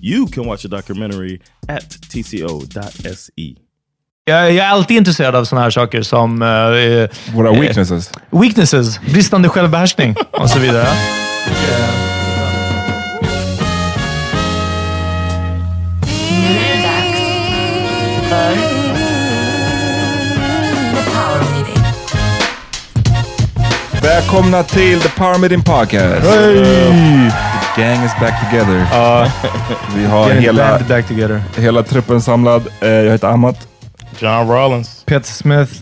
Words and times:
You 0.00 0.26
can 0.26 0.46
watch 0.46 0.62
the 0.62 0.68
documentary 0.68 1.40
at 1.68 1.90
tco.se. 1.90 3.54
Jag, 4.24 4.52
jag 4.52 4.66
är 4.66 4.68
alltid 4.68 4.96
intresserad 4.96 5.34
av 5.34 5.44
sådana 5.44 5.62
här 5.62 5.70
saker 5.70 6.02
som... 6.02 6.42
Uh, 6.42 7.08
Våra 7.34 7.60
weaknesses. 7.60 8.10
weaknesses, 8.30 9.00
bristande 9.00 9.48
självbehärskning 9.48 10.14
och 10.30 10.50
så 10.50 10.58
vidare. 10.58 10.88
Välkomna 24.02 24.62
till 24.62 25.00
The 25.00 25.08
Power 25.08 25.38
Meeting 25.38 25.62
Podcast! 25.62 26.22
The 26.22 27.47
gang 27.78 28.04
is 28.04 28.12
back 28.20 28.50
together. 28.50 28.86
Vi 29.96 30.04
har 30.06 30.30
hela, 30.30 30.68
band 30.70 30.86
back 30.88 31.06
together. 31.08 31.42
hela 31.56 31.82
truppen 31.82 32.20
samlad. 32.22 32.62
Eh, 32.80 32.88
Jag 32.88 33.12
heter 33.12 33.28
Amat. 33.28 33.68
John 34.18 34.48
Rollins. 34.48 35.02
Peter 35.06 35.26
Smith. 35.32 35.72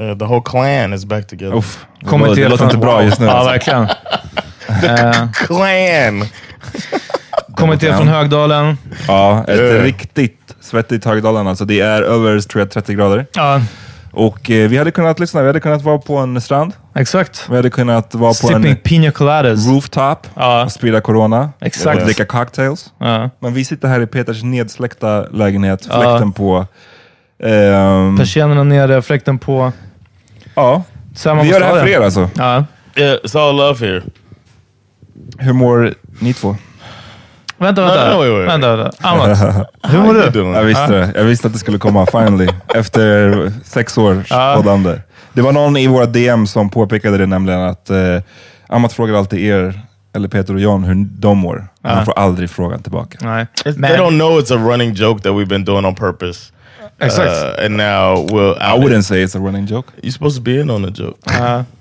Uh, 0.00 0.18
the 0.18 0.24
whole 0.24 0.42
clan 0.44 0.92
is 0.94 1.04
back 1.04 1.26
together. 1.26 1.56
Uff, 1.56 1.86
det, 2.00 2.34
det 2.34 2.48
låter 2.48 2.64
inte 2.64 2.76
bra 2.76 3.02
just 3.04 3.20
nu. 3.20 3.26
Ja, 3.26 3.32
alltså. 3.32 3.50
verkligen. 3.50 3.88
Eh, 4.82 5.32
Clan! 5.32 6.24
Kommer 7.56 7.76
till 7.76 7.92
från 7.94 8.08
Högdalen. 8.08 8.78
Ja, 9.08 9.44
ett 9.48 9.58
Yeah. 9.60 9.82
riktigt 9.82 10.54
svettigt 10.60 11.04
Högdalen. 11.04 11.46
Alltså 11.46 11.64
det 11.64 11.80
är 11.80 12.02
över 12.02 12.40
tror 12.40 12.60
jag, 12.60 12.70
30 12.70 12.94
grader. 12.94 13.26
Ja, 13.34 13.60
Och 14.12 14.50
eh, 14.50 14.68
vi 14.68 14.78
hade 14.78 14.90
kunnat 14.90 15.18
lyssna. 15.20 15.40
Vi 15.40 15.46
hade 15.46 15.60
kunnat 15.60 15.82
vara 15.82 15.98
på 15.98 16.16
en 16.16 16.40
strand. 16.40 16.72
Exakt. 17.00 17.46
Vi 17.50 17.56
hade 17.56 17.70
kunnat 17.70 18.14
vara 18.14 18.28
på 18.30 18.34
Sipping 18.34 18.66
en 18.66 18.76
pina 18.76 19.10
coladas. 19.10 19.66
rooftop 19.68 20.26
Ja. 20.34 20.64
och 20.64 20.72
sprida 20.72 21.00
corona. 21.00 21.50
Exakt. 21.60 21.98
Och 22.00 22.04
dricka 22.04 22.24
cocktails. 22.24 22.92
Ja. 22.98 23.30
Men 23.40 23.54
vi 23.54 23.64
sitter 23.64 23.88
här 23.88 24.00
i 24.00 24.06
Peters 24.06 24.42
nedsläckta 24.42 25.22
lägenhet. 25.32 25.86
Ja. 25.90 26.00
Fläkten 26.02 26.32
på. 26.32 26.66
Ehm, 27.42 28.16
Persiennerna 28.16 28.62
nere, 28.64 29.02
fläkten 29.02 29.38
på. 29.38 29.72
ja, 30.54 30.82
vi 31.24 31.30
gör 31.48 31.60
det 31.60 31.66
här 31.66 31.80
för 31.80 31.88
er 31.88 32.00
alltså. 32.00 32.30
Ja. 32.36 32.64
Yeah, 32.96 33.16
it's 33.24 33.38
all 33.48 33.56
love 33.56 33.86
here. 33.86 34.02
Hur 35.38 35.52
mår 35.52 35.94
ni 36.18 36.34
två? 36.34 36.56
Vänta, 37.58 37.82
vänta. 37.82 38.10
No, 38.10 38.14
no, 38.14 38.18
wait, 38.18 38.30
wait, 38.32 38.38
wait. 38.38 38.48
Vänta, 38.54 38.76
vänta. 38.76 39.08
Amat, 39.08 39.66
hur 39.92 39.98
mår 39.98 40.14
du? 40.32 40.58
Jag 40.58 40.64
visste 40.64 40.86
det. 40.86 41.12
Jag 41.14 41.24
visste 41.24 41.46
att 41.46 41.52
det 41.52 41.58
skulle 41.58 41.78
komma 41.78 42.06
finally. 42.06 42.48
efter 42.74 43.52
sex 43.64 43.98
års 43.98 44.30
Ja. 44.30 44.54
poddande. 44.56 44.98
Det 45.38 45.42
var 45.42 45.52
någon 45.52 45.76
i 45.76 45.86
våra 45.86 46.06
DM 46.06 46.46
som 46.46 46.70
påpekade 46.70 47.18
det 47.18 47.26
nämligen 47.26 47.60
att 47.60 47.90
eh, 47.90 47.96
Amat 48.68 48.92
frågar 48.92 49.14
alltid 49.14 49.40
er, 49.40 49.80
eller 50.14 50.28
Peter 50.28 50.54
och 50.54 50.60
John, 50.60 50.84
hur 50.84 50.94
de 51.20 51.38
mår. 51.38 51.68
Men 51.82 51.94
Han 51.96 52.04
får 52.04 52.12
aldrig 52.12 52.50
frågan 52.50 52.82
tillbaka. 52.82 53.18
Nej. 53.20 53.46
They 53.64 53.72
Men, 53.76 53.90
don't 53.90 54.18
know 54.18 54.40
it's 54.40 54.54
a 54.54 54.70
running 54.70 54.94
joke 54.94 55.22
that 55.22 55.32
we've 55.32 55.46
been 55.48 55.64
doing 55.64 55.84
on 55.86 55.94
purpose. 55.94 56.52
exakt. 57.00 57.30
Uh, 57.30 57.64
and 57.64 57.76
now 57.76 58.26
we'll. 58.32 58.54
I 58.60 58.78
wouldn't 58.78 59.02
say 59.02 59.24
it's 59.24 59.36
a 59.36 59.40
running 59.40 59.66
joke. 59.68 59.88
You're 60.02 60.12
supposed 60.12 60.36
to 60.36 60.42
be 60.42 60.60
in 60.60 60.70
on 60.70 60.82
the 60.82 61.02
joke. 61.02 61.18
Ja. 61.26 61.64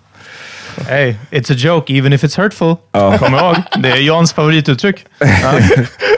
Hey, 0.90 1.16
it's 1.32 1.50
a 1.52 1.56
joke 1.56 1.94
even 1.94 2.14
if 2.14 2.24
it's 2.24 2.38
hurtful. 2.38 2.76
Kom 2.92 3.36
ihåg, 3.36 3.56
det 3.80 3.90
är 3.90 3.98
Jans 3.98 4.34
favorituttryck. 4.34 5.06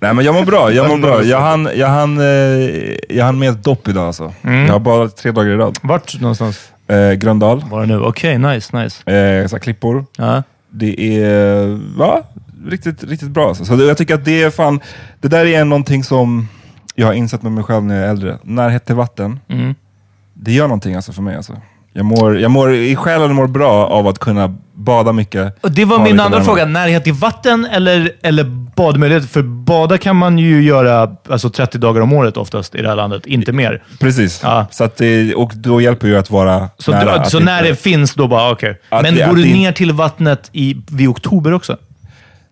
Nej 0.00 0.14
men 0.14 0.24
jag 0.24 0.34
mår 0.34 0.44
bra, 0.44 0.72
jag 0.72 0.88
mår 0.88 0.98
bra. 0.98 1.22
Jag 1.24 1.40
hann, 1.40 1.68
jag 1.76 1.88
hann, 1.88 2.18
eh, 2.20 2.24
jag 3.08 3.24
hann 3.24 3.38
med 3.38 3.50
ett 3.50 3.64
dopp 3.64 3.88
idag 3.88 4.06
alltså. 4.06 4.32
Mm. 4.44 4.66
Jag 4.66 4.72
har 4.72 4.80
badat 4.80 5.16
tre 5.16 5.30
dagar 5.32 5.50
i 5.50 5.56
rad. 5.56 5.78
Vart 5.82 6.20
någonstans 6.20 6.66
Eh, 6.88 7.12
Gröndal, 7.12 7.64
var 7.70 7.80
det 7.80 7.86
nu? 7.86 8.00
Okej, 8.00 8.38
nice, 8.38 8.76
nice. 8.82 9.10
eh, 9.12 9.46
så 9.46 9.56
här 9.56 9.58
klippor. 9.58 10.04
Ja. 10.16 10.42
Det 10.70 11.16
är 11.24 11.66
va? 11.98 12.22
Riktigt, 12.68 13.04
riktigt 13.04 13.28
bra. 13.28 13.48
Alltså. 13.48 13.64
Så 13.64 13.76
det, 13.76 13.84
jag 13.84 13.96
tycker 13.96 14.14
att 14.14 14.24
det 14.24 14.42
är 14.42 14.50
fan, 14.50 14.80
det 15.20 15.28
där 15.28 15.46
är 15.46 15.64
någonting 15.64 16.04
som 16.04 16.48
jag 16.94 17.06
har 17.06 17.14
insett 17.14 17.42
med 17.42 17.52
mig 17.52 17.64
själv 17.64 17.84
när 17.84 17.96
jag 17.96 18.04
är 18.04 18.10
äldre. 18.10 18.38
Närhet 18.42 18.86
till 18.86 18.94
vatten, 18.94 19.40
Mm. 19.48 19.74
det 20.34 20.52
gör 20.52 20.64
någonting 20.68 20.94
alltså 20.94 21.12
för 21.12 21.22
mig. 21.22 21.36
Alltså. 21.36 21.52
Jag 21.92 22.04
mår, 22.04 22.38
jag 22.40 22.50
mår, 22.50 22.74
I 22.74 22.96
själen 22.96 23.34
mår 23.34 23.46
bra 23.46 23.86
av 23.86 24.08
att 24.08 24.18
kunna 24.18 24.54
bada 24.74 25.12
mycket. 25.12 25.64
Och 25.64 25.70
det 25.70 25.84
var 25.84 25.96
ha 25.96 26.04
min 26.04 26.12
lite 26.12 26.24
andra 26.24 26.38
värme. 26.38 26.46
fråga. 26.46 26.64
Närhet 26.64 27.04
till 27.04 27.12
vatten 27.12 27.64
eller, 27.72 28.12
eller 28.22 28.59
badmöjligheter? 28.84 29.28
För 29.28 29.42
bada 29.42 29.98
kan 29.98 30.16
man 30.16 30.38
ju 30.38 30.62
göra 30.62 31.16
alltså 31.28 31.50
30 31.50 31.78
dagar 31.78 32.00
om 32.00 32.12
året 32.12 32.36
oftast 32.36 32.74
i 32.74 32.82
det 32.82 32.88
här 32.88 32.96
landet, 32.96 33.26
inte 33.26 33.52
mer. 33.52 33.82
Precis. 34.00 34.40
Ja. 34.42 34.66
Så 34.70 34.84
att 34.84 35.00
och 35.36 35.52
då 35.56 35.80
hjälper 35.80 36.08
ju 36.08 36.16
att 36.18 36.30
vara 36.30 36.68
Så, 36.78 36.90
nära. 36.90 37.04
du, 37.04 37.10
att 37.10 37.30
så 37.30 37.40
när 37.40 37.62
det 37.62 37.76
finns, 37.76 38.14
då 38.14 38.28
bara 38.28 38.50
okej. 38.52 38.80
Att 38.88 39.02
Men 39.02 39.14
det- 39.14 39.26
går 39.26 39.34
du 39.34 39.42
det- 39.42 39.52
ner 39.52 39.72
till 39.72 39.92
vattnet 39.92 40.50
i, 40.52 40.76
vid 40.90 41.08
oktober 41.08 41.52
också? 41.52 41.76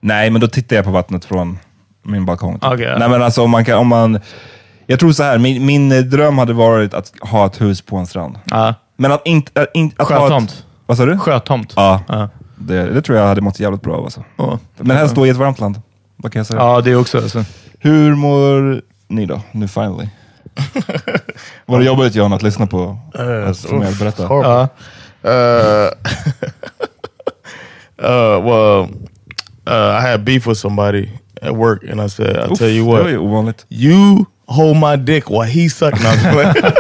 Nej, 0.00 0.30
men 0.30 0.40
då 0.40 0.46
tittar 0.48 0.76
jag 0.76 0.84
på 0.84 0.90
vattnet 0.90 1.25
från 1.25 1.58
min 2.04 2.26
balkong. 2.26 2.58
ja. 2.62 2.75
Nej, 2.76 3.08
men 3.08 3.22
alltså 3.22 3.42
om 3.42 3.50
man 3.50 3.64
kan... 3.64 3.78
Om 3.78 3.88
man, 3.88 4.20
jag 4.86 4.98
tror 5.00 5.12
så 5.12 5.22
här, 5.22 5.38
min, 5.38 5.66
min 5.66 6.10
dröm 6.10 6.38
hade 6.38 6.52
varit 6.52 6.94
att 6.94 7.12
ha 7.20 7.46
ett 7.46 7.60
hus 7.60 7.82
på 7.82 7.96
en 7.96 8.06
strand. 8.06 8.38
Ja. 8.44 8.75
Men 8.96 9.12
att 9.12 9.22
inte... 9.26 9.62
Att, 9.62 9.69
inte 9.75 10.02
att 10.02 10.08
ha 10.08 10.20
Sjötomt. 10.20 10.50
ett, 10.50 10.64
vad 10.86 10.96
sa 10.96 11.04
du? 11.06 11.19
Sjötomt. 11.19 11.72
Ja, 11.76 12.00
Ja. 12.08 12.28
det, 12.56 12.82
det 12.94 13.02
tror 13.02 13.19
jag 13.19 13.26
hade 13.26 13.40
mått 13.40 13.60
jävligt 13.60 13.82
bra 13.82 13.94
av. 13.96 14.04
Alltså. 14.04 14.25
Ja. 14.36 14.58
Men 14.76 14.96
helst 14.96 15.14
då 15.14 15.26
i 15.26 15.30
ett 15.30 15.36
varmt 15.36 15.60
land. 15.60 15.80
Vad 16.22 16.32
kan 16.32 16.40
jag 16.40 16.46
säga? 16.46 16.60
Ja, 16.60 16.80
det 16.80 16.94
också. 16.96 17.18
Alltså. 17.18 17.44
Hur 17.78 18.14
mår 18.14 18.82
ni 19.08 19.26
då, 19.26 19.40
nu 19.52 19.68
finally? 19.68 20.08
Var 21.66 21.78
det 21.78 21.84
jobbigt 21.84 22.14
John 22.14 22.32
att 22.32 22.42
lyssna 22.42 22.66
på? 22.66 22.98
Uh, 23.18 23.48
att 23.48 23.98
berätta? 23.98 24.22
Uh, 25.24 25.90
uh, 28.02 28.38
well, 28.44 28.88
uh, 29.68 29.98
I 29.98 30.10
had 30.10 30.24
beef 30.24 30.46
with 30.46 30.58
somebody 30.60 31.08
at 31.42 31.54
work, 31.56 31.82
and 31.90 32.00
I 32.00 32.08
said, 32.08 32.36
"I'll 32.36 32.52
Uff, 32.52 32.58
tell 32.58 32.68
you 32.68 32.84
Det 32.84 32.90
what, 32.92 33.02
var 33.02 33.10
ju 33.10 33.18
ovanligt. 33.18 33.66
you 33.68 34.24
hold 34.46 34.76
my 34.76 34.96
dick 34.96 35.30
while 35.30 35.44
he 35.44 35.68
sucking." 35.68 36.02
No, 36.02 36.08
I'm 36.10 36.14
just 36.16 36.54
playing. 36.54 36.74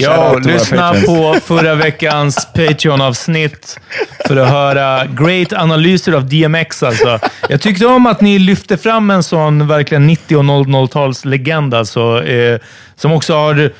Ja, 0.00 0.38
lyssna 0.44 0.94
på 1.06 1.36
förra 1.44 1.74
veckans 1.74 2.48
Patreon-avsnitt 2.54 3.80
för 4.26 4.36
att 4.36 4.48
höra 4.48 5.06
great 5.06 5.52
analyser 5.52 6.12
av 6.12 6.28
DMX. 6.28 6.82
Alltså. 6.82 7.18
Jag 7.48 7.60
tyckte 7.60 7.86
om 7.86 8.06
att 8.06 8.20
ni 8.20 8.38
lyfte 8.38 8.76
fram 8.76 9.10
en 9.10 9.22
sån 9.22 9.68
verkligen 9.68 10.06
90 10.06 10.36
och 10.36 10.44
00-tals 10.44 11.24
legend 11.24 11.74
alltså, 11.74 12.24
eh, 12.24 12.60
som 12.96 13.12
också 13.12 13.34
har... 13.34 13.72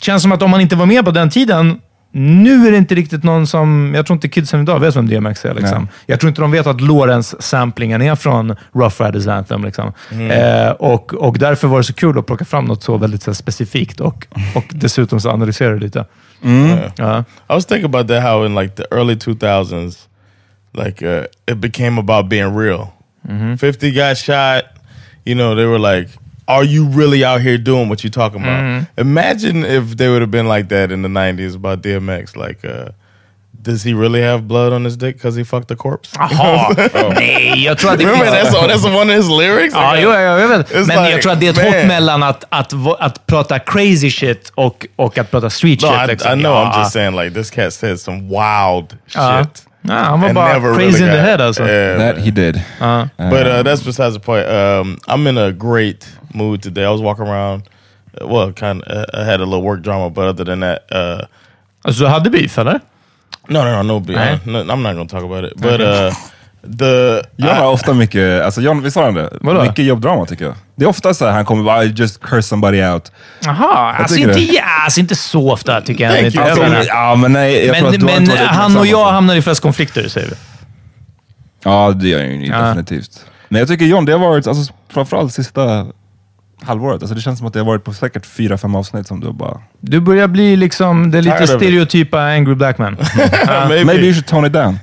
Känns 0.00 0.22
som 0.22 0.32
att 0.32 0.42
om 0.42 0.50
man 0.50 0.60
inte 0.60 0.76
var 0.76 0.86
med 0.86 1.04
på 1.04 1.10
den 1.10 1.30
tiden, 1.30 1.80
nu 2.16 2.66
är 2.66 2.70
det 2.70 2.76
inte 2.76 2.94
riktigt 2.94 3.22
någon 3.22 3.46
som... 3.46 3.92
Jag 3.94 4.06
tror 4.06 4.14
inte 4.14 4.28
kidsen 4.28 4.60
idag 4.60 4.80
vet 4.80 4.96
vem 4.96 5.08
DMX 5.08 5.44
är. 5.44 5.54
Liksom. 5.54 5.88
Jag 6.06 6.20
tror 6.20 6.28
inte 6.28 6.40
de 6.40 6.50
vet 6.50 6.66
att 6.66 6.80
Lawrence-samplingen 6.80 8.02
är 8.02 8.14
från 8.14 8.56
Rough 8.72 9.02
Riders 9.02 9.26
Anthem. 9.26 9.64
Liksom. 9.64 9.92
Eh, 10.30 10.70
och, 10.70 11.14
och 11.14 11.38
därför 11.38 11.68
var 11.68 11.78
det 11.78 11.84
så 11.84 11.94
kul 11.94 12.18
att 12.18 12.26
plocka 12.26 12.44
fram 12.44 12.64
något 12.64 12.82
så 12.82 12.96
väldigt 12.96 13.22
så 13.22 13.30
här, 13.30 13.34
specifikt 13.34 14.00
och, 14.00 14.26
och 14.54 14.64
dessutom 14.70 15.20
så 15.20 15.30
analysera 15.30 15.74
det 15.74 15.80
lite. 15.80 16.04
Ja. 16.96 17.18
I 17.20 17.24
was 17.48 17.66
thinking 17.66 17.84
about 17.84 18.08
that 18.08 18.22
how 18.22 18.46
in 18.46 18.54
like 18.54 18.74
the 18.74 18.84
early 18.90 19.14
2000s, 19.14 19.98
like 20.72 21.06
uh, 21.06 21.24
it 21.46 21.56
became 21.56 22.00
about 22.00 22.28
being 22.28 22.58
real. 22.58 22.86
50 23.58 23.90
got 23.90 24.18
shot, 24.18 24.64
you 25.24 25.34
know, 25.34 25.56
they 25.56 25.64
were 25.64 25.78
like, 25.78 26.10
are 26.46 26.64
you 26.64 26.86
really 26.86 27.24
out 27.24 27.40
here 27.40 27.58
doing 27.58 27.88
what 27.88 28.02
you're 28.04 28.10
talking 28.10 28.42
about? 28.42 28.86
Imagine 28.98 29.64
if 29.64 29.96
they 29.96 30.08
would 30.08 30.20
have 30.20 30.30
been 30.30 30.48
like 30.48 30.68
that 30.68 30.90
in 30.92 31.02
the 31.02 31.08
90s 31.08 31.54
about 31.54 31.82
DMX. 31.82 32.36
Like, 32.36 32.64
uh, 32.64 32.90
does 33.62 33.82
he 33.82 33.94
really 33.94 34.20
have 34.20 34.46
blood 34.46 34.72
on 34.74 34.84
his 34.84 34.96
dick 34.96 35.16
because 35.16 35.36
he 35.36 35.44
fucked 35.44 35.70
a 35.70 35.76
corpse? 35.76 36.10
Jaha! 36.18 37.14
Nej, 37.14 37.64
jag 37.64 37.78
tror 37.78 37.92
att 37.92 37.98
det 37.98 38.04
Remember 38.04 38.26
finns... 38.26 38.54
that's, 38.54 38.66
that's 38.68 38.84
one 39.00 39.08
of 39.10 39.16
his 39.16 39.28
lyrics? 39.30 39.74
Ja, 39.74 39.92
Like, 39.92 40.02
jo, 40.02 40.10
jag, 40.12 40.40
jag 40.40 40.48
vet. 40.48 40.70
It's 40.72 40.86
Men 40.86 41.02
like, 41.02 41.10
jag 41.10 41.22
tror 41.22 41.32
att 41.32 41.40
det 41.40 41.46
är 41.46 41.50
ett 41.50 41.58
hopp 41.64 41.74
man. 41.78 41.86
mellan 41.86 42.22
att, 42.22 42.44
att, 42.48 42.72
att, 42.72 43.00
att 43.00 43.26
prata 43.26 43.58
crazy 43.58 44.10
shit 44.10 44.52
och, 44.54 44.86
och 44.96 45.18
att 45.18 45.30
prata 45.30 45.50
street 45.50 45.82
No, 45.82 45.86
shit. 45.88 46.04
I, 46.04 46.06
liksom. 46.06 46.32
I 46.38 46.42
know. 46.42 46.52
Ja. 46.52 46.72
I'm 46.72 46.78
just 46.80 46.92
saying, 46.92 47.16
like, 47.16 47.34
this 47.34 47.50
cat 47.50 47.72
said 47.72 48.00
some 48.00 48.20
wild 48.20 48.96
Ja. 49.14 49.38
shit. 49.44 49.62
Ja, 49.88 49.94
han 49.94 50.20
var 50.20 50.28
and 50.28 50.34
bara 50.34 50.52
never 50.52 50.74
crazy 50.74 50.86
really 50.88 51.04
in 51.04 51.10
the 51.10 51.16
got- 51.16 51.24
head 51.26 51.40
alltså. 51.40 51.62
Yeah, 51.66 51.98
That 51.98 52.16
man. 52.16 52.24
he 52.24 52.30
did. 52.30 52.54
But 53.30 53.46
uh, 53.46 53.62
that's 53.62 53.82
besides 53.84 54.14
the 54.14 54.20
point. 54.20 54.46
Um, 54.46 54.98
I'm 55.08 55.26
in 55.28 55.38
a 55.38 55.50
great 55.52 56.06
mood 56.34 56.62
today. 56.62 56.84
I 56.84 56.88
was 56.88 57.00
walking 57.00 57.26
around. 57.26 57.62
uh, 58.20 58.26
Well, 58.28 58.52
kind 58.52 58.82
of. 58.82 58.88
Uh, 58.96 59.20
I 59.20 59.24
had 59.24 59.40
a 59.40 59.44
little 59.44 59.62
work 59.62 59.82
drama, 59.82 60.08
but 60.10 60.24
other 60.24 60.44
than 60.44 60.60
that, 60.60 60.78
uh, 60.92 61.24
Alltså, 61.84 62.02
du 62.04 62.08
hade 62.10 62.30
beef, 62.30 62.58
eller? 62.58 62.80
no, 63.48 63.64
no, 63.64 63.70
no, 63.70 63.82
no, 63.82 64.00
be- 64.00 64.12
Right. 64.12 64.46
no, 64.46 64.58
I'm 64.58 64.82
not 64.82 64.94
gonna 64.96 65.08
talk 65.08 65.22
about 65.24 65.44
it. 65.44 65.52
But 65.56 65.80
uh, 65.80 66.12
the 66.78 67.22
John 67.36 67.56
har 67.56 67.70
ofta 67.72 67.94
mycket, 67.94 68.42
alltså 68.44 68.60
John, 68.60 68.82
visst 68.82 68.96
har 68.96 69.04
han 69.04 69.14
det? 69.14 69.28
Vadå? 69.40 69.62
Mycket 69.62 69.84
jobbdrama 69.84 70.26
tycker 70.26 70.44
jag. 70.44 70.54
Det 70.76 70.84
är 70.84 70.88
ofta 70.88 71.14
så 71.14 71.24
här, 71.26 71.32
han 71.32 71.44
kommer 71.44 71.64
bara, 71.64 71.84
I 71.84 71.86
just 71.96 72.20
curse 72.20 72.42
somebody 72.42 72.82
out. 72.84 73.12
Jaha, 73.44 73.92
alltså 73.98 74.16
tycker 74.16 74.28
inte, 74.28 74.40
det. 74.40 74.46
ja, 74.56 74.62
alltså 74.84 75.00
inte 75.00 75.14
så 75.16 75.52
ofta 75.52 75.80
tycker 75.80 76.04
jag. 76.04 76.12
Thank 76.20 76.34
you. 76.34 76.44
Alltså, 76.44 76.60
Jag 76.62 76.70
menar- 76.70 76.84
ja, 76.88 77.14
men 77.16 77.32
nej, 77.32 77.66
jag 77.66 77.76
tror 77.76 77.86
men 77.86 77.94
att 77.94 78.00
du 78.00 78.06
har 78.06 78.12
men 78.12 78.22
inte 78.22 78.36
varit 78.36 78.48
han 78.50 78.64
och 78.64 78.70
uppmärksam, 78.70 78.86
jag 78.90 78.98
alltså. 79.00 79.12
hamnar 79.14 79.34
i 79.36 79.42
flest 79.42 79.60
konflikter, 79.60 80.08
säger 80.08 80.28
vi. 80.28 80.34
Ja, 81.64 81.92
det 81.96 82.08
gör 82.08 82.20
han 82.20 82.40
ju 82.40 82.46
Ja. 82.46 82.58
definitivt. 82.58 83.26
Men 83.48 83.58
jag 83.58 83.68
tycker 83.68 83.84
John, 83.84 84.04
det 84.04 84.12
har 84.12 84.18
varit, 84.18 84.46
alltså, 84.46 84.72
framförallt 84.92 85.32
sista 85.34 85.86
halvåret, 86.66 87.02
alltså, 87.02 87.14
det 87.14 87.20
känns 87.20 87.38
som 87.38 87.46
att 87.46 87.52
det 87.52 87.60
har 87.60 87.66
varit 87.66 87.84
på 87.84 87.92
säkert 87.92 88.26
fyra, 88.26 88.58
fem 88.58 88.74
avsnitt 88.74 89.06
som 89.06 89.20
du 89.20 89.32
bara... 89.32 89.60
Du 89.80 90.00
börjar 90.00 90.28
bli 90.28 90.56
liksom 90.56 91.10
det 91.10 91.20
lite 91.20 91.46
stereotypa 91.46 92.20
angry 92.20 92.54
black 92.54 92.78
man. 92.78 92.96
maybe. 93.68 93.84
Maybe 93.84 94.02
you 94.02 94.12
should 94.12 94.26
tone 94.26 94.46
it 94.46 94.52
down. 94.52 94.78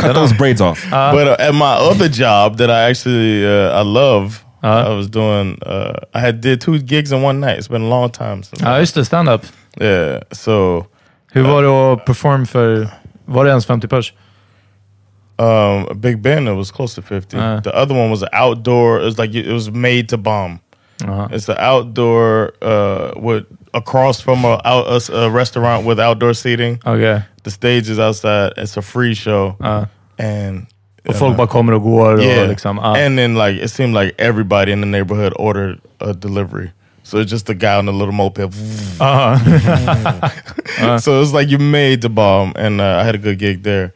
Cut 0.00 0.14
those 0.14 0.34
braids 0.34 0.60
off. 0.60 0.84
but 0.90 1.26
uh, 1.28 1.48
at 1.48 1.54
my 1.54 1.74
other 1.90 2.08
job 2.08 2.56
that 2.58 2.70
I 2.70 2.90
actually 2.90 3.44
uh, 3.46 3.80
I 3.80 3.84
love. 3.84 4.44
I 4.64 4.94
was 4.94 5.08
doing. 5.08 5.58
Uh, 5.66 5.98
I 6.14 6.20
had 6.20 6.40
did 6.40 6.60
two 6.60 6.78
gigs 6.78 7.12
in 7.12 7.22
one 7.22 7.40
night. 7.40 7.58
It's 7.58 7.68
been 7.68 7.82
a 7.82 7.88
long 7.88 8.10
time. 8.10 8.42
Ja, 8.60 8.78
just 8.78 8.94
det. 8.94 9.04
Stand-up. 9.04 9.42
yeah. 9.80 10.22
So 10.32 10.86
Hur 11.32 11.42
var 11.42 11.62
det 11.62 11.68
att 11.68 12.04
perform 12.04 12.46
för... 12.46 12.88
Var 13.24 13.44
det 13.44 13.50
ens 13.50 13.66
50 13.66 13.88
pers? 13.88 14.12
Um, 15.38 15.98
Big 16.00 16.22
Ben, 16.22 16.46
it 16.46 16.54
was 16.54 16.70
close 16.70 16.94
to 16.94 17.02
fifty. 17.02 17.36
Uh. 17.36 17.60
the 17.60 17.74
other 17.74 17.94
one 17.94 18.10
was 18.10 18.22
an 18.22 18.28
outdoor. 18.32 19.00
It 19.00 19.04
was 19.04 19.18
like 19.18 19.34
it 19.34 19.52
was 19.52 19.70
made 19.70 20.08
to 20.10 20.16
bomb. 20.16 20.60
Jaha. 20.98 21.32
It's 21.32 21.46
the 21.46 21.60
outdoor 21.60 22.52
uh, 22.62 23.12
with 23.16 23.46
across 23.74 24.20
from 24.20 24.44
a, 24.44 24.60
out, 24.64 24.86
a, 24.86 25.16
a 25.16 25.30
restaurant 25.30 25.86
with 25.86 25.98
outdoor 25.98 26.34
seating. 26.34 26.78
Okej. 26.78 27.24
The 27.42 27.50
stage 27.50 27.88
is 27.90 27.98
outside. 27.98 28.52
It's 28.56 28.76
a 28.76 28.82
free 28.82 29.14
show, 29.14 29.56
Ja. 29.60 29.86
and 30.18 30.66
Och 31.08 31.16
folk 31.16 31.36
bara 31.36 31.46
kommer 31.46 31.72
och 31.72 31.82
går 31.82 32.14
och 32.14 32.22
yeah, 32.22 32.48
liksom... 32.48 32.76
ja. 32.76 32.96
and 32.96 33.18
then 33.18 33.34
like 33.34 33.64
it 33.64 33.70
seemed 33.70 33.94
like 33.94 34.14
everybody 34.18 34.70
in 34.72 34.80
the 34.80 34.86
neighborhood 34.86 35.32
ordered 35.36 35.80
a 36.00 36.12
delivery. 36.12 36.70
So 37.02 37.18
it's 37.18 37.30
just 37.32 37.46
the 37.46 37.54
guy 37.54 37.76
on 37.76 37.86
the 37.86 37.92
little 37.92 38.12
moped. 38.12 38.54
Aha. 39.00 40.98
so 41.02 41.20
it's 41.20 41.32
like 41.32 41.48
you 41.50 41.58
made 41.58 42.00
the 42.02 42.08
bomb, 42.08 42.52
and 42.56 42.80
uh, 42.80 43.00
I 43.00 43.04
had 43.04 43.16
a 43.16 43.18
good 43.18 43.38
gig 43.40 43.64
there. 43.64 43.92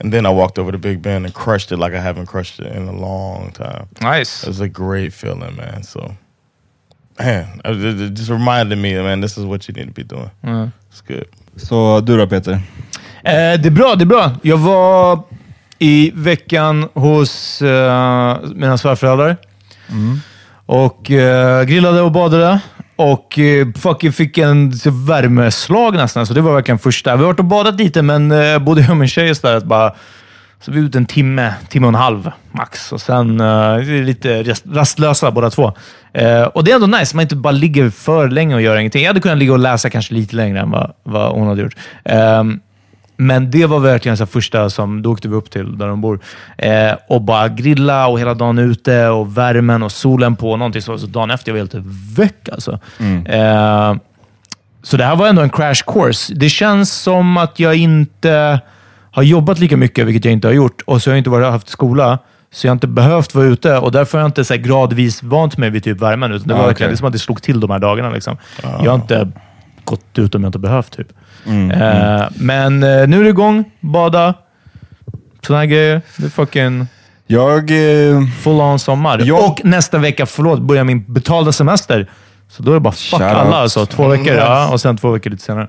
And 0.00 0.12
then 0.12 0.26
I 0.26 0.30
walked 0.30 0.58
over 0.58 0.72
to 0.72 0.78
Big 0.78 1.02
Ben 1.02 1.24
and 1.24 1.34
crushed 1.34 1.72
it 1.72 1.78
like 1.78 1.92
I 1.92 2.00
haven't 2.00 2.26
crushed 2.26 2.60
it 2.60 2.76
in 2.76 2.88
a 2.88 2.92
long 2.92 3.50
time. 3.52 3.88
Nice. 4.00 4.44
It 4.44 4.48
was 4.48 4.60
a 4.60 4.68
great 4.68 5.12
feeling, 5.12 5.56
man. 5.56 5.82
So, 5.82 6.14
man, 7.18 7.60
it, 7.64 8.14
just 8.14 8.30
reminded 8.30 8.78
me, 8.78 8.94
man, 8.94 9.20
this 9.20 9.36
is 9.38 9.44
what 9.44 9.68
you 9.68 9.74
need 9.74 9.86
to 9.86 9.92
be 9.92 10.04
doing. 10.04 10.30
It's 10.90 11.00
good. 11.06 11.26
Så 11.56 12.00
du 12.00 12.16
då 12.16 12.26
Peter? 12.26 12.52
Eh, 13.24 13.60
det 13.60 13.66
är 13.66 13.70
bra, 13.70 13.94
det 13.94 14.04
är 14.04 14.06
bra. 14.06 14.30
Jag 14.42 14.58
var 14.58 15.22
i 15.78 16.10
veckan 16.14 16.88
hos 16.94 17.62
eh, 17.62 18.36
mina 18.54 18.78
svärföräldrar 18.78 19.36
och 20.66 21.10
eh, 21.10 21.64
grillade 21.64 22.02
och 22.02 22.12
badade. 22.12 22.60
Och 22.98 23.38
eh, 23.38 23.66
fucking 23.76 24.12
fick 24.12 24.38
en 24.38 24.72
värmeslag 25.06 25.94
nästan, 25.94 26.26
så 26.26 26.34
det 26.34 26.40
var 26.40 26.54
verkligen 26.54 26.78
första. 26.78 27.16
Vi 27.16 27.22
har 27.22 27.26
varit 27.26 27.38
och 27.38 27.44
badat 27.44 27.74
lite, 27.74 28.02
men 28.02 28.32
eh, 28.32 28.58
både 28.58 28.80
jag 28.80 28.90
och 28.90 28.96
min 28.96 29.08
tjej 29.08 29.30
istället 29.30 29.64
bara... 29.64 29.94
Så 30.60 30.72
vi 30.72 30.80
var 30.80 30.86
ute 30.86 30.98
en 30.98 31.06
timme, 31.06 31.54
timme 31.68 31.86
och 31.86 31.88
en 31.88 31.94
halv 31.94 32.30
max. 32.52 32.92
Och 32.92 33.00
sen 33.00 33.40
uh, 33.40 33.46
är 33.46 33.78
vi 33.78 34.02
lite 34.02 34.42
rastlösa 34.72 35.30
båda 35.30 35.50
två. 35.50 35.72
Uh, 36.20 36.42
och 36.42 36.64
det 36.64 36.70
är 36.70 36.74
ändå 36.74 36.98
nice, 36.98 37.16
man 37.16 37.22
inte 37.22 37.36
bara 37.36 37.50
ligger 37.50 37.90
för 37.90 38.28
länge 38.28 38.54
och 38.54 38.62
gör 38.62 38.76
ingenting. 38.76 39.02
Jag 39.02 39.08
hade 39.08 39.20
kunnat 39.20 39.38
ligga 39.38 39.52
och 39.52 39.58
läsa 39.58 39.90
kanske 39.90 40.14
lite 40.14 40.36
längre 40.36 40.60
än 40.60 40.70
vad, 40.70 40.92
vad 41.02 41.32
hon 41.32 41.48
hade 41.48 41.62
gjort. 41.62 41.76
Ehm, 42.04 42.60
men 43.20 43.50
det 43.50 43.66
var 43.66 43.80
verkligen 43.80 44.16
så 44.16 44.26
första 44.26 44.70
som, 44.70 45.02
då 45.02 45.12
åkte 45.12 45.28
vi 45.28 45.34
upp 45.34 45.50
till 45.50 45.78
där 45.78 45.88
de 45.88 46.00
bor. 46.00 46.20
Eh, 46.58 46.92
och 47.08 47.22
bara 47.22 47.48
grilla 47.48 48.06
och 48.06 48.20
hela 48.20 48.34
dagen 48.34 48.58
ute 48.58 49.08
och 49.08 49.38
värmen 49.38 49.82
och 49.82 49.92
solen 49.92 50.36
på. 50.36 50.56
Någonting 50.56 50.82
så, 50.82 50.98
så 50.98 51.06
dagen 51.06 51.30
efter, 51.30 51.52
jag 51.52 51.54
var 51.54 51.58
helt 51.58 51.86
väck 52.18 52.48
alltså. 52.52 52.78
Eh, 53.26 53.94
så 54.82 54.96
det 54.96 55.04
här 55.04 55.16
var 55.16 55.28
ändå 55.28 55.42
en 55.42 55.50
crash 55.50 55.82
course. 55.86 56.34
Det 56.34 56.48
känns 56.48 56.92
som 56.92 57.36
att 57.36 57.60
jag 57.60 57.76
inte 57.76 58.60
har 59.10 59.22
jobbat 59.22 59.58
lika 59.58 59.76
mycket, 59.76 60.06
vilket 60.06 60.24
jag 60.24 60.32
inte 60.32 60.48
har 60.48 60.52
gjort, 60.54 60.82
och 60.84 61.02
så 61.02 61.10
har 61.10 61.14
jag 61.14 61.18
inte 61.20 61.30
varit, 61.30 61.46
haft 61.46 61.68
skola. 61.68 62.18
Så 62.50 62.66
jag 62.66 62.70
har 62.70 62.74
inte 62.76 62.86
behövt 62.86 63.34
vara 63.34 63.46
ute 63.46 63.78
och 63.78 63.92
därför 63.92 64.18
har 64.18 64.22
jag 64.22 64.28
inte 64.28 64.44
så 64.44 64.56
gradvis 64.56 65.22
vant 65.22 65.58
mig 65.58 65.70
vid 65.70 65.84
typ 65.84 66.00
värmen. 66.00 66.32
Utan 66.32 66.48
det 66.48 66.54
var 66.54 66.64
Ah, 66.64 66.66
verkligen 66.66 66.92
det 66.92 66.96
som 66.96 67.06
att 67.06 67.12
det 67.12 67.18
slog 67.18 67.42
till 67.42 67.60
de 67.60 67.70
här 67.70 67.78
dagarna. 67.78 68.10
Liksom. 68.10 68.36
Jag 68.62 68.90
har 68.90 68.94
inte 68.94 69.28
gått 69.90 70.18
ut 70.18 70.34
om 70.34 70.42
jag 70.42 70.48
inte 70.48 70.58
behövt. 70.58 70.96
Typ. 70.96 71.08
Eh, 71.46 72.26
Men 72.34 72.82
eh, 72.82 73.06
nu 73.08 73.20
är 73.20 73.24
det 73.24 73.28
igång. 73.30 73.64
Bada. 73.80 74.34
Sådana 75.46 75.66
grejer. 75.66 76.02
Det 76.16 76.24
är 76.26 76.30
fucking 76.30 76.86
Jag... 77.26 77.70
Eh, 77.70 78.26
full 78.42 78.60
on 78.60 78.78
sommar. 78.78 79.18
Jag- 79.24 79.48
Och 79.50 79.60
nästa 79.64 79.98
vecka, 79.98 80.26
förlåt, 80.26 80.60
börjar 80.60 80.84
min 80.84 81.04
betalda 81.12 81.52
semester. 81.52 82.10
Så 82.50 82.62
då 82.62 82.70
är 82.70 82.74
det 82.74 82.80
bara 82.80 82.92
fuck 82.92 83.20
alla 83.20 83.56
alltså. 83.56 83.86
Två 83.86 84.08
veckor, 84.08 84.34
ja, 84.34 84.68
och 84.72 84.80
sen 84.80 84.96
två 84.96 85.10
veckor 85.10 85.30
lite 85.30 85.42
senare. 85.42 85.68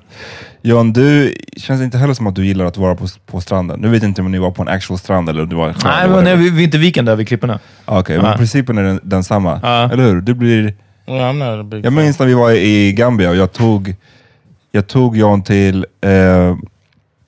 John, 0.62 0.94
du 0.94 1.36
känns 1.58 1.82
inte 1.82 1.98
heller 1.98 2.14
som 2.14 2.28
att 2.28 2.36
du 2.36 2.46
gillar 2.46 2.66
att 2.66 2.78
vara 2.78 2.96
på, 2.96 3.08
på 3.26 3.42
stranden. 3.42 3.80
Nu 3.80 3.90
vet 3.90 4.02
jag 4.04 4.10
inte 4.10 4.22
om 4.22 4.32
ni 4.32 4.38
var 4.40 4.52
på 4.52 4.62
en 4.62 4.68
actual 4.68 5.00
strand 5.00 5.30
eller 5.30 5.44
om 5.44 5.50
du 5.50 5.56
var 5.56 5.76
Nej, 5.84 6.10
men 6.10 6.24
nej, 6.24 6.36
vi, 6.36 6.50
vi 6.50 6.62
är 6.62 6.66
inte 6.66 6.78
viken 6.78 7.06
där 7.06 7.16
vid 7.16 7.28
klipporna. 7.28 7.60
Okej, 7.86 8.20
men 8.22 8.38
principen 8.38 8.78
är 8.78 8.84
den, 8.84 9.00
densamma. 9.04 9.60
Ja. 9.64 9.92
Eller 9.92 10.04
hur? 10.04 10.22
Du 10.22 10.34
blir... 10.34 10.74
Yeah, 11.10 11.66
Jag 11.84 11.94
minns 11.94 12.20
när 12.20 12.26
vi 12.26 12.34
var 12.34 12.52
i 12.52 12.92
Gambia 12.94 13.30
och 13.30 13.36
jag 13.36 13.52
tog, 13.54 13.96
jag 14.72 14.88
tog 14.88 15.18
John 15.18 15.44
till 15.44 15.86
eh, 16.02 16.56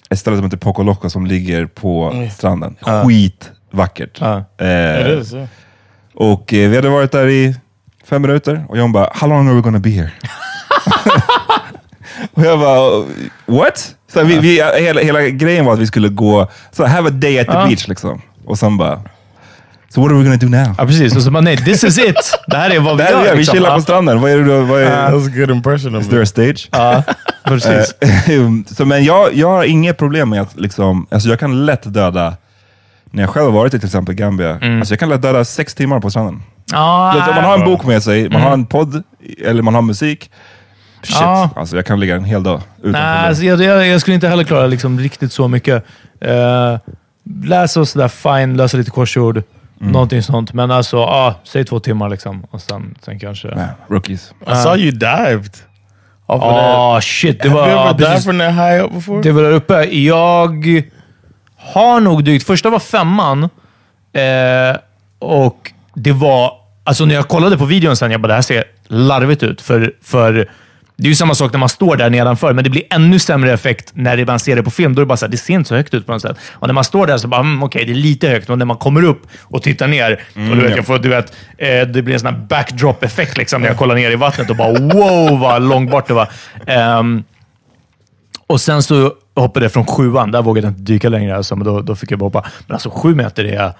ett 0.09 0.19
ställe 0.19 0.37
som 0.37 0.43
heter 0.45 0.57
Poco 0.57 0.83
Loco 0.83 1.09
som 1.09 1.25
ligger 1.25 1.65
på 1.65 2.13
stranden. 2.37 2.75
Skitvackert. 3.05 4.17
Ja. 4.21 4.43
Eh, 4.65 5.11
It 5.11 5.21
is, 5.21 5.33
yeah. 5.33 5.47
och 6.13 6.53
eh, 6.53 6.69
vi 6.69 6.75
hade 6.75 6.89
varit 6.89 7.11
där 7.11 7.27
i 7.27 7.55
fem 8.05 8.21
minuter 8.21 8.65
och 8.69 8.77
John 8.77 8.91
bara, 8.91 9.09
how 9.13 9.29
long 9.29 9.47
are 9.47 9.55
we 9.55 9.61
gonna 9.61 9.79
be 9.79 9.89
here? 9.89 10.11
och 12.33 12.43
jag 12.45 12.59
bara, 12.59 13.05
what? 13.45 13.95
Så 14.13 14.23
vi, 14.23 14.39
vi, 14.39 14.53
hela, 14.79 15.01
hela 15.01 15.21
grejen 15.21 15.65
var 15.65 15.73
att 15.73 15.79
vi 15.79 15.87
skulle 15.87 16.09
gå, 16.09 16.47
så 16.71 16.85
have 16.85 17.07
a 17.07 17.11
day 17.11 17.39
at 17.39 17.47
the 17.47 17.53
Ja. 17.53 17.65
beach 17.67 17.87
liksom. 17.87 18.21
Och 18.45 18.59
sen 18.59 18.77
bara, 18.77 19.01
so 19.93 20.01
what 20.01 20.11
are 20.11 20.17
we 20.17 20.23
gonna 20.23 20.37
do 20.37 20.47
now? 20.49 20.75
Ja, 20.77 20.85
precis. 20.85 21.15
Och 21.15 21.21
så 21.21 21.31
bara, 21.31 21.41
nej, 21.41 21.57
this 21.57 21.83
is 21.83 21.97
it! 21.97 22.39
Det 22.47 22.57
här 22.57 22.69
är 22.69 22.79
vad 22.79 22.97
vi 22.97 23.03
gör. 23.03 23.25
är 23.25 23.31
vi, 23.31 23.37
liksom. 23.37 23.55
chillar 23.55 23.75
på 23.75 23.81
stranden. 23.81 24.21
Vad 24.21 24.31
är 24.31 24.37
det 24.37 24.43
du, 24.43 24.61
vad 24.61 24.81
är, 24.81 24.89
That 25.05 25.13
was 25.13 25.27
a 25.27 25.31
good 25.35 25.51
impression 25.51 25.95
of 25.95 26.01
is 26.03 26.09
there 26.09 26.21
a 26.21 26.25
stage? 26.25 26.69
Ja, 26.71 27.03
precis. 27.43 27.95
Eh, 28.01 28.49
så, 28.75 28.85
men 28.85 29.03
jag, 29.03 29.33
jag 29.35 29.49
har 29.49 29.63
inget 29.63 29.97
problem 29.97 30.29
med 30.29 30.41
att 30.41 30.59
liksom, 30.59 31.07
alltså 31.11 31.29
jag 31.29 31.39
kan 31.39 31.65
lätt 31.65 31.93
döda, 31.93 32.33
när 33.11 33.23
jag 33.23 33.29
själv 33.29 33.45
har 33.45 33.53
varit 33.53 33.73
i 33.73 33.79
till 33.79 33.87
exempel 33.87 34.15
Gambia, 34.15 34.59
alltså 34.61 34.91
jag 34.93 34.99
kan 34.99 35.09
lätt 35.09 35.21
döda 35.21 35.45
sex 35.45 35.75
timmar 35.75 35.99
på 35.99 36.09
stranden. 36.09 36.43
Vet, 37.15 37.27
om 37.29 37.35
man 37.35 37.43
har 37.43 37.57
en 37.57 37.65
bok 37.65 37.85
med 37.85 38.03
sig, 38.03 38.29
man 38.29 38.41
har 38.41 38.53
en 38.53 38.65
podd, 38.65 39.03
eller 39.45 39.61
man 39.61 39.75
har 39.75 39.81
musik. 39.81 40.31
Shit, 41.03 41.17
Ja. 41.19 41.49
alltså 41.55 41.75
jag 41.75 41.85
kan 41.85 41.99
ligga 41.99 42.15
en 42.15 42.23
hel 42.23 42.43
dag 42.43 42.61
utan 42.79 42.91
Nej, 42.91 43.01
problem. 43.01 43.27
alltså, 43.29 43.43
jag, 43.43 43.61
jag, 43.61 43.87
jag 43.87 44.01
skulle 44.01 44.15
inte 44.15 44.27
heller 44.27 44.43
klara 44.43 44.67
liksom, 44.67 44.99
riktigt 44.99 45.31
så 45.31 45.47
mycket. 45.47 45.85
Uh, 46.25 46.77
läsa 47.43 47.79
och 47.79 47.87
sådär, 47.87 48.07
fine. 48.07 48.57
Läsa 48.57 48.77
lite 48.77 48.91
korsord. 48.91 49.43
Mm. 49.81 49.91
Någonting 49.91 50.23
sånt. 50.23 50.53
Men 50.53 50.71
alltså, 50.71 50.97
ah, 50.97 51.35
säg 51.43 51.65
två 51.65 51.79
timmar 51.79 52.09
liksom. 52.09 52.43
Och 52.51 52.61
sen, 52.61 52.95
sen 53.01 53.19
kanske... 53.19 53.47
Nej, 53.47 53.67
rookies. 53.87 54.33
I 54.41 54.55
saw 54.55 54.83
you 54.83 54.91
dived. 54.91 55.57
Ah, 56.25 57.01
shit. 57.01 57.41
Det 57.41 57.49
Have 57.49 57.61
var, 57.61 57.67
you 57.67 57.77
ja, 57.77 57.89
ever 57.89 57.97
dived 57.99 58.23
from 58.23 58.39
that 58.39 58.53
high 58.53 58.85
up 58.85 58.91
before? 58.91 59.21
det 59.21 59.31
var 59.31 59.43
där 59.43 59.51
uppe. 59.51 59.83
Jag 59.83 60.83
har 61.57 61.99
nog 61.99 62.23
dykt... 62.23 62.47
Första 62.47 62.69
var 62.69 62.79
femman. 62.79 63.43
Eh, 64.13 64.77
och 65.19 65.71
det 65.93 66.11
var... 66.11 66.51
Alltså 66.83 67.05
när 67.05 67.15
jag 67.15 67.27
kollade 67.27 67.57
på 67.57 67.65
videon 67.65 67.95
sen, 67.95 68.11
jag 68.11 68.21
bara, 68.21 68.27
det 68.27 68.33
här 68.33 68.41
ser 68.41 68.63
larvigt 68.87 69.43
ut. 69.43 69.61
För, 69.61 69.93
för 70.01 70.49
det 71.01 71.07
är 71.07 71.09
ju 71.09 71.15
samma 71.15 71.35
sak 71.35 71.51
när 71.51 71.59
man 71.59 71.69
står 71.69 71.95
där 71.95 72.09
nedanför, 72.09 72.53
men 72.53 72.63
det 72.63 72.69
blir 72.69 72.83
ännu 72.89 73.19
sämre 73.19 73.53
effekt 73.53 73.91
när 73.93 74.25
man 74.25 74.39
ser 74.39 74.55
det 74.55 74.63
på 74.63 74.71
film. 74.71 74.95
Då 74.95 75.01
är 75.01 75.05
det 75.05 75.07
bara 75.07 75.17
så 75.17 75.25
här, 75.25 75.31
det 75.31 75.37
ser 75.37 75.53
inte 75.53 75.67
så 75.67 75.75
högt 75.75 75.93
ut 75.93 76.05
på 76.05 76.11
något 76.11 76.21
sätt. 76.21 76.37
Och 76.51 76.67
när 76.67 76.73
man 76.73 76.83
står 76.83 77.07
där 77.07 77.17
så 77.17 77.27
bara, 77.27 77.41
mm, 77.41 77.63
okej, 77.63 77.85
det 77.85 77.91
är 77.91 77.95
lite 77.95 78.29
högt. 78.29 78.49
Och 78.49 78.57
när 78.57 78.65
man 78.65 78.77
kommer 78.77 79.03
upp 79.03 79.21
och 79.41 79.63
tittar 79.63 79.87
ner, 79.87 80.11
och 80.11 80.55
du 80.55 80.61
vet, 80.61 80.75
jag 80.75 80.85
får, 80.85 80.99
du 80.99 81.09
vet, 81.09 81.33
eh, 81.57 81.81
det 81.81 82.01
blir 82.01 82.13
en 82.13 82.19
sån 82.19 82.33
här 82.33 82.41
backdrop-effekt 82.41 83.37
liksom, 83.37 83.61
när 83.61 83.67
jag 83.67 83.77
kollar 83.77 83.95
ner 83.95 84.11
i 84.11 84.15
vattnet 84.15 84.49
och 84.49 84.55
bara 84.55 84.71
wow, 84.79 85.39
vad 85.39 85.61
långt 85.61 85.91
bort 85.91 86.07
det 86.07 86.13
var. 86.13 86.29
Ehm, 86.65 87.23
och 88.47 88.61
sen 88.61 88.83
så 88.83 89.13
hoppade 89.35 89.65
jag 89.65 89.73
från 89.73 89.85
sjuan. 89.85 90.31
Där 90.31 90.41
vågade 90.41 90.67
jag 90.67 90.71
inte 90.71 90.81
dyka 90.81 91.09
längre, 91.09 91.35
alltså, 91.35 91.55
men 91.55 91.65
då, 91.65 91.81
då 91.81 91.95
fick 91.95 92.11
jag 92.11 92.19
bara 92.19 92.25
hoppa. 92.25 92.45
Men 92.67 92.75
alltså 92.75 92.89
sju 92.89 93.15
meter 93.15 93.45
är... 93.45 93.71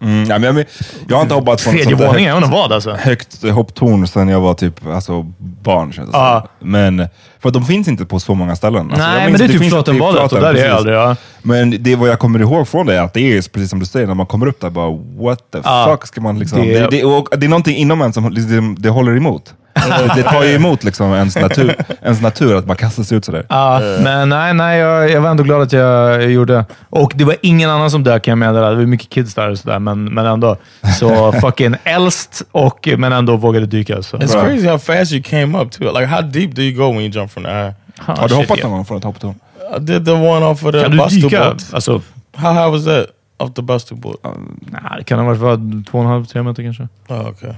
Mm, 0.00 0.24
ja, 0.30 0.38
men 0.38 0.56
jag, 0.56 0.66
jag 1.08 1.16
har 1.16 1.22
inte 1.22 1.34
hoppat 1.34 1.60
från 1.60 1.74
Tredje 1.74 1.94
våningen, 1.94 2.28
jag 2.28 2.38
inte 2.38 2.50
vad 2.50 2.72
alltså. 2.72 2.92
högt 2.92 3.42
hopptorn 3.50 4.06
sedan 4.06 4.28
jag 4.28 4.40
var 4.40 4.54
typ 4.54 4.86
alltså, 4.86 5.22
barn. 5.38 5.92
Känns 5.92 6.08
det 6.10 6.12
som. 6.12 6.42
Men, 6.70 7.08
för 7.42 7.50
de 7.50 7.64
finns 7.64 7.88
inte 7.88 8.04
på 8.06 8.20
så 8.20 8.34
många 8.34 8.56
ställen. 8.56 8.86
Alltså, 8.90 9.06
Nej, 9.06 9.30
men 9.30 9.38
det 9.38 9.44
är 9.44 9.48
typ 9.48 9.68
Flatenbadet 9.70 10.22
och 10.22 10.30
Flaten, 10.30 10.40
där 10.42 10.54
är 10.54 10.54
jag 10.54 10.62
precis. 10.64 10.76
aldrig. 10.78 10.96
Ja. 10.96 11.16
Men 11.42 11.82
det 11.82 11.96
vad 11.96 12.08
jag 12.08 12.18
kommer 12.18 12.38
ihåg 12.38 12.68
från 12.68 12.86
det 12.86 12.94
är 12.96 13.02
att 13.02 13.14
det 13.14 13.20
är 13.20 13.42
precis 13.52 13.70
som 13.70 13.78
du 13.78 13.86
säger, 13.86 14.06
när 14.06 14.14
man 14.14 14.26
kommer 14.26 14.46
upp 14.46 14.60
där 14.60 14.70
bara 14.70 14.90
what 15.18 15.38
the 15.52 15.58
Ja. 15.64 15.88
fuck 15.90 16.06
ska 16.06 16.20
man 16.20 16.38
liksom... 16.38 16.58
Det- 16.58 16.78
Det, 16.80 16.88
det, 16.90 17.04
och 17.04 17.28
det 17.38 17.46
är 17.46 17.50
någonting 17.50 17.76
inom 17.76 18.02
en 18.02 18.12
som 18.12 18.30
liksom, 18.32 18.76
det 18.78 18.88
håller 18.88 19.16
emot. 19.16 19.54
det, 20.16 20.22
tar 20.22 20.44
ju 20.44 20.54
emot 20.54 20.84
liksom 20.84 21.12
ens, 21.14 21.36
natur, 21.36 21.74
ens 22.02 22.20
natur 22.20 22.56
att 22.56 22.64
bara 22.64 22.76
kasta 22.76 23.04
sig 23.04 23.18
ut 23.18 23.24
sådär. 23.24 23.46
Ja, 23.48 23.80
men 24.02 24.28
nej, 24.28 24.54
nej 24.54 24.78
jag, 24.78 25.10
jag 25.10 25.20
var 25.20 25.30
ändå 25.30 25.42
glad 25.42 25.62
att 25.62 25.72
jag 25.72 26.30
gjorde. 26.30 26.64
Och 26.90 27.12
det 27.14 27.24
var 27.24 27.36
ingen 27.42 27.70
annan 27.70 27.90
som 27.90 28.04
dök 28.04 28.22
kan 28.24 28.32
jag 28.32 28.38
meddela. 28.38 28.70
Det 28.70 28.76
var 28.76 28.82
mycket 28.82 29.10
kids 29.10 29.34
där 29.34 29.50
och 29.50 29.58
sådär, 29.58 29.78
men, 29.78 30.04
men 30.04 30.26
ändå. 30.26 30.56
Så 30.98 31.32
fucking 31.40 31.74
äldst, 31.84 32.42
och, 32.52 32.88
men 32.98 33.12
ändå 33.12 33.36
vågade 33.36 33.66
dyka. 33.66 34.02
Så. 34.02 34.16
It's 34.16 34.44
crazy 34.44 34.68
how 34.68 34.78
fast 34.78 35.12
you 35.12 35.22
came 35.22 35.58
up 35.58 35.70
too. 35.72 35.84
Like 35.92 36.06
how 36.06 36.22
deep 36.22 36.54
do 36.54 36.62
you 36.62 36.76
go 36.78 36.92
when 36.92 37.00
you 37.00 37.10
jump 37.10 37.30
from 37.32 37.44
the? 37.44 37.50
Ah, 37.50 37.72
Har 38.20 38.28
du 38.28 38.34
hoppat 38.34 38.62
någon 38.62 38.70
gång 38.72 38.84
från 38.84 38.98
ett 38.98 39.04
hopptorn? 39.04 39.34
I 39.76 39.80
did 39.80 40.04
the 40.04 40.12
one 40.12 40.46
off 40.46 40.64
of 40.64 40.72
the 40.72 40.82
Kan 40.82 40.90
du 40.90 40.96
Buster 40.96 41.20
dyka? 41.20 41.44
board. 41.44 41.62
Alltså, 41.72 42.02
How 42.36 42.52
high 42.52 42.70
was 42.70 42.84
that? 42.84 43.06
Off 43.38 43.54
the 43.54 43.62
Buster 43.62 43.94
board? 43.94 44.16
nah, 44.60 44.96
det 44.98 45.04
kan 45.04 45.18
ha 45.18 45.34
varit 45.34 45.86
två 45.90 45.98
och 45.98 46.04
en 46.04 46.10
halv, 46.10 46.24
tre 46.24 46.42
meter 46.42 46.62
kanske. 46.62 46.88
Oh, 47.08 47.28
okay. 47.28 47.52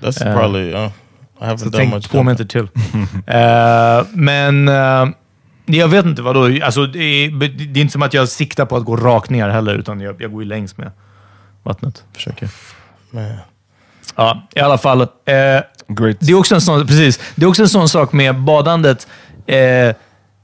That's 0.00 0.26
Uh, 0.26 0.38
probably. 0.38 0.72
Uh, 0.74 0.88
Så 1.40 1.64
done 1.64 1.76
tänk 1.76 1.94
much. 1.94 2.04
två 2.08 2.18
jumping. 2.18 2.32
meter 2.32 2.44
till. 2.44 2.68
Eh, 3.26 4.06
men 4.12 4.68
eh, 4.68 5.06
jag 5.66 5.88
vet 5.88 6.04
inte 6.04 6.22
vad 6.22 6.34
då. 6.34 6.64
Alltså, 6.64 6.86
det, 6.86 6.98
är, 6.98 7.30
det 7.48 7.80
är 7.80 7.82
inte 7.82 7.92
som 7.92 8.02
att 8.02 8.14
jag 8.14 8.28
siktar 8.28 8.64
på 8.66 8.76
att 8.76 8.84
gå 8.84 8.96
rakt 8.96 9.30
ner 9.30 9.48
heller, 9.48 9.74
utan 9.74 10.00
jag, 10.00 10.22
jag 10.22 10.32
går 10.32 10.42
ju 10.42 10.48
längs 10.48 10.76
med 10.78 10.90
vattnet. 11.62 12.04
Försöker. 12.14 12.48
Man. 13.10 13.24
Ja, 14.16 14.48
i 14.54 14.60
alla 14.60 14.78
fall. 14.78 14.98
Great. 15.88 16.16
det, 16.20 16.32
är 16.32 16.34
också 16.34 16.54
en 16.54 16.60
sån, 16.60 16.86
precis, 16.86 17.20
det 17.34 17.44
är 17.44 17.48
också 17.48 17.62
en 17.62 17.68
sån 17.68 17.88
sak 17.88 18.12
med 18.12 18.40
badandet. 18.40 19.06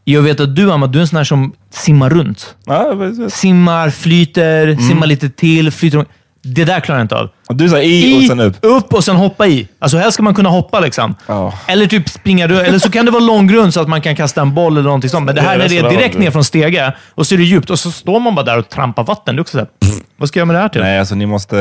Jag 0.04 0.22
vet 0.22 0.40
att 0.40 0.56
du, 0.56 0.72
Amma, 0.72 0.86
du 0.86 0.98
är 0.98 1.00
en 1.02 1.08
sån 1.08 1.16
här 1.16 1.24
som 1.24 1.52
simmar 1.70 2.10
runt. 2.10 2.54
Precis. 2.66 3.34
Simmar, 3.34 3.90
flyter, 3.90 4.76
simmar 4.88 5.06
lite 5.06 5.30
till, 5.30 5.70
flyter. 5.70 5.98
om- 5.98 6.04
Det 6.42 6.64
där 6.64 6.80
klarar 6.80 6.98
jag 6.98 7.04
inte 7.04 7.16
av. 7.16 7.28
Och 7.48 7.56
du 7.56 7.68
sa 7.68 7.78
i, 7.80 8.18
och 8.18 8.28
sen 8.28 8.40
upp. 8.40 8.56
upp 8.60 8.94
och 8.94 9.04
sen 9.04 9.16
hoppa 9.16 9.46
i. 9.46 9.68
Alltså 9.78 9.98
helst 9.98 10.14
ska 10.14 10.22
man 10.22 10.34
kunna 10.34 10.48
hoppa 10.48 10.80
liksom. 10.80 11.14
Ja. 11.26 11.54
Eller 11.66 11.86
typ 11.86 12.08
springa. 12.08 12.44
Eller 12.44 12.78
så 12.78 12.90
kan 12.90 13.04
det 13.04 13.10
vara 13.10 13.22
långgrund 13.22 13.74
så 13.74 13.80
att 13.80 13.88
man 13.88 14.00
kan 14.00 14.16
kasta 14.16 14.40
en 14.40 14.54
boll 14.54 14.72
eller 14.72 14.82
någonting 14.82 15.10
sånt. 15.10 15.26
Men 15.26 15.34
det 15.34 15.40
här 15.40 15.58
när 15.58 15.68
det 15.68 15.78
är 15.78 15.90
direkt 15.90 16.18
ner 16.18 16.30
från 16.30 16.44
stege 16.44 16.94
och 17.14 17.26
så 17.26 17.34
är 17.34 17.38
det 17.38 17.44
djupt 17.44 17.70
och 17.70 17.78
så 17.78 17.90
står 17.90 18.20
man 18.20 18.34
bara 18.34 18.44
där 18.44 18.58
och 18.58 18.68
trampar 18.68 19.04
vatten. 19.04 19.36
Är 19.36 19.40
också 19.40 19.52
såhär, 19.52 19.68
vad 20.16 20.28
ska 20.28 20.38
jag 20.38 20.46
med 20.46 20.56
det 20.56 20.60
här 20.60 20.68
till? 20.68 20.80
Nej, 20.80 20.98
alltså 20.98 21.14
ni 21.14 21.26
måste... 21.26 21.56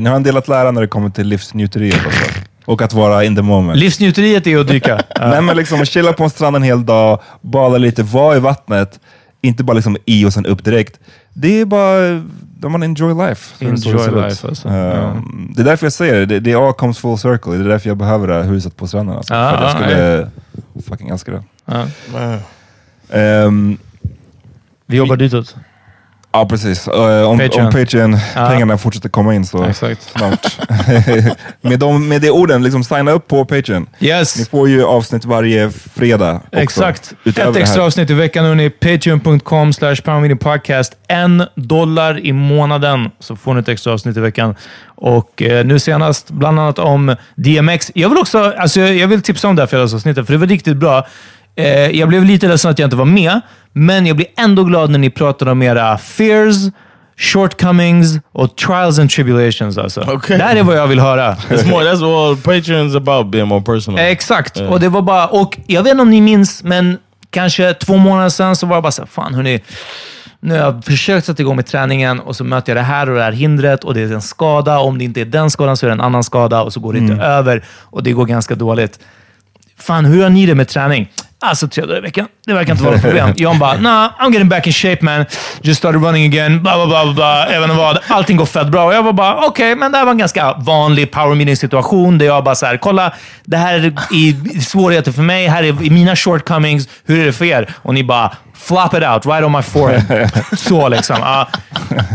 Ni 0.00 0.08
har 0.08 0.16
en 0.16 0.22
del 0.22 0.36
att 0.36 0.48
lära 0.48 0.70
när 0.70 0.80
det 0.80 0.88
kommer 0.88 1.10
till 1.10 1.26
livsnjuteriet 1.26 2.06
också. 2.06 2.24
Och 2.64 2.82
att 2.82 2.92
vara 2.92 3.24
in 3.24 3.36
the 3.36 3.42
moment. 3.42 3.78
Livsnjuteriet 3.78 4.46
är 4.46 4.58
att 4.58 4.68
dyka. 4.68 5.00
Nej, 5.20 5.42
men 5.42 5.56
liksom 5.56 5.84
chilla 5.84 6.12
på 6.12 6.24
en 6.24 6.30
strand 6.30 6.56
en 6.56 6.62
hel 6.62 6.86
dag, 6.86 7.20
bada 7.40 7.78
lite, 7.78 8.02
vara 8.02 8.36
i 8.36 8.40
vattnet. 8.40 9.00
Inte 9.42 9.64
bara 9.64 9.74
liksom 9.74 9.96
i 10.06 10.24
och 10.24 10.32
sen 10.32 10.46
upp 10.46 10.64
direkt. 10.64 10.98
Det 11.34 11.60
är 11.60 11.64
bara... 11.64 12.22
Där 12.60 12.68
man 12.68 12.82
enjoy 12.82 13.14
life. 13.28 13.64
Enjoy 13.64 14.22
life, 14.22 14.48
alltså. 14.48 14.68
Ehm, 14.68 14.74
Ja. 14.74 15.22
Det 15.54 15.60
är 15.62 15.64
därför 15.64 15.86
jag 15.86 15.92
säger 15.92 16.14
det. 16.14 16.26
det. 16.26 16.40
Det 16.40 16.54
all 16.54 16.72
comes 16.72 16.98
full 16.98 17.18
circle. 17.18 17.52
Det 17.52 17.64
är 17.64 17.68
därför 17.68 17.88
jag 17.90 17.96
behöver 17.96 18.28
det 18.28 18.34
här 18.34 18.42
huset 18.42 18.76
på 18.76 18.86
stranden. 18.86 19.16
Alltså. 19.16 19.34
Ja, 19.34 19.50
för 19.50 19.56
att 19.56 19.90
jag 19.90 20.00
ja, 20.20 20.26
skulle 20.72 20.82
fucking 20.88 21.08
älska 21.08 21.30
det. 21.32 21.42
Ja. 21.64 21.86
Man. 22.12 22.38
Ehm, 23.10 23.76
Vi 24.86 24.96
jobbar 24.96 25.16
ditåt. 25.16 25.56
Ja, 26.32 26.46
precis. 26.46 26.88
Uh, 26.88 26.94
om 27.28 27.38
Patreon. 27.38 27.66
om 27.66 27.72
Patreon, 27.72 28.18
Ja. 28.36 28.46
pengarna 28.46 28.78
fortsätter 28.78 29.08
komma 29.08 29.34
in 29.34 29.44
så 29.46 29.64
Exakt. 29.64 30.02
snart. 30.02 30.58
med, 31.60 31.78
de, 31.78 32.08
med 32.08 32.20
de 32.22 32.30
orden, 32.30 32.62
liksom 32.62 32.84
signa 32.84 33.10
upp 33.10 33.28
på 33.28 33.44
Patreon. 33.44 33.86
Ni 33.98 34.08
Yes! 34.08 34.48
får 34.48 34.68
ju 34.68 34.84
avsnitt 34.84 35.24
varje 35.24 35.70
fredag 35.70 36.34
också. 36.46 36.58
Exakt. 36.58 37.12
Ett 37.24 37.56
extra 37.56 37.82
avsnitt 37.82 38.10
i 38.10 38.14
veckan 38.14 38.44
hörni. 38.44 38.70
Patreon.com 38.70 39.72
slash 39.72 39.96
podcast. 40.40 40.92
En 41.08 41.44
dollar 41.56 42.18
i 42.26 42.32
månaden 42.32 43.10
så 43.20 43.36
får 43.36 43.54
ni 43.54 43.60
ett 43.60 43.68
extra 43.68 43.92
avsnitt 43.92 44.16
i 44.16 44.20
veckan. 44.20 44.54
Och 44.96 45.42
eh, 45.42 45.64
nu 45.64 45.78
senast 45.78 46.30
bland 46.30 46.60
annat 46.60 46.78
om 46.78 47.16
DMX. 47.34 47.90
Jag 47.94 48.08
vill 48.08 48.18
också 48.18 48.52
alltså, 48.58 48.80
jag 48.80 49.08
vill 49.08 49.22
tipsa 49.22 49.48
om 49.48 49.56
det 49.56 49.62
här 49.62 49.66
fredagsavsnittet, 49.66 50.26
för 50.26 50.32
det 50.32 50.38
var 50.38 50.46
riktigt 50.46 50.76
bra. 50.76 51.06
Eh, 51.56 51.90
jag 51.90 52.08
blev 52.08 52.24
lite 52.24 52.48
ledsen 52.48 52.70
att 52.70 52.78
jag 52.78 52.86
inte 52.86 52.96
var 52.96 53.04
med, 53.04 53.40
men 53.72 54.06
jag 54.06 54.16
blir 54.16 54.28
ändå 54.36 54.64
glad 54.64 54.90
när 54.90 54.98
ni 54.98 55.10
pratar 55.10 55.48
om 55.48 55.62
era 55.62 55.98
fears, 55.98 56.56
shortcomings 57.16 58.18
och 58.32 58.56
trials 58.56 58.98
and 58.98 59.10
tribulations. 59.10 59.78
Alltså. 59.78 60.04
Okej. 60.08 60.38
Det 60.38 60.44
här 60.44 60.56
är 60.56 60.62
vad 60.62 60.76
jag 60.76 60.86
vill 60.86 61.00
höra. 61.00 61.34
It's 61.48 61.70
more. 61.70 61.84
That's 61.84 62.00
well. 62.00 62.36
Patreon's 62.36 62.96
about 62.96 63.26
being 63.32 63.48
more 63.48 63.62
personal. 63.62 64.00
Exakt. 64.00 64.60
Och 64.60 64.80
det 64.80 64.88
var 64.88 65.02
bara... 65.02 65.26
Och 65.26 65.58
jag 65.66 65.82
vet 65.82 65.90
inte 65.90 66.02
om 66.02 66.10
ni 66.10 66.20
minns, 66.20 66.62
men 66.62 66.98
kanske 67.30 67.74
två 67.74 67.96
månader 67.96 68.28
sedan 68.28 68.56
så 68.56 68.66
var 68.66 68.76
det 68.76 68.82
bara 68.82 68.92
så 68.92 69.02
här, 69.02 69.06
fan 69.06 69.34
hörni, 69.34 69.60
nu 70.40 70.54
har 70.54 70.60
jag 70.60 70.84
försökt 70.84 71.26
sätta 71.26 71.42
igång 71.42 71.56
med 71.56 71.66
träningen 71.66 72.20
och 72.20 72.36
så 72.36 72.44
möter 72.44 72.70
jag 72.70 72.76
det 72.84 72.86
här 72.86 73.10
och 73.10 73.16
det 73.16 73.22
här 73.22 73.32
hindret 73.32 73.84
och 73.84 73.94
det 73.94 74.00
är 74.00 74.12
en 74.12 74.22
skada. 74.22 74.78
Om 74.78 74.98
det 74.98 75.04
inte 75.04 75.20
är 75.20 75.24
den 75.24 75.50
skadan 75.50 75.76
så 75.76 75.86
är 75.86 75.88
det 75.88 75.94
en 75.94 76.00
annan 76.00 76.24
skada 76.24 76.62
och 76.62 76.72
så 76.72 76.80
går 76.80 76.92
det 76.92 76.98
inte 76.98 77.14
över 77.24 77.64
och 77.68 78.02
det 78.02 78.12
går 78.12 78.26
ganska 78.26 78.54
dåligt. 78.54 78.98
Fan, 79.78 80.04
hur 80.04 80.22
har 80.22 80.30
ni 80.30 80.46
det 80.46 80.54
med 80.54 80.68
träning? 80.68 81.10
Alltså 81.40 81.68
tre 81.68 81.82
dagar 81.82 81.98
i 81.98 82.00
veckan. 82.00 82.28
Det 82.50 82.54
verkar 82.54 82.72
inte 82.72 82.84
vara 82.84 82.94
något 82.94 83.02
problem. 83.02 83.34
John 83.36 83.58
bara, 83.58 83.76
nah, 83.76 84.10
I'm 84.18 84.32
getting 84.32 84.48
back 84.48 84.66
in 84.66 84.72
shape 84.72 85.04
man. 85.04 85.24
Just 85.62 85.78
started 85.78 86.02
running 86.02 86.26
again. 86.26 86.62
Bla, 86.62 86.74
bla, 86.74 86.86
bla, 86.86 87.12
bla, 87.12 87.46
Även 87.46 87.52
Jag 87.52 87.60
vet 87.60 87.70
inte 87.70 87.82
vad. 87.82 87.98
Allting 88.08 88.36
går 88.36 88.46
fett 88.46 88.68
bra. 88.68 88.84
Och 88.84 88.94
jag 88.94 89.02
var 89.02 89.12
bara, 89.12 89.36
okej, 89.36 89.48
okay, 89.48 89.74
men 89.74 89.92
det 89.92 89.98
här 89.98 90.04
var 90.04 90.12
en 90.12 90.18
ganska 90.18 90.52
vanlig 90.52 91.10
power 91.10 91.34
meeting 91.34 91.56
situation 91.56 92.18
där 92.18 92.26
jag 92.26 92.44
bara 92.44 92.54
så 92.54 92.66
här, 92.66 92.76
kolla, 92.76 93.12
det 93.44 93.56
här 93.56 93.78
är 94.10 94.60
svårigheter 94.60 95.12
för 95.12 95.22
mig. 95.22 95.46
Här 95.46 95.62
är 95.62 95.90
mina 95.90 96.16
shortcomings. 96.16 96.88
Hur 97.04 97.20
är 97.20 97.26
det 97.26 97.32
för 97.32 97.44
er? 97.44 97.68
Och 97.82 97.94
ni 97.94 98.04
bara, 98.04 98.30
flop 98.60 98.94
it 98.94 99.02
out 99.02 99.26
right 99.26 99.44
on 99.44 99.52
my 99.52 99.62
forehead. 99.62 100.30
så 100.58 100.88
liksom. 100.88 101.16
Uh, 101.16 101.46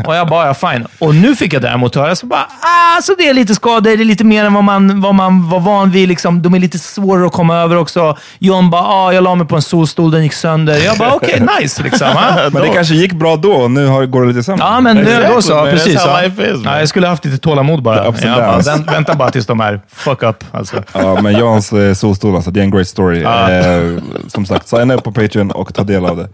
och 0.07 0.15
jag 0.15 0.27
bara, 0.27 0.47
ja 0.47 0.53
fine. 0.53 0.87
Och 0.99 1.15
nu 1.15 1.35
fick 1.35 1.53
jag 1.53 1.61
däremot 1.61 1.95
höra, 1.95 2.15
så 2.15 2.25
bara, 2.25 2.47
ah, 2.61 3.01
så 3.01 3.15
det 3.17 3.29
är 3.29 3.33
lite 3.33 3.55
skador. 3.55 3.81
Det 3.81 3.91
är 3.91 4.05
lite 4.05 4.23
mer 4.23 4.45
än 4.45 4.53
vad 4.53 4.63
man, 4.63 5.01
vad 5.01 5.15
man 5.15 5.49
var 5.49 5.59
van 5.59 5.91
vid. 5.91 6.09
Liksom. 6.09 6.41
De 6.41 6.53
är 6.53 6.59
lite 6.59 6.79
svårare 6.79 7.25
att 7.25 7.33
komma 7.33 7.55
över 7.55 7.75
också. 7.75 8.17
John 8.39 8.69
bara, 8.69 8.81
ah, 8.81 9.13
jag 9.13 9.23
la 9.23 9.35
mig 9.35 9.47
på 9.47 9.55
en 9.55 9.61
solstol, 9.61 10.11
den 10.11 10.23
gick 10.25 10.33
sönder. 10.33 10.77
Jag 10.85 10.97
bara, 10.97 11.13
okej, 11.13 11.41
okay, 11.41 11.59
nice. 11.61 11.83
Liksom, 11.83 12.07
uh. 12.07 12.49
men 12.51 12.61
det 12.61 12.69
kanske 12.69 12.95
gick 12.95 13.13
bra 13.13 13.35
då, 13.35 13.67
nu 13.67 13.87
har, 13.87 14.05
går 14.05 14.21
det 14.21 14.27
lite 14.27 14.43
sämre. 14.43 14.65
Ja, 14.65 14.81
men 14.81 14.97
exactly, 14.97 15.35
då 15.35 15.41
så. 15.41 15.65
Precis. 15.65 16.01
Ja. 16.05 16.21
ja, 16.63 16.79
jag 16.79 16.89
skulle 16.89 17.07
haft 17.07 17.25
lite 17.25 17.37
tålamod 17.37 17.83
bara. 17.83 18.05
Jag 18.05 18.13
bara 18.13 18.81
vänta 18.91 19.15
bara 19.15 19.31
tills 19.31 19.45
de 19.45 19.59
är 19.59 19.81
fuck 19.87 20.23
up. 20.23 20.43
Alltså. 20.51 20.83
Ja, 20.93 21.21
men 21.21 21.33
Jans 21.33 21.73
eh, 21.73 21.93
solstol, 21.93 22.35
alltså, 22.35 22.51
det 22.51 22.59
är 22.59 22.63
en 22.63 22.71
great 22.71 22.87
story. 22.87 23.23
Eh, 23.23 24.01
som 24.27 24.45
sagt, 24.45 24.67
signa 24.67 24.93
upp 24.93 25.03
på 25.03 25.11
Patreon 25.11 25.51
och 25.51 25.73
ta 25.73 25.83
del 25.83 26.05
av 26.05 26.17
det. 26.17 26.29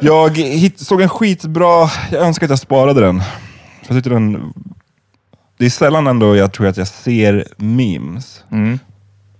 Jag 0.00 0.38
hit, 0.38 0.80
såg 0.80 1.00
en 1.02 1.08
skitbra, 1.08 1.90
jag 2.12 2.22
önskar 2.22 2.46
att 2.46 2.50
jag 2.50 2.58
sparade 2.58 3.00
den. 3.00 3.22
Jag 3.86 3.96
tyckte 3.96 4.10
den, 4.10 4.52
det 5.64 5.68
är 5.68 5.70
sällan 5.70 6.06
ändå 6.06 6.36
jag 6.36 6.52
tror 6.52 6.66
att 6.66 6.76
jag 6.76 6.86
ser 6.86 7.46
memes 7.56 8.44
mm. 8.52 8.78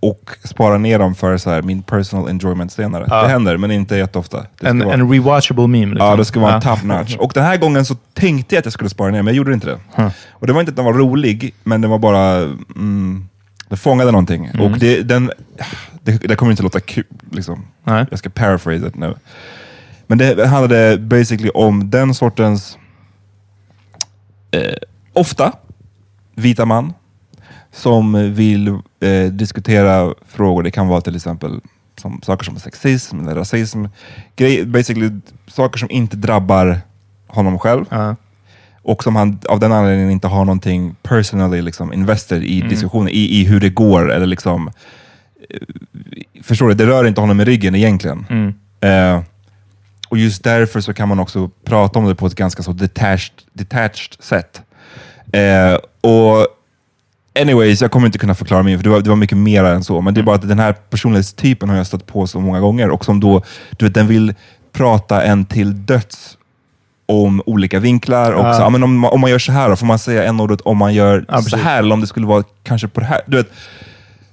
och 0.00 0.30
sparar 0.44 0.78
ner 0.78 0.98
dem 0.98 1.14
för 1.14 1.36
så 1.36 1.50
här, 1.50 1.62
min 1.62 1.82
personal 1.82 2.28
enjoyment 2.28 2.72
senare. 2.72 3.06
Ja. 3.10 3.22
Det 3.22 3.28
händer, 3.28 3.56
men 3.56 3.70
inte 3.70 3.96
jätteofta. 3.96 4.46
Det 4.60 4.66
en, 4.66 4.78
vara, 4.78 4.94
en 4.94 5.12
rewatchable 5.12 5.66
meme? 5.66 5.86
Liksom. 5.86 6.06
Ja, 6.06 6.16
det 6.16 6.24
ska 6.24 6.40
vara 6.40 6.50
ja. 6.50 6.56
en 6.56 6.62
top 6.62 6.82
notch. 6.82 7.16
Och 7.16 7.32
den 7.34 7.44
här 7.44 7.56
gången 7.56 7.84
så 7.84 7.94
tänkte 8.14 8.54
jag 8.54 8.60
att 8.60 8.66
jag 8.66 8.72
skulle 8.72 8.90
spara 8.90 9.10
ner, 9.10 9.22
men 9.22 9.26
jag 9.26 9.36
gjorde 9.36 9.54
inte 9.54 9.66
det. 9.66 9.78
Huh. 9.94 10.10
Och 10.30 10.46
det 10.46 10.52
var 10.52 10.60
inte 10.60 10.70
att 10.70 10.76
den 10.76 10.84
var 10.84 10.92
rolig, 10.92 11.54
men 11.64 11.80
den 11.80 11.90
var 11.90 11.98
bara... 11.98 12.34
Mm, 12.76 13.28
det 13.68 13.76
fångade 13.76 14.10
någonting. 14.10 14.46
Mm. 14.46 14.60
Och 14.60 14.78
det, 14.78 15.02
den, 15.02 15.30
det, 16.02 16.28
det 16.28 16.36
kommer 16.36 16.52
inte 16.52 16.62
låta 16.62 16.80
kul. 16.80 17.04
Liksom. 17.32 17.66
Nej. 17.84 18.06
Jag 18.10 18.18
ska 18.18 18.30
paraphrase 18.30 18.86
it 18.86 18.96
nu. 18.96 19.14
Men 20.06 20.18
det 20.18 20.46
handlade 20.46 20.98
basically 20.98 21.50
om 21.54 21.90
den 21.90 22.14
sortens, 22.14 22.78
eh, 24.50 24.74
ofta, 25.12 25.52
vita 26.34 26.64
man 26.64 26.92
som 27.72 28.34
vill 28.34 28.68
eh, 29.00 29.24
diskutera 29.30 30.14
frågor. 30.26 30.62
Det 30.62 30.70
kan 30.70 30.88
vara 30.88 31.00
till 31.00 31.16
exempel 31.16 31.60
som, 31.96 32.20
saker 32.22 32.44
som 32.44 32.56
sexism 32.56 33.20
eller 33.20 33.34
rasism. 33.34 33.84
Grej, 34.36 34.66
basically 34.66 35.10
saker 35.46 35.78
som 35.78 35.90
inte 35.90 36.16
drabbar 36.16 36.80
honom 37.26 37.58
själv. 37.58 37.92
Uh. 37.92 38.12
Och 38.82 39.02
som 39.02 39.16
han 39.16 39.38
av 39.48 39.60
den 39.60 39.72
anledningen 39.72 40.10
inte 40.10 40.28
har 40.28 40.44
någonting 40.44 40.96
personally 41.02 41.62
liksom, 41.62 41.92
invested 41.92 42.42
i 42.42 42.56
mm. 42.56 42.68
diskussionen, 42.68 43.08
i, 43.08 43.40
i 43.40 43.44
hur 43.44 43.60
det 43.60 43.70
går. 43.70 44.12
Eller 44.12 44.26
liksom, 44.26 44.70
eh, 45.50 45.58
förstår 46.42 46.68
du? 46.68 46.74
Det 46.74 46.86
rör 46.86 47.06
inte 47.06 47.20
honom 47.20 47.40
i 47.40 47.44
ryggen 47.44 47.74
egentligen. 47.74 48.26
Mm. 48.30 48.54
Eh, 48.80 49.22
och 50.08 50.18
just 50.18 50.44
därför 50.44 50.80
så 50.80 50.94
kan 50.94 51.08
man 51.08 51.20
också 51.20 51.50
prata 51.64 51.98
om 51.98 52.04
det 52.04 52.14
på 52.14 52.26
ett 52.26 52.34
ganska 52.34 52.62
så 52.62 52.72
detached, 52.72 53.32
detached 53.52 54.16
sätt. 54.18 54.62
Eh, 55.38 55.74
och 56.00 56.46
Anyways, 57.40 57.82
jag 57.82 57.90
kommer 57.90 58.06
inte 58.06 58.18
kunna 58.18 58.34
förklara 58.34 58.62
mer, 58.62 58.76
för 58.76 58.84
det 58.84 58.90
var, 58.90 59.00
det 59.00 59.08
var 59.10 59.16
mycket 59.16 59.38
mer 59.38 59.64
än 59.64 59.84
så. 59.84 60.00
Men 60.00 60.14
det 60.14 60.20
är 60.20 60.22
bara 60.22 60.36
att 60.36 60.48
den 60.48 60.58
här 60.58 60.72
personlighetstypen 60.72 61.68
har 61.68 61.76
jag 61.76 61.86
stött 61.86 62.06
på 62.06 62.26
så 62.26 62.40
många 62.40 62.60
gånger 62.60 62.90
och 62.90 63.04
som 63.04 63.20
då, 63.20 63.42
du 63.78 63.84
vet, 63.84 63.94
den 63.94 64.06
vill 64.06 64.34
prata 64.72 65.22
en 65.22 65.44
till 65.44 65.86
döds 65.86 66.38
om 67.06 67.42
olika 67.46 67.78
vinklar. 67.80 68.32
Och 68.32 68.46
Ja. 68.46 68.54
så, 68.54 68.62
ja, 68.62 68.68
men 68.70 68.82
om, 68.82 68.96
man- 68.98 69.10
om 69.12 69.20
man 69.20 69.30
gör 69.30 69.38
så 69.38 69.52
här, 69.52 69.68
då 69.68 69.76
får 69.76 69.86
man 69.86 69.98
säga 69.98 70.24
en 70.24 70.40
ordet 70.40 70.60
om 70.60 70.76
man 70.76 70.94
gör 70.94 71.24
Ja, 71.28 71.42
så 71.42 71.56
här, 71.56 71.78
eller 71.78 71.94
om 71.94 72.00
det 72.00 72.06
skulle 72.06 72.26
vara 72.26 72.44
kanske 72.62 72.88
på 72.88 73.00
det 73.00 73.06
här. 73.06 73.20
Du 73.26 73.36
vet, 73.36 73.48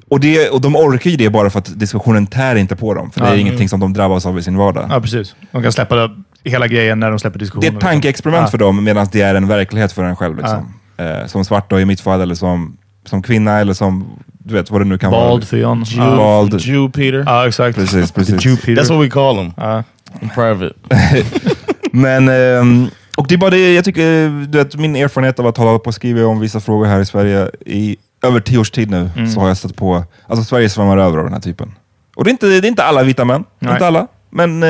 och, 0.09 0.19
det, 0.19 0.49
och 0.49 0.61
de 0.61 0.75
orkar 0.75 1.09
ju 1.09 1.17
det 1.17 1.29
bara 1.29 1.49
för 1.49 1.59
att 1.59 1.79
diskussionen 1.79 2.27
tär 2.27 2.55
inte 2.55 2.75
på 2.75 2.93
dem, 2.93 3.11
för 3.11 3.19
det 3.21 3.27
är 3.27 3.31
Ja. 3.31 3.37
ingenting 3.37 3.69
som 3.69 3.79
de 3.79 3.93
drabbas 3.93 4.25
av 4.25 4.39
i 4.39 4.43
sin 4.43 4.57
vardag. 4.57 4.87
Ja, 4.91 5.01
precis. 5.01 5.35
De 5.51 5.63
kan 5.63 5.71
släppa 5.71 5.95
det, 5.95 6.09
hela 6.43 6.67
grejen 6.67 6.99
när 6.99 7.09
de 7.09 7.19
släpper 7.19 7.39
Det 7.39 7.43
diskussionen. 7.45 7.73
är 7.73 7.77
ett 7.77 7.81
tankeexperiment 7.83 8.41
liksom. 8.43 8.51
för 8.59 8.65
dem, 8.65 8.83
medan 8.83 9.07
det 9.11 9.21
är 9.21 9.35
en 9.35 9.47
verklighet 9.47 9.91
för 9.91 10.03
en 10.03 10.15
själv. 10.15 10.37
Liksom. 10.37 10.73
Eh, 11.01 11.27
som 11.27 11.45
svart 11.45 11.69
då 11.69 11.79
i 11.79 11.85
mitt 11.85 12.01
fall, 12.01 12.21
eller 12.21 12.35
som, 12.35 12.77
som 13.05 13.21
kvinna, 13.23 13.59
eller 13.59 13.73
som, 13.73 14.05
du 14.27 14.53
vet 14.53 14.71
vad 14.71 14.81
det 14.81 14.85
nu 14.85 14.97
kan 14.97 15.11
Bald 15.11 15.29
vara. 15.31 15.41
för 15.41 15.57
John. 15.57 15.83
Jew, 15.83 16.11
Ja. 16.11 16.15
Bald. 16.17 16.61
Jew 16.61 16.91
Peter. 16.91 17.23
Ja, 17.25 17.47
exakt. 17.47 17.77
Precis, 17.77 18.11
precis. 18.11 18.45
Jew 18.45 18.61
Peter. 18.65 18.81
That's 18.83 18.93
what 18.95 19.05
we 19.05 19.09
call 19.09 19.35
him 19.37 19.53
Ja. 19.57 19.83
in 20.21 20.29
private. 20.29 20.73
Men, 21.91 22.29
ehm, 22.29 22.87
och 23.17 23.27
det 23.27 23.35
är 23.35 23.37
bara 23.37 23.49
det, 23.49 23.73
jag 23.73 23.85
tycker, 23.85 24.29
du 24.47 24.57
vet, 24.57 24.75
min 24.75 24.95
erfarenhet 24.95 25.39
av 25.39 25.47
att 25.47 25.57
hålla 25.57 25.79
på 25.79 25.85
och 25.87 25.93
skriva 25.93 26.25
om 26.25 26.39
vissa 26.39 26.59
frågor 26.59 26.85
här 26.85 26.99
i 26.99 27.05
Sverige 27.05 27.49
i 27.65 27.97
över 28.23 28.39
tio 28.39 28.57
års 28.57 28.71
tid 28.71 28.89
nu, 28.89 29.09
Mm. 29.15 29.29
så 29.31 29.39
har 29.39 29.47
jag 29.47 29.57
stött 29.57 29.75
på, 29.75 30.03
alltså 30.27 30.43
Sverige 30.45 30.69
svämmar 30.69 30.97
över 30.97 31.17
av 31.17 31.23
den 31.23 31.33
här 31.33 31.39
typen. 31.41 31.71
Och 32.15 32.23
det 32.23 32.29
är 32.29 32.31
inte, 32.31 32.45
det 32.47 32.55
är 32.57 32.65
inte 32.65 32.83
alla 32.83 33.03
vita 33.03 33.25
män, 33.25 33.43
Nej. 33.59 33.73
inte 33.73 33.87
alla, 33.87 34.07
men 34.29 34.63
eh, 34.63 34.69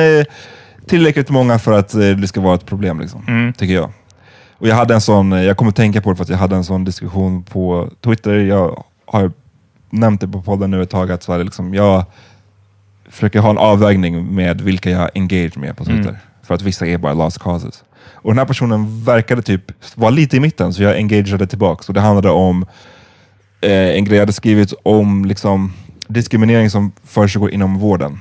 tillräckligt 0.86 1.30
många 1.30 1.58
för 1.58 1.72
att 1.72 1.94
eh, 1.94 2.00
det 2.00 2.28
ska 2.28 2.40
vara 2.40 2.54
ett 2.54 2.66
problem, 2.66 3.00
liksom, 3.00 3.24
Mm. 3.28 3.52
tycker 3.52 3.74
jag. 3.74 3.90
Och 4.62 4.68
jag 4.68 4.74
hade 4.74 4.94
en 4.94 5.00
sån, 5.00 5.32
jag 5.32 5.56
kommer 5.56 5.72
tänka 5.72 6.00
på 6.00 6.10
det 6.10 6.16
för 6.16 6.22
att 6.22 6.28
jag 6.28 6.36
hade 6.36 6.56
en 6.56 6.64
sån 6.64 6.84
diskussion 6.84 7.42
på 7.42 7.90
Twitter, 8.00 8.38
jag 8.38 8.84
har 9.06 9.32
nämnt 9.90 10.20
det 10.20 10.28
på 10.28 10.42
podden 10.42 10.70
nu 10.70 10.82
ett 10.82 10.90
tag, 10.90 11.12
att 11.12 11.22
så 11.22 11.32
här, 11.32 11.44
liksom, 11.44 11.74
jag 11.74 12.04
försöker 13.08 13.40
ha 13.40 13.50
en 13.50 13.58
avvägning 13.58 14.34
med 14.34 14.60
vilka 14.60 14.90
jag 14.90 15.10
engage 15.14 15.56
med 15.56 15.76
på 15.76 15.84
Twitter. 15.84 16.08
Mm. 16.08 16.20
För 16.42 16.54
att 16.54 16.62
vissa 16.62 16.86
är 16.86 16.98
bara 16.98 17.12
lost 17.12 17.38
causes. 17.38 17.84
Och 18.12 18.30
den 18.30 18.38
här 18.38 18.44
personen 18.44 19.04
verkade 19.04 19.42
typ 19.42 19.72
vara 19.94 20.10
lite 20.10 20.36
i 20.36 20.40
mitten, 20.40 20.72
så 20.72 20.82
jag 20.82 20.96
engagerade 20.96 21.46
tillbaka. 21.46 21.84
Och 21.88 21.94
det 21.94 22.00
handlade 22.00 22.30
om 22.30 22.66
eh, 23.60 23.70
en 23.70 24.04
grej 24.04 24.16
jag 24.16 24.22
hade 24.22 24.32
skrivit 24.32 24.74
om 24.82 25.24
liksom, 25.24 25.72
diskriminering 26.06 26.70
som 26.70 26.92
försiggår 27.04 27.50
inom 27.50 27.78
vården 27.78 28.20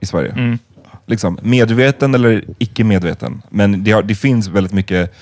i 0.00 0.06
Sverige. 0.06 0.32
Mm. 0.32 0.58
Liksom, 1.06 1.38
medveten 1.42 2.14
eller 2.14 2.44
icke 2.58 2.84
medveten. 2.84 3.42
Men 3.50 3.84
det, 3.84 3.92
har, 3.92 4.02
det 4.02 4.14
finns 4.14 4.48
väldigt 4.48 4.72
mycket 4.72 5.14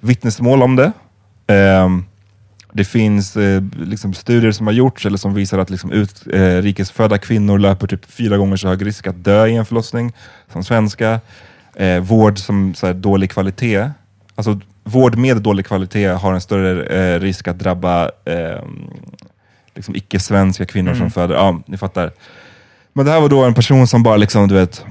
vittnesmål 0.00 0.62
om 0.62 0.76
det. 0.76 0.92
Ehm, 1.46 2.04
det 2.72 2.84
finns 2.84 3.36
eh, 3.36 3.62
liksom 3.76 4.14
studier 4.14 4.52
som 4.52 4.66
har 4.66 4.74
gjorts 4.74 5.06
eller 5.06 5.18
som 5.18 5.34
visar 5.34 5.58
att 5.58 5.70
liksom 5.70 5.92
utrikesfödda 5.92 7.18
kvinnor 7.18 7.58
löper 7.58 7.86
typ 7.86 8.04
fyra 8.04 8.36
gånger 8.36 8.56
så 8.56 8.68
hög 8.68 8.86
risk 8.86 9.06
att 9.06 9.24
dö 9.24 9.46
i 9.46 9.56
en 9.56 9.66
förlossning 9.66 10.12
som 10.52 10.64
svenska. 10.64 11.20
Eh, 11.74 12.00
vård 12.00 12.38
som 12.38 12.74
så 12.74 12.86
här, 12.86 12.94
dålig 12.94 13.30
kvalitet. 13.30 13.90
Alltså 14.34 14.60
vård 14.84 15.16
med 15.16 15.36
dålig 15.36 15.66
kvalitet 15.66 16.08
har 16.08 16.32
en 16.32 16.40
större 16.40 16.86
eh, 16.86 17.20
risk 17.20 17.48
att 17.48 17.58
drabba 17.58 18.10
eh, 18.24 18.62
liksom 19.74 19.96
icke-svenska 19.96 20.66
kvinnor 20.66 20.94
som 20.94 21.10
föder. 21.10 21.34
Ja, 21.34 21.60
ni 21.66 21.76
fattar. 21.76 22.12
Men 22.92 23.06
det 23.06 23.12
här 23.12 23.20
var 23.20 23.28
då 23.28 23.44
en 23.44 23.54
person 23.54 23.86
som 23.86 24.02
bara 24.02 24.16
liksom, 24.16 24.48
du 24.48 24.54
vet, 24.54 24.84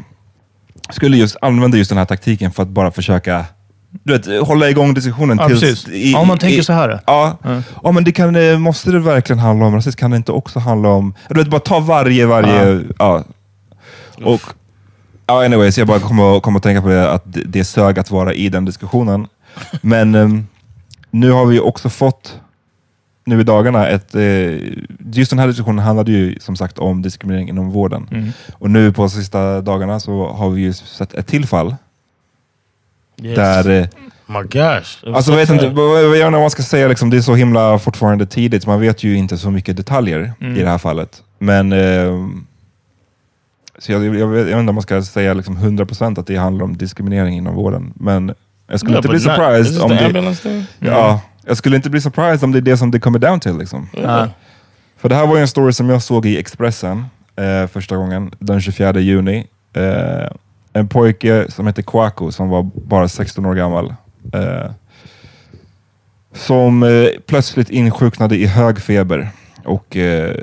skulle 0.89 1.17
just 1.17 1.37
använda 1.41 1.77
just 1.77 1.89
den 1.89 1.97
här 1.97 2.05
taktiken 2.05 2.51
för 2.51 2.63
att 2.63 2.69
bara 2.69 2.91
försöka 2.91 3.45
du 4.03 4.13
vet, 4.17 4.47
hålla 4.47 4.69
igång 4.69 4.93
diskussionen. 4.93 5.37
Ja, 5.41 5.47
tills- 5.47 5.61
precis. 5.61 5.87
Ja, 6.13 6.19
om 6.19 6.27
man 6.27 6.37
tänker 6.37 6.61
så 6.61 6.73
här. 6.73 6.89
Ja, 7.07 7.37
Ja. 7.43 7.61
ja. 7.83 7.91
men 7.91 8.03
det 8.03 8.11
kan, 8.11 8.35
eh, 8.35 8.57
måste 8.57 8.91
det 8.91 8.99
verkligen 8.99 9.39
handla 9.39 9.65
om 9.65 9.75
rasism? 9.75 9.97
Kan 9.97 10.11
det 10.11 10.17
inte 10.17 10.31
också 10.31 10.59
handla 10.59 10.89
om... 10.89 11.13
Du 11.29 11.35
vet, 11.35 11.47
bara 11.47 11.61
ta 11.61 11.79
varje, 11.79 12.25
varje... 12.25 12.83
Ja. 12.99 13.23
Och, 14.23 14.41
ja, 15.25 15.45
anyways, 15.45 15.77
jag 15.77 15.87
bara 15.87 15.99
kommer 15.99 16.39
kom 16.39 16.55
att 16.55 16.63
tänka 16.63 16.81
på 16.81 16.87
det, 16.87 17.11
att 17.11 17.23
det, 17.25 17.41
det 17.43 17.63
sög 17.65 17.99
att 17.99 18.11
vara 18.11 18.33
i 18.33 18.49
den 18.49 18.65
diskussionen. 18.65 19.27
Men 19.81 20.15
ehm, 20.15 20.47
nu 21.11 21.31
har 21.31 21.45
vi 21.45 21.59
också 21.59 21.89
fått, 21.89 22.39
nu 23.25 23.39
i 23.41 23.43
dagarna, 23.43 23.87
ett... 23.87 24.15
Eh, 24.15 24.53
just 25.13 25.29
den 25.29 25.39
här 25.39 25.47
diskussionen 25.47 25.85
handlade 25.85 26.11
ju 26.11 26.39
som 26.39 26.55
sagt 26.55 26.79
om 26.79 27.01
diskriminering 27.01 27.49
inom 27.49 27.69
vården. 27.69 28.07
Mm. 28.11 28.29
Och 28.53 28.69
nu 28.71 28.93
på 28.93 29.09
sista 29.09 29.61
dagarna 29.61 29.99
så 29.99 30.27
har 30.27 30.49
vi 30.49 30.61
ju 30.61 30.73
sett 30.73 31.13
ett 31.13 31.27
till 31.27 31.47
fall 31.47 31.75
Yes. 33.23 33.35
där 33.35 33.69
eh, 33.69 33.87
My 34.27 34.41
gosh. 34.41 35.15
Alltså 35.15 35.31
jag 35.31 35.37
vet 35.37 35.49
inte, 35.49 35.69
vad- 35.69 36.17
jag 36.17 36.31
man 36.31 36.49
ska 36.49 36.63
säga, 36.63 36.87
liksom, 36.87 37.09
det 37.09 37.17
är 37.17 37.21
så 37.21 37.35
himla 37.35 37.79
fortfarande 37.79 38.25
tidigt, 38.25 38.67
man 38.67 38.79
vet 38.81 39.03
ju 39.03 39.15
inte 39.17 39.37
så 39.37 39.51
mycket 39.51 39.77
detaljer 39.77 40.33
Mm. 40.41 40.57
i 40.57 40.59
det 40.63 40.69
här 40.69 40.77
fallet. 40.77 41.23
Men 41.39 41.71
ehm, 41.71 42.45
så 43.79 43.91
jag, 43.91 44.05
jag, 44.05 44.11
vet, 44.11 44.19
jag 44.19 44.27
vet 44.27 44.59
inte 44.59 44.69
om 44.69 44.75
man 44.75 44.81
ska 44.81 45.01
säga 45.03 45.33
liksom 45.33 45.57
100% 45.57 46.19
att 46.19 46.27
det 46.27 46.35
handlar 46.35 46.65
om 46.65 46.77
diskriminering 46.77 47.37
inom 47.37 47.55
vården. 47.55 47.93
Men 47.95 48.33
jag 48.67 48.79
skulle 48.79 48.91
Yeah, 48.93 48.99
inte 48.99 49.09
bli 49.09 49.19
surprised 49.19 49.81
om 49.81 49.89
det... 49.89 50.65
Ja, 50.79 51.21
jag 51.45 51.57
skulle 51.57 51.75
inte 51.75 51.89
bli 51.89 52.01
surprised 52.01 52.43
om 52.43 52.51
det 52.51 52.59
är 52.59 52.61
det 52.61 52.77
som 52.77 52.91
det 52.91 52.99
kommer 52.99 53.19
down 53.19 53.39
till. 53.39 53.57
Liksom. 53.57 53.89
Yeah. 53.97 54.29
För 54.97 55.09
det 55.09 55.15
här 55.15 55.27
var 55.27 55.35
ju 55.35 55.41
en 55.41 55.47
story 55.47 55.73
som 55.73 55.89
jag 55.89 56.01
såg 56.01 56.25
i 56.25 56.37
Expressen 56.37 57.05
eh, 57.35 57.67
första 57.67 57.95
gången, 57.97 58.31
den 58.39 58.61
24 58.61 58.99
juni. 58.99 59.47
Eh, 59.73 60.31
en 60.75 60.87
pojke 60.87 61.45
som 61.51 61.67
heter 61.67 61.81
Kwaku, 61.81 62.31
som 62.31 62.49
var 62.49 62.63
bara 62.63 63.07
16 63.07 63.45
år 63.45 63.55
gammal, 63.55 63.93
eh, 64.33 64.71
som 66.33 66.83
eh, 66.83 67.07
plötsligt 67.25 67.69
insjuknade 67.69 68.35
i 68.35 68.45
hög 68.45 68.79
feber. 68.79 69.29
Och 69.65 69.97
eh, 69.97 70.35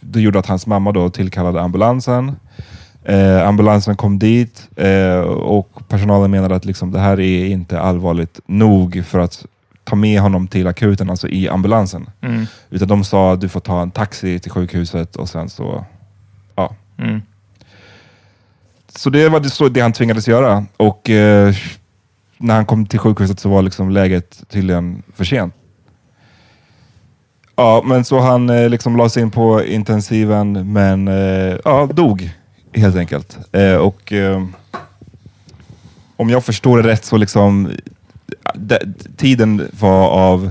det 0.00 0.20
gjorde 0.20 0.38
att 0.38 0.46
hans 0.46 0.66
mamma 0.66 0.92
då 0.92 1.10
tillkallade 1.10 1.60
ambulansen. 1.60 2.36
Eh, 3.04 3.48
ambulansen 3.48 3.96
kom 3.96 4.18
dit 4.18 4.68
eh, 4.76 5.20
och 5.20 5.88
personalen 5.88 6.30
menade 6.30 6.54
att 6.54 6.64
liksom, 6.64 6.92
det 6.92 7.00
här 7.00 7.20
är 7.20 7.46
inte 7.46 7.80
allvarligt 7.80 8.40
nog 8.46 9.04
för 9.06 9.18
att 9.18 9.46
ta 9.84 9.96
med 9.96 10.20
honom 10.20 10.48
till 10.48 10.66
akuten, 10.66 11.10
alltså 11.10 11.28
i 11.28 11.48
ambulansen. 11.48 12.10
Mm. 12.20 12.46
Utan 12.70 12.88
de 12.88 13.04
sa 13.04 13.32
att 13.32 13.40
du 13.40 13.48
får 13.48 13.60
ta 13.60 13.82
en 13.82 13.90
taxi 13.90 14.38
till 14.38 14.50
sjukhuset 14.50 15.16
och 15.16 15.28
sen 15.28 15.48
så, 15.48 15.84
ja. 16.54 16.74
Mm. 16.98 17.22
Så 18.94 19.10
det 19.10 19.28
var 19.28 19.40
det, 19.40 19.50
så 19.50 19.68
det 19.68 19.80
han 19.80 19.92
tvingades 19.92 20.28
göra. 20.28 20.64
Och 20.76 21.10
eh, 21.10 21.54
när 22.38 22.54
han 22.54 22.66
kom 22.66 22.86
till 22.86 22.98
sjukhuset 22.98 23.40
så 23.40 23.48
var 23.48 23.62
liksom 23.62 23.90
läget 23.90 24.42
tydligen 24.48 25.02
för 25.16 25.24
sent. 25.24 25.54
Ja, 27.56 27.82
men 27.86 28.04
så 28.04 28.20
han 28.20 28.50
eh, 28.50 28.68
liksom 28.68 28.96
lades 28.96 29.16
in 29.16 29.30
på 29.30 29.64
intensiven, 29.64 30.72
men 30.72 31.08
eh, 31.08 31.56
ja, 31.64 31.88
dog 31.92 32.30
helt 32.74 32.96
enkelt. 32.96 33.38
Eh, 33.52 33.74
och 33.74 34.12
eh, 34.12 34.44
om 36.16 36.30
jag 36.30 36.44
förstår 36.44 36.82
det 36.82 36.88
rätt 36.88 37.04
så 37.04 37.16
liksom 37.16 37.66
eh, 37.66 37.72
de, 38.54 38.78
tiden 39.16 39.68
var 39.80 40.08
av 40.08 40.50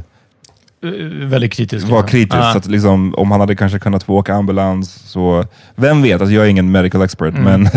Väldigt 0.81 1.53
kritisk. 1.53 1.87
var 1.87 2.07
kritisk. 2.07 2.35
Ja. 2.37 2.51
Så 2.51 2.57
att 2.57 2.65
liksom, 2.65 3.15
om 3.15 3.31
han 3.31 3.39
hade 3.39 3.55
kanske 3.55 3.79
kunnat 3.79 4.03
få 4.03 4.13
åka 4.13 4.33
ambulans, 4.33 4.93
så 5.05 5.45
vem 5.75 6.01
vet? 6.01 6.21
Alltså 6.21 6.35
jag 6.35 6.45
är 6.45 6.49
ingen 6.49 6.71
medical 6.71 7.01
expert, 7.01 7.33
Mm. 7.35 7.67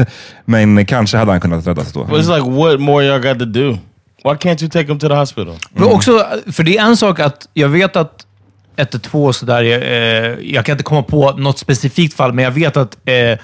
men, 0.45 0.65
men 0.75 0.87
kanske 0.87 1.17
hade 1.17 1.31
han 1.33 1.41
kunnat 1.41 1.67
räddas 1.67 1.93
då. 1.93 2.05
But 2.05 2.21
it's 2.21 2.37
like, 2.37 2.51
what 2.51 2.81
more 2.81 3.05
y'all 3.05 3.23
got 3.29 3.39
to 3.39 3.45
do? 3.45 3.71
Why 4.25 4.31
can't 4.31 4.63
you 4.63 4.71
take 4.71 4.87
him 4.87 4.99
to 4.99 5.09
the 5.09 5.15
hospital? 5.15 5.55
Men 5.75 5.85
också, 5.89 6.27
för 6.53 6.63
det 6.63 6.79
är 6.79 6.83
en 6.87 6.97
sak 6.97 7.21
att 7.21 7.49
jag 7.55 7.69
vet 7.69 7.97
att 7.97 8.27
112 8.77 9.33
sådär, 9.33 9.63
eh, 9.65 10.53
jag 10.55 10.65
kan 10.65 10.73
inte 10.73 10.85
komma 10.85 11.03
på 11.03 11.33
något 11.33 11.59
specifikt 11.59 12.15
fall, 12.15 12.33
men 12.33 12.45
jag 12.45 12.51
vet 12.53 12.77
att 12.77 12.97
eh, 13.05 13.15
jag 13.15 13.39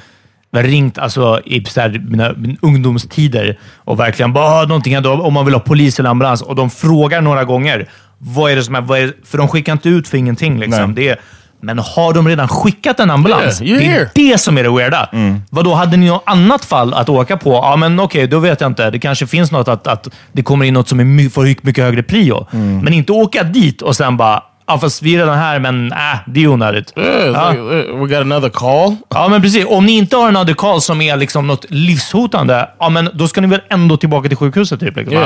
har 0.53 0.63
ringt 0.63 0.99
alltså, 0.99 1.41
i 1.45 1.65
här, 1.77 2.03
mina, 2.09 2.33
mina 2.37 2.57
ungdomstider 2.63 3.59
och 3.77 3.99
verkligen 4.01 4.33
bara 4.33 4.45
"Ah, 4.45 4.65
någonting 4.65 4.95
händer, 4.95 5.21
om 5.27 5.35
man 5.35 5.45
vill 5.45 5.55
ha 5.55 5.61
polis 5.61 5.99
eller 5.99 6.11
ambulans. 6.11 6.43
Och 6.43 6.55
de 6.55 6.71
frågar 6.71 7.21
några 7.21 7.45
gånger, 7.45 7.89
vad 8.19 8.53
är 8.53 8.57
det 8.57 8.63
som 8.63 8.75
är, 8.75 8.81
vad 8.81 8.99
är, 8.99 9.13
för 9.25 9.39
de 9.39 9.49
skickar 9.49 9.73
inte 9.73 9.89
ut 9.89 10.09
för 10.09 10.19
ingenting. 10.19 10.59
Liksom. 10.59 10.95
Det 10.95 11.09
är, 11.09 11.17
men 11.61 11.79
har 11.79 12.13
de 12.15 12.29
redan 12.29 12.49
skickat 12.49 13.01
en 13.01 13.11
ambulans? 13.11 13.63
Yeah, 13.63 13.79
det 13.81 13.87
är 13.87 14.33
det 14.33 14.39
som 14.39 14.59
är 14.59 14.63
det 14.63 14.71
weirda. 14.71 15.09
Mm. 15.13 15.43
Vadå, 15.51 15.75
hade 15.75 15.97
ni 15.97 16.07
något 16.07 16.23
annat 16.27 16.65
fall 16.65 16.95
att 16.95 17.09
åka 17.09 17.37
på? 17.37 17.53
Ja, 17.53 17.77
men 17.77 18.01
okej, 18.01 18.27
då 18.27 18.39
vet 18.39 18.61
jag 18.61 18.71
inte. 18.71 18.91
Det 18.91 18.99
kanske 18.99 19.27
finns 19.27 19.53
något 19.53 19.69
att, 19.69 19.87
att 19.87 20.09
det 20.33 20.43
kommer 20.43 20.65
in 20.67 20.75
något 20.75 20.89
som 20.89 21.01
är 21.01 21.29
får 21.29 21.67
mycket 21.67 21.85
högre 21.85 22.03
prio. 22.03 22.47
Mm. 22.53 22.79
Men 22.79 22.93
inte 22.93 23.13
åka 23.13 23.43
dit 23.43 23.83
och 23.83 23.97
sen 23.97 24.17
bara, 24.17 24.43
ja 24.67 24.79
fast 24.79 25.03
vi 25.03 25.15
är 25.15 25.19
redan 25.19 25.39
här, 25.39 25.59
men 25.59 25.93
äh, 25.93 25.99
det 26.27 26.45
är 26.45 26.49
onödigt. 26.49 26.93
Yeah, 26.97 27.27
Ja. 27.27 27.51
like, 27.51 27.93
we 27.93 28.07
got 28.07 28.13
another 28.13 28.49
call? 28.49 28.97
Ja, 29.09 29.29
men 29.29 29.43
precis. 29.43 29.65
Om 29.69 29.87
ni 29.87 29.93
inte 29.93 30.17
har 30.17 30.29
en 30.29 30.37
adekal 30.37 30.81
som 30.81 31.01
är 31.01 31.17
liksom 31.17 31.47
något 31.47 31.67
livshotande, 31.69 32.69
ja, 32.79 32.89
men 32.89 33.11
då 33.15 33.29
ska 33.29 33.41
ni 33.41 33.47
väl 33.47 33.61
ändå 33.71 33.97
tillbaka 33.97 34.29
till 34.29 34.37
sjukhuset? 34.37 34.81
Typ, 34.81 34.97
liksom. 34.97 35.17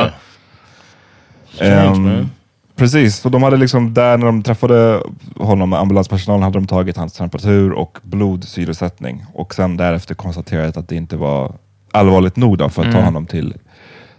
Yeah. 1.60 1.94
Man. 1.94 2.30
Precis, 2.76 3.16
så 3.16 3.28
de 3.28 3.42
hade 3.42 3.56
liksom 3.56 3.94
där 3.94 4.18
när 4.18 4.26
de 4.26 4.42
träffade 4.42 5.02
honom, 5.36 5.72
ambulanspersonalen, 5.72 6.42
hade 6.42 6.58
de 6.58 6.66
tagit 6.66 6.96
hans 6.96 7.12
temperatur 7.12 7.72
och 7.72 7.98
blodsyresättning. 8.02 9.24
Och 9.34 9.54
sen 9.54 9.76
därefter 9.76 10.14
konstaterat 10.14 10.76
att 10.76 10.88
det 10.88 10.96
inte 10.96 11.16
var 11.16 11.52
allvarligt 11.90 12.36
nog 12.36 12.58
då 12.58 12.68
för 12.68 12.84
att 12.84 12.92
ta 12.92 13.00
honom 13.00 13.26
till, 13.26 13.54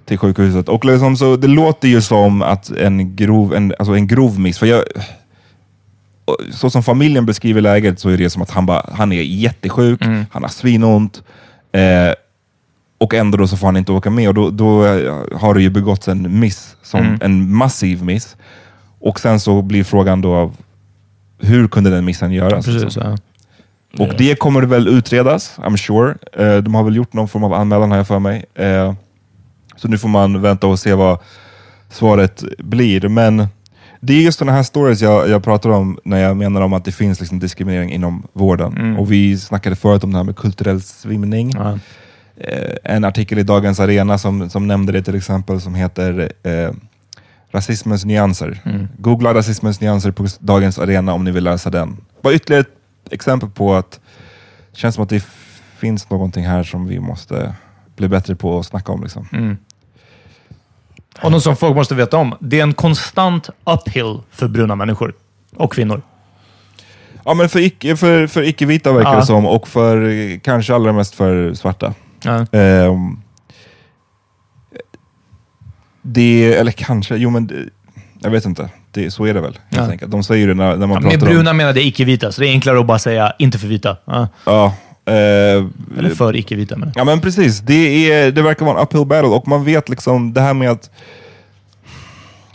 till 0.05 0.17
sjukhuset. 0.17 0.69
Och 0.69 0.85
liksom 0.85 1.17
så, 1.17 1.35
det 1.35 1.47
låter 1.47 1.87
ju 1.87 2.01
som 2.01 2.41
att 2.41 2.69
en 2.69 3.15
grov, 3.15 3.55
en, 3.55 3.73
alltså 3.79 3.95
en 3.95 4.07
grov 4.07 4.39
miss, 4.39 4.59
för 4.59 4.65
jag, 4.65 4.83
så 6.51 6.69
som 6.69 6.83
familjen 6.83 7.25
beskriver 7.25 7.61
läget 7.61 7.99
så 7.99 8.09
är 8.09 8.17
det 8.17 8.29
som 8.29 8.41
att 8.41 8.49
han, 8.51 8.65
bara, 8.65 8.89
han 8.93 9.11
är 9.11 9.21
jättesjuk, 9.21 10.01
han 10.31 10.43
har 10.43 10.49
svinont, 10.49 11.23
eh, 11.71 12.13
och 13.03 13.13
ändå 13.13 13.37
då 13.37 13.47
så 13.47 13.57
får 13.57 13.67
han 13.67 13.77
inte 13.77 13.91
åka 13.91 14.09
med 14.09 14.27
och 14.27 14.33
då, 14.33 14.49
då 14.49 14.85
eh, 14.85 15.13
har 15.31 15.53
det 15.53 15.61
ju 15.61 15.69
begåtts 15.69 16.07
en 16.07 16.39
miss, 16.39 16.75
som, 16.83 17.17
en 17.21 17.55
massiv 17.55 18.03
miss. 18.03 18.35
Och 18.99 19.19
sen 19.19 19.39
så 19.39 19.61
blir 19.61 19.83
frågan 19.83 20.21
då 20.21 20.35
av 20.35 20.55
hur 21.39 21.67
kunde 21.67 21.89
den 21.89 22.05
missen 22.05 22.31
göras? 22.31 22.65
Precis, 22.65 22.83
liksom? 22.83 23.17
ja. 23.91 24.05
Och 24.05 24.13
det 24.17 24.39
kommer 24.39 24.61
väl 24.61 24.87
utredas, 24.87 25.59
I'm 25.59 25.77
sure. 25.77 26.15
Eh, 26.33 26.57
de 26.57 26.75
har 26.75 26.83
väl 26.83 26.95
gjort 26.95 27.13
någon 27.13 27.27
form 27.27 27.43
av 27.43 27.53
anmälan 27.53 27.91
har 27.91 27.97
jag 27.97 28.07
för 28.07 28.19
mig. 28.19 28.45
Eh, 28.55 28.93
så 29.75 29.87
nu 29.87 29.97
får 29.97 30.09
man 30.09 30.41
vänta 30.41 30.67
och 30.67 30.79
se 30.79 30.93
vad 30.93 31.19
svaret 31.89 32.43
blir. 32.57 33.07
Men 33.07 33.47
det 33.99 34.13
är 34.13 34.21
just 34.21 34.39
sådana 34.39 34.55
här 34.57 34.63
stories 34.63 35.01
jag, 35.01 35.29
jag 35.29 35.43
pratar 35.43 35.69
om 35.69 35.99
när 36.03 36.19
jag 36.19 36.37
menar 36.37 36.61
om 36.61 36.73
att 36.73 36.85
det 36.85 36.91
finns 36.91 37.19
liksom 37.19 37.39
diskriminering 37.39 37.91
inom 37.91 38.27
vården. 38.33 38.97
Och 38.97 39.11
vi 39.11 39.37
snackade 39.37 39.75
förut 39.75 40.03
om 40.03 40.11
det 40.11 40.17
här 40.17 40.23
med 40.23 40.35
kulturell 40.35 40.81
svimning. 40.81 41.51
Ja. 41.55 41.79
Eh, 42.38 42.76
en 42.84 43.04
artikel 43.04 43.39
i 43.39 43.43
Dagens 43.43 43.80
Arena 43.80 44.17
som, 44.17 44.50
som 44.50 44.67
nämnde 44.67 44.91
det 44.91 45.04
till 45.04 45.15
exempel, 45.15 45.62
som 45.62 45.76
heter 45.76 46.32
eh, 46.43 46.72
Rasismens 47.52 48.06
nyanser. 48.06 48.60
Googla 48.98 49.34
rasismens 49.34 49.82
nyanser 49.82 50.12
på 50.12 50.28
Dagens 50.39 50.80
Arena 50.80 51.13
om 51.13 51.24
ni 51.24 51.32
vill 51.32 51.43
läsa 51.43 51.69
den. 51.69 51.98
Bara 52.22 52.34
ytterligare 52.34 52.62
ett 52.62 53.13
exempel 53.13 53.50
på 53.50 53.74
att 53.74 54.00
det 54.72 54.78
känns 54.78 54.96
som 54.96 55.04
att 55.04 55.10
det 55.10 55.24
finns 55.78 56.10
någonting 56.10 56.46
här 56.46 56.63
som 56.63 56.88
vi 56.88 57.00
måste 57.00 57.54
bli 57.96 58.08
bättre 58.08 58.36
på 58.36 58.60
att 58.60 58.65
snacka 58.65 58.91
om. 58.91 59.04
Liksom. 59.04 59.58
Och 61.22 61.32
något 61.32 61.43
som 61.43 61.56
folk 61.56 61.76
måste 61.76 61.96
veta 61.96 62.17
om. 62.17 62.36
Det 62.39 62.60
är 62.60 62.63
en 62.63 62.74
konstant 62.74 63.50
uphill 63.63 64.19
för 64.32 64.48
bruna 64.48 64.76
människor. 64.76 65.13
Och 65.56 65.74
kvinnor. 65.74 66.02
Ja, 67.26 67.34
men 67.34 67.50
för, 67.50 67.60
icke, 67.60 67.96
för, 67.96 68.28
för 68.28 68.43
icke-vita 68.43 68.93
verkar 68.93 69.15
det 69.15 69.26
som 69.26 69.46
och 69.46 69.67
för 69.67 70.39
kanske 70.39 70.76
allra 70.76 70.93
mest 70.93 71.15
för 71.15 71.54
svarta. 71.54 71.93
Ja. 72.23 72.45
Ehm, 72.59 73.17
det, 76.01 76.53
eller 76.53 76.71
kanske, 76.71 77.15
jo 77.15 77.29
men 77.29 77.47
det, 77.47 77.55
jag 78.19 78.31
vet 78.31 78.45
inte. 78.45 78.69
Det, 78.91 79.12
så 79.12 79.25
är 79.25 79.33
det 79.33 79.41
väl 79.41 79.53
helt 79.69 79.86
Ja. 79.88 79.91
enkelt. 79.91 80.12
De 80.12 80.23
säger 80.23 80.47
det 80.47 80.53
när, 80.53 80.77
när 80.77 80.88
man 80.88 80.89
Ja, 80.89 80.99
med 81.09 81.19
pratar 81.19 81.27
bruna 81.27 81.51
om... 81.51 81.57
det 81.57 81.81
icke-vita, 81.86 82.31
så 82.31 82.41
det 82.41 82.47
är 82.47 82.51
enklare 82.51 82.79
att 82.79 82.86
bara 82.88 82.99
säga 82.99 83.33
inte 83.39 83.57
för 83.59 83.67
vita. 83.67 83.97
Ja. 84.05 84.27
Ja, 84.45 84.65
eh, 85.05 85.13
Eller 85.97 86.09
för 86.15 86.36
icke-vita. 86.36 86.77
menar. 86.77 86.93
Ja 86.95 87.03
men 87.03 87.21
precis, 87.21 87.59
det, 87.59 88.12
är, 88.12 88.31
det 88.31 88.41
verkar 88.41 88.65
vara 88.65 88.77
en 88.77 88.83
uphill 88.83 89.05
battle 89.05 89.27
och 89.29 89.47
man 89.47 89.63
vet 89.65 89.89
liksom 89.89 90.33
det 90.33 90.41
här 90.41 90.53
med 90.53 90.71
att 90.71 90.89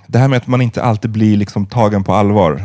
det 0.07 0.19
här 0.19 0.29
med 0.29 0.37
att 0.37 0.47
man 0.47 0.61
inte 0.61 0.83
alltid 0.83 1.11
blir 1.11 1.37
liksom 1.37 1.67
tagen 1.67 2.05
på 2.05 2.15
allvar. 2.15 2.65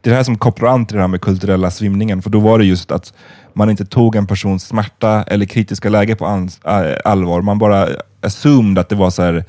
Det 0.00 0.08
är 0.08 0.10
det 0.10 0.16
här 0.16 0.24
som 0.24 0.38
kopplar 0.38 0.68
an 0.68 0.86
till 0.86 0.94
det 0.96 1.00
här 1.00 1.08
med 1.08 1.20
kulturella 1.20 1.70
svimningen, 1.70 2.22
för 2.22 2.30
då 2.30 2.40
var 2.40 2.58
det 2.58 2.64
just 2.64 2.90
att 2.92 3.12
man 3.54 3.70
inte 3.70 3.84
tog 3.84 4.16
en 4.16 4.26
persons 4.26 4.64
smärta 4.66 5.22
eller 5.22 5.46
kritiska 5.46 5.88
läge 5.88 6.16
på 6.16 6.24
ans- 6.26 6.60
allvar. 7.04 7.42
Man 7.42 7.58
bara 7.58 7.88
assumed 8.20 8.78
att 8.78 8.88
det 8.88 8.94
var 8.96 9.10
så 9.10 9.22
här, 9.22 9.44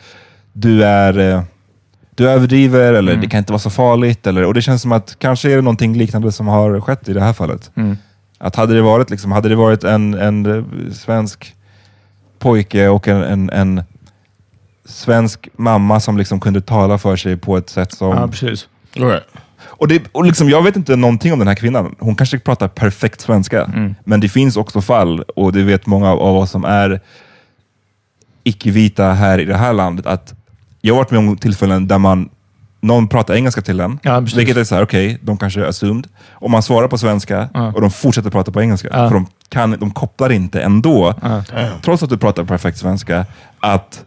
du 0.53 0.83
är 0.83 1.19
eh, 1.19 1.41
du 2.15 2.29
överdriver 2.29 2.93
eller 2.93 3.15
det 3.15 3.27
kan 3.27 3.37
inte 3.37 3.51
vara 3.51 3.59
så 3.59 3.69
farligt. 3.69 4.27
Eller, 4.27 4.45
och 4.45 4.53
det 4.53 4.61
känns 4.61 4.81
som 4.81 4.91
att 4.91 5.15
kanske 5.19 5.51
är 5.51 5.55
det 5.55 5.61
någonting 5.61 5.97
liknande 5.97 6.31
som 6.31 6.47
har 6.47 6.81
skett 6.81 7.09
i 7.09 7.13
det 7.13 7.21
här 7.21 7.33
fallet. 7.33 7.71
Att 8.37 8.55
hade 8.55 8.73
det 8.73 8.81
varit, 8.81 9.09
liksom, 9.09 9.31
hade 9.31 9.49
det 9.49 9.55
varit 9.55 9.83
en, 9.83 10.13
en 10.13 10.65
svensk 10.93 11.55
pojke 12.39 12.87
och 12.87 13.07
en, 13.07 13.23
en, 13.23 13.49
en 13.49 13.83
svensk 14.85 15.49
mamma 15.55 15.99
som 15.99 16.17
liksom 16.17 16.39
kunde 16.39 16.61
tala 16.61 16.97
för 16.97 17.15
sig 17.15 17.37
på 17.37 17.57
ett 17.57 17.69
sätt 17.69 17.91
som... 17.93 18.09
Ja, 18.09 18.27
precis. 18.27 18.67
Right. 18.93 19.23
Och, 19.83 19.89
det, 19.89 20.03
och 20.11 20.25
liksom, 20.25 20.49
jag 20.49 20.61
vet 20.63 20.75
inte 20.75 20.95
någonting 20.95 21.33
om 21.33 21.39
den 21.39 21.47
här 21.47 21.55
kvinnan. 21.55 21.95
Hon 21.99 22.15
kanske 22.15 22.39
pratar 22.39 22.67
perfekt 22.67 23.21
svenska. 23.21 23.69
Men 24.03 24.19
det 24.19 24.29
finns 24.29 24.57
också 24.57 24.81
fall, 24.81 25.21
och 25.35 25.53
det 25.53 25.63
vet 25.63 25.85
många 25.85 26.11
av 26.11 26.37
oss 26.37 26.51
som 26.51 26.65
är 26.65 27.01
icke-vita 28.43 29.11
här 29.13 29.39
i 29.39 29.45
det 29.45 29.57
här 29.57 29.73
landet, 29.73 30.05
att 30.05 30.33
jag 30.81 30.93
har 30.93 30.97
varit 30.99 31.11
med 31.11 31.19
om 31.19 31.37
tillfällen 31.37 31.87
där 31.87 31.97
man 31.97 32.29
någon 32.81 33.07
pratar 33.07 33.33
engelska 33.33 33.61
till 33.61 33.79
en, 33.79 33.99
Ja, 34.03 34.21
precis. 34.21 34.37
vilket 34.37 34.57
är 34.57 34.63
så 34.63 34.75
här, 34.75 34.83
okej, 34.83 35.17
de 35.21 35.37
kanske 35.37 35.61
är 35.61 35.65
assumed. 35.65 36.07
Och 36.31 36.49
man 36.51 36.63
svarar 36.63 36.87
på 36.87 36.97
svenska 36.97 37.49
och 37.75 37.81
de 37.81 37.91
fortsätter 37.91 38.29
prata 38.29 38.51
på 38.51 38.61
engelska. 38.61 38.87
Ja. 38.91 39.07
För 39.09 39.13
de, 39.15 39.27
kan, 39.49 39.71
de 39.79 39.91
kopplar 39.91 40.31
inte 40.31 40.61
ändå, 40.61 41.13
trots 41.83 42.03
att 42.03 42.09
du 42.09 42.17
pratar 42.17 42.43
perfekt 42.43 42.77
svenska, 42.77 43.25
att 43.59 44.03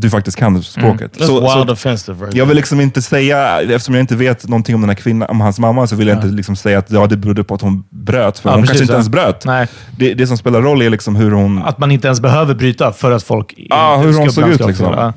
du 0.00 0.10
faktiskt 0.10 0.36
kan 0.36 0.62
språket. 0.62 1.16
That's 1.16 1.26
Så- 1.26 1.48
så- 1.50 1.58
wild 1.58 1.70
offensive 1.70 2.24
right 2.24 2.34
jag 2.36 2.46
vill 2.46 2.56
liksom 2.56 2.80
inte 2.80 3.02
säga, 3.02 3.60
eftersom 3.60 3.94
jag 3.94 4.02
inte 4.02 4.16
vet 4.16 4.48
någonting 4.48 4.74
om 4.74 4.80
den 4.80 4.90
här 4.90 4.94
kvinnan, 4.96 5.28
om 5.30 5.40
hans 5.40 5.58
mamma, 5.58 5.86
så 5.86 5.96
vill 5.96 6.08
jag 6.08 6.16
inte 6.16 6.26
liksom 6.26 6.56
säga 6.56 6.78
att 6.78 6.90
ja, 6.90 7.06
det 7.06 7.16
berodde 7.16 7.44
på 7.44 7.54
att 7.54 7.60
hon 7.60 7.84
bröt. 7.90 8.38
För 8.38 8.48
Ja, 8.50 8.54
hon 8.54 8.62
precis, 8.62 8.70
kanske 8.78 8.84
inte 8.84 8.92
ja. 8.92 8.96
ens 8.96 9.08
bröt. 9.08 9.44
Nej. 9.44 9.68
Det, 9.98 10.14
det 10.14 10.26
som 10.26 10.36
spelar 10.38 10.62
roll 10.62 10.82
är 10.82 10.90
liksom 10.90 11.16
hur 11.16 11.30
hon... 11.30 11.62
Att 11.62 11.78
man 11.78 11.90
inte 11.90 12.08
ens 12.08 12.20
behöver 12.20 12.54
bryta 12.54 12.92
för 12.92 13.10
att 13.12 13.22
folk 13.22 13.54
Ja, 13.56 13.96
hur 13.96 14.12
hon 14.12 14.32
såg 14.32 14.48
ut, 14.48 14.66
liksom. 14.66 14.86
Ja. 14.86 15.12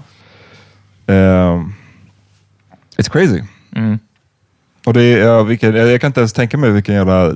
ehm, 1.13 1.73
it's 2.97 3.11
crazy. 3.11 3.41
Och 4.85 4.93
det 4.93 5.01
är, 5.03 5.17
ja, 5.27 5.43
vilken, 5.43 5.75
jag, 5.75 5.87
jag 5.91 6.01
kan 6.01 6.07
inte 6.07 6.19
ens 6.19 6.33
tänka 6.33 6.57
mig 6.57 6.71
vilken 6.71 6.95
jävla 6.95 7.31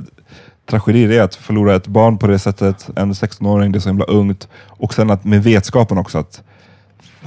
tragedi 0.69 1.05
det 1.07 1.17
är 1.17 1.21
att 1.21 1.35
förlora 1.35 1.75
ett 1.75 1.87
barn 1.87 2.17
på 2.17 2.27
det 2.27 2.39
sättet. 2.39 2.89
En 2.95 3.13
16-åring, 3.13 3.71
det 3.71 3.77
är 3.77 3.79
så 3.79 3.89
himla 3.89 4.05
ungt. 4.05 4.47
Och 4.67 4.93
sen 4.93 5.09
att 5.09 5.23
med 5.23 5.43
vetskapen 5.43 5.97
också 5.97 6.17
att 6.17 6.41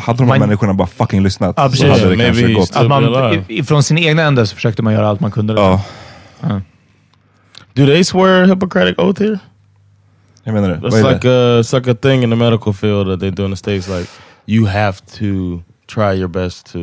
hade 0.01 0.19
de 0.19 0.23
här 0.31 0.39
Man- 0.39 0.49
människorna 0.49 0.75
bara 0.75 0.89
fucking 0.89 1.23
lyssnat 1.23 1.55
Ja, 1.57 1.71
så 1.71 1.87
hade 1.89 2.01
det 2.01 2.07
Maybe 2.09 2.25
kanske 2.25 2.53
gått. 2.53 2.77
Att 2.77 2.89
man, 2.89 3.45
i- 3.49 3.63
från 3.63 3.83
sin 3.83 3.99
egna 3.99 4.23
ände 4.23 4.47
så 4.47 4.55
försökte 4.55 4.83
man 4.83 4.93
göra 4.93 5.09
allt 5.09 5.21
man 5.21 5.31
kunde. 5.31 5.53
liksom. 5.53 5.79
Ja, 6.41 6.61
Do 7.75 7.87
they 7.87 8.05
swear 8.05 8.45
Hippocratic 8.47 8.99
oath 8.99 9.23
here? 9.23 9.39
jag 10.45 10.55
menar 10.55 10.69
det. 10.69 10.75
Är 10.75 11.13
like 11.13 11.29
det? 11.29 11.59
a, 11.59 11.61
it's 11.63 11.75
like 11.79 11.91
a 11.91 11.95
thing 12.03 12.23
in 12.23 12.31
the 12.31 12.37
medical 12.37 12.73
field 12.75 13.07
that 13.09 13.21
they 13.21 13.31
do 13.31 13.45
in 13.45 13.51
the 13.51 13.57
States. 13.57 13.89
Like, 13.89 14.09
you 14.47 14.67
have 14.67 14.93
to 15.19 15.61
try 15.95 16.19
your 16.19 16.29
best 16.29 16.73
to... 16.73 16.79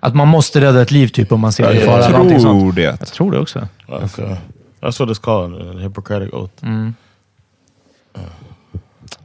Att 0.00 0.14
man 0.14 0.28
måste 0.28 0.60
rädda 0.60 0.82
ett 0.82 0.90
liv 0.90 1.08
typ 1.08 1.32
om 1.32 1.40
man 1.40 1.52
ser 1.52 1.64
Ja, 1.64 1.70
en 1.70 1.76
ja, 1.80 1.86
fara. 1.86 2.02
jag 2.02 2.12
någonting 2.12 2.40
sånt. 2.40 2.60
tror 2.60 2.72
det. 2.72 2.82
Jag 2.82 3.08
tror 3.08 3.32
det 3.32 3.38
också. 3.38 3.68
Okay. 3.86 4.36
That's 4.80 4.98
what 5.00 5.08
it's 5.08 5.20
called, 5.20 5.76
a 5.76 5.80
Hippocratic 5.80 6.32
oath. 6.32 6.52
Mm. 6.64 6.94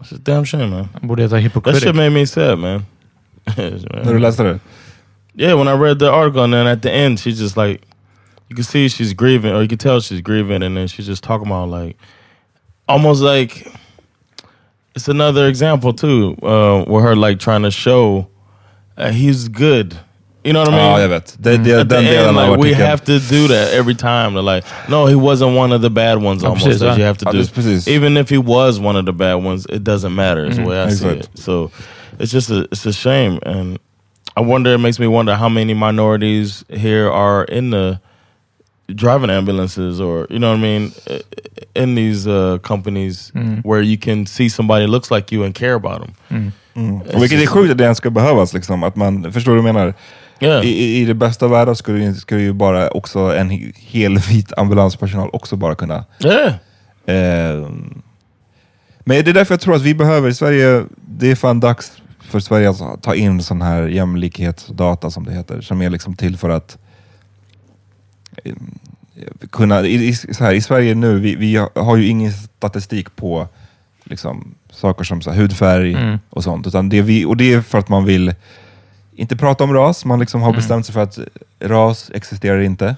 It's 0.02 0.16
a 0.16 0.20
damn 0.24 0.46
shame, 0.46 0.68
man. 0.68 0.88
Borde 1.02 1.22
heta 1.24 1.36
That 1.36 1.44
Hippocratic. 1.44 1.84
shit 1.84 1.96
made 1.96 2.10
me 2.10 2.28
sad, 2.28 2.60
man. 2.60 2.86
När 3.58 4.14
du 4.14 4.20
läste 4.20 4.44
det? 4.44 4.60
Yeah, 5.38 5.54
when 5.58 5.68
I 5.68 5.74
read 5.74 6.00
the 6.00 6.10
article, 6.10 6.44
and 6.44 6.54
then 6.54 6.66
at 6.68 6.82
the 6.82 6.92
end, 6.92 7.20
she's 7.20 7.38
just 7.40 7.58
like, 7.58 7.82
you 8.50 8.56
can 8.56 8.64
see 8.64 8.88
she's 8.88 9.14
grieving, 9.14 9.52
or 9.54 9.62
you 9.62 9.68
can 9.68 9.78
tell 9.78 10.00
she's 10.00 10.22
grieving, 10.22 10.64
and 10.64 10.78
then 10.78 10.88
she's 10.88 11.06
just 11.08 11.24
talking 11.24 11.48
about 11.48 11.70
like, 11.70 11.98
almost 12.88 13.22
like, 13.22 13.68
it's 14.96 15.10
another 15.10 15.48
example 15.48 15.92
too, 15.94 16.38
uh, 16.42 16.86
where 16.86 17.02
her 17.04 17.16
like 17.16 17.40
trying 17.40 17.64
to 17.64 17.72
show 17.72 18.28
uh, 18.98 19.12
he's 19.12 19.50
good. 19.50 19.98
You 20.46 20.54
know 20.54 20.60
what 20.62 20.70
I 20.70 20.78
mean? 20.78 20.92
Ja, 20.92 21.00
jag 21.00 21.10
vet. 21.10 21.38
Det, 21.42 21.58
det, 21.58 21.74
At 21.82 21.90
the 21.90 21.96
den 21.96 22.06
end, 22.06 22.16
delen 22.16 22.38
av 22.38 22.50
like, 22.52 22.62
we 22.62 22.70
artikeln. 22.70 22.88
have 22.88 23.04
to 23.06 23.20
do 23.20 23.48
that 23.48 23.74
every 23.74 23.96
time. 23.96 24.36
To 24.36 24.42
like, 24.42 24.64
no, 24.88 25.06
he 25.08 25.16
wasn't 25.16 25.58
one 25.58 25.74
of 25.74 25.82
the 25.82 25.90
bad 25.90 26.22
ones. 26.22 26.44
Ja, 26.44 26.50
Almost 26.50 26.66
precis, 26.66 26.82
that 26.82 26.92
ja. 26.92 26.96
you 26.98 27.04
have 27.04 27.18
to 27.18 27.26
Ja, 27.26 27.32
do. 27.32 27.48
precis. 27.48 27.88
Even 27.88 28.16
if 28.16 28.30
he 28.30 28.38
was 28.38 28.80
one 28.80 28.96
of 28.96 29.06
the 29.06 29.12
bad 29.12 29.44
ones, 29.44 29.66
it 29.70 29.84
doesn't 29.84 30.14
matter. 30.14 30.46
Is 30.46 30.56
the 30.58 30.64
way 30.64 30.80
I 30.80 30.90
see 30.92 31.08
it. 31.08 31.30
So 31.36 31.72
it's 32.19 32.32
just 32.32 32.49
a 32.49 32.67
it's 32.71 32.86
a 32.86 32.93
shame, 32.93 33.39
and 33.45 33.80
I 34.38 34.41
wonder. 34.41 34.73
It 34.73 34.80
makes 34.80 34.99
me 34.99 35.08
wonder 35.08 35.36
how 35.36 35.49
many 35.49 35.73
minorities 35.73 36.63
here 36.69 37.10
are 37.10 37.45
in 37.45 37.71
the 37.71 37.99
driving 38.88 39.30
ambulances, 39.30 39.99
or 39.99 40.28
you 40.30 40.38
know 40.39 40.49
what 40.51 40.60
I 40.60 40.62
mean, 40.62 40.91
in 41.73 41.95
these 41.95 42.28
uh, 42.28 42.58
companies 42.62 43.32
where 43.63 43.82
you 43.82 43.97
can 43.97 44.25
see 44.25 44.49
somebody 44.49 44.88
looks 44.88 45.12
like 45.12 45.36
you 45.36 45.45
and 45.45 45.56
care 45.56 45.73
about 45.75 46.01
them. 46.01 46.51
Och 47.13 47.21
vilket 47.23 47.41
är 47.41 47.47
sjukt 47.47 47.71
att 47.71 47.78
det 47.78 47.84
ens 47.84 47.97
ska 47.97 48.10
behövas. 48.10 48.54
Liksom, 48.54 48.84
att 48.84 48.95
man, 48.95 49.32
förstår 49.34 49.56
du 49.56 49.62
vad 49.62 49.67
jag 49.69 49.75
menar? 49.75 49.93
Yeah. 50.39 50.65
I, 50.65 50.69
i, 50.69 51.01
I 51.01 51.06
det 51.06 51.13
bästa 51.13 51.45
av 51.45 51.51
världar 51.51 51.73
skulle, 51.73 52.13
skulle 52.13 52.41
ju 52.41 52.54
bara 52.54 52.89
också 52.89 53.19
en 53.19 53.51
he- 53.51 53.73
hel 53.75 54.17
vit 54.17 54.54
ambulanspersonal 54.58 55.30
också 55.34 55.56
bara 55.56 55.75
kunna... 55.75 56.06
Yeah. 56.19 56.47
Eh, 57.06 57.69
men 59.06 59.23
det 59.23 59.32
är 59.32 59.34
därför 59.34 59.54
jag 59.54 59.62
tror 59.62 59.75
att 59.75 59.82
vi 59.82 59.95
behöver, 59.95 60.30
i 60.30 60.34
Sverige, 60.34 60.86
det 61.08 61.32
är 61.32 61.36
fan 61.36 61.60
dags 61.60 61.91
för 62.26 62.40
Sverige 62.40 62.70
att 62.70 63.04
ta 63.04 63.16
in 63.16 63.44
sån 63.44 63.62
här 63.62 63.88
jämlikhetsdata 63.88 65.10
som 65.12 65.26
det 65.26 65.32
heter, 65.34 65.62
som 65.62 65.82
är 65.82 65.90
liksom 65.90 66.16
till 66.16 66.38
för 66.38 66.50
att 66.50 66.78
eh, 68.44 68.54
kunna, 69.50 69.82
i, 69.86 70.14
så 70.16 70.44
här, 70.44 70.54
i 70.54 70.62
Sverige 70.62 70.96
nu, 70.96 71.20
vi, 71.20 71.36
vi 71.36 71.56
har 71.76 71.98
ju 71.98 72.08
ingen 72.08 72.32
statistik 72.32 73.16
på 73.16 73.48
liksom, 74.04 74.56
saker 74.72 75.04
som 75.04 75.22
så 75.22 75.32
här, 75.32 75.38
hudfärg 75.42 75.98
och 76.30 76.44
sånt, 76.44 76.68
utan 76.68 76.90
det 76.90 77.02
vi, 77.02 77.26
och 77.26 77.38
det 77.38 77.54
är 77.54 77.62
för 77.62 77.78
att 77.78 77.90
man 77.90 78.06
vill 78.06 78.34
inte 79.16 79.36
prata 79.36 79.64
om 79.64 79.74
ras, 79.74 80.06
man 80.06 80.20
liksom 80.20 80.42
har 80.42 80.54
bestämt 80.54 80.86
sig 80.86 80.94
för 80.94 81.02
att 81.04 81.20
ras 81.60 82.12
existerar 82.14 82.60
inte. 82.62 82.96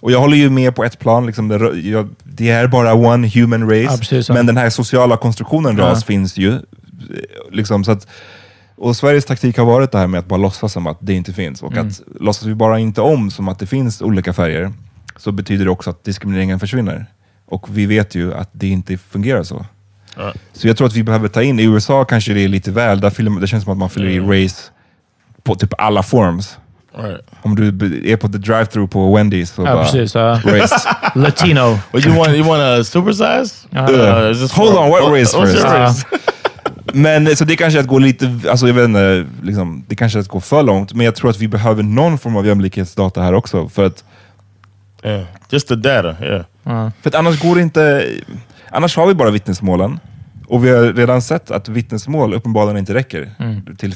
Och 0.00 0.12
jag 0.12 0.20
håller 0.20 0.36
ju 0.36 0.50
med 0.50 0.74
på 0.76 0.84
ett 0.84 0.98
plan, 0.98 1.26
liksom 1.26 1.48
det, 1.48 1.80
jag, 1.80 2.08
det 2.22 2.50
är 2.50 2.66
bara 2.68 2.94
one 2.94 3.28
human 3.28 3.70
race, 3.70 4.16
Ja, 4.28 4.34
men 4.34 4.46
den 4.46 4.56
här 4.56 4.70
sociala 4.70 5.16
konstruktionen 5.16 5.76
Ja. 5.78 5.84
ras 5.84 6.04
finns 6.04 6.36
ju. 6.36 6.52
Eh, 6.54 6.60
Liksom, 7.50 7.84
så 7.84 7.92
att, 7.92 8.06
och 8.82 8.96
Sveriges 8.96 9.24
taktik 9.24 9.58
har 9.58 9.64
varit 9.64 9.92
det 9.92 9.98
här 9.98 10.06
med 10.06 10.18
att 10.18 10.26
bara 10.26 10.36
låtsas 10.36 10.72
som 10.72 10.86
att 10.86 10.98
det 11.00 11.14
inte 11.14 11.32
finns. 11.32 11.62
Och 11.62 11.76
att 11.76 12.02
låtsas 12.20 12.44
vi 12.46 12.54
bara 12.54 12.78
inte 12.78 13.00
om 13.00 13.30
som 13.30 13.48
att 13.48 13.58
det 13.58 13.66
finns 13.66 14.02
olika 14.02 14.32
färger, 14.32 14.72
så 15.16 15.32
betyder 15.32 15.64
det 15.64 15.70
också 15.70 15.90
att 15.90 16.04
diskrimineringen 16.04 16.60
försvinner. 16.60 17.06
Och 17.46 17.76
vi 17.76 17.86
vet 17.86 18.14
ju 18.14 18.34
att 18.34 18.50
det 18.52 18.68
inte 18.68 18.98
fungerar 18.98 19.42
så. 19.42 19.66
Ja. 20.16 20.32
Så 20.52 20.68
jag 20.68 20.76
tror 20.76 20.86
att 20.86 20.94
vi 20.94 21.02
behöver 21.02 21.28
ta 21.28 21.42
in, 21.42 21.60
i 21.60 21.64
USA 21.64 22.04
kanske 22.04 22.32
det 22.32 22.40
är 22.40 22.48
lite 22.48 22.70
väl, 22.70 23.00
där 23.00 23.10
fyller, 23.10 23.40
det 23.40 23.46
känns 23.46 23.64
som 23.64 23.72
att 23.72 23.78
man 23.78 23.90
fyller 23.90 24.08
i 24.08 24.44
race 24.44 24.62
på 25.42 25.54
typ 25.54 25.74
alla 25.78 26.02
forms. 26.02 26.58
Right. 26.96 27.20
Om 27.42 27.54
du 27.54 27.68
är 28.12 28.16
på 28.16 28.28
the 28.28 28.38
drive-through 28.38 28.88
på 28.88 29.18
Wendy's 29.18 29.44
så 29.44 29.62
Ja, 29.62 29.74
bara... 29.74 29.84
precis. 29.84 30.14
Ja. 30.14 30.40
Race. 30.44 30.88
Latino. 31.14 31.78
But 31.92 32.06
you 32.06 32.16
want 32.16 32.28
you 32.28 32.48
want 32.48 32.62
a 32.62 32.84
supersize? 32.84 33.54
Ja. 33.70 33.90
Uh, 33.90 34.34
this 34.34 34.52
Hold 34.52 34.76
on, 34.76 34.90
what 34.90 35.02
race 35.12 35.38
first? 35.40 36.06
Men 36.92 37.36
så 37.36 37.44
det 37.44 37.56
kanske 37.56 37.78
är 37.78 37.82
att 37.82 37.88
gå 37.88 37.98
lite, 37.98 38.40
alltså 38.50 38.66
jag 38.66 38.74
vet 38.74 38.84
inte, 38.84 39.26
liksom, 39.42 39.84
det 39.88 39.94
kanske 39.94 40.18
är 40.18 40.20
att 40.20 40.28
gå 40.28 40.40
för 40.40 40.62
långt, 40.62 40.94
men 40.94 41.04
jag 41.06 41.14
tror 41.14 41.30
att 41.30 41.38
vi 41.38 41.48
behöver 41.48 41.82
någon 41.82 42.18
form 42.18 42.36
av 42.36 42.46
jämlikhetsdata 42.46 43.22
här 43.22 43.34
också. 43.34 43.68
För 43.68 43.84
att, 43.84 44.04
Yeah, 45.04 45.24
just 45.50 45.68
the 45.68 45.74
data. 45.74 46.16
Yeah. 46.24 46.44
för 47.02 47.08
att 47.08 47.14
annars 47.14 47.40
går 47.42 47.54
det 47.54 47.62
inte, 47.62 48.08
annars 48.70 48.96
har 48.96 49.06
vi 49.06 49.14
bara 49.14 49.30
vittnesmålen. 49.30 50.00
Och 50.46 50.64
vi 50.64 50.70
har 50.70 50.92
redan 50.92 51.22
sett 51.22 51.50
att 51.50 51.68
vittnesmål 51.68 52.34
uppenbarligen 52.34 52.76
inte 52.76 52.94
räcker 52.94 53.30
till, 53.78 53.94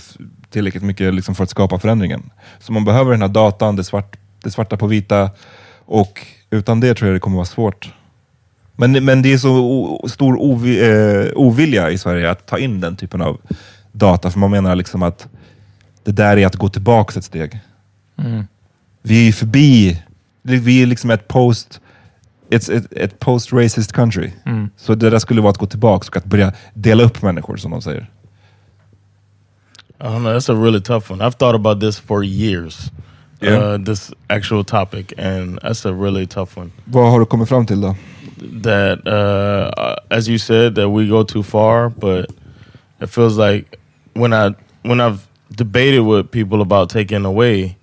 tillräckligt 0.51 0.83
mycket 0.83 1.15
liksom 1.15 1.35
för 1.35 1.45
att 1.45 1.51
skapa 1.51 1.79
förändringen. 1.79 2.31
Så 2.59 2.73
man 2.73 2.85
behöver 2.85 3.11
den 3.11 3.21
här 3.23 3.29
datan, 3.29 3.77
det, 3.77 3.85
svart, 3.85 4.17
det 4.43 4.51
svarta 4.51 4.77
på 4.77 4.87
vita, 4.87 5.31
och 5.85 6.27
utan 6.51 6.81
det 6.81 6.95
tror 6.95 7.09
jag 7.09 7.17
det 7.17 7.21
kommer 7.21 7.37
vara 7.37 7.47
svårt. 7.47 7.93
Men, 8.77 9.05
men 9.05 9.23
det 9.23 9.33
är 9.33 9.39
så 9.39 10.09
stor 10.09 10.37
ovi, 10.37 10.91
eh, 10.91 11.33
ovilja 11.35 11.91
i 11.91 11.99
Sverige 11.99 12.31
att 12.31 12.47
ta 12.47 12.59
in 12.59 12.81
den 12.81 12.97
typen 12.97 13.23
av 13.23 13.41
data, 13.93 14.31
för 14.31 14.39
man 14.39 14.51
menar 14.51 14.77
liksom 14.77 15.03
att 15.03 15.29
det 16.05 16.13
där 16.13 16.37
är 16.37 16.47
att 16.47 16.57
gå 16.57 16.69
tillbaka 16.69 17.19
ett 17.19 17.25
steg. 17.25 17.61
Vi 19.03 19.29
är 19.29 19.33
förbi, 19.33 20.03
vi 20.43 20.83
är 20.83 20.87
liksom 20.87 21.11
ett 21.11 21.29
post 21.29 21.81
ett, 22.51 22.69
ett, 22.69 22.93
ett 22.93 23.19
post-racist 23.19 23.93
country. 23.93 24.31
Så 24.77 24.95
det 24.95 25.11
där 25.11 25.19
skulle 25.19 25.41
vara 25.41 25.51
att 25.51 25.59
gå 25.59 25.67
tillbaka 25.67 26.09
och 26.09 26.17
att 26.17 26.25
börja 26.25 26.53
dela 26.75 27.03
upp 27.03 27.23
människor, 27.23 27.57
som 27.57 27.71
de 27.71 27.83
säger. 27.83 28.11
I 30.01 30.05
don't 30.05 30.21
know. 30.21 30.33
That's 30.33 30.51
a 30.51 30.65
really 30.65 30.81
tough 30.81 31.11
one. 31.11 31.25
I've 31.25 31.37
thought 31.39 31.55
about 31.55 31.81
this 31.81 31.99
for 31.99 32.25
years. 32.25 32.91
Yeah. 33.41 33.75
Uh, 33.75 33.85
this 33.85 34.13
actual 34.29 34.65
topic, 34.65 35.13
and 35.19 35.59
that's 35.61 35.89
a 35.89 35.93
really 35.93 36.27
tough 36.27 36.59
one. 36.59 36.71
Vad 36.85 37.11
har 37.11 37.21
du 37.21 37.27
kommit 37.27 37.49
fram 37.49 37.67
till 37.67 37.81
då? 37.81 37.97
That, 38.39 39.07
uh, 39.07 39.97
as 40.11 40.29
you 40.29 40.39
said, 40.39 40.75
that 40.75 40.91
we 40.91 41.09
go 41.09 41.23
too 41.23 41.43
far, 41.43 41.89
but 41.89 42.31
it 43.01 43.07
feels 43.07 43.39
like 43.39 43.79
when 44.13 44.33
I 44.33 44.55
when 44.83 45.01
I've 45.01 45.27
debated 45.51 46.01
with 46.01 46.31
people 46.31 46.61
about 46.61 46.91
taking 46.91 47.25
away 47.25 47.77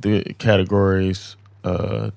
the 0.00 0.22
categories, 0.38 1.36
uh, 1.64 2.10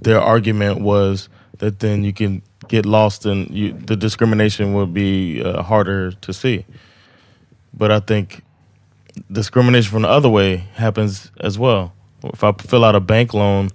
their 0.00 0.20
argument 0.20 0.80
was 0.80 1.28
that 1.58 1.80
then 1.80 2.04
you 2.04 2.12
can 2.12 2.42
get 2.68 2.86
lost 2.86 3.26
and 3.26 3.50
you, 3.50 3.72
the 3.72 3.96
discrimination 3.96 4.72
would 4.74 4.94
be 4.94 5.42
uh, 5.42 5.62
harder 5.62 6.12
to 6.12 6.32
see. 6.32 6.64
But 7.74 7.90
I 7.90 8.00
think 8.00 8.42
discrimination 9.30 9.90
from 9.90 10.02
the 10.02 10.08
other 10.08 10.28
way 10.28 10.56
happens 10.74 11.30
as 11.40 11.58
well. 11.58 11.92
If 12.22 12.44
I 12.44 12.52
fill 12.52 12.84
out 12.84 12.94
a 12.94 13.00
bank 13.00 13.34
loan 13.34 13.70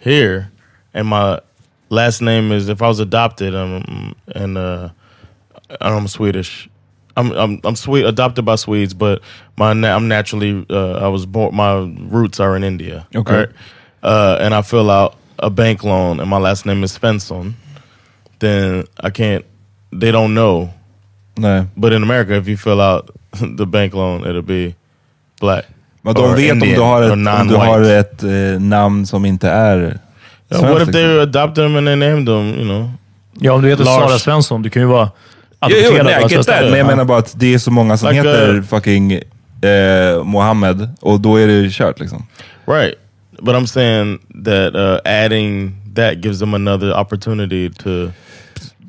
here 0.00 0.52
and 0.94 1.08
my 1.08 1.40
last 1.88 2.20
name 2.20 2.52
is 2.52 2.68
if 2.68 2.82
I 2.82 2.88
was 2.88 3.00
adopted 3.00 3.54
um, 3.54 4.14
and 4.34 4.58
uh, 4.58 4.90
I'm 5.80 6.08
Swedish. 6.08 6.68
I'm 7.16 7.32
I'm 7.32 7.60
I'm 7.64 7.94
adopted 8.04 8.44
by 8.44 8.56
Swedes, 8.56 8.92
but 8.94 9.22
my 9.56 9.72
na- 9.72 9.96
I'm 9.96 10.06
naturally 10.06 10.66
uh, 10.68 10.98
I 11.04 11.08
was 11.08 11.24
born. 11.24 11.54
My 11.54 11.78
roots 12.10 12.40
are 12.40 12.56
in 12.56 12.62
India. 12.62 13.06
Okay. 13.14 13.36
right? 13.36 13.48
Uh, 14.02 14.36
and 14.40 14.54
I 14.54 14.62
fill 14.62 14.90
out 14.90 15.16
a 15.38 15.48
bank 15.48 15.82
loan, 15.82 16.20
and 16.20 16.28
my 16.28 16.38
last 16.38 16.66
name 16.66 16.84
is 16.84 16.96
Svensson. 16.98 17.54
Then 18.38 18.84
I 19.00 19.10
can't. 19.10 19.44
They 19.92 20.12
don't 20.12 20.34
know. 20.34 20.74
Nej. 21.36 21.68
But 21.76 21.92
in 21.92 22.02
America, 22.02 22.34
if 22.34 22.48
you 22.48 22.56
fill 22.56 22.80
out 22.80 23.10
the 23.40 23.66
bank 23.66 23.94
loan, 23.94 24.26
it'll 24.26 24.42
be 24.42 24.74
black. 25.40 25.64
Men 26.02 26.14
de 26.14 26.34
vet 26.34 26.52
om 26.52 26.62
Indian 26.62 26.76
du 26.76 26.82
har 26.82 27.02
ett, 27.02 27.12
om 27.40 27.48
du 27.48 27.56
har 27.56 27.82
ett 27.82 28.22
eh, 28.22 28.60
namn 28.60 29.06
som 29.06 29.24
inte 29.24 29.50
är 29.50 29.98
Yeah, 30.48 30.60
svenskt, 30.60 30.72
what 30.72 30.82
if 30.82 30.86
liksom. 30.86 30.92
they 30.92 31.22
adopted 31.22 31.64
them 31.64 31.76
and 31.76 31.86
they 31.86 31.96
named 31.96 32.26
them? 32.26 32.54
You 32.54 32.64
know. 32.64 32.90
Ja, 33.40 33.52
om 33.52 33.62
du 33.62 33.68
heter 33.68 33.84
Lars. 33.84 34.08
Sara 34.08 34.18
Svensson, 34.18 34.62
du 34.62 34.70
kan 34.70 34.82
ju 34.82 34.88
vara 34.88 35.10
Jo, 35.66 35.68
jo, 35.70 35.76
adopterad. 35.76 36.06
nej, 36.06 36.14
alltså, 36.14 36.52
men 36.70 36.78
jag 36.78 36.86
menar 36.86 37.04
bara 37.04 37.18
att 37.18 37.32
det 37.36 37.54
är 37.54 37.58
så 37.58 37.70
många 37.70 37.96
som 37.96 38.08
Like, 38.08 38.28
heter 38.28 38.54
uh, 38.54 38.62
fucking 38.62 39.12
eh, 39.12 40.24
Mohammed, 40.24 40.90
och 41.00 41.20
då 41.20 41.36
är 41.36 41.46
det 41.46 41.70
kört 41.70 42.00
liksom. 42.00 42.26
Right. 42.66 42.94
But 43.42 43.54
I'm 43.54 43.66
saying 43.66 44.18
that 44.44 44.74
uh, 44.74 44.98
adding 45.24 45.76
that 45.94 46.24
gives 46.24 46.38
them 46.38 46.54
another 46.54 47.00
opportunity 47.00 47.70
to 47.70 48.10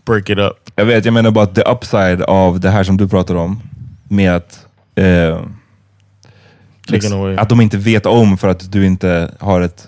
break 0.05 0.29
it 0.29 0.37
up. 0.37 0.53
Jag 0.75 0.85
vet, 0.85 1.05
jag 1.05 1.13
menar 1.13 1.31
bara 1.31 1.43
att 1.43 1.55
the 1.55 1.61
upside 1.61 2.21
av 2.21 2.59
det 2.59 2.69
här 2.69 2.83
som 2.83 2.97
du 2.97 3.07
pratar 3.07 3.35
om, 3.35 3.61
med 4.09 4.35
att, 4.35 4.65
eh, 4.95 5.39
away. 7.13 7.37
att 7.37 7.49
de 7.49 7.61
inte 7.61 7.77
vet 7.77 8.05
om 8.05 8.37
för 8.37 8.47
att 8.47 8.71
du 8.71 8.85
inte 8.85 9.31
har 9.39 9.61
ett 9.61 9.87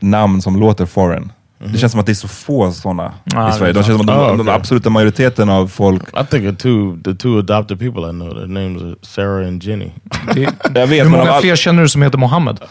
namn 0.00 0.42
som 0.42 0.60
låter 0.60 0.86
foreign. 0.86 1.32
Det 1.72 1.78
känns 1.78 1.92
som 1.92 2.00
att 2.00 2.06
det 2.06 2.12
är 2.12 2.14
så 2.14 2.28
få 2.28 2.72
sådana 2.72 3.12
Ja, 3.24 3.50
i 3.50 3.52
Sverige. 3.52 3.72
det 3.72 3.78
De 3.80 3.84
känns 3.84 3.98
som 3.98 4.00
att 4.00 4.06
de, 4.06 4.12
sant. 4.12 4.26
Ah, 4.28 4.30
den 4.30 4.40
okej. 4.40 4.54
absoluta 4.54 4.90
majoriteten 4.90 5.48
av 5.50 5.68
folk... 5.68 6.02
I 6.02 6.26
think 6.30 6.52
of 6.52 6.56
two, 6.62 6.96
the 7.04 7.14
two 7.14 7.38
adopted 7.38 7.78
people 7.78 8.00
I 8.08 8.10
know. 8.10 8.30
Their 8.34 8.46
names 8.46 8.82
are 8.82 8.94
Sarah 9.02 9.48
and 9.48 9.62
Jenny. 9.64 9.90
Det, 10.34 10.40
Jag 10.74 10.86
vet, 10.86 11.04
hur 11.04 11.10
men 11.10 11.18
många 11.18 11.30
all- 11.32 11.40
fler 11.42 11.56
känner 11.56 11.82
du 11.82 11.88
som 11.88 12.02
heter 12.02 12.18
Mohammed? 12.18 12.58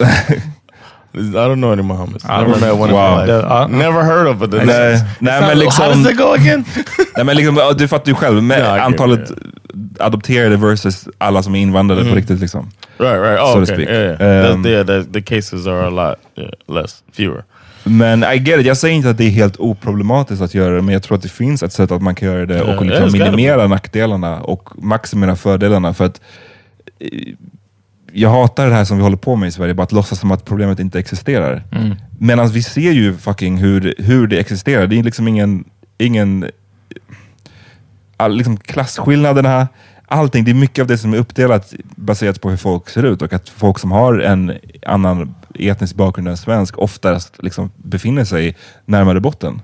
I 1.13 1.20
don't 1.20 1.56
know 1.56 1.72
any 1.72 1.82
Muhammads. 1.82 2.26
Ah, 2.28 2.42
Never 2.42 2.60
met 2.60 2.74
one 2.74 2.94
wow. 2.94 3.20
in 3.22 3.26
my 3.28 3.34
life. 3.34 3.68
Never 3.70 4.04
heard 4.04 4.28
of 4.28 4.44
it. 4.44 4.52
Nej, 4.66 5.04
nej, 5.20 5.42
men 5.42 5.44
How 5.44 5.50
does 5.50 5.60
liksom, 5.63 6.08
it 6.12 6.18
go 6.18 6.34
again? 6.34 6.66
nej, 7.16 7.26
men 7.26 7.36
liksom, 7.36 7.60
du 7.78 7.88
fattar 7.88 8.08
ju 8.10 8.16
själv. 8.16 8.44
Med 8.44 8.62
okej, 8.62 8.80
antalet 8.80 9.32
adopterade 10.00 10.58
versus 10.58 11.08
alla 11.18 11.44
som 11.44 11.56
är 11.56 11.60
invandrare 11.62 12.10
på 12.10 12.16
riktigt. 12.16 12.40
Liksom. 12.40 12.70
right, 12.98 13.22
right. 13.22 13.40
So 13.40 13.46
Oh, 13.46 13.66
to 13.66 13.74
okay. 13.74 13.86
Yeah, 13.86 14.22
yeah. 14.22 14.54
Um, 14.54 14.66
yeah, 14.66 14.86
that- 14.86 15.13
the 15.13 15.22
cases 15.22 15.68
are 15.68 15.88
a 15.88 15.90
lot 15.90 16.16
yeah, 16.38 16.52
less, 16.82 17.04
fewer. 17.13 17.44
Men 17.84 18.24
I 18.24 18.38
get 18.38 18.60
it. 18.60 18.66
Jag 18.66 18.78
säger 18.78 18.96
inte 18.96 19.10
att 19.10 19.18
det 19.18 19.24
är 19.26 19.30
helt 19.30 19.58
oproblematiskt 19.60 20.42
att 20.42 20.54
göra 20.54 20.76
det, 20.76 20.82
men 20.82 20.94
jag 20.94 21.04
tror 21.04 21.18
att 21.18 21.24
det 21.24 21.30
finns 21.30 21.63
ett 21.63 21.74
sätt 21.74 21.92
att 21.92 22.02
man 22.02 22.16
kan 22.16 22.28
göra 22.28 22.46
det 22.46 22.62
och 22.62 22.86
liksom 22.86 23.12
minimera 23.12 23.68
nackdelarna 23.68 24.42
och 24.42 24.70
maximera 24.84 25.36
fördelarna. 25.36 25.94
För 25.94 26.06
att 26.06 26.22
eh, 27.00 27.10
jag 28.13 28.30
hatar 28.30 28.68
det 28.68 28.74
här 28.76 28.86
som 28.86 28.98
vi 28.98 29.04
håller 29.04 29.18
på 29.18 29.36
med 29.36 29.48
i 29.48 29.52
Sverige, 29.52 29.74
bara 29.74 29.84
att 29.84 29.92
låtsas 29.92 30.20
som 30.20 30.32
att 30.32 30.46
problemet 30.46 30.80
inte 30.80 31.00
existerar. 31.00 31.63
Medan 32.20 32.48
vi 32.50 32.63
ser 32.63 32.92
ju 32.92 33.18
fucking 33.18 33.58
hur, 33.58 33.94
hur 33.98 34.28
det 34.28 34.40
existerar. 34.40 34.88
Det 34.88 35.00
är 35.00 35.04
liksom 35.04 35.28
ingen, 35.28 35.63
ingen 35.98 36.46
all, 38.17 38.36
liksom 38.36 38.58
klasskillnaderna, 38.58 39.67
allting. 40.08 40.45
Det 40.45 40.51
är 40.51 40.56
mycket 40.56 40.82
av 40.82 40.88
det 40.88 40.97
som 40.97 41.13
är 41.13 41.17
uppdelat 41.17 41.73
baserat 41.95 42.41
på 42.41 42.49
hur 42.49 42.58
folk 42.58 42.89
ser 42.89 43.03
ut 43.03 43.21
och 43.21 43.34
att 43.34 43.49
folk 43.49 43.80
som 43.80 43.91
har 43.91 44.19
en 44.19 44.53
annan 44.86 45.36
etnisk 45.56 45.95
bakgrund 45.95 46.27
än 46.27 46.38
svensk 46.38 46.77
oftast 46.77 47.43
liksom 47.43 47.71
befinner 47.77 48.23
sig 48.25 48.56
närmare 48.86 49.19
botten. 49.19 49.62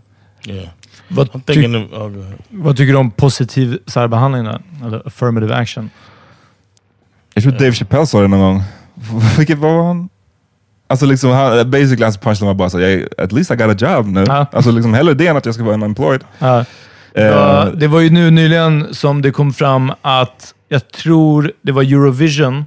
Yeah. 0.48 0.68
Vad, 1.08 1.46
ty, 1.46 1.66
of, 1.68 1.94
ahead. 1.94 2.34
vad 2.50 2.78
tycker 2.78 2.94
du 2.94 2.98
om 3.00 3.12
positiv 3.12 3.80
särbehandling? 3.88 4.48
Eller 4.86 5.08
affirmative 5.08 5.56
action? 5.56 5.90
Jag 7.34 7.44
tror 7.44 7.54
Dave 7.54 7.72
Chappelle 7.72 8.08
sa 8.08 8.22
det 8.22 8.28
någon 8.28 8.40
gång. 8.40 8.64
Vilket 9.38 9.58
var 9.58 9.84
han? 9.88 10.10
Alltså 10.88 11.06
liksom, 11.06 11.30
han, 11.32 11.72
basically 11.72 12.04
hans 12.04 12.18
punchline 12.18 12.48
var 12.48 12.54
bara 12.54 12.70
så, 12.70 12.80
"Jag- 12.80 13.08
at 13.18 13.32
least 13.32 13.52
I 13.52 13.56
got 13.56 13.84
a 13.84 13.88
job 13.98 14.08
nu. 14.08 14.24
Ja. 14.28 14.46
Alltså 14.52 14.72
liksom 14.72 14.94
hellre 14.94 15.14
det 15.14 15.28
än 15.28 15.38
att 15.38 15.46
jag 15.46 15.56
ska 15.56 15.64
vara 15.64 15.74
unemployed. 15.74 16.24
Ja. 16.40 16.66
Eh, 17.16 17.26
Ja, 17.26 17.70
det 17.76 17.88
var 17.88 18.00
ju 18.00 18.10
nu 18.10 18.32
nyligen 18.32 18.94
som 18.94 19.22
det 19.22 19.32
kom 19.32 19.54
fram 19.54 19.92
att, 20.02 20.54
jag 20.70 20.92
tror 20.92 21.52
det 21.62 21.72
var 21.72 21.84
Eurovision, 21.84 22.58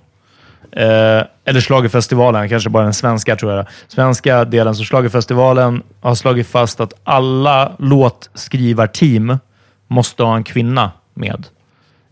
eh, 0.73 1.23
eller 1.45 1.61
Schlagerfestivalen, 1.61 2.49
kanske 2.49 2.71
bara 2.71 2.85
den 2.85 2.95
svenska 2.95 3.37
tror 3.37 3.53
jag. 3.53 3.67
Svenska 3.89 4.45
delen, 4.45 4.75
så 4.75 4.85
Schlagerfestivalen 4.85 5.83
har 6.01 6.15
slagit 6.15 6.47
fast 6.47 6.81
att 6.81 6.93
alla 7.05 7.73
låtskrivarteam 7.79 9.39
måste 9.89 10.23
ha 10.23 10.37
en 10.37 10.45
kvinna 10.45 10.91
med 11.15 11.47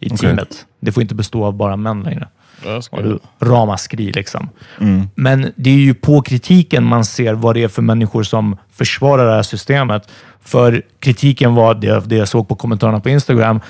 i 0.01 0.07
Okej. 0.07 0.19
teamet. 0.19 0.67
Det 0.81 0.93
får 0.93 1.03
inte 1.03 1.15
bestå 1.15 1.45
av 1.45 1.53
bara 1.55 1.77
män 1.77 2.03
längre. 2.03 2.29
Ramaskri 3.41 4.13
liksom. 4.13 4.49
Men 5.15 5.53
det 5.57 5.71
är 5.71 5.75
ju 5.75 5.95
på 5.95 6.23
kritiken 6.23 6.85
man 6.85 7.05
ser 7.05 7.35
vad 7.35 7.55
det 7.57 7.63
är 7.63 7.69
för 7.69 7.83
människor 7.83 8.23
som 8.23 8.57
försvarar 8.73 9.27
det 9.27 9.33
här 9.35 9.43
systemet. 9.43 10.09
För 10.45 10.83
kritiken 11.01 11.55
var, 11.55 11.75
det, 11.75 12.09
det 12.09 12.17
jag 12.17 12.29
såg 12.29 12.49
på 12.49 12.55
kommentarerna 12.55 13.01
på 13.01 13.09
Instagram, 13.09 13.61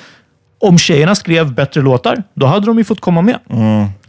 om 0.59 0.79
tjejerna 0.79 1.15
skrev 1.15 1.55
bättre 1.55 1.83
låtar, 1.83 2.23
då 2.35 2.47
hade 2.47 2.67
de 2.67 2.79
ju 2.79 2.85
fått 2.85 3.01
komma 3.01 3.23
med. 3.23 3.39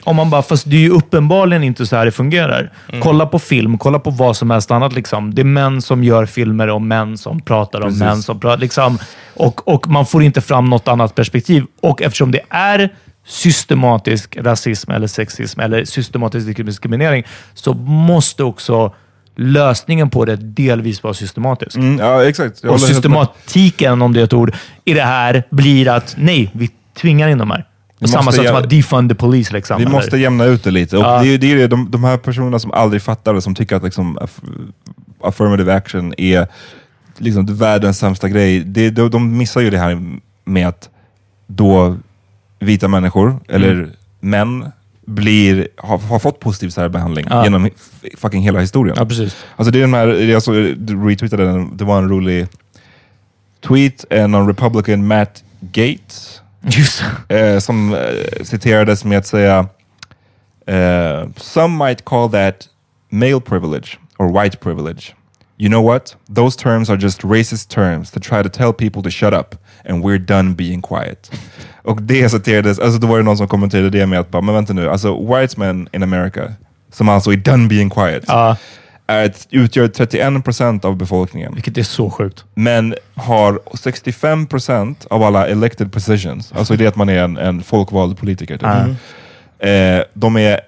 Om 0.04 0.16
man 0.16 0.30
bara, 0.30 0.42
fast 0.42 0.70
det 0.70 0.76
är 0.76 0.80
ju 0.80 0.90
uppenbarligen 0.90 1.64
inte 1.64 1.86
så 1.86 1.96
här 1.96 2.06
det 2.06 2.12
fungerar. 2.12 2.72
Kolla 3.02 3.26
på 3.26 3.40
film, 3.40 3.78
kolla 3.78 4.00
på 4.00 4.10
vad 4.10 4.38
som 4.38 4.52
helst 4.52 4.72
annat. 4.72 4.94
Liksom. 4.94 5.36
Det 5.36 5.42
är 5.42 5.44
män 5.44 5.82
som 5.82 6.04
gör 6.04 6.26
filmer 6.26 6.68
och 6.68 6.82
män 6.82 7.18
som 7.18 7.42
pratar 7.42 7.82
om 7.82 7.98
män 7.98 8.22
som 8.22 8.40
pratar. 8.40 8.58
Liksom. 8.58 9.00
Och, 9.34 9.68
och 9.68 9.88
man 9.88 10.06
får 10.06 10.24
inte 10.24 10.42
fram 10.42 10.70
något 10.70 10.88
annat 10.88 11.16
perspektiv. 11.16 11.66
Och 11.82 12.02
eftersom 12.02 12.32
det 12.32 12.42
är 12.50 12.90
systematisk 13.26 14.38
rasism 14.38 14.92
eller 14.92 15.08
sexism 15.08 15.60
eller 15.60 15.86
systematisk 15.86 16.66
diskriminering 16.66 17.24
så 17.54 17.74
måste 17.74 18.44
också 18.44 18.94
lösningen 19.36 20.10
på 20.10 20.26
det 20.26 20.36
delvis 20.36 21.04
vara 21.04 21.14
systematisk. 21.14 21.76
mm, 21.78 22.00
ja, 22.00 22.24
exakt. 22.26 22.60
Jag 22.64 22.74
Och 22.74 22.82
systematiken, 22.82 24.02
om 24.02 24.14
det 24.14 24.20
är 24.20 24.24
ett 24.24 24.34
ord, 24.34 24.56
i 24.86 24.94
det 24.94 25.02
här 25.04 25.44
blir 25.50 25.88
att 25.88 26.16
nej, 26.18 26.52
vi 26.54 26.70
tvingar 27.02 27.28
in 27.28 27.38
de 27.38 27.52
här. 27.52 27.66
På 28.00 28.08
samma 28.08 28.32
sätt 28.32 28.48
som 28.48 28.56
att 28.56 28.70
defund 28.70 29.10
the 29.10 29.16
police. 29.16 29.54
Liksom, 29.54 29.78
Vi 29.78 29.84
eller- 29.84 29.92
måste 29.92 30.18
jämna 30.18 30.46
ut 30.46 30.64
det 30.64 30.72
lite. 30.72 30.96
Ja. 30.96 31.22
det, 31.24 31.28
är- 31.34 31.38
det 31.38 31.62
är 31.62 31.68
de, 31.68 31.92
de 31.92 32.04
här 32.04 32.18
personerna 32.18 32.60
som 32.60 32.72
aldrig 32.72 33.02
fattar 33.02 33.34
det, 33.34 33.42
som 33.42 33.56
tycker 33.56 33.76
att 33.76 33.84
liksom, 33.84 34.20
aff- 34.20 34.72
affirmative 35.24 35.74
action 35.74 36.14
är 36.18 36.48
liksom 37.18 37.46
världens 37.46 37.98
sämsta 38.00 38.30
grej. 38.30 38.60
Det, 38.60 38.90
de, 38.90 39.10
de 39.10 39.38
missar 39.38 39.62
ju 39.62 39.70
det 39.70 39.78
här 39.80 39.98
med 40.46 40.68
att 40.68 40.90
då 41.48 41.98
vita 42.60 42.88
människor, 42.88 43.40
eller 43.50 43.72
Mm. 43.72 43.90
män, 44.20 44.72
blir, 45.06 45.68
har, 45.78 45.98
har 45.98 46.20
fått 46.20 46.40
positiv 46.40 46.70
särbehandling 46.70 47.26
Ja. 47.30 47.44
genom 47.44 47.70
fucking 48.18 48.42
hela 48.42 48.60
historien. 48.60 48.96
Ja, 49.00 49.06
precis. 49.06 49.46
Alltså 49.56 49.72
det 49.72 49.80
är 49.80 49.82
den 49.82 49.94
här, 49.94 50.08
jag 50.08 50.44
såg, 50.44 50.56
du 50.78 51.08
retweetade 51.10 51.46
den, 51.46 51.78
det 51.78 51.84
var 51.84 51.98
en 51.98 52.10
rolig 52.10 52.48
tweet, 53.68 54.06
eh, 54.10 54.28
någon 54.28 54.48
Republican 54.48 55.08
Matt 55.08 55.44
Gates, 55.60 56.42
eh, 57.30 57.60
som 57.60 57.94
eh, 57.94 58.44
citerades 58.44 59.06
med 59.06 59.18
att 59.18 59.28
säga 59.28 59.68
eh, 60.68 61.28
Some 61.38 61.86
might 61.88 62.06
call 62.06 62.32
that 62.32 62.68
male 63.10 63.40
privilege 63.42 63.98
or 64.18 64.42
white 64.44 64.58
privilege. 64.60 65.14
You 65.58 65.70
know 65.70 65.82
what? 65.94 66.16
Those 66.36 66.58
terms 66.58 66.90
are 66.90 66.98
just 66.98 67.22
racist 67.24 67.70
terms 67.70 68.12
to 68.12 68.20
try 68.20 68.44
to 68.44 68.50
tell 68.50 68.74
people 68.74 69.02
to 69.04 69.10
shut 69.10 69.34
up 69.34 69.56
and 69.90 70.04
we're 70.04 70.18
done 70.26 70.54
being 70.54 70.82
quiet. 70.82 71.30
Och 71.86 72.02
det 72.02 72.30
citerades, 72.30 72.80
alltså 72.80 73.00
då 73.00 73.08
var 73.08 73.18
det 73.18 73.24
någon 73.24 73.38
som 73.38 73.48
kommenterade 73.48 73.90
det 73.90 74.06
med 74.06 74.20
att 74.20 74.32
bara, 74.32 74.42
men 74.42 74.56
vänta 74.56 74.74
nu, 74.74 74.90
alltså 74.90 75.36
white 75.36 75.60
men 75.60 75.88
in 75.92 76.04
America, 76.04 76.54
som 76.92 77.10
alltså 77.10 77.32
är 77.32 77.38
done 77.38 77.68
being 77.68 77.90
quiet, 77.90 78.24
Ja, 78.28 78.58
är 79.08 79.26
ett, 79.26 79.48
utgör 79.52 79.88
31% 79.88 80.86
av 80.86 80.96
befolkningen 80.96 81.54
vilket 81.54 81.78
är 81.78 81.84
så 81.84 82.10
sjukt. 82.10 82.44
men 82.54 82.96
har 83.16 83.60
65% 83.74 84.96
av 85.10 85.24
alla 85.24 85.48
elected 85.48 85.92
positions, 85.94 86.54
alltså 86.56 86.76
det 86.76 86.88
att 86.88 86.96
man 86.96 87.10
är 87.10 87.24
en, 87.24 87.38
en 87.38 87.64
folkvald 87.64 88.18
politiker. 88.18 88.58
Typ. 88.58 88.98
Eh, 89.60 90.02
de 90.14 90.38
är, 90.38 90.60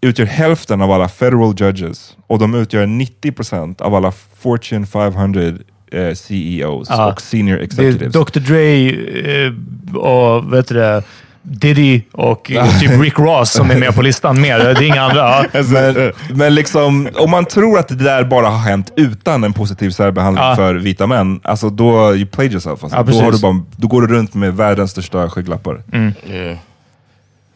utgör 0.00 0.26
hälften 0.26 0.82
av 0.82 0.90
alla 0.90 1.08
federal 1.08 1.54
judges 1.58 2.16
och 2.26 2.38
de 2.38 2.54
utgör 2.54 2.86
90% 2.86 3.82
av 3.82 3.94
alla 3.94 4.12
Fortune 4.40 4.86
500 4.86 5.52
eh, 5.94 6.14
CEOs 6.14 6.88
Ja. 6.90 7.12
och 7.12 7.20
senior 7.20 7.60
executives. 7.60 8.12
Dr 8.12 8.40
Dre 8.40 8.90
eh, 9.46 9.96
och 9.96 10.52
vet 10.52 10.68
du 10.68 10.74
det, 10.74 11.02
Diddy 11.42 12.02
och 12.12 12.50
eh, 12.52 12.78
typ 12.80 13.00
Rick 13.00 13.18
Ross 13.18 13.52
som 13.52 13.70
är 13.70 13.76
med 13.76 13.94
på 13.94 14.02
listan 14.02 14.40
mer. 14.40 14.58
Det 14.58 14.64
är 14.70 14.82
inga 14.82 15.02
andra. 15.02 15.46
Ja. 15.52 15.62
Men, 15.62 16.12
men 16.34 16.54
liksom, 16.54 17.08
om 17.14 17.30
man 17.30 17.44
tror 17.44 17.78
att 17.78 17.88
det 17.88 17.94
där 17.94 18.24
bara 18.24 18.46
har 18.48 18.58
hänt 18.58 18.92
utan 18.96 19.44
en 19.44 19.52
positiv 19.52 19.90
särbehandling 19.90 20.44
Ja. 20.44 20.56
för 20.56 20.74
vita 20.74 21.06
män, 21.06 21.40
alltså 21.44 21.70
då 21.70 22.14
you 22.14 22.26
played 22.26 22.52
yourself. 22.52 22.84
Alltså. 22.84 22.98
Ja, 22.98 23.02
då, 23.02 23.12
har 23.12 23.22
du 23.22 23.26
precis. 23.26 23.42
bara, 23.42 23.60
då 23.76 23.88
går 23.88 24.02
du 24.02 24.14
runt 24.14 24.34
med 24.34 24.56
världens 24.56 24.90
största 24.90 25.30
skygglappar. 25.30 25.82
Yeah. 26.30 26.56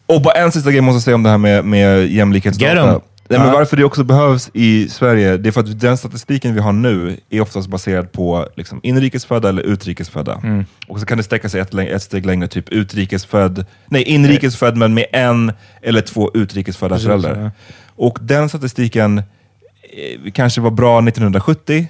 Och 0.05 0.21
bara 0.21 0.33
en 0.33 0.51
sista 0.51 0.71
grej 0.71 0.81
måste 0.81 0.95
jag 0.95 1.03
säga 1.03 1.15
om 1.15 1.23
det 1.23 1.29
här 1.29 1.37
med, 1.37 1.65
med 1.65 2.01
Get 2.01 2.11
jämlikhetsdata. 2.11 2.99
Nej, 3.29 3.39
men 3.39 3.51
varför 3.51 3.77
det 3.77 3.83
också 3.83 4.03
behövs 4.03 4.49
i 4.53 4.89
Sverige, 4.89 5.37
det 5.37 5.49
är 5.49 5.51
för 5.51 5.61
att 5.61 5.79
den 5.79 5.97
statistiken 5.97 6.53
vi 6.53 6.59
har 6.59 6.73
nu 6.73 7.17
är 7.29 7.41
oftast 7.41 7.67
baserad 7.67 8.11
på 8.11 8.47
liksom, 8.55 8.79
inrikesfödda 8.83 9.49
eller 9.49 9.63
utrikesfödda. 9.63 10.39
Mm. 10.43 10.65
Och 10.87 10.99
så 10.99 11.05
kan 11.05 11.17
det 11.17 11.23
sträcka 11.23 11.49
sig 11.49 11.61
ett, 11.61 11.73
ett 11.73 12.01
steg 12.01 12.25
längre, 12.25 12.47
typ 12.47 12.69
utrikesfödd, 12.69 13.65
nej 13.87 14.03
inrikesfödd 14.03 14.77
men 14.77 14.93
med 14.93 15.05
en 15.13 15.51
eller 15.81 16.01
två 16.01 16.31
utrikesfödda 16.33 16.95
Precis, 16.95 17.07
föräldrar. 17.07 17.43
ja. 17.43 17.51
Och 17.95 18.19
den 18.21 18.49
statistiken 18.49 19.17
eh, 19.17 20.31
kanske 20.33 20.61
var 20.61 20.71
bra 20.71 20.99
1970, 20.99 21.87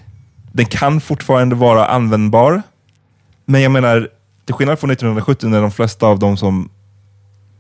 den 0.52 0.65
kan 0.65 1.02
fortfarande 1.02 1.56
vara 1.56 1.86
användbar, 1.86 2.62
men 3.45 3.62
jag 3.62 3.71
menar, 3.71 4.10
till 4.45 4.56
skillnad 4.56 4.80
från 4.80 4.91
1970 4.91 5.47
när 5.47 5.62
de 5.62 5.71
flesta 5.71 6.08
av 6.08 6.19
de 6.19 6.38
som 6.38 6.69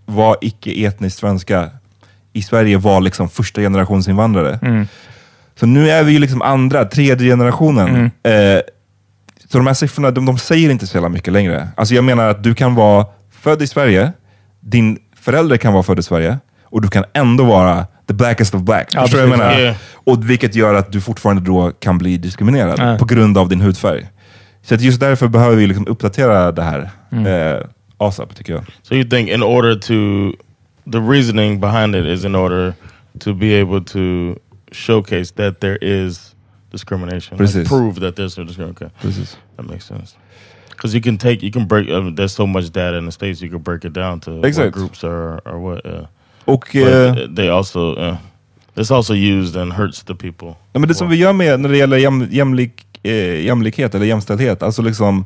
var 0.05 0.37
icke-etniskt 0.41 1.19
svenska 1.19 1.69
i 2.37 2.41
Sverige 2.41 2.77
var 2.77 3.01
liksom 3.01 3.29
första 3.29 3.61
generations 3.61 4.07
invandrare. 4.07 4.59
Mm. 4.61 4.87
Så 5.59 5.65
nu 5.65 5.89
är 5.89 6.03
vi 6.03 6.11
ju 6.11 6.19
liksom 6.19 6.41
andra, 6.41 6.85
tredje 6.85 7.29
generationen. 7.31 7.87
Mm. 8.23 8.55
Eh, 8.55 8.61
så 9.49 9.57
de 9.57 9.67
här 9.67 9.73
siffrorna, 9.73 10.11
de, 10.11 10.25
de 10.25 10.37
säger 10.37 10.69
inte 10.69 10.87
så 10.87 10.97
jävla 10.97 11.09
mycket 11.09 11.33
längre. 11.33 11.67
Alltså 11.77 11.95
jag 11.95 12.03
menar 12.03 12.29
att 12.29 12.43
du 12.43 12.55
kan 12.55 12.75
vara 12.75 13.05
född 13.41 13.61
i 13.61 13.67
Sverige, 13.67 14.11
din 14.59 14.97
förälder 15.21 15.57
kan 15.57 15.73
vara 15.73 15.83
född 15.83 15.99
i 15.99 16.03
Sverige, 16.03 16.37
och 16.63 16.81
du 16.81 16.87
kan 16.87 17.03
ändå 17.13 17.43
vara 17.43 17.85
the 18.07 18.13
blackest 18.13 18.55
of 18.55 18.61
black. 18.61 18.87
Ja, 18.91 19.01
Förstår 19.01 19.17
du 19.21 19.27
vad 19.27 19.39
jag 19.39 19.39
menar? 19.39 19.59
Ja. 19.59 19.73
Och 19.93 20.29
vilket 20.29 20.55
gör 20.55 20.73
att 20.73 20.91
du 20.91 21.01
fortfarande 21.01 21.41
då 21.41 21.71
kan 21.79 21.97
bli 21.97 22.17
diskriminerad 22.17 22.79
Ja. 22.79 22.97
på 22.99 23.05
grund 23.05 23.37
av 23.37 23.49
din 23.49 23.61
hudfärg. 23.61 24.07
Så 24.61 24.75
att 24.75 24.81
just 24.81 24.99
därför 24.99 25.27
behöver 25.27 25.55
vi 25.55 25.67
liksom 25.67 25.87
uppdatera 25.87 26.51
det 26.51 26.61
här 26.63 26.89
Mm. 27.11 27.25
eh, 27.53 27.61
ASAP, 27.97 28.35
tycker 28.35 28.53
jag. 28.53 28.63
So 28.83 28.93
you 28.95 29.03
think 29.09 29.29
in 29.29 29.43
order 29.43 29.75
to, 29.75 29.93
the 30.91 31.01
reasoning 31.01 31.59
behind 31.59 31.95
it 31.95 32.05
is 32.05 32.23
in 32.25 32.35
order 32.35 32.75
to 33.19 33.33
be 33.33 33.53
able 33.53 33.81
to 33.81 34.39
showcase 34.71 35.31
that 35.31 35.59
there 35.59 35.77
is 35.81 36.35
discrimination. 36.71 37.37
Precis. 37.37 37.55
Like 37.55 37.67
prove 37.67 37.99
that 37.99 38.15
there's 38.15 38.37
no 38.37 38.43
discrimination. 38.45 38.85
Okay. 38.87 38.93
Precis. 39.01 39.37
That 39.55 39.63
makes 39.69 39.85
sense. 39.85 40.15
Because 40.69 40.93
you 40.93 41.01
can 41.01 41.17
take, 41.17 41.41
you 41.41 41.51
can 41.51 41.65
break. 41.65 41.89
I 41.89 41.99
mean, 41.99 42.15
there's 42.15 42.33
so 42.35 42.45
much 42.45 42.71
data 42.71 42.97
in 42.97 43.05
the 43.05 43.11
states. 43.11 43.41
You 43.41 43.49
can 43.49 43.59
break 43.61 43.85
it 43.85 43.93
down 43.93 44.19
to 44.21 44.31
what 44.31 44.45
Exakt. 44.45 44.73
groups 44.73 45.03
are 45.03 45.41
or 45.45 45.59
what. 45.59 45.85
Yeah. 45.85 46.07
Och 46.45 46.69
But 46.73 47.17
eh, 47.17 47.27
they 47.35 47.49
also, 47.49 47.95
uh, 47.95 48.17
it's 48.75 48.91
also 48.91 49.13
used 49.13 49.55
and 49.61 49.73
hurts 49.73 50.03
the 50.03 50.15
people. 50.15 50.55
ja, 50.73 50.79
men 50.79 50.87
det 50.87 50.95
som 50.95 51.09
vi 51.09 51.15
gör 51.15 51.33
med 51.33 51.59
när 51.59 51.69
det 51.69 51.77
gäller 51.77 51.97
jäm, 51.97 52.27
jämlik, 52.31 52.85
eh, 53.03 53.45
jämlikhet 53.45 53.95
eller 53.95 54.05
jämställdhet, 54.05 54.63
alltså 54.63 54.81
liksom 54.81 55.25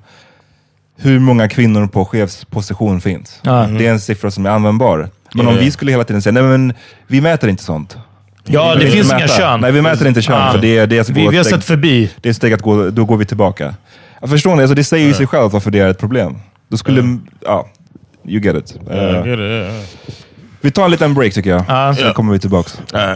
hur 0.96 1.20
många 1.20 1.50
kvinnor 1.50 1.88
på 1.88 2.06
chefsposition 2.06 3.02
finns. 3.02 3.40
Ja. 3.44 3.68
Det 3.78 3.88
är 3.88 3.92
en 3.92 4.00
siffra 4.00 4.32
som 4.32 4.46
är 4.46 4.50
användbar. 4.50 5.10
Men 5.34 5.48
om 5.48 5.58
vi 5.58 5.72
skulle 5.72 5.92
hela 5.92 6.04
tiden 6.04 6.22
säga, 6.22 6.34
nej 6.34 6.44
men 6.44 6.74
vi 7.08 7.22
mäter 7.22 7.50
inte 7.50 7.64
sånt. 7.64 7.98
Ja, 8.46 8.76
Vi 8.78 8.86
det 8.86 8.92
finns 8.92 9.12
inga 9.12 9.28
kön. 9.28 9.60
Nej, 9.62 9.72
vi 9.72 9.82
mäter 9.82 10.08
inte 10.08 10.22
kön, 10.22 10.36
Ja. 10.46 10.52
för 10.52 10.60
det 10.60 10.78
är 10.78 10.88
det 10.88 11.04
som 11.04 11.16
Vi, 11.16 11.28
vi 11.28 11.38
har 11.38 11.44
steg- 11.44 11.50
sett 11.56 11.64
förbi. 11.66 12.10
Det 12.22 12.30
är 12.30 12.34
steg 12.34 12.54
att 12.54 12.62
gå, 12.62 12.90
då 12.90 13.06
går 13.06 13.18
vi 13.18 13.26
tillbaka. 13.26 13.76
Jag 14.22 14.30
förstår 14.30 14.56
ni? 14.56 14.62
Alltså 14.62 14.76
det 14.76 14.84
säger 14.84 15.08
ju 15.08 15.14
sig 15.14 15.28
självt 15.28 15.54
varför 15.54 15.72
det 15.72 15.80
är 15.80 15.90
ett 15.90 16.00
problem. 16.00 16.36
Då 16.70 16.78
skulle, 16.78 17.18
ja, 17.46 17.68
you 18.28 18.42
get 18.42 18.56
it. 18.56 18.76
Yeah, 18.92 19.04
Eh, 19.06 19.12
I 19.12 19.16
get 19.16 19.26
it, 19.26 19.40
yeah, 19.40 19.52
yeah. 19.52 19.84
vi 20.62 20.72
tar 20.72 20.86
en 20.86 20.92
liten 20.92 21.14
break 21.14 21.34
tycker 21.34 21.50
jag, 21.50 21.64
Ja. 21.68 21.96
sen 22.00 22.14
kommer 22.14 22.34
vi 22.34 22.40
tillbaks. 22.40 22.78
All 22.94 23.16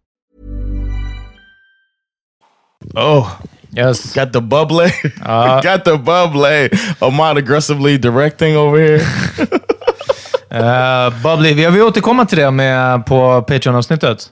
Oh, 2.95 3.39
yes. 3.77 4.13
Got 4.15 4.33
the 4.33 4.41
bubbly. 4.41 4.91
Got 5.63 5.85
the 5.85 5.97
bubbly. 5.97 6.69
Ahmad 6.99 7.37
aggressively 7.37 7.97
directing 7.97 8.57
over 8.57 8.79
here. 8.79 9.01
Uh, 10.53 11.09
Bubbly, 11.23 11.53
vi 11.53 11.69
vi 11.69 11.81
återkomma 11.81 12.25
till 12.25 12.37
det 12.37 12.51
med 12.51 13.05
på 13.05 13.41
Patreon-avsnittet. 13.41 14.29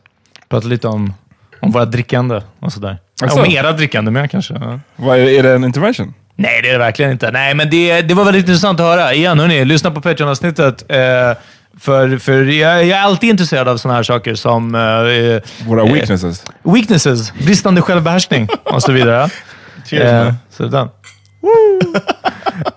Prata 0.50 0.68
lite 0.68 0.88
om, 0.88 1.14
om 1.60 1.72
våra 1.72 1.86
drickande 1.86 2.41
och 2.60 2.74
sådär. 2.74 2.97
Asså? 3.22 3.39
Om 3.39 3.45
era 3.45 3.72
drickande 3.72 4.12
med 4.12 4.32
kanske. 4.32 4.54
Ja. 4.54 4.80
Vad 4.95 5.20
är, 5.20 5.28
är 5.28 5.43
det 5.43 5.54
en 5.54 5.64
intervention? 5.64 6.14
Nej, 6.36 6.62
det 6.62 6.70
är 6.70 6.74
det 6.74 6.80
verkligen 6.80 7.12
inte. 7.12 7.32
Nej, 7.32 7.54
men 7.56 7.70
det, 7.70 8.02
det 8.02 8.14
var 8.14 8.26
väldigt 8.26 8.43
intressant 8.43 8.80
att 8.80 8.86
höra. 8.86 9.14
Igen, 9.14 9.39
hörni, 9.39 9.66
lyssna 9.66 9.91
på 9.91 10.02
Patreon-avsnittet. 10.02 10.91
Eh, 10.91 11.38
för 11.80 12.18
för 12.18 12.44
jag, 12.44 12.86
jag 12.86 13.00
är 13.00 13.04
alltid 13.04 13.30
intresserad 13.30 13.68
av 13.68 13.78
sådana 13.78 13.96
här 13.96 14.04
saker 14.04 14.36
som 14.36 14.76
eh, 14.76 15.68
Våra 15.68 15.84
eh, 15.84 15.94
weaknesses? 15.94 16.44
weaknesses, 16.64 17.34
bristande 17.34 17.82
självbehärskning 17.82 18.48
och 18.64 18.84
så 18.84 18.92
vidare. 18.92 19.30
Cheers, 19.86 20.04
Eh, 20.28 20.34
så 20.50 20.64
den. 20.64 20.90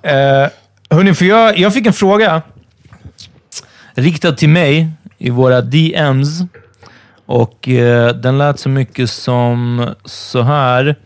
Eh, 0.03 0.49
hörni, 0.91 1.15
för 1.15 1.25
jag, 1.25 1.59
jag 1.59 1.75
fick 1.75 1.87
en 1.87 1.93
fråga 1.93 2.43
riktad 3.95 4.33
till 4.33 4.49
mig 4.49 4.91
i 5.19 5.31
våra 5.31 5.61
DMs. 5.61 6.29
Och 7.27 7.69
eh, 7.69 8.15
den 8.15 8.39
lät 8.39 8.61
så 8.61 8.69
mycket 8.69 9.11
som 9.11 9.89
så 10.05 10.43
här. 10.43 10.97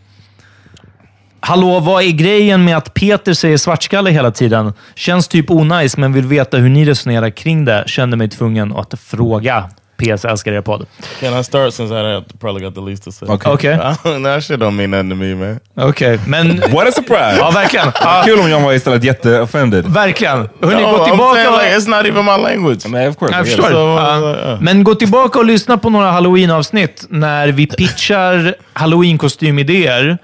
Hallå, 1.47 1.79
vad 1.79 2.03
är 2.03 2.11
grejen 2.11 2.65
med 2.65 2.77
att 2.77 2.93
Peter 2.93 3.33
säger 3.33 3.57
svartskalle 3.57 4.09
hela 4.11 4.31
tiden? 4.31 4.73
Känns 4.95 5.27
typ 5.27 5.51
onajs, 5.51 5.97
men 5.97 6.13
vill 6.13 6.25
veta 6.25 6.57
hur 6.57 6.69
ni 6.69 6.85
resonerar 6.85 7.29
kring 7.29 7.65
det. 7.65 7.83
Kände 7.87 8.17
mig 8.17 8.29
tvungen 8.29 8.75
att 8.75 8.93
fråga. 8.99 9.63
PS, 9.97 10.25
älskar 10.25 10.51
er 10.51 10.61
podd. 10.61 10.85
Can 11.19 11.39
I 11.39 11.43
start 11.43 11.73
since 11.73 11.93
I 11.93 12.23
probably 12.39 12.65
got 12.65 12.75
the 12.75 12.81
least 12.81 13.03
to 13.03 13.11
say? 13.11 13.29
Okay. 13.29 13.53
Okej, 13.53 13.77
that 14.23 14.43
shit 14.43 14.59
don't 14.59 14.71
mean 14.71 14.91
nothing 14.91 15.09
to 15.09 15.15
me, 15.15 15.35
man. 15.35 15.59
okej. 15.89 16.19
Men... 16.25 16.57
What 16.71 16.87
a 16.87 16.91
surprise! 16.91 17.35
Ja, 17.37 17.51
verkligen. 17.51 17.91
Ja, 18.01 18.21
Kul 18.25 18.39
om 18.39 18.49
jag 18.49 18.61
var 18.61 18.73
istället 18.73 19.03
jätteoffended. 19.03 19.85
verkligen. 19.87 20.49
Hörni, 20.61 20.81
No, 20.81 20.97
gå 20.97 21.05
tillbaka 21.05 21.35
saying, 21.35 21.51
like, 21.51 21.77
it's 21.77 21.89
not 21.97 22.05
even 22.05 22.25
my 22.25 22.37
language. 22.49 22.79
Nej, 22.87 23.07
of 23.07 23.17
course. 23.17 23.35
Jag 23.35 23.45
förstår. 23.45 23.63
Så, 23.63 23.77
Ja. 23.77 24.37
ja. 24.49 24.57
Men 24.61 24.83
gå 24.83 24.95
tillbaka 24.95 25.39
och 25.39 25.45
lyssna 25.45 25.77
på 25.77 25.89
några 25.89 26.11
halloween-avsnitt 26.11 27.05
när 27.09 27.47
vi 27.47 27.67
pitchar 27.67 28.55
halloween-kostymidéer 28.73 30.17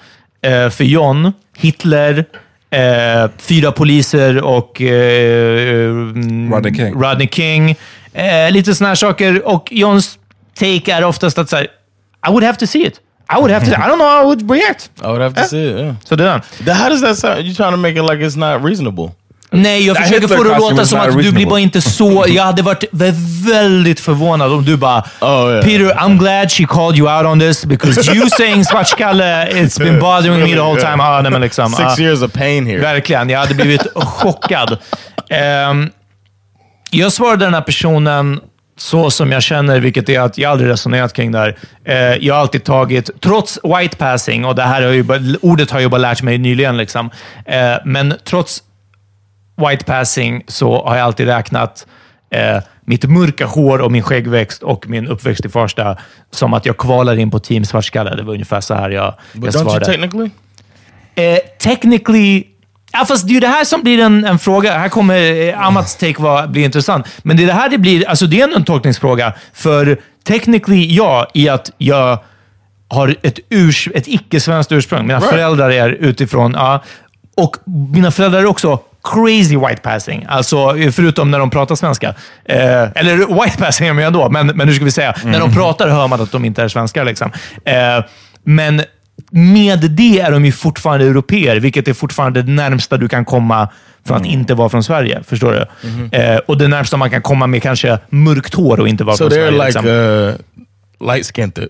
eh, 0.43 0.69
för 0.69 0.83
John, 0.83 1.33
Hitler, 1.57 2.25
eh, 2.69 3.29
fyra 3.37 3.71
poliser 3.71 4.43
och 4.43 4.81
eh, 4.81 5.89
mm, 5.89 6.53
Rodney 6.53 6.73
King. 6.75 6.93
Rodney 7.01 7.27
King. 7.31 7.75
Eh, 8.13 8.51
lite 8.51 8.75
såna 8.75 8.87
här 8.87 8.95
saker. 8.95 9.47
Och 9.47 9.67
Johns 9.71 10.19
take 10.59 10.93
är 10.93 11.03
oftast 11.03 11.37
att 11.37 11.49
säga 11.49 11.63
I 12.27 12.29
would 12.31 12.43
have 12.43 12.57
to 12.57 12.67
see 12.67 12.85
it. 12.85 12.99
I 13.33 13.35
would 13.35 13.51
have 13.51 13.65
to. 13.65 13.71
I 13.71 13.75
don't 13.75 13.95
know 13.95 14.07
how 14.07 14.21
I 14.21 14.25
would 14.25 14.51
react. 14.51 14.91
I 15.03 15.07
would 15.07 15.21
have 15.21 15.35
to 15.41 15.47
see 15.47 15.69
it, 15.69 15.77
yeah. 15.79 15.95
Så 16.03 16.15
det 16.15 16.23
är 16.23 16.27
den. 16.27 16.41
Th- 16.41 16.73
How 16.73 16.89
does 16.89 17.01
that 17.01 17.17
sound? 17.17 17.39
You 17.39 17.53
trying 17.55 17.71
to 17.71 17.77
make 17.77 17.95
it 17.99 18.03
like 18.11 18.25
it's 18.25 18.37
not 18.37 18.65
reasonable? 18.65 19.11
Nej, 19.55 19.85
jag 19.85 19.97
försöker 19.97 20.27
få 20.27 20.43
det 20.43 20.55
att 20.55 20.61
låta 20.61 20.85
som 20.85 20.99
att 20.99 21.05
du 21.05 21.11
blir 21.11 21.23
reasonable. 21.23 21.49
bara 21.49 21.59
inte 21.59 21.81
så... 21.81 22.25
Jag 22.27 22.43
hade 22.43 22.61
varit 22.61 22.83
vä- 22.91 23.45
väldigt 23.51 23.99
förvånad 23.99 24.53
om 24.53 24.65
du 24.65 24.77
bara 24.77 25.03
Oh, 25.21 25.51
yeah. 25.51 25.63
Peter, 25.65 25.95
I'm 25.95 26.17
glad 26.17 26.51
she 26.51 26.65
called 26.65 26.97
you 26.97 27.17
out 27.17 27.25
on 27.25 27.39
this 27.39 27.65
because 27.65 28.15
you 28.15 28.29
saying 28.37 28.65
svartskalle, 28.65 29.47
it's 29.51 29.79
been 29.79 29.99
bothering 29.99 30.39
me 30.39 30.53
the 30.53 30.59
whole 30.59 30.81
time. 30.81 31.03
Ah, 31.03 31.21
nej, 31.21 31.31
men 31.31 31.41
liksom, 31.41 31.69
Six 31.71 31.99
ah. 31.99 32.01
years 32.01 32.21
of 32.21 32.33
pain 32.33 32.65
here. 32.65 32.77
Verkligen. 32.81 33.29
Jag 33.29 33.39
hade 33.39 33.53
blivit 33.53 33.87
chockad. 33.95 34.77
Ehm, 35.29 35.89
jag 36.91 37.11
svarade 37.11 37.45
den 37.45 37.53
här 37.53 37.61
personen 37.61 38.39
så 38.77 39.11
som 39.11 39.31
jag 39.31 39.43
känner, 39.43 39.79
vilket 39.79 40.09
är 40.09 40.19
att 40.19 40.37
jag 40.37 40.51
aldrig 40.51 40.69
resonerat 40.69 41.13
kring 41.13 41.31
det 41.31 41.39
här. 41.39 41.57
Eh, 41.85 41.95
jag 41.95 42.33
har 42.33 42.41
alltid 42.41 42.63
tagit, 42.63 43.09
trots 43.21 43.59
white 43.63 43.97
passing, 43.97 44.45
och 44.45 44.55
det 44.55 44.63
här 44.63 44.81
har 44.81 44.89
ju 44.89 45.03
bara, 45.03 45.19
ordet 45.41 45.71
har 45.71 45.79
jag 45.79 45.91
bara 45.91 45.97
lärt 45.97 46.21
mig 46.21 46.37
nyligen, 46.37 46.77
liksom. 46.77 47.09
Eh, 47.45 47.73
men 47.85 48.13
trots 48.25 48.63
white 49.55 49.85
passing 49.85 50.43
så 50.47 50.85
har 50.87 50.95
jag 50.95 51.05
alltid 51.05 51.27
räknat 51.27 51.87
eh, 52.29 52.57
mitt 52.85 53.03
mörka 53.09 53.45
hår 53.45 53.79
och 53.81 53.91
min 53.91 54.03
skäggväxt 54.03 54.63
och 54.63 54.89
min 54.89 55.07
uppväxt 55.07 55.45
i 55.45 55.49
Farsta 55.49 55.97
som 56.31 56.53
att 56.53 56.65
jag 56.65 56.77
kvalar 56.77 57.15
in 57.19 57.31
på 57.31 57.39
team 57.39 57.65
svartskalle. 57.65 58.15
Det 58.15 58.23
var 58.23 58.33
ungefär 58.33 58.61
så 58.61 58.73
här 58.73 58.89
jag, 58.89 59.13
But 59.33 59.43
jag 59.43 59.53
don't 59.53 59.57
you 59.57 59.69
svarade. 59.69 59.85
technically? 59.85 60.29
Eh, 61.15 61.37
technically... 61.59 62.43
Ja, 62.91 63.05
fast 63.05 63.27
det 63.27 63.31
är 63.31 63.33
ju 63.33 63.39
det 63.39 63.47
här 63.47 63.65
som 63.65 63.81
blir 63.83 63.99
en, 63.99 64.25
en 64.25 64.39
fråga. 64.39 64.77
Här 64.77 64.89
kommer 64.89 65.47
eh, 65.49 65.67
Amats 65.67 65.95
take 65.95 66.21
vara, 66.21 66.47
bli 66.47 66.63
intressant. 66.63 67.07
Men 67.23 67.37
det 67.37 67.43
är 67.43 67.47
det 67.47 67.53
här 67.53 67.69
det 67.69 67.77
blir... 67.77 68.09
Alltså 68.09 68.25
det 68.25 68.41
är 68.41 68.47
en, 68.47 68.53
en 68.53 68.63
tolkningsfråga. 68.65 69.33
För 69.53 69.97
technically, 70.23 70.95
ja, 70.95 71.27
i 71.33 71.49
att 71.49 71.71
jag 71.77 72.19
har 72.87 73.15
ett, 73.21 73.39
urs, 73.49 73.89
ett 73.95 74.07
icke-svenskt 74.07 74.71
ursprung. 74.71 75.01
Mina 75.07 75.19
Right. 75.19 75.29
föräldrar 75.29 75.69
är 75.69 75.89
utifrån... 75.89 76.53
Ja, 76.53 76.83
och 77.37 77.57
mina 77.93 78.11
föräldrar 78.11 78.39
är 78.39 78.45
också 78.45 78.79
crazy 79.03 79.57
white 79.57 79.81
passing. 79.81 80.25
Alltså, 80.29 80.75
förutom 80.91 81.31
när 81.31 81.39
de 81.39 81.49
pratar 81.49 81.75
svenska. 81.75 82.09
Eh, 82.45 82.83
eller 82.95 83.43
white 83.43 83.57
passing 83.57 83.87
är 83.87 83.93
de 83.93 83.99
ju 83.99 84.05
ändå, 84.05 84.29
men, 84.29 84.47
men 84.47 84.67
hur 84.67 84.75
ska 84.75 84.85
vi 84.85 84.91
säga? 84.91 85.15
När 85.25 85.39
de 85.39 85.53
pratar 85.53 85.87
hör 85.87 86.07
man 86.07 86.21
att 86.21 86.31
de 86.31 86.45
inte 86.45 86.63
är 86.63 86.67
svenskar. 86.67 87.05
Liksom. 87.05 87.31
Eh, 87.65 88.05
men 88.43 88.81
med 89.31 89.79
det 89.79 90.19
är 90.19 90.31
de 90.31 90.45
ju 90.45 90.51
fortfarande 90.51 91.05
europeer, 91.05 91.55
vilket 91.55 91.87
är 91.87 91.93
fortfarande 91.93 92.41
det 92.41 92.51
närmsta 92.51 92.97
du 92.97 93.07
kan 93.07 93.25
komma 93.25 93.69
från 94.07 94.17
att 94.17 94.25
inte 94.25 94.53
vara 94.53 94.69
från 94.69 94.83
Sverige. 94.83 95.23
Förstår 95.27 95.51
du? 95.51 96.17
Eh, 96.17 96.37
och 96.37 96.57
det 96.57 96.67
närmsta 96.67 96.97
man 96.97 97.09
kan 97.09 97.21
komma 97.21 97.47
med 97.47 97.63
kanske 97.63 97.99
mörkt 98.09 98.53
hår 98.53 98.79
och 98.79 98.87
inte 98.87 99.03
vara 99.03 99.15
So 99.15 99.23
från 99.23 99.31
Sverige. 99.31 99.51
like 99.51 99.65
liksom. 99.65 99.85
uh, 99.85 100.33
light 100.99 101.35
skinned. 101.35 101.67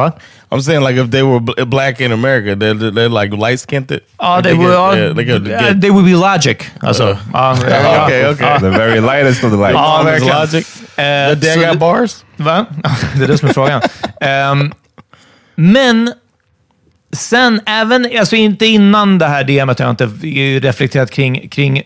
Va? 0.00 0.12
I'm 0.52 0.60
saying 0.60 0.82
like 0.82 0.96
if 1.00 1.10
they 1.10 1.22
were 1.22 1.40
bl- 1.40 1.64
black 1.66 2.00
in 2.00 2.12
America, 2.12 2.56
they're, 2.56 2.74
they're 2.90 3.08
like 3.22 3.36
light 3.36 3.60
skinned. 3.60 4.00
Ja, 4.18 4.40
they, 4.42 4.54
will, 4.54 4.70
ja, 4.72 5.14
they 5.14 5.24
could 5.24 5.46
yeah, 5.46 5.62
get, 5.68 5.80
they 5.80 5.90
will 5.90 6.04
be 6.04 6.14
logic. 6.16 6.70
Alltså, 6.82 7.04
Uh. 7.10 7.16
ja, 7.32 7.52
okay, 8.06 8.26
okay. 8.26 8.46
ja. 8.46 8.58
The 8.58 8.70
very 8.70 9.00
lightest 9.00 9.44
of 9.44 9.50
the 9.50 9.56
light. 9.58 9.72
Ja, 9.74 10.02
verkligen. 10.04 10.36
logic. 10.36 10.66
Eh, 10.96 11.38
They 11.40 11.54
så 11.54 11.60
got 11.60 11.78
bars. 11.78 12.24
Va? 12.36 12.66
Det 13.16 13.24
är 13.24 13.28
det 13.28 13.38
som 13.38 13.48
är 13.48 13.52
frågan. 13.52 13.82
Ehm, 14.20 14.72
men 15.54 16.12
sen, 17.16 17.60
även, 17.66 18.08
alltså 18.18 18.36
inte 18.36 18.66
innan 18.66 19.18
det 19.18 19.26
här 19.26 19.44
DMet 19.44 19.78
har 19.78 19.86
jag 19.86 19.92
inte 19.92 20.06
reflekterat 20.68 21.10
kring, 21.10 21.48
kring 21.48 21.82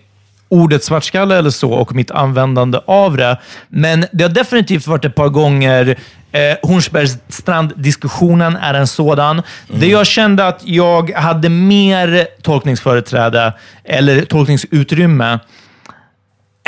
ordet 0.54 0.84
svartskalle 0.84 1.38
eller 1.38 1.50
så 1.50 1.72
och 1.72 1.94
mitt 1.94 2.10
användande 2.10 2.78
av 2.86 3.16
det. 3.16 3.38
Men 3.68 4.06
det 4.12 4.24
har 4.24 4.30
definitivt 4.30 4.86
varit 4.86 5.04
ett 5.04 5.14
par 5.14 5.28
gånger 5.28 5.96
Eh, 6.34 6.56
Hornsbergstrand-diskussionen 6.62 8.56
är 8.56 8.74
en 8.74 8.86
sådan. 8.86 9.42
Det 9.68 9.86
jag 9.86 10.06
kände 10.06 10.46
att 10.46 10.60
jag 10.64 11.10
hade 11.10 11.48
mer 11.48 12.26
tolkningsföreträde 12.42 13.52
eller 13.84 14.24
tolkningsutrymme 14.24 15.38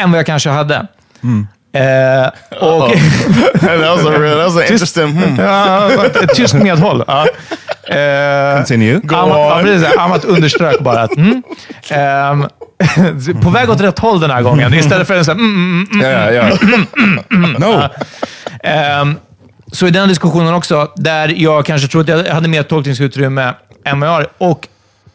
än 0.01 0.11
vad 0.11 0.18
jag 0.18 0.26
kanske 0.26 0.51
hade. 0.51 0.87
Eh, 1.76 2.26
och, 2.61 2.91
that 3.61 3.80
was 3.80 4.07
a 4.07 4.12
that 4.12 4.37
was 4.37 4.57
an 4.57 4.62
interesting. 4.62 5.09
Hmm. 5.09 5.37
Ja, 5.39 5.91
tyst 6.34 6.55
medhåll. 6.55 7.05
Ja. 7.07 7.26
Eh, 7.89 8.57
Continue. 8.57 9.01
Amat, 9.09 9.39
ja, 9.39 9.61
precis, 9.62 9.97
Amat 9.99 10.24
underströk 10.24 10.80
bara 10.80 11.03
att... 11.03 11.16
Mm, 11.16 11.43
ehm, 11.91 12.47
på 13.43 13.51
väg 13.51 13.70
åt 13.70 13.80
rätt 13.80 13.99
håll 13.99 14.20
den 14.20 14.30
här 14.30 14.43
gången, 14.43 14.74
istället 14.74 15.07
för 15.07 15.16
en 15.16 15.24
sån 15.24 15.39
här... 15.39 15.45
Mm, 15.45 15.87
mm, 15.93 16.05
mm, 16.05 16.32
Ja, 16.32 16.32
ja. 16.32 17.59
No. 17.59 17.89
Ehm, 18.62 19.14
så 19.72 19.87
i 19.87 19.91
den 19.91 20.09
diskussionen 20.09 20.55
också, 20.55 20.93
där 20.97 21.28
jag 21.37 21.66
kanske 21.66 21.89
tror 21.89 22.01
att 22.01 22.09
jag 22.09 22.24
hade 22.34 22.49
mer 22.49 22.62
tolkningsutrymme 22.62 23.55
än 23.84 24.01
vad 24.01 24.09
jag 24.09 24.14
har. 24.14 24.26
Och 24.39 24.68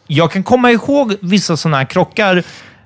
jag 0.06 0.32
kan 0.32 0.42
komma 0.42 0.70
ihåg 0.70 1.14
vissa 1.20 1.56
sådana 1.56 1.76
här 1.76 1.84
krockar. 1.84 2.42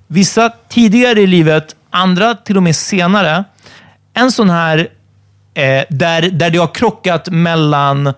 Vissa 0.06 0.52
tidigare 0.68 1.20
i 1.20 1.26
livet, 1.26 1.76
andra 1.90 2.34
till 2.34 2.56
och 2.56 2.62
med 2.62 2.76
senare. 2.76 3.44
En 4.14 4.32
sån 4.32 4.50
här 4.50 4.78
eh, 5.54 5.84
där, 5.90 6.30
där 6.30 6.50
det 6.50 6.58
har 6.58 6.74
krockat 6.74 7.28
mellan 7.28 8.12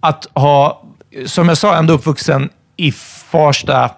att 0.00 0.26
ha, 0.34 0.79
som 1.26 1.48
jag 1.48 1.58
sa, 1.58 1.76
ändå 1.76 1.94
uppvuxen 1.94 2.50
i 2.76 2.92
Farsta. 2.92 3.90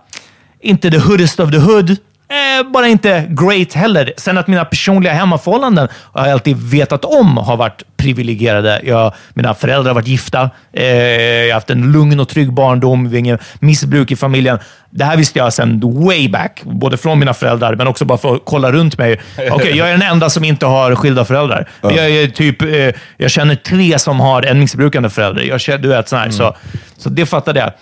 Inte 0.60 0.90
the 0.90 0.98
hoodest 0.98 1.40
of 1.40 1.50
the 1.50 1.58
hood. 1.58 1.96
Eh, 2.32 2.70
bara 2.70 2.88
inte 2.88 3.26
great 3.28 3.72
heller. 3.72 4.12
Sen 4.16 4.38
att 4.38 4.46
mina 4.46 4.64
personliga 4.64 5.12
hemmaförhållanden 5.12 5.88
har 6.12 6.26
jag 6.26 6.32
alltid 6.32 6.56
vetat 6.56 7.04
om 7.04 7.36
har 7.36 7.56
varit 7.56 7.82
privilegierade. 7.96 8.80
Jag, 8.84 9.14
mina 9.34 9.54
föräldrar 9.54 9.90
har 9.90 9.94
varit 9.94 10.08
gifta. 10.08 10.50
Eh, 10.72 10.86
jag 10.86 11.46
har 11.46 11.54
haft 11.54 11.70
en 11.70 11.92
lugn 11.92 12.20
och 12.20 12.28
trygg 12.28 12.52
barndom. 12.52 13.08
Vi 13.08 13.16
har 13.16 13.18
inget 13.18 13.40
missbruk 13.60 14.10
i 14.10 14.16
familjen. 14.16 14.58
Det 14.90 15.04
här 15.04 15.16
visste 15.16 15.38
jag 15.38 15.52
sedan 15.52 15.80
way 16.06 16.28
back. 16.28 16.62
Både 16.64 16.96
från 16.96 17.18
mina 17.18 17.34
föräldrar, 17.34 17.74
men 17.74 17.86
också 17.86 18.04
bara 18.04 18.18
för 18.18 18.34
att 18.34 18.42
kolla 18.44 18.72
runt 18.72 18.98
mig. 18.98 19.20
Okej, 19.50 19.76
jag 19.76 19.88
är 19.88 19.92
den 19.92 20.02
enda 20.02 20.30
som 20.30 20.44
inte 20.44 20.66
har 20.66 20.94
skilda 20.94 21.24
föräldrar. 21.24 21.68
Jag, 21.82 22.10
är 22.10 22.26
typ, 22.26 22.62
eh, 22.62 23.00
jag 23.16 23.30
känner 23.30 23.54
tre 23.54 23.98
som 23.98 24.20
har 24.20 24.42
en 24.42 24.58
missbrukande 24.58 25.10
förälder. 25.10 25.42
Jag 25.42 25.60
känner, 25.60 25.78
du 25.78 25.88
vet, 25.88 26.08
sån 26.08 26.18
här, 26.18 26.30
så, 26.30 26.56
så 26.96 27.08
det 27.08 27.26
fattade 27.26 27.60
jag. 27.60 27.72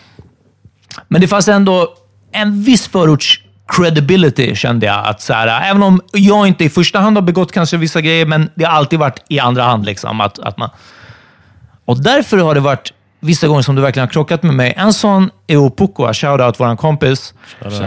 Men 1.09 1.21
det 1.21 1.29
fanns 1.29 1.49
ändå 1.49 1.89
en 2.33 2.63
viss 2.63 2.89
förorts 2.89 3.41
credibility 3.71 4.55
kände 4.55 4.87
jag. 4.87 5.07
Att 5.07 5.21
så 5.21 5.33
här, 5.33 5.71
även 5.71 5.83
om 5.83 6.01
jag 6.13 6.47
inte 6.47 6.65
i 6.65 6.69
första 6.69 6.99
hand 6.99 7.17
har 7.17 7.23
begått 7.23 7.53
kanske 7.53 7.77
vissa 7.77 8.01
grejer, 8.01 8.27
men 8.27 8.51
det 8.55 8.65
har 8.65 8.73
alltid 8.73 8.99
varit 8.99 9.25
i 9.29 9.41
andra 9.41 9.63
hand. 9.63 9.87
Liksom, 9.87 10.21
att, 10.21 10.39
att 10.39 10.59
man... 10.59 10.71
Och 11.85 12.03
därför 12.03 12.39
har 12.39 12.55
det 12.55 12.61
varit 12.61 12.93
vissa 13.21 13.47
gånger 13.49 13.63
som 13.63 13.75
det 13.75 13.83
verkligen 13.83 14.07
har 14.07 14.13
krockat 14.13 14.43
med 14.43 14.55
mig. 14.55 14.75
En 14.77 14.93
sån 14.93 15.31
är 15.47 15.57
Opukua, 15.57 16.15
shoutout 16.15 16.61
vår 16.61 16.77
kompis, 16.77 17.35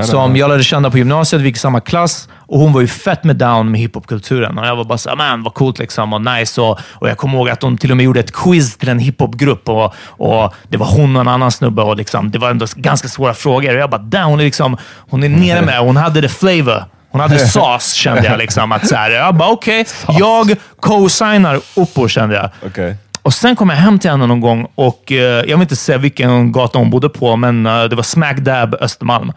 som 0.03 0.35
jag 0.35 0.49
lärde 0.49 0.63
känna 0.63 0.91
på 0.91 0.97
gymnasiet. 0.97 1.41
Vi 1.41 1.45
gick 1.45 1.55
i 1.55 1.59
samma 1.59 1.79
klass 1.79 2.29
och 2.35 2.59
hon 2.59 2.73
var 2.73 2.81
ju 2.81 2.87
fett 2.87 3.23
med 3.23 3.35
down 3.35 3.71
med 3.71 3.81
hiphopkulturen. 3.81 4.57
Och 4.57 4.65
jag 4.65 4.75
var 4.75 4.83
bara 4.83 4.97
såhär, 4.97 5.15
man 5.15 5.43
vad 5.43 5.53
coolt 5.53 5.79
liksom 5.79 6.13
och 6.13 6.21
nice. 6.21 6.61
Och, 6.61 6.79
och 6.91 7.09
jag 7.09 7.17
kommer 7.17 7.37
ihåg 7.37 7.49
att 7.49 7.59
de 7.59 7.77
till 7.77 7.91
och 7.91 7.97
med 7.97 8.03
gjorde 8.03 8.19
ett 8.19 8.31
quiz 8.31 8.77
till 8.77 8.89
en 8.89 8.99
hiphopgrupp 8.99 9.69
och, 9.69 9.93
och 10.07 10.53
det 10.69 10.77
var 10.77 10.87
hon 10.87 11.15
och 11.15 11.21
en 11.21 11.27
annan 11.27 11.51
snubbe 11.51 11.81
och 11.81 11.97
liksom, 11.97 12.31
det 12.31 12.37
var 12.39 12.49
ändå 12.49 12.65
ganska 12.75 13.07
svåra 13.07 13.33
frågor. 13.33 13.75
Och 13.75 13.81
jag 13.81 13.89
bara, 13.89 14.01
damn, 14.01 14.29
hon 14.29 14.39
är, 14.39 14.43
liksom, 14.43 14.77
hon 15.09 15.23
är 15.23 15.29
nere 15.29 15.61
med 15.61 15.79
Hon 15.79 15.97
hade 15.97 16.21
the 16.21 16.29
flavor. 16.29 16.83
Hon 17.11 17.21
hade 17.21 17.39
sauce, 17.47 17.95
kände 17.95 18.23
jag. 18.23 18.37
Liksom, 18.37 18.71
att 18.71 18.87
så 18.87 18.95
här, 18.95 19.11
jag 19.11 19.35
bara, 19.35 19.49
okej, 19.49 19.85
jag 20.07 20.55
co-signar 20.79 21.59
Oppo, 21.75 22.07
kände 22.07 22.35
jag. 22.35 22.49
Okej. 22.65 22.97
Och 23.23 23.33
Sen 23.33 23.55
kom 23.55 23.69
jag 23.69 23.77
hem 23.77 23.99
till 23.99 24.09
henne 24.11 24.27
någon 24.27 24.41
gång 24.41 24.67
och 24.75 25.11
eh, 25.11 25.17
jag 25.17 25.43
vill 25.57 25.61
inte 25.61 25.75
säga 25.75 25.97
vilken 25.97 26.51
gata 26.51 26.77
hon 26.77 26.89
bodde 26.89 27.09
på, 27.09 27.35
men 27.35 27.65
eh, 27.65 27.83
det 27.83 27.95
var 27.95 28.03
smack 28.03 28.37
dab 28.37 28.75
Östermalm. 28.81 29.31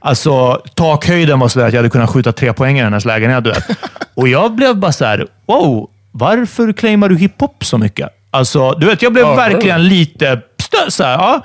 Alltså, 0.00 0.62
takhöjden 0.74 1.38
var 1.38 1.48
sådär 1.48 1.66
att 1.66 1.72
jag 1.72 1.78
hade 1.78 1.90
kunnat 1.90 2.10
skjuta 2.10 2.32
tre 2.32 2.52
poäng 2.52 2.78
i 2.78 2.82
hennes 2.82 3.04
lägenhet. 3.04 3.44
Du 3.44 3.50
vet. 3.50 3.64
Och 4.14 4.28
jag 4.28 4.54
blev 4.54 4.76
bara 4.76 4.92
så 4.92 5.04
här: 5.04 5.26
wow, 5.46 5.90
varför 6.12 6.72
claimar 6.72 7.08
du 7.08 7.16
hiphop 7.16 7.64
så 7.64 7.78
mycket? 7.78 8.08
Alltså, 8.30 8.72
du 8.72 8.86
vet, 8.86 9.02
jag 9.02 9.12
blev 9.12 9.26
verkligen 9.36 9.88
lite 9.88 10.40
stö- 10.58 10.90
så 10.90 11.04
här, 11.04 11.12
ja. 11.12 11.44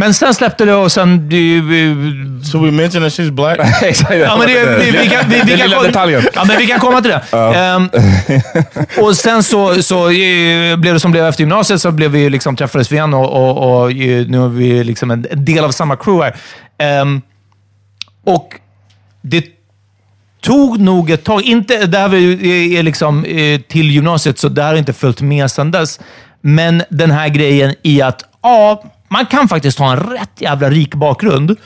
Men 0.00 0.14
sen 0.14 0.34
släppte 0.34 0.64
det 0.64 0.74
och 0.74 0.92
sen... 0.92 1.28
det- 1.28 2.46
So 2.52 2.58
we 2.64 2.70
mentioned 2.70 3.10
that 3.10 3.18
she's 3.20 3.30
black. 3.30 3.58
Exakt. 3.82 4.14
Ja, 4.16 4.36
men 4.38 4.46
det, 4.48 4.78
vi, 4.84 4.90
vi, 4.90 5.08
kan, 5.08 5.28
vi, 5.28 5.34
vi, 5.34 5.40
Den 5.40 5.48
kan, 5.48 5.58
lilla 5.58 5.76
kom- 5.76 5.86
detaljen. 5.86 6.22
Ja, 6.34 6.44
men 6.44 6.56
vi 6.58 6.66
kan 6.66 6.80
komma 6.80 7.00
till 7.00 7.10
det. 7.10 7.36
Ehm, 7.38 7.88
och 9.04 9.16
sen 9.16 9.42
så, 9.42 9.82
så 9.82 10.10
eh, 10.10 10.76
blev 10.76 10.94
det 10.94 11.00
som 11.00 11.10
blev 11.10 11.26
efter 11.26 11.42
gymnasiet, 11.42 11.80
så 11.80 11.90
blev 11.90 12.10
vi 12.10 12.30
liksom, 12.30 12.56
träffades 12.56 12.92
vi 12.92 12.96
igen 12.96 13.14
och, 13.14 13.30
och, 13.32 13.80
och 13.82 13.90
eh, 13.90 14.26
nu 14.26 14.44
är 14.44 14.48
vi 14.48 14.84
liksom 14.84 15.10
en 15.10 15.26
en 15.30 15.44
del 15.44 15.64
av 15.64 15.70
samma 15.70 15.96
crew 15.96 16.24
här. 16.24 16.36
Ehm, 17.00 17.22
och 18.26 18.48
det 19.22 19.44
tog 20.42 20.80
nog 20.80 21.10
ett 21.10 21.24
tag. 21.24 21.42
Inte, 21.42 21.86
det 21.86 21.98
här 21.98 22.14
är 22.14 22.82
liksom 22.82 23.24
eh, 23.24 23.60
till 23.60 23.90
gymnasiet, 23.90 24.38
så 24.38 24.48
det 24.48 24.62
här 24.62 24.68
har 24.68 24.76
inte 24.76 24.92
följt 24.92 25.20
med 25.20 25.50
sedan 25.50 25.70
dess. 25.70 26.00
Men 26.40 26.82
den 26.90 27.10
här 27.10 27.28
grejen 27.28 27.74
i 27.82 28.02
att, 28.02 28.22
ja, 28.42 28.82
man 29.10 29.26
kan 29.26 29.48
faktiskt 29.48 29.78
ha 29.78 29.92
en 29.92 30.00
rätt 30.00 30.40
jävla 30.40 30.70
rik 30.70 30.94
bakgrund. 30.94 31.56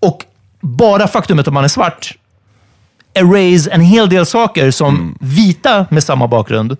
Och 0.00 0.24
bara 0.60 1.08
faktumet 1.08 1.48
att 1.48 1.54
man 1.54 1.64
är 1.64 1.68
svart 1.68 2.14
erase 3.14 3.70
en 3.70 3.80
hel 3.80 4.08
del 4.08 4.26
saker 4.26 4.70
som 4.70 5.16
vita 5.20 5.86
med 5.90 6.04
samma 6.04 6.28
bakgrund 6.28 6.76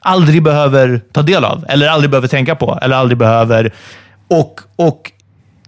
aldrig 0.00 0.42
behöver 0.42 1.00
ta 1.12 1.22
del 1.22 1.44
av, 1.44 1.64
eller 1.68 1.88
aldrig 1.88 2.10
behöver 2.10 2.28
tänka 2.28 2.54
på, 2.54 2.78
eller 2.82 2.96
aldrig 2.96 3.18
behöver... 3.18 3.74
Och, 4.28 4.60
och 4.76 5.12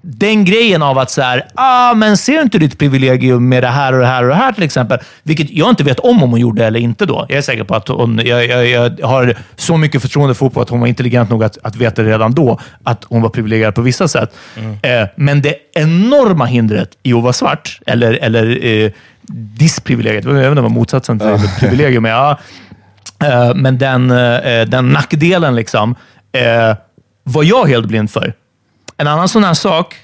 den 0.03 0.45
grejen 0.45 0.83
av 0.83 0.99
att 0.99 1.11
så 1.11 1.23
här, 1.23 1.47
ah, 1.55 1.95
men 1.95 2.17
ser 2.17 2.43
inte 2.43 2.59
ditt 2.59 2.79
privilegium 2.79 3.49
med 3.49 3.63
det 3.63 3.69
här 3.69 3.93
och 3.93 4.01
det 4.01 4.07
här 4.07 4.23
och 4.23 4.29
det 4.29 4.35
här 4.35 4.53
till 4.53 4.63
exempel? 4.63 4.99
Vilket 5.23 5.51
jag 5.51 5.71
inte 5.71 5.85
vet 5.85 5.99
om 5.99 6.23
om 6.23 6.31
hon 6.31 6.41
gjorde 6.41 6.67
eller 6.67 6.81
inte 6.81 7.07
då. 7.07 7.27
Jag 7.29 7.39
är 7.39 7.43
säker 7.43 7.65
på 7.65 7.75
att 7.75 7.89
hon, 7.89 8.21
jag, 8.25 8.47
jag, 8.47 8.67
jag 8.99 9.07
har 9.07 9.37
så 9.57 9.77
mycket 9.77 10.03
förtroende 10.03 10.35
för 10.35 10.49
på 10.49 10.61
att 10.61 10.69
hon 10.69 10.81
var 10.81 10.87
intelligent 10.87 11.31
nog 11.31 11.45
att, 11.45 11.59
att 11.63 11.77
veta 11.77 12.03
redan 12.03 12.33
då 12.33 12.61
att 12.83 13.05
hon 13.05 13.23
var 13.23 13.29
privilegierad 13.29 13.75
på 13.75 13.83
vissa 13.83 14.09
sätt. 14.09 14.35
Eh, 14.83 15.09
men 15.17 15.43
det 15.43 15.55
enorma 15.75 16.45
hindret 16.45 16.91
i 17.03 17.13
att 17.13 17.23
vara 17.23 17.33
svart, 17.33 17.81
eller, 17.87 18.13
eller 18.13 18.67
eh, 18.67 18.91
disprivilegiet, 19.59 20.25
jag 20.25 20.33
vet 20.33 20.49
inte 20.49 20.63
vad 20.63 20.71
motsatsen 20.71 21.19
till 21.19 21.29
privilegium 21.61 22.05
är. 22.05 22.11
Ja, 22.11 22.39
Eh, 23.23 23.55
men 23.55 23.79
den, 23.79 24.11
eh, 24.11 24.67
den 24.67 24.89
nackdelen 24.89 25.55
liksom, 25.55 25.95
eh, 26.33 26.77
var 27.23 27.43
jag 27.43 27.67
helt 27.67 27.87
blind 27.87 28.11
för. 28.11 28.35
En 28.97 29.07
annan 29.07 29.29
sån 29.29 29.45
här 29.45 29.55
sak 29.55 29.97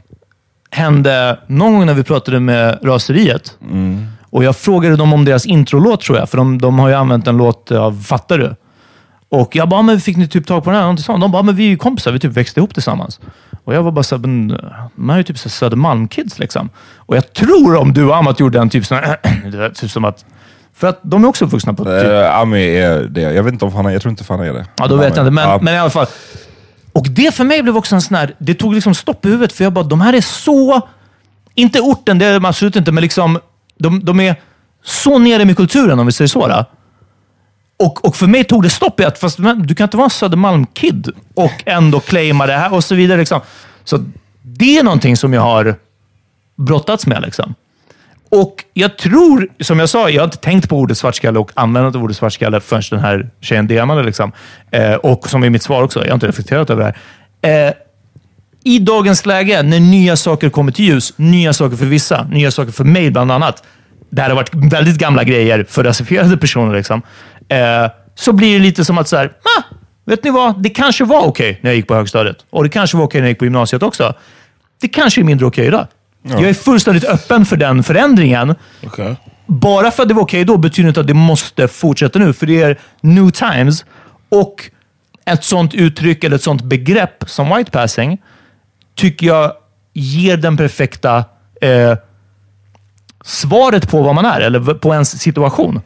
hände 0.70 1.38
någon 1.46 1.72
gång 1.74 1.86
när 1.86 1.94
vi 1.94 2.02
pratade 2.02 2.40
med 2.40 2.78
Raseriet. 2.82 3.56
Och 4.30 4.44
Jag 4.44 4.56
frågade 4.56 4.96
dem 4.96 5.12
om 5.12 5.24
deras 5.24 5.46
introlåt, 5.46 6.00
tror 6.00 6.18
jag. 6.18 6.28
För 6.30 6.36
de, 6.36 6.58
de 6.60 6.78
har 6.78 6.88
ju 6.88 6.94
använt 6.94 7.26
en 7.26 7.36
låt 7.36 7.70
av 7.72 8.02
Fattar 8.02 8.38
du? 8.38 8.54
Och 9.30 9.56
jag 9.56 9.68
bara, 9.68 9.82
men 9.82 10.00
fick 10.00 10.16
ni 10.16 10.28
typ 10.28 10.46
tag 10.46 10.64
på 10.64 10.70
den 10.70 10.74
här? 10.76 10.82
Någonting 10.82 11.04
sånt. 11.04 11.20
De 11.20 11.32
bara, 11.32 11.42
men 11.42 11.56
vi 11.56 11.64
är 11.64 11.68
ju 11.68 11.76
kompisar. 11.76 12.12
Vi 12.12 12.18
typ 12.18 12.32
växte 12.32 12.60
ihop 12.60 12.74
tillsammans. 12.74 13.20
Och 13.64 13.74
jag 13.74 13.82
var 13.82 13.90
bara 13.92 14.02
såhär, 14.02 14.20
men 14.20 14.48
de 14.96 15.08
här 15.08 15.12
är 15.12 15.18
ju 15.18 15.22
typ 15.24 15.38
så 15.38 15.48
Södermalm-kids 15.48 16.38
liksom. 16.38 16.70
Och 16.96 17.16
jag 17.16 17.32
tror 17.32 17.76
om 17.76 17.92
du 17.92 18.04
och 18.04 18.16
Amat 18.16 18.40
gjorde 18.40 18.58
en 18.58 18.70
typ 18.70 18.86
sån 18.86 18.98
här, 18.98 19.70
typ 19.74 19.90
som 19.90 20.04
att... 20.04 20.24
För 20.74 20.86
att 20.86 21.00
de 21.02 21.24
är 21.24 21.28
också 21.28 21.44
uppvuxna 21.44 21.74
på 21.74 21.84
typ, 21.84 21.92
Uh, 22.04 22.38
Ami 22.38 22.76
är 22.76 23.02
det. 23.02 23.20
Jag 23.20 23.42
vet 23.42 23.52
inte 23.52 23.64
om 23.64 23.72
han 23.74 23.86
är, 23.86 23.90
jag 23.90 24.02
tror 24.02 24.10
inte 24.10 24.24
han 24.28 24.40
är 24.40 24.52
det. 24.52 24.66
Ja, 24.76 24.86
då 24.86 24.96
vet 24.96 25.16
jag 25.16 25.22
inte. 25.22 25.30
Men, 25.30 25.48
Ja. 25.48 25.58
men 25.62 25.74
i 25.74 25.78
alla 25.78 25.90
fall. 25.90 26.06
Och 26.92 27.06
det 27.10 27.34
för 27.34 27.44
mig 27.44 27.62
blev 27.62 27.76
också 27.76 27.94
en 27.94 28.02
sån 28.02 28.16
här... 28.16 28.34
Det 28.38 28.54
tog 28.54 28.74
liksom 28.74 28.94
stopp 28.94 29.26
i 29.26 29.28
huvudet, 29.28 29.52
för 29.52 29.64
jag 29.64 29.72
bara, 29.72 29.84
de 29.84 30.00
här 30.00 30.12
är 30.12 30.20
så 30.20 30.88
inte 31.54 31.80
orten, 31.80 32.18
det 32.18 32.26
är 32.26 32.34
de 32.34 32.44
absolut 32.44 32.76
inte, 32.76 32.92
men 32.92 33.02
liksom, 33.02 33.40
de, 33.78 34.04
de 34.04 34.20
är 34.20 34.36
så 34.84 35.18
nere 35.18 35.44
med 35.44 35.56
kulturen, 35.56 35.98
om 35.98 36.06
vi 36.06 36.12
säger 36.12 36.28
så. 36.28 36.48
Då. 36.48 36.64
Och, 37.76 38.04
och 38.04 38.16
för 38.16 38.26
mig 38.26 38.44
tog 38.44 38.62
det 38.62 38.70
stopp 38.70 39.00
i 39.00 39.04
att 39.04 39.18
fast, 39.18 39.38
men, 39.38 39.66
du 39.66 39.74
kan 39.74 39.84
inte 39.84 39.96
vara 39.96 40.04
en 40.04 40.10
Södermalm-kid 40.10 41.08
och 41.34 41.62
ändå 41.66 42.00
claima 42.00 42.46
det 42.46 42.52
här 42.52 42.74
och 42.74 42.84
så 42.84 42.94
vidare. 42.94 43.18
Liksom. 43.18 43.40
Så 43.84 44.04
det 44.42 44.78
är 44.78 44.82
någonting 44.82 45.16
som 45.16 45.32
jag 45.32 45.40
har 45.40 45.76
brottats 46.56 47.06
med. 47.06 47.22
Liksom. 47.22 47.54
Och 48.30 48.64
jag 48.74 48.98
tror, 48.98 49.48
som 49.60 49.78
jag 49.78 49.88
sa, 49.88 50.10
jag 50.10 50.22
har 50.22 50.24
inte 50.24 50.36
tänkt 50.36 50.68
på 50.68 50.76
ordet 50.76 50.98
svartskalle 50.98 51.38
och 51.38 51.50
använt 51.54 51.96
ordet 51.96 52.16
svartskalle 52.16 52.60
förrän 52.60 52.82
den 52.90 53.00
här 53.00 53.30
tjejen 53.40 53.66
DMade. 53.66 54.02
Liksom. 54.02 54.32
Eh, 54.70 54.94
och 54.94 55.30
som 55.30 55.44
i 55.44 55.50
mitt 55.50 55.62
svar 55.62 55.82
också, 55.82 56.00
jag 56.00 56.08
har 56.08 56.14
inte 56.14 56.28
reflekterat 56.28 56.70
över 56.70 56.94
det 57.42 57.48
här. 57.48 57.68
Eh, 57.68 57.74
I 58.64 58.78
dagens 58.78 59.26
läge, 59.26 59.62
när 59.62 59.80
nya 59.80 60.16
saker 60.16 60.50
kommer 60.50 60.72
till 60.72 60.84
ljus, 60.84 61.12
nya 61.16 61.52
saker 61.52 61.76
för 61.76 61.86
vissa, 61.86 62.24
nya 62.24 62.50
saker 62.50 62.72
för 62.72 62.84
mig 62.84 63.10
bland 63.10 63.32
annat. 63.32 63.62
Det 64.10 64.22
här 64.22 64.28
har 64.28 64.36
varit 64.36 64.54
väldigt 64.54 64.98
gamla 64.98 65.24
grejer 65.24 65.66
för 65.68 65.84
rasifierade 65.84 66.36
personer. 66.36 66.74
Liksom. 66.74 67.02
Eh, 67.48 67.90
så 68.14 68.32
blir 68.32 68.52
det 68.52 68.64
lite 68.64 68.84
som 68.84 68.98
att 68.98 69.08
så 69.08 69.16
här, 69.16 69.26
ah, 69.26 69.62
vet 70.04 70.24
ni 70.24 70.30
vad? 70.30 70.62
Det 70.62 70.70
kanske 70.70 71.04
var 71.04 71.26
okej 71.26 71.58
när 71.62 71.70
jag 71.70 71.76
gick 71.76 71.86
på 71.86 71.94
högstadiet. 71.94 72.36
Och 72.50 72.64
det 72.64 72.70
kanske 72.70 72.96
var 72.96 73.04
okej 73.04 73.20
när 73.20 73.26
jag 73.26 73.30
gick 73.30 73.38
på 73.38 73.44
gymnasiet 73.44 73.82
också. 73.82 74.14
Det 74.80 74.88
kanske 74.88 75.20
är 75.20 75.24
mindre 75.24 75.46
okej 75.46 75.66
idag. 75.66 75.86
Jag 76.30 76.48
är 76.48 76.54
fullständigt 76.54 77.04
öppen 77.04 77.46
för 77.46 77.56
den 77.56 77.82
förändringen. 77.82 78.54
Okay. 78.82 79.14
Bara 79.46 79.90
för 79.90 80.02
att 80.02 80.08
det 80.08 80.14
var 80.14 80.22
okej 80.22 80.44
då 80.44 80.56
betyder 80.56 80.88
inte 80.88 81.00
att 81.00 81.06
det 81.06 81.14
måste 81.14 81.68
fortsätta 81.68 82.18
nu, 82.18 82.32
för 82.32 82.46
det 82.46 82.62
är 82.62 82.78
new 83.00 83.30
times. 83.30 83.84
Och 84.28 84.70
ett 85.24 85.44
sånt 85.44 85.74
uttryck 85.74 86.24
eller 86.24 86.36
ett 86.36 86.42
sånt 86.42 86.62
begrepp 86.62 87.24
som 87.26 87.56
white 87.56 87.70
passing 87.70 88.18
tycker 88.94 89.26
jag 89.26 89.52
ger 89.92 90.36
den 90.36 90.56
perfekta 90.56 91.24
eh, 91.60 91.96
svaret 93.24 93.90
på 93.90 94.02
vad 94.02 94.14
man 94.14 94.24
är, 94.24 94.40
eller 94.40 94.74
på 94.74 94.92
ens 94.92 95.20
situation. 95.20 95.80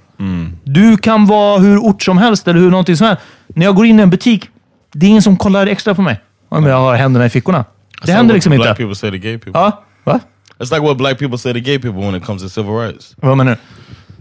Du 0.64 0.96
kan 0.96 1.26
vara 1.26 1.58
hur 1.58 1.78
ort 1.78 2.02
som 2.02 2.18
helst 2.18 2.48
eller 2.48 2.60
hur 2.60 2.70
någonting 2.70 2.96
som 2.96 3.06
helst. 3.06 3.22
När 3.46 3.66
jag 3.66 3.74
går 3.74 3.86
in 3.86 3.98
i 4.00 4.02
en 4.02 4.10
butik, 4.10 4.48
det 4.92 5.06
är 5.06 5.10
ingen 5.10 5.22
som 5.22 5.36
kollar 5.36 5.66
extra 5.66 5.94
på 5.94 6.02
mig 6.02 6.20
om 6.48 6.66
jag 6.66 6.76
har 6.76 6.94
händerna 6.94 7.26
i 7.26 7.30
fickorna. 7.30 7.64
Det 8.02 8.06
That's 8.06 8.16
händer 8.16 8.34
liksom 8.34 8.50
what 8.50 8.58
black 8.58 8.68
inte. 8.68 8.82
people 8.82 8.94
say 8.94 9.10
to 9.10 9.16
gay 9.16 9.38
people. 9.38 9.60
Ja, 9.60 9.82
va? 10.04 10.20
It's 10.62 10.70
like 10.70 10.82
what 10.82 10.96
black 10.96 11.18
people 11.18 11.38
say 11.38 11.52
to 11.52 11.60
gay 11.60 11.78
people 11.78 12.00
when 12.02 12.14
it 12.14 12.24
comes 12.24 12.42
to 12.42 12.48
civil 12.48 12.72
rights. 12.74 13.14
Vad 13.16 13.36
menar 13.36 13.56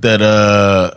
du? 0.01 0.07
That 0.09 0.21
uh, 0.21 0.89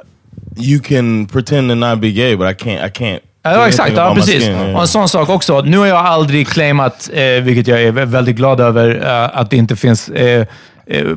you 0.57 0.81
can 0.81 1.27
pretend 1.27 1.69
to 1.71 1.75
not 1.75 2.01
be 2.01 2.11
gay, 2.13 2.37
but 2.37 2.47
I 2.51 2.55
can't. 2.65 2.87
I 2.87 2.91
can't. 2.91 3.21
Ja, 3.43 3.69
exakt. 3.69 3.97
Ja, 3.97 4.15
precis. 4.15 4.49
Och 4.49 4.81
en 4.81 4.89
sån 4.89 5.09
sak 5.09 5.29
också. 5.29 5.61
Nu 5.61 5.79
har 5.79 5.87
jag 5.87 5.97
aldrig 5.99 6.49
claimat, 6.49 7.11
eh, 7.13 7.25
vilket 7.43 7.67
jag 7.67 7.83
är 7.83 7.93
vä- 7.93 8.05
väldigt 8.07 8.37
glad 8.37 8.61
över, 8.61 9.01
eh, 9.07 9.39
att 9.39 9.51
det 9.51 9.57
inte 9.57 9.77
finns 9.77 10.09
eh, 10.09 10.47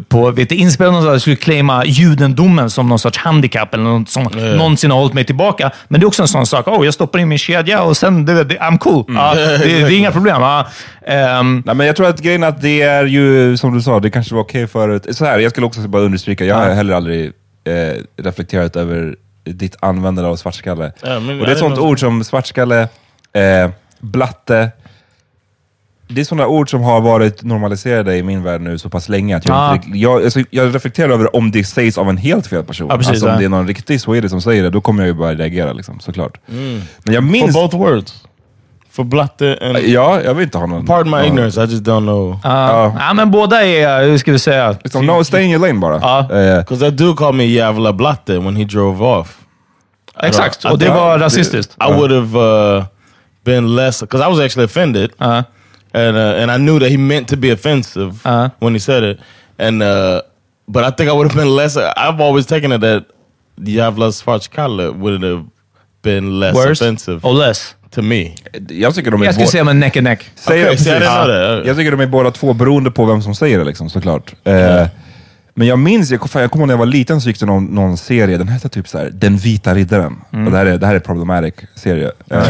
på 0.08 0.32
vet 0.32 0.50
du, 0.50 0.56
inspelning 0.56 0.92
någonstans, 0.92 1.14
jag 1.14 1.22
skulle 1.22 1.36
claima 1.36 1.86
judendomen 1.86 2.70
som 2.70 2.90
någon 2.90 3.00
sorts 3.00 3.18
handikapp 3.18 3.74
eller 3.74 3.84
något 3.84 4.10
som 4.10 4.24
någonsin 4.58 4.92
har 4.92 5.00
hållit 5.00 5.14
mig 5.14 5.24
tillbaka. 5.24 5.72
Men 5.88 6.00
det 6.00 6.04
är 6.04 6.08
också 6.08 6.22
en 6.22 6.28
sån 6.28 6.46
sak. 6.46 6.68
Oh, 6.68 6.86
jag 6.86 6.94
stoppar 6.94 7.20
in 7.20 7.28
min 7.28 7.38
kedja 7.38 7.84
och 7.84 7.98
sen, 7.98 8.26
det, 8.26 8.44
det, 8.44 8.56
I'm 8.56 8.78
cool. 8.78 9.06
Ja, 9.08 9.34
det, 9.36 9.58
det 9.58 9.72
är 9.72 9.98
inga 9.98 10.12
problem. 10.12 10.42
Ja. 10.42 10.68
Ehm, 11.06 11.64
Nej, 11.66 11.76
men 11.76 11.88
jag 11.88 11.96
tror 11.96 12.08
att 12.08 12.20
grejen 12.20 12.44
att 12.44 12.62
det 12.62 12.82
är 12.82 13.06
ju, 13.06 13.58
som 13.58 13.74
du 13.74 13.82
sa, 13.82 14.00
det 14.00 14.10
kanske 14.10 14.36
var 14.36 14.42
okej 14.42 14.68
förut. 14.68 15.08
Så 15.12 15.26
här, 15.26 15.40
jag 15.40 15.52
skulle 15.52 15.68
också 15.68 15.82
bara 15.88 16.02
understryka, 16.02 16.46
jag 16.46 16.56
har 16.56 16.70
heller 16.70 16.94
aldrig 16.94 17.26
eh, 17.64 18.24
reflekterat 18.24 18.76
över 18.76 19.16
ditt 19.44 19.76
användande 19.80 20.30
av 20.30 20.36
svartskalle. 20.36 20.92
Ja, 21.02 21.20
men 21.20 21.40
och 21.40 21.46
det 21.46 21.52
är 21.52 21.54
ett 21.54 21.60
sånt 21.60 21.78
ord 21.80 22.00
som 22.00 22.24
svartskalle, 22.24 22.82
eh, 23.34 23.70
blatte. 24.00 24.72
Det 26.10 26.22
är 26.22 26.26
sådana 26.26 26.48
ord 26.48 26.70
som 26.70 26.82
har 26.82 27.02
varit 27.02 27.44
normaliserade 27.44 28.16
i 28.18 28.24
min 28.24 28.44
värld 28.44 28.62
nu 28.62 28.78
så 28.78 28.90
pass 28.90 29.10
länge 29.10 29.38
att 29.38 29.48
jag, 29.48 29.58
Ah. 29.58 29.76
inte, 29.76 29.88
jag, 29.98 30.24
alltså, 30.24 30.40
jag 30.50 30.76
reflekterar 30.76 31.10
över 31.10 31.36
om 31.36 31.52
det 31.52 31.64
sägs 31.64 31.98
av 31.98 32.10
en 32.10 32.18
helt 32.18 32.48
fel 32.48 32.64
person. 32.64 32.88
Ja, 32.90 32.98
precis, 32.98 33.10
alltså, 33.10 33.26
om 33.26 33.32
ja. 33.32 33.38
det 33.40 33.46
är 33.46 33.50
någon 33.50 33.68
riktig 33.68 34.02
swede 34.02 34.30
som 34.30 34.42
säger 34.42 34.64
det, 34.64 34.70
då 34.70 34.82
kommer 34.82 35.04
jag 35.04 35.08
ju 35.08 35.14
bara 35.14 35.34
reagera 35.34 35.74
liksom, 35.74 36.00
såklart. 36.00 36.38
Men 36.46 36.82
jag 37.04 37.16
For 37.16 37.22
minns... 37.22 37.54
both 37.54 37.78
words. 37.78 38.24
For 38.92 39.04
blatte 39.04 39.58
and... 39.62 39.78
Ja, 39.78 40.22
jag 40.22 40.34
vill 40.34 40.44
inte 40.44 40.58
ha 40.58 40.66
någon... 40.66 40.86
Pardon 40.86 41.12
my 41.12 41.18
ja. 41.18 41.26
ignorance, 41.26 41.64
I 41.64 41.66
just 41.66 41.84
don't 41.84 42.02
know. 42.06 42.40
ja. 42.44 42.96
ja, 43.00 43.14
men 43.14 43.32
båda 43.32 43.64
är, 43.66 44.04
hur 44.10 44.18
ska 44.18 44.32
vi 44.32 44.40
säga? 44.40 44.76
Liksom, 44.84 45.06
no, 45.06 45.24
stay 45.24 45.44
in 45.44 45.52
your 45.52 45.68
lane 45.68 45.80
bara. 45.80 46.00
Ja. 46.02 46.20
Eh, 46.20 46.58
Because 46.60 46.86
that 46.86 46.98
dude 46.98 47.16
called 47.18 47.36
me 47.36 47.44
Yavla 47.44 47.94
Blatte 47.94 48.40
when 48.40 48.56
he 48.56 48.64
drove 48.64 49.06
off. 49.06 49.38
Exakt, 50.24 50.66
och 50.66 50.80
det 50.80 50.90
var 50.90 51.20
rasistiskt. 51.20 51.74
I 51.90 51.94
would 51.94 52.12
have 52.12 52.40
uh, 52.78 52.84
been 53.46 53.76
less 53.76 54.02
because 54.02 54.26
I 54.28 54.30
was 54.30 54.40
actually 54.40 54.66
offended, 54.66 55.12
Ja. 55.18 55.44
And 55.98 56.18
uh, 56.18 56.42
and 56.42 56.52
I 56.52 56.58
knew 56.58 56.80
that 56.80 56.90
he 56.90 56.98
meant 56.98 57.28
to 57.30 57.38
be 57.38 57.50
offensive 57.52 58.12
Uh-huh. 58.26 58.50
when 58.60 58.74
he 58.74 58.80
said 58.80 59.04
it. 59.04 59.18
And 59.60 59.82
uh, 59.84 60.22
but 60.68 60.84
I 60.84 60.92
think 60.92 61.10
I 61.10 61.14
would 61.14 61.28
have 61.32 61.36
been 61.44 61.56
less. 61.56 61.78
I've 61.78 62.22
always 62.22 62.46
taken 62.46 62.72
it 62.72 62.82
that 62.82 63.04
Yavla 63.60 64.12
Svartskalle 64.12 64.94
would 65.00 65.24
have 65.24 65.44
been 66.02 66.40
less 66.40 66.56
Worse 66.56 66.84
offensive 66.86 67.20
or 67.28 67.34
less? 67.34 67.74
to 67.92 68.02
me. 68.02 68.36
jag 68.70 68.96
tycker 68.96 69.12
de 69.12 69.22
är 69.22 69.26
Jag 69.26 69.34
skulle 69.34 69.48
säga 69.48 69.64
med 69.64 69.76
neck 69.76 69.98
and 69.98 70.04
neck. 70.04 70.30
Säger 70.36 70.66
Okej, 70.66 70.88
jag, 70.88 70.96
jag 70.96 71.02
precis. 71.02 71.08
know 71.08 71.58
that. 71.58 71.68
jag 71.68 71.78
tycker 71.78 71.92
de 71.92 72.00
är 72.00 72.08
båda 72.08 72.32
två 72.32 72.54
beroende 72.54 72.92
på 72.92 73.06
vem 73.06 73.22
som 73.22 73.36
säger 73.36 73.60
det, 73.60 73.66
liksom, 73.66 73.90
såklart. 73.90 74.36
Eh, 74.44 74.86
men 75.58 75.68
jag 75.68 75.80
minns, 75.80 76.12
jag, 76.12 76.30
fan, 76.30 76.42
jag 76.42 76.52
kommer 76.52 76.64
ihåg 76.64 76.68
när 76.68 76.74
jag 76.74 76.80
var 76.80 76.86
liten 76.86 77.22
så 77.22 77.30
gick 77.30 77.40
det 77.40 77.46
någon, 77.46 77.66
någon 77.66 77.98
serie, 77.98 78.38
den 78.38 78.48
hette 78.48 78.70
typ 78.70 78.88
så 78.88 78.98
här, 78.98 79.10
Den 79.14 79.38
vita 79.38 79.76
riddaren. 79.76 80.16
Mm. 80.34 80.46
Och 80.46 80.52
det, 80.52 80.58
här 80.58 80.66
är, 80.66 80.78
det 80.78 80.88
här 80.88 80.96
är 80.96 81.00
problematic 81.00 81.54
serie. 81.76 82.12
Eh, 82.32 82.42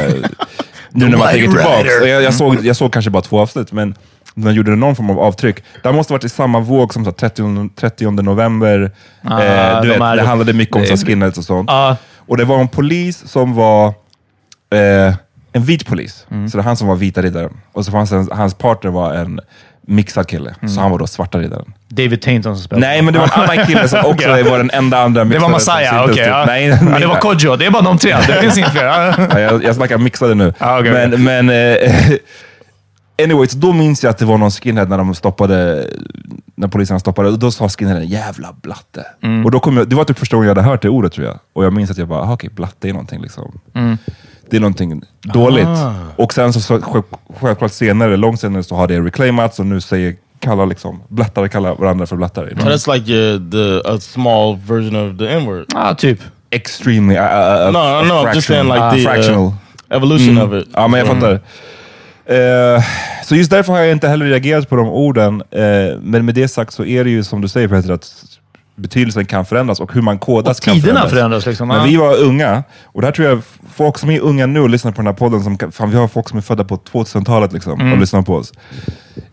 nu 0.90 1.10
när 1.10 1.18
man 1.18 1.28
tänker 1.28 1.48
tillbaka. 1.48 2.08
Jag, 2.08 2.24
jag, 2.24 2.34
såg, 2.34 2.66
jag 2.66 2.76
såg 2.76 2.94
kanske 2.94 3.12
bara 3.12 3.22
två 3.22 3.40
avsnitt, 3.40 3.72
men 3.72 3.96
de 4.36 4.54
gjorde 4.54 4.76
någon 4.76 4.96
form 4.96 5.10
av 5.10 5.20
avtryck. 5.20 5.64
Det 5.84 5.92
måste 5.92 6.14
varit 6.14 6.24
i 6.24 6.30
samma 6.30 6.60
våg 6.60 6.94
som 6.94 7.04
så 7.06 7.10
här, 7.10 7.16
30, 7.16 7.70
30 7.76 8.12
november. 8.12 8.92
Ah, 9.22 9.44
eh, 9.44 9.82
du 9.82 9.88
de 9.88 9.94
vet, 9.94 10.02
här- 10.02 10.16
det 10.16 10.24
handlade 10.24 10.54
mycket 10.54 10.76
om 10.76 10.86
så 10.86 10.98
skinheads 11.06 11.38
och 11.38 11.44
sånt. 11.44 11.70
Ja. 11.70 11.98
Och 12.16 12.38
det 12.38 12.46
var 12.46 12.60
en 12.60 12.68
polis 12.68 13.28
som 13.28 13.54
var 13.54 13.88
eh, 14.70 15.16
en 15.52 15.64
vit 15.64 15.88
polis. 15.88 16.26
Mm. 16.32 16.50
Så 16.50 16.58
det 16.58 16.62
var 16.62 16.68
han 16.68 16.78
som 16.78 16.88
var 16.88 16.96
vita 16.96 17.22
riddaren. 17.22 17.58
Och 17.72 17.86
så 17.86 17.92
fanns 17.92 18.12
en, 18.12 18.30
hans 18.32 18.54
partner 18.54 18.92
var 18.92 19.14
en 19.14 19.40
mixad 19.88 20.28
kille. 20.28 20.56
Mm. 20.62 20.70
Så 20.70 20.82
han 20.82 20.92
var 20.92 21.00
då 21.00 21.08
svarta 21.08 21.38
riddaren. 21.40 21.74
David 21.88 22.22
Tainton 22.22 22.56
som 22.56 22.64
spelade. 22.64 22.88
Nej, 22.88 23.02
men 23.02 23.14
det 23.14 23.20
var 23.20 23.26
en 23.26 23.42
annan 23.42 23.66
kille 23.66 23.88
som 23.88 24.00
också 24.06 24.30
Okej. 24.30 24.44
var 24.44 24.58
den 24.58 24.72
enda 24.74 24.98
andra 24.98 25.24
Det 25.24 25.40
var 25.40 25.50
mixade 25.50 25.80
Messiah, 25.80 26.04
okej. 26.04 26.16
syntes 26.16 26.28
ja. 26.28 26.42
typ. 26.42 26.48
Nej, 26.48 26.66
ja, 26.66 26.78
nej, 26.82 27.00
det 27.00 27.08
var 27.08 27.14
nej. 27.14 27.22
Kodjo. 27.22 27.56
Det 27.56 27.66
är 27.66 27.72
bara 27.72 27.84
de 27.84 27.98
tre. 27.98 28.16
Det 28.28 28.42
finns 28.42 28.58
inga 28.58 28.70
fler. 28.70 28.86
Ja. 28.86 29.14
Ja, 29.30 29.40
jag, 29.40 29.64
jag 29.64 29.76
snackar 29.76 29.98
mixade 29.98 30.36
nu. 30.36 30.54
Ah, 30.58 30.80
okej, 30.80 30.92
men, 30.92 31.24
men 31.24 31.50
eh, 31.50 31.92
anyways, 33.24 33.52
då 33.52 33.74
minns 33.74 34.04
jag 34.04 34.12
att 34.12 34.18
det 34.18 34.26
var 34.26 34.38
någon 34.38 34.52
skinhead 34.52 34.86
när 34.86 34.98
de 34.98 35.16
stoppade, 35.16 35.88
när 36.56 36.68
polisen 36.68 37.00
stoppade, 37.00 37.38
då 37.38 37.52
sa 37.52 37.70
skinheaden 37.70 38.08
jävla 38.08 38.56
blatte. 38.62 39.06
Mm. 39.24 39.46
Och 39.46 39.52
då 39.52 39.60
kom 39.60 39.78
jag, 39.78 39.90
det 39.90 39.96
var 39.96 40.04
typ 40.04 40.20
första 40.20 40.36
gången 40.36 40.48
jag 40.48 40.56
hade 40.56 40.70
hört 40.70 40.82
det 40.82 40.90
ordet 40.90 41.14
tror 41.14 41.28
jag. 41.28 41.40
Och 41.54 41.66
jag 41.66 41.74
minns 41.74 41.92
att 41.92 41.98
jag 41.98 42.08
bara, 42.08 42.22
aha, 42.22 42.34
okej, 42.34 42.50
blatte 42.50 42.90
är 42.90 42.94
någonting 42.94 43.22
liksom. 43.22 43.60
Mm. 43.76 43.98
Det 44.50 44.58
är 44.58 44.62
någonting 44.62 45.02
dåligt. 45.22 45.68
Ah. 45.68 45.94
Och 46.16 46.34
sen 46.34 46.54
så, 46.54 46.60
så 46.60 46.82
själv- 46.82 47.04
självklart 47.40 47.72
senare, 47.72 48.18
långt 48.18 48.40
senare, 48.40 48.64
så 48.64 48.76
har 48.76 48.88
det 48.88 49.00
reclaimats 49.02 49.60
och 49.60 49.66
nu 49.66 49.82
säger 49.82 50.16
kallar 50.40 50.66
liksom, 50.66 51.02
blattare 51.08 51.50
kallar 51.50 51.76
varandra 51.76 52.06
för 52.06 52.16
blattare. 52.16 52.50
So 52.50 52.70
that's 52.70 52.94
like 52.94 53.14
uh, 53.14 53.52
the 53.52 53.90
a 53.90 54.00
small 54.00 54.58
version 54.58 54.96
of 55.12 55.18
the 55.18 55.30
N 55.30 55.46
word. 55.46 55.66
Ja, 55.74 55.96
typ. 55.96 56.20
Extremely, 56.50 57.16
uh, 57.18 57.22
uh, 57.24 57.72
No, 57.72 58.04
no, 58.04 58.14
I'm 58.14 58.36
just 58.36 58.48
saying 58.48 58.68
like 58.68 58.80
ah, 58.80 58.92
the 58.92 59.04
fractional. 59.04 59.48
uh, 59.48 59.54
evolution 59.90 60.38
of 60.38 60.54
it. 60.54 60.68
Ja, 60.74 60.88
men 60.88 61.00
jag 61.00 61.08
fattar. 61.08 61.40
Eh, 62.26 62.84
så 63.24 63.36
just 63.36 63.52
därför 63.52 63.74
har 63.74 63.80
jag 63.80 63.92
inte 63.92 64.08
heller 64.08 64.26
reagerat 64.26 64.70
på 64.70 64.76
de 64.76 64.88
orden. 64.90 65.44
Eh, 65.52 66.00
men 66.02 66.26
med 66.26 66.36
det 66.36 66.48
sagt 66.48 66.74
så 66.74 66.86
är 66.86 67.04
det 67.04 67.10
ju 67.10 67.24
som 67.24 67.42
du 67.42 67.48
säger 67.48 67.68
Peter, 67.68 67.92
att 67.92 68.14
betydelsen 68.78 69.26
kan 69.26 69.46
förändras 69.46 69.80
och 69.80 69.94
hur 69.94 70.02
man 70.02 70.20
kodas 70.20 70.58
Och 70.58 70.64
kan 70.64 70.74
tiderna 70.74 70.94
förändras. 70.94 71.12
förändras 71.14 71.46
liksom. 71.46 71.68
När 71.68 71.86
vi 71.88 71.96
var 71.98 72.18
unga, 72.18 72.64
och 72.84 73.02
det 73.02 73.08
här 73.08 73.12
tror 73.12 73.28
jag 73.28 73.42
folk 73.76 73.98
som 73.98 74.10
är 74.10 74.20
unga 74.20 74.46
nu 74.46 74.60
och 74.60 74.70
lyssnar 74.70 74.92
på 74.92 74.96
den 74.98 75.06
här 75.08 75.14
podden, 75.14 75.44
som, 75.44 75.58
fan, 75.72 75.90
vi 75.92 75.98
har 75.98 76.08
folk 76.08 76.30
som 76.30 76.38
är 76.38 76.42
födda 76.42 76.64
på 76.64 76.78
2000-talet 76.78 77.54
liksom, 77.54 77.80
Mm. 77.82 77.94
och 77.94 78.00
lyssnar 78.00 78.22
på 78.22 78.36
oss. 78.36 78.54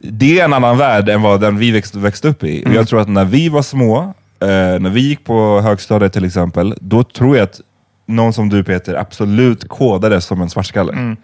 Det 0.00 0.40
är 0.40 0.44
en 0.44 0.52
annan 0.52 0.78
värld 0.78 1.08
än 1.08 1.22
vad 1.22 1.40
den 1.40 1.58
vi 1.58 1.70
växte, 1.70 1.98
växte 1.98 2.28
upp 2.28 2.44
i. 2.44 2.62
Mm. 2.62 2.74
jag 2.74 2.88
tror 2.88 3.00
att 3.00 3.08
när 3.08 3.24
vi 3.24 3.48
var 3.48 3.62
små, 3.62 3.98
eh, 4.40 4.46
när 4.80 4.90
vi 4.90 5.00
gick 5.00 5.24
på 5.24 5.60
högstadiet 5.60 6.12
till 6.12 6.24
exempel, 6.24 6.74
då 6.80 7.04
tror 7.04 7.36
jag 7.36 7.44
att 7.44 7.60
någon 8.06 8.32
som 8.32 8.48
du 8.48 8.64
Peter 8.64 8.94
absolut 8.94 9.68
kodades 9.68 10.24
som 10.24 10.40
en 10.42 10.50
svartskalle. 10.50 10.92
Mm. 10.92 11.16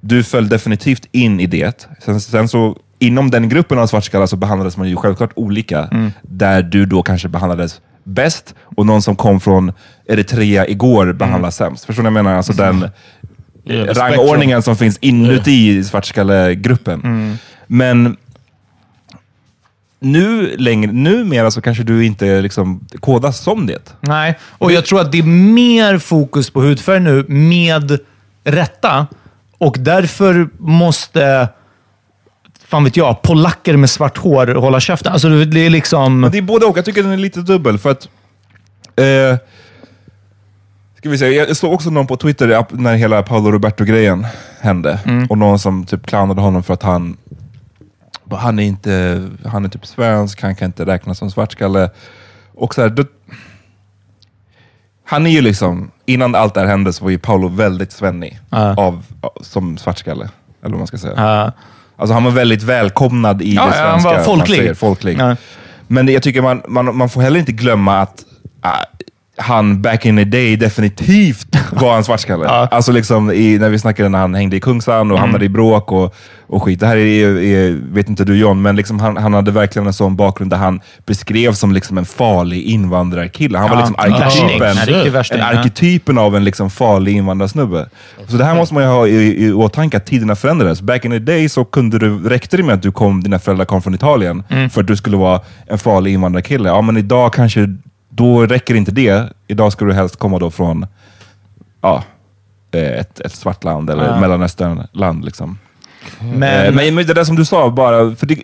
Du 0.00 0.22
föll 0.24 0.48
definitivt 0.48 1.06
in 1.12 1.40
i 1.40 1.46
det. 1.46 1.88
Sen, 2.04 2.20
sen 2.20 2.48
så 2.48 2.76
inom 3.06 3.30
den 3.30 3.48
gruppen 3.48 3.78
av 3.78 3.86
svartskallar 3.86 4.26
så 4.26 4.36
behandlades 4.36 4.76
man 4.76 4.88
ju 4.88 4.96
självklart 4.96 5.30
olika. 5.34 5.88
Mm. 5.92 6.12
Där 6.22 6.62
du 6.62 6.86
då 6.86 7.02
kanske 7.02 7.28
behandlades 7.28 7.80
bäst 8.04 8.54
och 8.76 8.86
någon 8.86 9.02
som 9.02 9.16
kom 9.16 9.40
från 9.40 9.72
Eritrea 10.06 10.68
igår 10.68 11.12
behandlas 11.12 11.56
sämst. 11.56 11.84
Förstår 11.84 12.02
ni 12.02 12.10
vad 12.10 12.18
jag 12.18 12.24
menar? 12.24 12.36
Alltså 12.36 12.52
den 12.52 12.90
Yeah, 13.66 13.94
the 13.94 14.00
rangordningen 14.00 14.62
som 14.62 14.76
finns 14.76 14.98
inuti 15.00 15.84
svartskallegruppen. 15.84 17.38
Men 17.66 18.16
nu 20.00 20.56
längre, 20.56 20.92
numera 20.92 21.50
så 21.50 21.60
kanske 21.60 21.82
du 21.82 22.06
inte 22.06 22.42
liksom 22.42 22.86
kodas 23.00 23.40
som 23.40 23.66
det. 23.66 23.94
Nej, 24.00 24.38
och 24.42 24.72
jag 24.72 24.84
tror 24.84 25.00
att 25.00 25.12
det 25.12 25.18
är 25.18 25.22
mer 25.52 25.98
fokus 25.98 26.50
på 26.50 26.60
hudfärg 26.60 27.00
nu, 27.00 27.24
med 27.28 27.98
rätta. 28.44 29.06
Och 29.58 29.76
därför 29.78 30.48
måste 30.58 31.48
fan 32.68 32.84
vet 32.84 32.96
jag, 32.96 33.22
polacker 33.22 33.76
med 33.76 33.90
svart 33.90 34.18
hår 34.18 34.46
hålla 34.54 34.80
käften. 34.80 35.12
Alltså 35.12 35.28
det 35.44 35.60
är 35.60 35.70
liksom... 35.70 36.20
Men 36.20 36.30
det 36.30 36.38
är 36.38 36.42
både 36.42 36.66
och. 36.66 36.78
Jag 36.78 36.84
tycker 36.84 37.02
den 37.02 37.12
är 37.12 37.16
lite 37.16 37.40
dubbel. 37.40 37.78
För 37.78 37.90
att... 37.90 38.08
Eh, 38.96 39.36
ska 40.98 41.08
vi 41.10 41.18
se, 41.18 41.28
jag 41.28 41.56
såg 41.56 41.72
också 41.72 41.90
någon 41.90 42.06
på 42.06 42.16
Twitter 42.16 42.64
när 42.70 42.94
hela 42.94 43.22
Paolo 43.22 43.50
Roberto-grejen 43.50 44.26
hände. 44.60 44.98
Och 45.30 45.38
någon 45.38 45.58
som 45.58 45.84
typ 45.86 46.06
clownade 46.06 46.40
honom 46.40 46.62
för 46.62 46.74
att 46.74 46.82
han... 46.82 47.16
Han 48.30 48.58
är 48.58 48.64
inte... 48.64 49.22
Han 49.44 49.64
är 49.64 49.68
typ 49.68 49.86
svensk, 49.86 50.42
han 50.42 50.54
kan 50.56 50.66
inte 50.66 50.86
räknas 50.86 51.18
som 51.18 51.30
svartskalle. 51.30 51.90
Och 52.54 52.74
så 52.74 52.82
här, 52.82 52.88
då, 52.88 53.04
han 55.06 55.26
är 55.26 55.30
ju 55.30 55.40
liksom... 55.40 55.90
Innan 56.06 56.34
allt 56.34 56.54
det 56.54 56.60
här 56.60 56.66
hände 56.66 56.92
så 56.92 57.04
var 57.04 57.10
ju 57.10 57.18
Paolo 57.18 57.48
väldigt 57.48 57.92
svennig 57.92 58.40
Ja. 58.50 58.74
av, 58.76 59.06
som 59.40 59.76
svartskalle. 59.78 60.28
Eller 60.62 60.70
vad 60.70 60.78
man 60.78 60.86
ska 60.86 60.98
säga. 60.98 61.14
Ja. 61.16 61.52
Alltså 61.96 62.14
han 62.14 62.24
var 62.24 62.30
väldigt 62.30 62.62
välkomnad 62.62 63.42
i 63.42 63.54
Ja, 63.54 63.66
det 63.66 63.76
ja, 63.78 63.84
han 63.90 64.00
svenska. 64.00 64.18
var 64.18 64.24
folklig. 64.24 64.76
folklig. 64.76 65.16
Ja. 65.20 65.36
Men 65.88 66.08
jag 66.08 66.22
tycker 66.22 66.42
man, 66.42 66.62
man, 66.68 66.96
man 66.96 67.08
får 67.08 67.20
heller 67.22 67.40
inte 67.40 67.52
glömma 67.52 68.00
att 68.00 68.24
äh, 68.64 68.70
han 69.36 69.82
back 69.82 70.06
in 70.06 70.16
the 70.16 70.24
day 70.24 70.56
definitivt 70.56 71.46
var 71.72 71.96
en 71.96 72.04
svartskalle. 72.04 72.46
Alltså 72.70 72.92
liksom 72.92 73.30
i, 73.30 73.58
när 73.58 73.68
vi 73.68 73.78
snackade 73.78 74.08
när 74.08 74.18
han 74.18 74.34
hängde 74.34 74.56
i 74.56 74.60
Kungsan 74.60 75.10
och 75.10 75.18
hamnade 75.18 75.44
i 75.44 75.48
bråk 75.48 75.92
och, 75.92 76.14
och 76.46 76.62
skit. 76.62 76.80
Det 76.80 76.86
här 76.86 76.96
är, 76.96 77.38
är, 77.42 77.78
vet 77.92 78.08
inte 78.08 78.24
du 78.24 78.36
John, 78.38 78.62
men 78.62 78.76
liksom 78.76 79.00
han, 79.00 79.16
han 79.16 79.34
hade 79.34 79.50
verkligen 79.50 79.86
en 79.86 79.92
sån 79.92 80.16
bakgrund 80.16 80.50
där 80.50 80.56
han 80.58 80.80
beskrevs 81.06 81.58
som 81.58 81.72
liksom 81.72 81.98
en 81.98 82.04
farlig 82.04 82.62
invandrarkille. 82.62 83.58
Han 83.58 83.70
var 83.70 83.76
Ja, 83.76 83.80
liksom 83.80 83.96
en 84.04 84.20
värsting. 84.20 84.44
arketypen, 84.44 84.78
En 84.78 84.86
riktig 84.86 85.12
värsting, 85.12 85.38
en 85.38 85.44
ja. 85.52 85.58
arketypen 85.58 86.18
av 86.18 86.36
en 86.36 86.44
liksom 86.44 86.70
farlig 86.70 87.16
invandrarsnubbe. 87.16 87.88
Så 88.26 88.36
det 88.36 88.44
här 88.44 88.54
måste 88.54 88.74
man 88.74 88.82
ju 88.82 88.88
ha 88.88 89.06
i, 89.06 89.44
i 89.46 89.52
åtanke, 89.52 89.96
att 89.96 90.06
tiderna 90.06 90.36
förändrades. 90.36 90.82
Back 90.82 91.04
in 91.04 91.10
the 91.10 91.18
day 91.18 91.48
så 91.48 91.64
kunde 91.64 91.98
du, 91.98 92.28
räckte 92.28 92.56
det 92.56 92.62
med 92.62 92.74
att 92.74 92.82
du 92.82 92.92
kom, 92.92 93.22
dina 93.22 93.38
föräldrar 93.38 93.64
kom 93.64 93.82
från 93.82 93.94
Italien 93.94 94.42
Mm. 94.48 94.70
för 94.70 94.80
att 94.80 94.86
du 94.86 94.96
skulle 94.96 95.16
vara 95.16 95.40
en 95.66 95.78
farlig 95.78 96.12
invandrarkille. 96.12 96.68
Ja, 96.68 96.80
men 96.80 96.96
idag 96.96 97.32
kanske, 97.32 97.76
då 98.14 98.46
räcker 98.46 98.74
inte 98.74 98.92
det. 98.92 99.32
Idag 99.46 99.72
ska 99.72 99.84
du 99.84 99.92
helst 99.92 100.16
komma 100.16 100.38
då 100.38 100.50
från 100.50 100.86
ja, 101.80 102.04
eh, 102.72 102.80
ett, 103.00 103.20
ett 103.20 103.32
svart 103.34 103.64
land 103.64 103.90
eller 103.90 104.04
Ja. 104.04 104.20
mellanösternland. 104.20 105.24
Liksom. 105.24 105.58
Men, 106.20 106.66
Eh, 106.66 106.72
Men, 106.74 106.94
men 106.94 107.06
det 107.06 107.14
där 107.14 107.24
som 107.24 107.36
du 107.36 107.44
sa, 107.44 107.70
bara 107.70 108.14
för 108.14 108.26
det, 108.26 108.38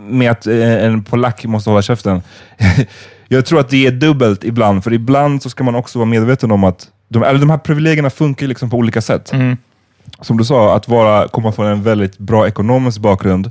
med 0.00 0.30
att 0.30 0.46
eh, 0.46 0.84
en 0.84 1.04
polack 1.04 1.44
måste 1.44 1.70
hålla 1.70 1.82
käften. 1.82 2.22
jag 3.28 3.46
tror 3.46 3.60
att 3.60 3.68
det 3.68 3.86
är 3.86 3.90
dubbelt 3.90 4.44
ibland, 4.44 4.84
för 4.84 4.92
ibland 4.92 5.42
så 5.42 5.50
ska 5.50 5.64
man 5.64 5.74
också 5.74 5.98
vara 5.98 6.06
medveten 6.06 6.52
om 6.52 6.64
att 6.64 6.88
de, 7.08 7.22
eller 7.22 7.40
de 7.40 7.50
här 7.50 7.58
privilegierna 7.58 8.10
funkar 8.10 8.46
liksom 8.46 8.70
på 8.70 8.76
olika 8.76 9.00
sätt. 9.00 9.32
Mm. 9.32 9.56
Som 10.20 10.36
du 10.36 10.44
sa, 10.44 10.76
att 10.76 10.88
vara, 10.88 11.28
komma 11.28 11.52
från 11.52 11.66
en 11.66 11.82
väldigt 11.82 12.18
bra 12.18 12.46
ekonomisk 12.48 13.00
bakgrund, 13.00 13.50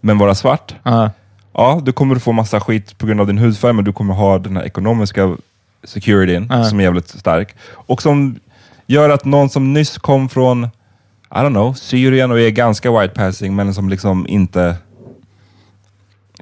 men 0.00 0.18
vara 0.18 0.34
svart. 0.34 0.74
ja. 0.82 1.10
Ja, 1.52 1.80
du 1.84 1.92
kommer 1.92 2.16
få 2.16 2.32
massa 2.32 2.60
skit 2.60 2.98
på 2.98 3.06
grund 3.06 3.20
av 3.20 3.26
din 3.26 3.38
hudfärg, 3.38 3.72
men 3.72 3.84
du 3.84 3.92
kommer 3.92 4.14
ha 4.14 4.38
den 4.38 4.56
här 4.56 4.64
ekonomiska 4.64 5.36
securityn 5.84 6.48
som 6.68 6.80
är 6.80 6.84
jävligt 6.84 7.08
stark. 7.08 7.54
Och 7.72 8.02
som 8.02 8.40
gör 8.86 9.10
att 9.10 9.24
någon 9.24 9.48
som 9.48 9.72
nyss 9.72 9.98
kom 9.98 10.28
från, 10.28 10.64
I 10.64 11.34
don't 11.34 11.50
know, 11.50 11.74
Syrien 11.74 12.30
och 12.30 12.40
är 12.40 12.50
ganska 12.50 13.00
white 13.00 13.14
passing, 13.14 13.56
men 13.56 13.74
som 13.74 13.88
liksom 13.88 14.26
inte 14.26 14.76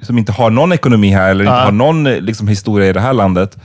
som 0.01 0.17
inte 0.17 0.31
har 0.31 0.49
någon 0.49 0.71
ekonomi 0.71 1.09
här 1.09 1.29
eller 1.31 1.43
inte 1.43 1.53
har 1.53 1.71
någon 1.71 2.03
liksom, 2.03 2.47
historia 2.47 2.89
i 2.89 2.93
det 2.93 2.99
här 2.99 3.13
landet. 3.13 3.57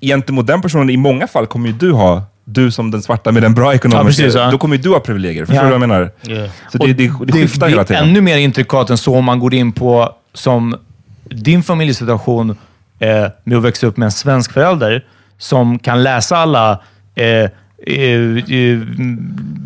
Gentemot 0.00 0.46
den 0.46 0.62
personen, 0.62 0.90
i 0.90 0.96
många 0.96 1.26
fall 1.26 1.46
kommer 1.46 1.68
ju 1.68 1.72
du 1.72 1.92
ha, 1.92 2.22
du 2.44 2.70
som 2.70 2.90
den 2.90 3.02
svarta 3.02 3.32
med 3.32 3.44
en 3.44 3.54
bra 3.54 3.74
ekonomisk, 3.74 4.18
precis, 4.18 4.34
ja. 4.34 4.50
då 4.50 4.58
kommer 4.58 4.76
ju 4.76 4.82
du 4.82 4.88
ha 4.88 5.00
privilegier. 5.00 5.44
Förstår 5.44 5.56
Ja. 5.56 5.62
du 5.62 5.78
vad 5.78 5.82
jag 5.82 5.88
menar? 5.88 6.10
Yeah. 6.28 6.50
Så 6.72 6.78
det, 6.78 6.92
det, 6.92 7.10
det, 7.26 7.32
skiftar 7.32 7.66
det 7.66 7.70
hela 7.70 7.82
är 7.82 7.86
tiden. 7.86 8.08
ännu 8.08 8.20
mer 8.20 8.36
intrikat 8.36 8.90
än 8.90 8.98
så 8.98 9.16
om 9.16 9.24
man 9.24 9.38
går 9.38 9.54
in 9.54 9.72
på 9.72 10.12
som 10.32 10.76
din 11.24 11.62
familjesituation 11.62 12.50
eh, 12.98 13.26
med 13.44 13.58
att 13.58 13.64
växa 13.64 13.86
upp 13.86 13.96
med 13.96 14.06
en 14.06 14.12
svensk 14.12 14.52
förälder 14.52 15.04
som 15.38 15.78
kan 15.78 16.02
läsa 16.02 16.36
alla 16.36 16.80
eh, 17.14 17.26
eh, 17.26 17.50
eh, 17.86 18.78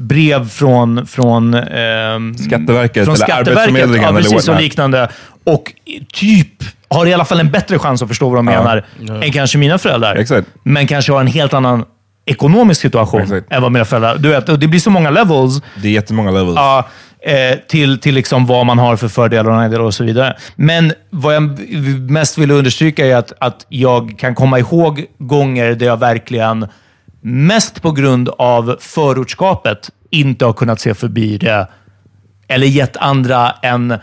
brev 0.01 0.49
från, 0.49 1.07
från, 1.07 1.55
ehm, 1.55 2.35
Skatteverket 2.39 3.05
från 3.05 3.14
eller 3.14 3.24
Skatteverket 3.24 3.49
Arbetsförmedlingen 3.49 4.03
ja, 4.03 4.09
eller 4.09 4.18
precis, 4.18 4.33
och 4.33 4.55
whatnot. 4.55 4.62
liknande. 4.62 5.09
Och 5.45 5.72
typ 6.12 6.64
har 6.89 7.07
i 7.07 7.14
alla 7.14 7.24
fall 7.24 7.41
en 7.41 7.51
bättre 7.51 7.79
chans 7.79 8.03
att 8.03 8.09
förstå 8.09 8.29
vad 8.29 8.39
de 8.39 8.49
Ja. 8.49 8.59
menar 8.62 8.85
än 9.22 9.33
kanske 9.33 9.59
mina 9.59 9.79
föräldrar. 9.79 10.16
Exakt. 10.16 10.49
Men 10.62 10.87
kanske 10.87 11.12
har 11.12 11.20
en 11.20 11.26
helt 11.26 11.55
annan 11.55 11.85
ekonomisk 12.29 12.81
situation 12.81 13.22
Exakt. 13.22 13.53
än 13.53 13.62
vad 13.62 13.72
mina 13.72 13.85
föräldrar... 13.85 14.18
Du 14.18 14.29
vet, 14.29 14.49
och 14.49 14.59
det 14.59 14.68
blir 14.68 14.81
så 14.81 14.91
många 14.91 15.11
levels 15.11 15.62
Det 15.83 15.89
är 15.89 15.93
jättemånga 15.93 16.31
levels. 16.31 16.57
Ja, 16.57 16.89
eh, 17.20 17.59
till, 17.59 17.99
till 17.99 18.14
liksom 18.14 18.47
vad 18.47 18.66
man 18.66 18.79
har 18.79 18.97
för 18.97 19.09
fördelar 19.09 19.51
och 19.51 19.57
nackdelar 19.57 19.85
och 19.85 19.95
så 19.95 20.05
vidare. 20.05 20.37
Men 20.57 20.93
vad 21.11 21.35
jag 21.35 21.59
mest 22.11 22.39
vill 22.39 22.51
understryka 22.51 23.07
är 23.07 23.16
att, 23.16 23.33
att 23.39 23.66
jag 23.68 24.14
kan 24.18 24.35
komma 24.35 24.59
ihåg 24.59 25.05
gånger 25.18 25.74
där 25.74 25.87
jag 25.87 25.97
verkligen, 25.97 26.66
mest 27.20 27.83
på 27.83 27.91
grund 27.91 28.29
av 28.39 28.76
förortskapet, 28.81 29.91
inte 30.11 30.45
har 30.45 30.53
kunnat 30.53 30.81
se 30.81 30.95
förbi 30.95 31.39
det. 31.39 31.68
Eller 32.49 32.66
gett 32.66 32.97
andra 32.97 33.51
en 33.62 33.95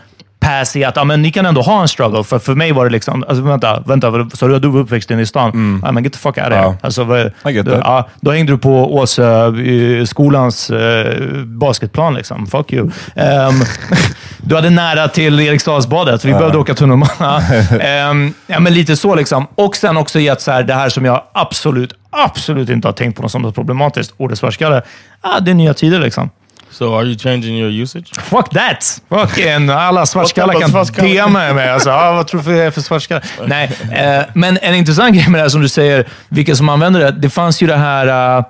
pass 0.46 0.76
i 0.76 0.84
att 0.84 0.96
ja, 0.96 1.04
men 1.04 1.22
ni 1.22 1.30
kan 1.30 1.46
ändå 1.46 1.62
ha 1.62 1.82
en 1.82 1.88
struggle. 1.88 2.24
För 2.24 2.38
för 2.38 2.54
mig 2.54 2.72
var 2.72 2.84
det 2.84 2.90
liksom, 2.90 3.24
alltså, 3.28 3.44
vänta, 3.44 3.82
vänta, 3.86 4.30
sa 4.32 4.46
du 4.46 4.68
var 4.68 4.80
uppväxt 4.80 5.10
inne 5.10 5.22
i 5.22 5.26
stan? 5.26 5.80
Ja, 5.84 5.92
men 5.92 6.04
get 6.04 6.12
the 6.12 6.18
fuck 6.18 6.38
out 6.38 6.46
of 6.46 6.52
here. 6.52 6.62
Ja. 6.62 6.76
Alltså, 6.80 7.04
vad, 7.04 7.32
ja, 7.44 8.08
då 8.20 8.30
hängde 8.30 8.52
du 8.52 8.58
på 8.58 8.94
Åsö, 8.94 9.46
eh, 9.46 10.04
skolans 10.04 10.70
eh, 10.70 11.22
basketplan. 11.44 12.14
Liksom. 12.14 12.46
Fuck 12.46 12.72
you. 12.72 12.90
Ehm, 13.14 13.54
du 14.38 14.54
hade 14.54 14.70
nära 14.70 15.08
till 15.08 15.40
Eriksdalsbadet. 15.40 16.24
Vi 16.24 16.32
behövde 16.32 16.58
åka 16.58 16.74
tunnelbana. 16.74 17.42
Ehm, 17.80 18.34
ja, 18.46 18.60
men 18.60 18.74
lite 18.74 18.96
så 18.96 19.14
liksom. 19.14 19.46
Och 19.54 19.76
sen 19.76 19.96
också 19.96 20.20
gett 20.20 20.40
så 20.40 20.50
här, 20.50 20.62
det 20.62 20.74
här 20.74 20.88
som 20.88 21.04
jag 21.04 21.22
absolut, 21.32 21.94
absolut 22.10 22.68
inte 22.68 22.88
har 22.88 22.92
tänkt 22.92 23.20
på 23.20 23.28
som 23.28 23.42
något 23.42 23.54
problematiskt. 23.54 24.14
Ordet 24.16 24.38
svartskalle. 24.38 24.82
Ah, 25.20 25.40
det 25.40 25.50
är 25.50 25.54
nya 25.54 25.74
tider 25.74 26.00
liksom. 26.00 26.30
So 26.78 26.94
are 26.94 27.04
you 27.04 27.14
changing 27.14 27.56
your 27.56 27.70
usage? 27.70 28.10
Fuck 28.16 28.50
that! 28.50 29.02
Fucking 29.08 29.70
alla 29.70 30.06
svartskallar 30.06 30.60
kan? 30.60 31.06
DMa 31.06 31.52
mig. 31.54 31.70
Alltså, 31.70 31.90
ah, 31.90 32.12
vad 32.12 32.26
tror 32.26 32.40
du 32.40 32.44
för, 32.44 32.70
för 32.70 32.80
svartskalle? 32.80 33.20
Nej, 33.46 33.70
eh, 33.92 34.24
men 34.34 34.58
en 34.62 34.74
intressant 34.74 35.14
grej 35.14 35.28
med 35.28 35.38
det 35.38 35.42
här 35.42 35.48
som 35.48 35.60
du 35.60 35.68
säger, 35.68 36.06
vilka 36.28 36.56
som 36.56 36.68
använder 36.68 37.00
det. 37.00 37.10
Det 37.10 37.30
fanns 37.30 37.62
ju 37.62 37.66
det 37.66 37.76
här 37.76 38.36
eh, 38.38 38.44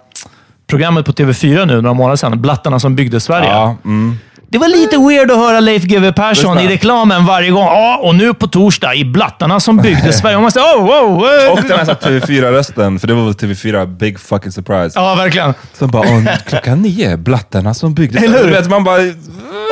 programmet 0.66 1.06
på 1.06 1.12
TV4 1.12 1.66
nu, 1.66 1.80
några 1.80 1.94
månader 1.94 2.16
sedan. 2.16 2.40
Blattarna 2.42 2.80
som 2.80 2.96
byggde 2.96 3.20
Sverige. 3.20 3.50
Ja, 3.50 3.76
mm. 3.84 4.18
Det 4.48 4.58
var 4.58 4.68
lite 4.68 4.98
weird 4.98 5.30
att 5.30 5.36
höra 5.36 5.60
Leif 5.60 5.82
GW 5.82 6.12
Persson 6.12 6.58
i 6.58 6.68
reklamen 6.68 7.26
varje 7.26 7.50
gång. 7.50 7.64
Ja, 7.64 7.96
och 8.02 8.14
nu 8.14 8.34
på 8.34 8.46
torsdag 8.46 8.94
i 8.94 9.04
Blattarna 9.04 9.60
som 9.60 9.76
byggde 9.76 10.12
Sverige. 10.20 10.36
Och 10.36 10.42
man 10.42 10.50
säger, 10.50 10.66
oh, 10.66 10.80
wow, 10.80 11.10
wow. 11.10 11.52
Och 11.52 11.62
den 11.62 11.78
här 11.78 11.94
TV4-rösten, 11.94 12.98
för 12.98 13.06
det 13.06 13.14
var 13.14 13.24
väl 13.24 13.32
TV4, 13.32 13.86
big 13.96 14.20
fucking 14.20 14.52
surprise. 14.52 14.98
Ja, 15.00 15.14
verkligen. 15.14 15.54
Som 15.78 15.88
bara, 15.90 16.02
"Åh, 16.08 16.22
klockan 16.46 16.82
nio, 16.82 17.16
blattarna 17.16 17.74
som 17.74 17.94
byggde. 17.94 18.18
Eller 18.18 18.44
hur? 18.62 18.68
Man 18.70 18.84
bara... 18.84 18.96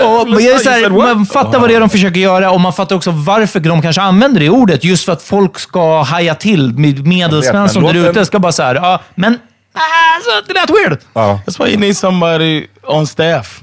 Och 0.04 0.28
Lyssna, 0.28 0.40
jag 0.46 0.54
är 0.54 0.58
så 0.58 0.70
här, 0.70 0.90
man 0.90 1.26
fattar 1.26 1.58
vad 1.58 1.70
det 1.70 1.74
är 1.74 1.80
de 1.80 1.88
försöker 1.88 2.20
göra 2.20 2.50
och 2.50 2.60
man 2.60 2.72
fattar 2.72 2.96
också 2.96 3.10
varför 3.10 3.60
de 3.60 3.82
kanske 3.82 4.02
använder 4.02 4.40
det 4.40 4.50
ordet. 4.50 4.84
Just 4.84 5.04
för 5.04 5.12
att 5.12 5.22
folk 5.22 5.58
ska 5.58 6.02
haja 6.02 6.34
till. 6.34 6.72
Med- 6.78 7.06
Medelsvensson 7.06 7.82
Jag 7.84 7.92
vet, 7.92 7.94
där 8.02 8.02
men 8.02 8.10
ute 8.10 8.24
ska 8.26 8.38
bara 8.38 8.52
så 8.52 8.62
här, 8.62 8.74
ja, 8.74 9.00
men 9.14 9.38
alltså, 9.72 10.30
det 10.48 10.54
lät 10.54 10.70
weird. 10.70 10.98
Ja. 11.12 11.40
That's 11.46 11.64
why 11.64 11.70
you 11.70 11.80
need 11.80 11.96
somebody 11.96 12.66
on 12.86 13.06
staff 13.06 13.60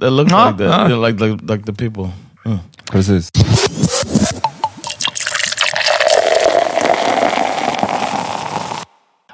that 0.00 0.10
looks 0.10 0.30
Ja, 0.32 0.46
like 0.46 0.56
that, 0.58 0.68
ja. 0.70 0.82
you 0.84 0.88
know, 0.88 1.00
like, 1.00 1.20
like 1.20 1.40
like 1.50 1.64
the 1.64 1.72
people. 1.72 2.12
Mm. 2.44 2.60
Precis. 2.86 3.30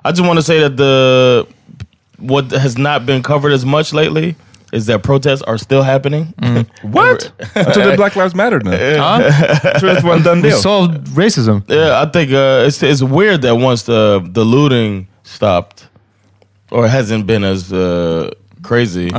I 0.06 0.10
just 0.12 0.22
want 0.22 0.38
to 0.38 0.42
say 0.42 0.60
that 0.60 0.76
the 0.76 1.46
what 2.18 2.50
has 2.52 2.76
not 2.76 3.06
been 3.06 3.22
covered 3.22 3.52
as 3.52 3.64
much 3.64 3.92
lately 3.92 4.36
is 4.72 4.86
that 4.86 5.02
protests 5.02 5.42
are 5.42 5.56
still 5.56 5.82
happening. 5.82 6.34
What? 6.82 7.32
Jag 7.54 7.74
the 7.74 7.94
Black 7.96 8.16
Lives 8.16 8.34
Matter 8.34 8.60
nu. 8.60 8.70
Jag 8.72 9.78
trodde 9.80 9.92
att 9.96 10.02
det 10.02 10.06
var 10.08 10.14
en 10.16 10.22
done 10.22 10.42
We 10.42 10.48
deal. 10.48 10.60
solved 10.60 11.08
racism. 11.16 11.62
Yeah, 11.68 12.02
I 12.02 12.06
think 12.10 12.30
uh, 12.32 12.66
it's 12.66 12.82
it's 12.82 13.02
weird 13.02 13.42
that 13.42 13.54
once 13.56 13.82
the 13.84 14.20
the 14.34 14.44
looting 14.44 15.06
stopped, 15.22 15.88
or 16.70 16.86
hasn't 16.88 17.24
been 17.26 17.44
as 17.44 17.72
uh, 17.72 18.30
crazy, 18.62 19.10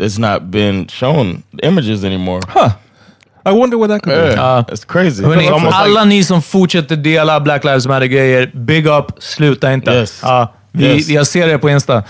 it's 0.00 0.18
not 0.18 0.42
been 0.42 0.88
shown 0.88 1.42
images 1.62 2.04
anymore. 2.04 2.40
I 3.48 3.52
wonder 3.52 3.76
what 3.78 3.90
that 3.90 4.02
could 4.02 4.16
be. 4.16 4.32
Yeah, 4.32 4.64
it's 4.72 4.84
crazy. 4.84 5.22
Hörrni, 5.24 5.44
It's 5.44 5.52
almost 5.52 5.76
alla 5.76 6.00
like, 6.04 6.08
ni 6.08 6.24
som 6.24 6.42
fortsätter 6.42 6.96
dela 6.96 7.40
Black 7.40 7.64
Lives 7.64 7.86
Matter-grejer, 7.86 8.50
big 8.54 8.86
up, 8.86 9.04
sluta 9.18 9.72
inte. 9.72 9.90
Yes. 9.90 10.20
Ja, 10.22 10.52
vi, 10.72 10.84
Yes. 10.86 11.08
Jag 11.08 11.26
ser 11.26 11.46
det 11.46 11.58
på 11.58 11.70
Insta. 11.70 12.02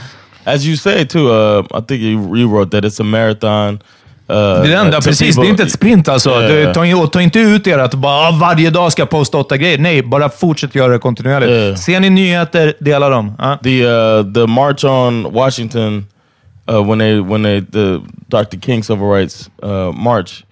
as 0.45 0.65
you 0.65 0.77
say 0.77 1.07
too. 1.07 1.29
Uh, 1.29 1.65
I 1.79 1.83
think 1.89 2.01
you, 2.03 2.37
you 2.37 2.49
wrote 2.49 2.71
that 2.71 2.85
it's 2.85 3.01
a 3.01 3.05
marathon. 3.05 3.75
Uh, 3.75 3.81
Det 4.29 4.35
är 4.35 4.63
det 4.69 4.77
enda, 4.77 5.01
to 5.01 5.09
precis. 5.09 5.37
people- 5.37 5.41
Det 5.43 5.49
är 5.49 5.51
inte 5.51 5.63
ett 5.63 5.73
sprint 5.73 6.09
alltså. 6.09 6.31
Yeah. 6.31 6.67
Du, 6.69 6.73
ta, 6.75 6.85
in- 6.87 7.09
ta 7.09 7.21
inte 7.21 7.39
ut 7.41 7.67
er 7.67 7.79
att 7.79 7.95
bara 7.95 8.29
ah, 8.29 8.31
varje 8.41 8.71
dag 8.71 8.93
ska 8.93 9.03
jag 9.03 9.11
posta 9.11 9.39
åtta 9.39 9.57
grejer. 9.57 9.79
Nej, 9.79 10.03
bara 10.03 10.29
fortsätt 10.29 10.75
göra 10.75 10.93
det 10.93 10.99
kontinuerligt. 10.99 11.51
Yeah. 11.53 11.75
Ser 11.77 12.01
ni 12.01 12.11
nyheter, 12.11 12.75
dela 12.81 13.09
dem. 13.09 13.33
Ja. 13.39 13.59
the 13.63 13.85
uh, 13.87 14.33
the 14.33 14.47
march 14.47 14.85
on 14.85 15.33
Washington 15.33 16.07
uh, 16.69 16.83
when 16.83 16.99
they 16.99 17.21
when 17.21 17.43
they 17.43 17.61
the 17.61 18.03
Dr. 18.29 18.59
King 18.59 18.83
civil 18.83 19.07
rights 19.09 19.51
uh, 19.63 19.93
march. 19.93 20.45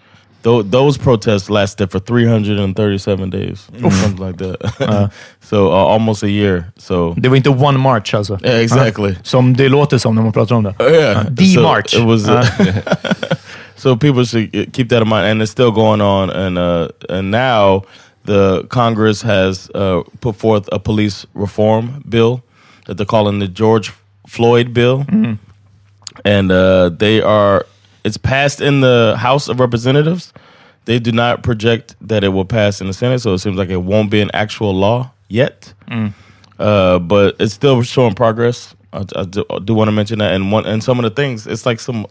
Th- 0.42 0.64
those 0.70 0.98
protests 0.98 1.48
lasted 1.48 1.90
for 1.90 1.98
337 2.00 3.30
days, 3.30 3.66
something 3.80 4.16
like 4.16 4.36
that. 4.36 5.10
so 5.40 5.68
uh, 5.68 5.70
almost 5.74 6.22
a 6.22 6.28
year. 6.28 6.70
So 6.76 7.14
Det 7.16 7.28
var 7.28 7.36
inte 7.36 7.50
one 7.50 7.78
march 7.78 8.14
alltså? 8.14 8.38
Yeah, 8.44 8.60
exactly. 8.60 9.10
Ja, 9.10 9.16
som 9.22 9.54
det 9.56 9.68
låter 9.68 9.98
som 9.98 10.14
när 10.14 10.22
man 10.22 10.32
pratar 10.32 10.54
om 10.54 10.62
det. 10.64 10.74
Yeah, 10.80 11.24
The 11.36 11.44
so 11.46 11.62
march. 11.62 11.94
It 11.94 12.04
was. 12.04 12.28
Uh. 12.28 12.44
so 13.76 13.96
people 13.96 14.24
should 14.24 14.72
keep 14.74 14.88
that 14.90 15.02
in 15.02 15.08
mind, 15.08 15.26
and 15.26 15.42
it's 15.42 15.50
still 15.50 15.70
going 15.70 16.02
on. 16.02 16.30
And 16.30 16.58
uh, 16.58 16.88
and 17.08 17.30
now 17.30 17.82
the 18.26 18.66
Congress 18.68 19.22
has 19.22 19.70
uh, 19.74 20.02
put 20.20 20.36
forth 20.36 20.68
a 20.72 20.78
police 20.78 21.26
reform 21.34 22.02
bill 22.08 22.42
that 22.86 22.96
they're 22.98 23.06
calling 23.06 23.38
the 23.40 23.48
George 23.48 23.92
Floyd 24.28 24.72
bill, 24.74 25.04
and 26.24 26.50
uh, 26.52 26.90
they 26.90 27.20
are. 27.20 27.66
It's 28.04 28.16
passed 28.18 28.60
in 28.60 28.82
the 28.82 29.16
House 29.18 29.48
of 29.48 29.60
Representatives. 29.60 30.32
They 30.84 30.98
do 30.98 31.10
not 31.12 31.42
project 31.42 31.96
that 32.02 32.22
it 32.22 32.28
will 32.28 32.44
pass 32.44 32.80
in 32.82 32.86
the 32.86 32.92
Senate, 32.92 33.20
so 33.20 33.32
it 33.32 33.38
seems 33.38 33.56
like 33.56 33.70
it 33.70 33.78
won't 33.78 34.10
be 34.10 34.20
an 34.20 34.30
actual 34.34 34.74
law 34.74 35.10
yet. 35.28 35.72
Uh, 36.58 36.98
but 36.98 37.36
it's 37.40 37.54
still 37.54 37.82
showing 37.82 38.14
progress. 38.14 38.74
I, 38.92 39.04
I 39.16 39.24
do, 39.24 39.44
do 39.64 39.74
want 39.74 39.88
to 39.88 39.92
mention 39.92 40.18
that, 40.18 40.34
and 40.34 40.52
one 40.52 40.66
and 40.66 40.84
some 40.84 40.98
of 40.98 41.04
the 41.04 41.10
things, 41.10 41.46
it's 41.46 41.64
like 41.66 41.80
some 41.80 42.06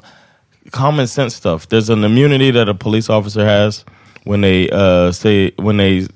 common 0.72 1.08
sense 1.08 1.36
stuff. 1.36 1.70
There's 1.70 1.90
an 1.90 2.04
immunity 2.04 2.52
that 2.52 2.68
a 2.68 2.74
police 2.74 3.10
officer 3.10 3.46
has 3.46 3.86
when 4.24 4.42
they 4.42 4.70
uh, 4.70 5.12
say 5.12 5.52
when 5.58 5.78
they 5.78 6.08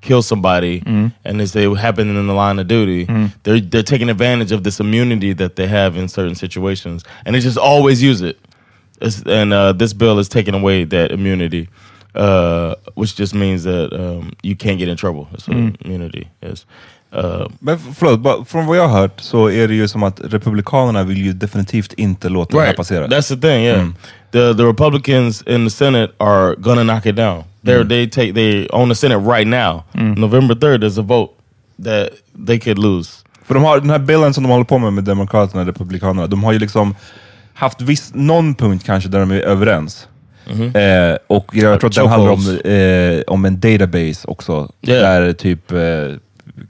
kill 0.00 0.22
somebody 0.22 0.82
and 1.24 1.38
they 1.40 1.46
say 1.46 1.64
it 1.70 1.78
happened 1.78 2.10
in 2.16 2.26
the 2.26 2.32
line 2.34 2.58
of 2.60 2.66
duty. 2.68 3.04
They're 3.42 3.60
they're 3.60 3.82
taking 3.82 4.08
advantage 4.10 4.52
of 4.54 4.62
this 4.62 4.80
immunity 4.80 5.34
that 5.34 5.54
they 5.56 5.66
have 5.68 5.96
in 6.00 6.08
certain 6.08 6.34
situations, 6.34 7.04
and 7.26 7.34
they 7.34 7.40
just 7.40 7.58
always 7.58 8.02
use 8.02 8.20
it. 8.30 8.36
It's, 9.00 9.22
and 9.26 9.52
uh, 9.52 9.72
this 9.78 9.94
bill 9.94 10.18
is 10.18 10.28
taking 10.28 10.54
away 10.54 10.84
that 10.84 11.10
immunity, 11.10 11.68
uh, 12.14 12.74
which 12.94 13.16
just 13.16 13.34
means 13.34 13.64
that 13.64 13.92
um, 13.92 14.32
you 14.42 14.54
can't 14.56 14.78
get 14.78 14.88
in 14.88 14.96
trouble. 14.96 15.26
That's 15.30 15.48
what 15.48 15.56
immunity 15.84 16.28
is. 16.42 16.66
Uh, 17.12 17.48
Men 17.60 17.74
f- 17.74 17.94
förlåt, 17.98 18.20
bara, 18.20 18.44
från 18.44 18.66
vad 18.66 18.76
jag 18.76 18.88
har 18.88 19.00
hört 19.00 19.20
så 19.20 19.50
är 19.50 19.68
det 19.68 19.74
ju 19.74 19.88
som 19.88 20.02
att 20.02 20.20
Republikanerna 20.24 21.02
vill 21.04 21.18
ju 21.26 21.32
definitivt 21.32 21.92
inte 21.92 22.28
låta 22.28 22.56
det 22.56 22.66
här 22.66 22.72
passera. 22.76 23.06
That's 23.06 23.28
the 23.28 23.36
thing. 23.48 23.64
Yeah, 23.64 23.88
the 24.32 24.54
the 24.54 24.62
Republicans 24.64 25.42
in 25.46 25.64
the 25.66 25.70
Senate 25.70 26.12
are 26.18 26.54
gonna 26.58 26.82
knock 26.82 27.06
it 27.06 27.16
down. 27.16 27.44
They 27.64 27.88
they 27.88 28.10
take 28.10 28.32
they 28.34 28.68
own 28.70 28.88
the 28.88 28.94
Senate 28.94 29.20
right 29.36 29.46
now. 29.46 29.82
November 30.16 30.54
third 30.54 30.84
is 30.84 30.98
a 30.98 31.02
vote 31.02 31.32
that 31.84 32.08
they 32.46 32.58
could 32.60 32.78
lose. 32.78 33.10
För 33.44 33.54
de 33.54 33.64
har 33.64 33.80
den 33.80 33.90
här 33.90 33.98
bilden 33.98 34.34
som 34.34 34.42
de 34.44 34.50
håller 34.50 34.64
på 34.64 34.78
med 34.78 34.92
med 34.92 35.04
Demokraterna 35.04 35.60
och 35.60 35.66
Republikanerna, 35.66 36.26
de 36.26 36.44
har 36.44 36.52
ju 36.52 36.58
liksom 36.58 36.94
haft 37.54 37.80
viss, 37.80 38.10
någon 38.14 38.54
punkt 38.54 38.86
kanske 38.86 39.08
där 39.10 39.20
de 39.20 39.30
är 39.30 39.40
överens. 39.40 40.08
Eh, 40.50 41.16
och 41.26 41.56
jag 41.56 41.80
tror 41.80 41.90
att 41.90 41.96
den 41.96 42.06
handlar 42.08 42.32
om, 42.32 42.58
eh, 42.64 43.22
om 43.26 43.44
en 43.44 43.60
database 43.60 44.28
också, 44.28 44.72
Yeah. 44.82 45.02
där 45.02 45.32
typ 45.32 45.72
eh, 45.72 45.78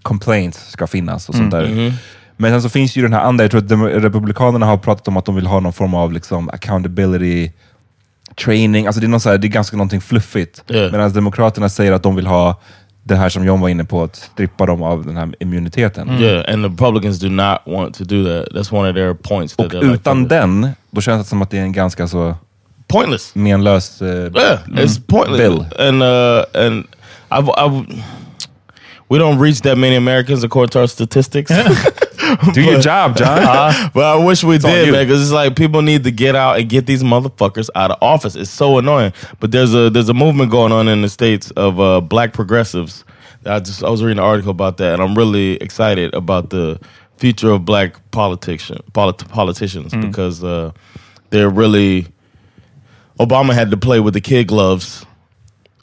complaints 0.03 0.71
ska 0.71 0.87
finnas 0.87 1.29
och 1.29 1.35
sånt 1.35 1.51
där. 1.51 1.95
Men 2.37 2.51
sen 2.51 2.63
så 2.63 2.69
finns 2.69 2.97
ju 2.97 3.03
den 3.03 3.13
här 3.13 3.21
andra, 3.21 3.45
jag 3.45 3.51
tror 3.51 3.65
att 3.65 4.03
Republikanerna 4.05 4.67
har 4.67 4.77
pratat 4.77 5.09
om 5.09 5.17
att 5.17 5.25
de 5.25 5.35
vill 5.35 5.47
ha 5.47 5.61
någon 5.61 5.73
form 5.73 5.95
av 5.95 6.13
liksom 6.13 6.49
accountability 6.49 7.51
training, 8.37 8.87
alltså 8.87 9.01
det 9.01 9.07
är, 9.07 9.09
någon 9.09 9.21
så 9.21 9.31
här, 9.31 9.39
det 9.39 9.47
är 9.47 9.49
ganska 9.49 9.77
någonting 9.77 10.01
fluffigt. 10.01 10.65
Yeah. 10.71 10.93
Medan 10.93 11.13
Demokraterna 11.13 11.69
säger 11.69 11.93
att 11.93 12.03
de 12.03 12.17
vill 12.17 12.27
ha 12.27 12.61
det 13.03 13.17
här 13.17 13.29
som 13.29 13.45
John 13.45 13.61
var 13.61 13.69
inne 13.69 13.85
på, 13.85 14.03
att 14.03 14.17
strippa 14.17 14.67
dem 14.67 14.83
av 14.83 15.07
den 15.07 15.17
här 15.17 15.35
immuniteten. 15.41 16.09
Yeah, 16.21 16.55
and 16.55 16.65
the 16.65 16.69
Republicans 16.85 17.19
do 17.19 17.29
not 17.29 17.59
want 17.67 17.95
to 17.99 18.05
do 18.05 18.25
that. 18.25 18.53
That's 18.55 18.75
one 18.75 18.91
of 18.91 18.95
their 18.95 19.15
points. 19.15 19.57
That 19.57 19.67
Och 19.67 19.73
they're 19.73 19.83
like, 19.83 19.95
utan 19.95 20.29
den, 20.29 20.69
då 20.91 21.01
känns 21.01 21.27
det 21.27 21.29
som 21.29 21.43
att 21.43 21.51
det 21.51 21.59
är 21.59 21.63
en 21.63 21.73
ganska 21.73 22.09
så 22.09 22.35
pointless. 22.89 23.35
menlös... 23.35 24.03
Eh, 24.03 24.09
Yeah, 24.09 24.59
it's 24.67 25.01
pointless. 25.07 25.39
Bill. 25.39 25.65
And 25.89 26.03
uh, 26.03 26.67
and 26.67 26.85
I've, 27.31 27.49
I've 27.57 27.85
we 29.11 29.19
don't 29.19 29.41
reach 29.41 29.61
that 29.61 29.79
many 29.79 29.97
Americans 29.97 30.45
according 30.45 30.71
to 30.71 30.79
our 30.81 30.87
statistics. 30.87 31.51
Do 32.53 32.63
your 32.63 32.81
job, 32.81 33.17
John. 33.17 33.91
but 33.95 34.05
I 34.05 34.25
wish 34.25 34.45
we 34.45 34.57
on 34.57 34.61
did, 34.61 34.93
man, 34.93 35.07
because 35.07 35.23
it's 35.23 35.33
like 35.33 35.57
people 35.57 35.83
need 35.83 36.05
to 36.05 36.11
get 36.11 36.35
out 36.35 36.59
and 36.59 36.69
get 36.69 36.87
these 36.87 37.03
motherfuckers 37.03 37.71
out 37.75 37.91
of 37.91 37.99
office. 38.03 38.37
It's 38.37 38.51
so 38.51 38.79
annoying. 38.79 39.13
But 39.39 39.53
there's 39.53 39.75
a 39.75 39.91
there's 39.91 40.09
a 40.09 40.15
movement 40.15 40.51
going 40.51 40.73
on 40.73 40.89
in 40.89 41.03
the 41.03 41.09
states 41.09 41.51
of 41.53 41.81
uh, 41.81 42.01
black 42.01 42.33
progressives. 42.33 43.05
I 43.45 43.61
just 43.61 43.83
I 43.83 43.91
was 43.91 44.03
reading 44.03 44.19
an 44.19 44.25
article 44.25 44.51
about 44.51 44.77
that, 44.79 44.95
and 44.95 45.03
I'm 45.03 45.17
really 45.17 45.55
excited 45.55 46.15
about 46.15 46.51
the 46.51 46.81
future 47.17 47.51
of 47.51 47.65
black 47.65 48.11
politician 48.11 48.79
polit- 48.93 49.29
politicians 49.29 49.93
because 49.93 50.43
uh, 50.43 50.73
they're 51.31 51.51
really 51.51 52.07
Obama 53.21 53.53
had 53.53 53.71
to 53.71 53.77
play 53.77 54.01
with 54.01 54.15
the 54.15 54.21
kid 54.21 54.47
gloves, 54.49 55.05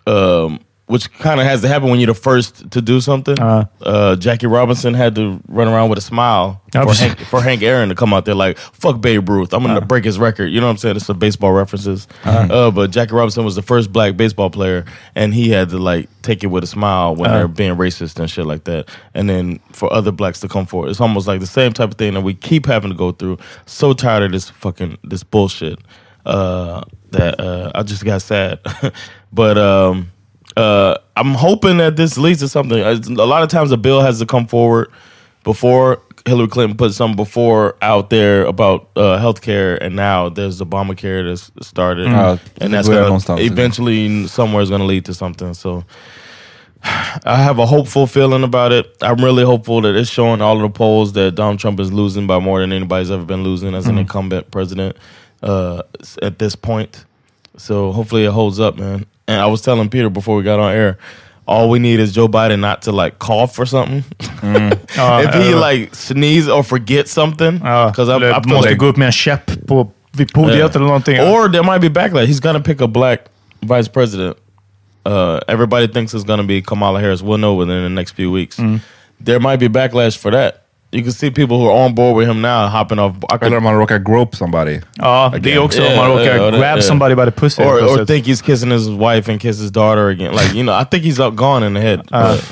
um, 0.08 0.60
which 0.88 1.12
kind 1.20 1.40
of 1.40 1.46
has 1.46 1.62
to 1.62 1.68
happen 1.68 1.90
when 1.90 2.00
you're 2.00 2.08
the 2.08 2.14
first 2.14 2.72
to 2.72 2.82
do 2.82 3.02
something. 3.02 3.38
Uh. 3.40 3.66
Uh, 3.82 4.16
Jackie 4.16 4.48
Robinson 4.48 4.94
had 4.94 5.16
to 5.16 5.40
run 5.48 5.68
around 5.68 5.90
with 5.90 6.00
a 6.00 6.02
smile 6.02 6.62
for 6.72 6.94
Hank, 6.94 7.20
for 7.20 7.42
Hank 7.42 7.62
Aaron 7.62 7.90
to 7.90 7.96
come 7.96 8.14
out 8.14 8.26
there 8.26 8.36
like 8.36 8.58
"fuck 8.58 9.02
Babe 9.02 9.28
Ruth." 9.28 9.54
I'm 9.54 9.64
gonna 9.64 9.82
break 9.82 10.06
his 10.06 10.18
record. 10.18 10.48
You 10.48 10.62
know 10.62 10.68
what 10.68 10.72
I'm 10.72 10.78
saying? 10.78 10.96
It's 10.96 11.06
some 11.06 11.20
baseball 11.20 11.52
references. 11.52 12.08
Uh, 12.24 12.72
but 12.72 12.92
Jackie 12.92 13.14
Robinson 13.14 13.44
was 13.44 13.56
the 13.56 13.62
first 13.62 13.92
black 13.92 14.16
baseball 14.16 14.50
player, 14.50 14.86
and 15.14 15.34
he 15.34 15.50
had 15.50 15.70
to 15.70 15.78
like 15.78 16.10
take 16.22 16.44
it 16.44 16.48
with 16.48 16.64
a 16.64 16.68
smile 16.68 17.16
when 17.16 17.32
they're 17.32 17.48
being 17.48 17.76
racist 17.76 18.20
and 18.20 18.30
shit 18.30 18.46
like 18.46 18.64
that. 18.64 18.90
And 19.14 19.30
then 19.30 19.60
for 19.74 19.92
other 19.92 20.12
blacks 20.12 20.40
to 20.42 20.48
come 20.48 20.66
forward, 20.66 20.90
it's 20.90 21.02
almost 21.02 21.28
like 21.28 21.42
the 21.42 21.48
same 21.48 21.74
type 21.74 21.92
of 21.92 21.98
thing 21.98 22.14
that 22.14 22.22
we 22.22 22.34
keep 22.34 22.66
having 22.66 22.92
to 22.92 22.98
go 22.98 23.12
through. 23.12 23.38
So 23.66 23.94
tired 23.94 24.24
of 24.24 24.32
this 24.32 24.50
fucking 24.50 24.98
this 25.04 25.24
bullshit 25.24 25.80
uh, 26.26 26.84
that 27.12 27.40
uh, 27.40 27.72
I 27.76 27.84
just 27.84 28.06
got 28.06 28.22
sad. 28.22 28.60
but 29.34 29.58
um, 29.58 30.12
uh, 30.58 30.98
I'm 31.16 31.36
hoping 31.36 31.78
that 31.78 31.96
this 31.96 32.18
leads 32.18 32.40
to 32.40 32.48
something. 32.48 32.80
A 32.80 33.26
lot 33.26 33.44
of 33.44 33.50
times 33.50 33.72
a 33.72 33.78
bill 33.78 34.02
has 34.02 34.20
to 34.20 34.26
come 34.26 34.48
forward 34.48 34.92
before 35.44 36.02
Hillary 36.26 36.48
Clinton 36.48 36.76
put 36.76 36.94
something 36.94 37.16
before 37.16 37.78
out 37.82 38.10
there 38.10 38.44
about 38.46 38.90
uh, 38.96 39.20
healthcare, 39.20 39.78
and 39.80 39.96
now 39.96 40.30
there's 40.30 40.60
Obamacare 40.60 41.24
that's 41.30 41.52
started, 41.66 42.08
Ja, 42.08 42.38
and 42.60 42.74
that's 42.74 42.90
gonna 42.90 43.20
eventually 43.40 44.28
somewhere 44.28 44.64
is 44.64 44.70
going 44.70 44.82
to 44.82 44.88
lead 44.88 45.06
to 45.06 45.14
something. 45.14 45.54
So. 45.54 45.86
I 46.84 47.38
have 47.38 47.58
a 47.58 47.66
hopeful 47.66 48.06
feeling 48.06 48.44
about 48.44 48.72
it. 48.72 48.96
I'm 49.02 49.18
really 49.24 49.44
hopeful 49.44 49.82
that 49.82 49.96
it's 49.96 50.12
showing 50.12 50.42
all 50.42 50.58
of 50.58 50.62
the 50.62 50.70
polls 50.70 51.14
that 51.14 51.34
Donald 51.34 51.60
Trump 51.60 51.80
is 51.80 51.92
losing 51.92 52.28
by 52.28 52.38
more 52.38 52.62
than 52.62 52.72
anybody's 52.72 53.10
ever 53.10 53.26
been 53.26 53.44
losing 53.44 53.74
as 53.74 53.88
an 53.88 53.98
incumbent 53.98 54.52
president 54.52 54.96
uh, 55.42 55.82
at 56.22 56.38
this 56.38 56.56
point. 56.56 57.04
So 57.58 57.92
hopefully 57.92 58.26
it 58.26 58.32
holds 58.32 58.60
up, 58.60 58.78
man. 58.78 59.06
And 59.28 59.42
I 59.42 59.46
was 59.48 59.62
telling 59.62 59.90
Peter 59.90 60.10
before 60.10 60.36
we 60.38 60.44
got 60.44 60.60
on 60.60 60.72
air, 60.72 60.98
all 61.46 61.70
we 61.70 61.80
need 61.80 62.00
is 62.00 62.14
Joe 62.14 62.28
Biden 62.28 62.60
not 62.60 62.82
to 62.84 62.92
like 62.92 63.20
cough 63.20 63.60
or 63.60 63.66
something. 63.66 64.04
if 64.44 65.34
he 65.36 65.54
like 65.54 65.96
sneeze 65.96 66.48
or 66.48 66.64
forget 66.64 67.08
something, 67.08 67.58
because 67.58 68.10
I 68.10 68.20
feel 68.20 68.42
måste 68.54 68.70
like 68.70 68.78
gå 68.78 68.86
upp 68.88 68.98
med 68.98 69.06
en 69.08 69.12
käpp 69.12 69.52
på, 69.68 69.92
vid 70.14 70.34
podiet 70.34 70.58
Yeah. 70.58 70.76
eller 70.76 70.86
någonting. 70.86 71.20
Or 71.20 71.50
there 71.50 71.64
might 71.64 71.82
be 71.82 71.90
backlash. 71.90 72.28
He's 72.28 72.40
gonna 72.40 72.60
pick 72.60 72.82
a 72.82 72.88
black 72.88 73.20
vice 73.62 73.88
president. 73.90 74.38
Uh, 75.06 75.40
everybody 75.48 75.88
thinks 75.88 76.14
it's 76.14 76.26
gonna 76.26 76.44
be 76.44 76.62
Kamala 76.62 77.00
Harris. 77.00 77.22
We'll 77.22 77.38
know 77.38 77.54
within 77.56 77.84
the 77.84 77.90
next 77.90 78.12
few 78.16 78.30
weeks. 78.32 78.60
There 79.26 79.40
might 79.40 79.60
be 79.60 79.68
backlash 79.70 80.18
for 80.18 80.32
that. 80.32 80.64
You 80.92 81.04
can 81.04 81.12
see 81.12 81.32
people 81.32 81.58
who 81.58 81.70
are 81.70 81.86
on 81.86 81.96
board 81.96 82.18
with 82.18 82.30
him 82.30 82.42
now 82.42 82.68
hopping 82.68 83.00
off. 83.00 83.16
I 83.18 83.38
could- 83.38 83.44
Eller 83.44 83.58
om 83.58 83.64
man 83.64 83.76
råkar 83.76 83.98
grope 83.98 84.38
somebody. 84.38 84.80
ja, 84.96 85.34
det 85.40 85.54
är 85.54 85.60
också 85.60 85.88
om 85.88 85.96
man 85.96 86.08
råkar 86.10 86.24
yeah, 86.24 86.52
grab 86.52 86.62
yeah. 86.62 86.80
somebody 86.80 87.16
by 87.16 87.26
the 87.26 87.32
pussy. 87.32 87.64
or, 87.64 87.84
or 87.84 88.06
think 88.06 88.26
he's 88.26 88.42
kissing 88.42 88.72
his 88.72 88.88
wife 88.88 89.32
and 89.32 89.42
kiss 89.42 89.60
his 89.62 89.72
daughter 89.72 90.08
again. 90.10 90.32
Like 90.32 90.56
you 90.56 90.64
know, 90.64 90.82
I 90.82 90.86
think 90.86 91.04
he's 91.04 91.28
up 91.28 91.36
gone 91.36 91.68
in 91.68 91.74
the 91.74 91.82
head. 91.82 92.02
But- 92.12 92.44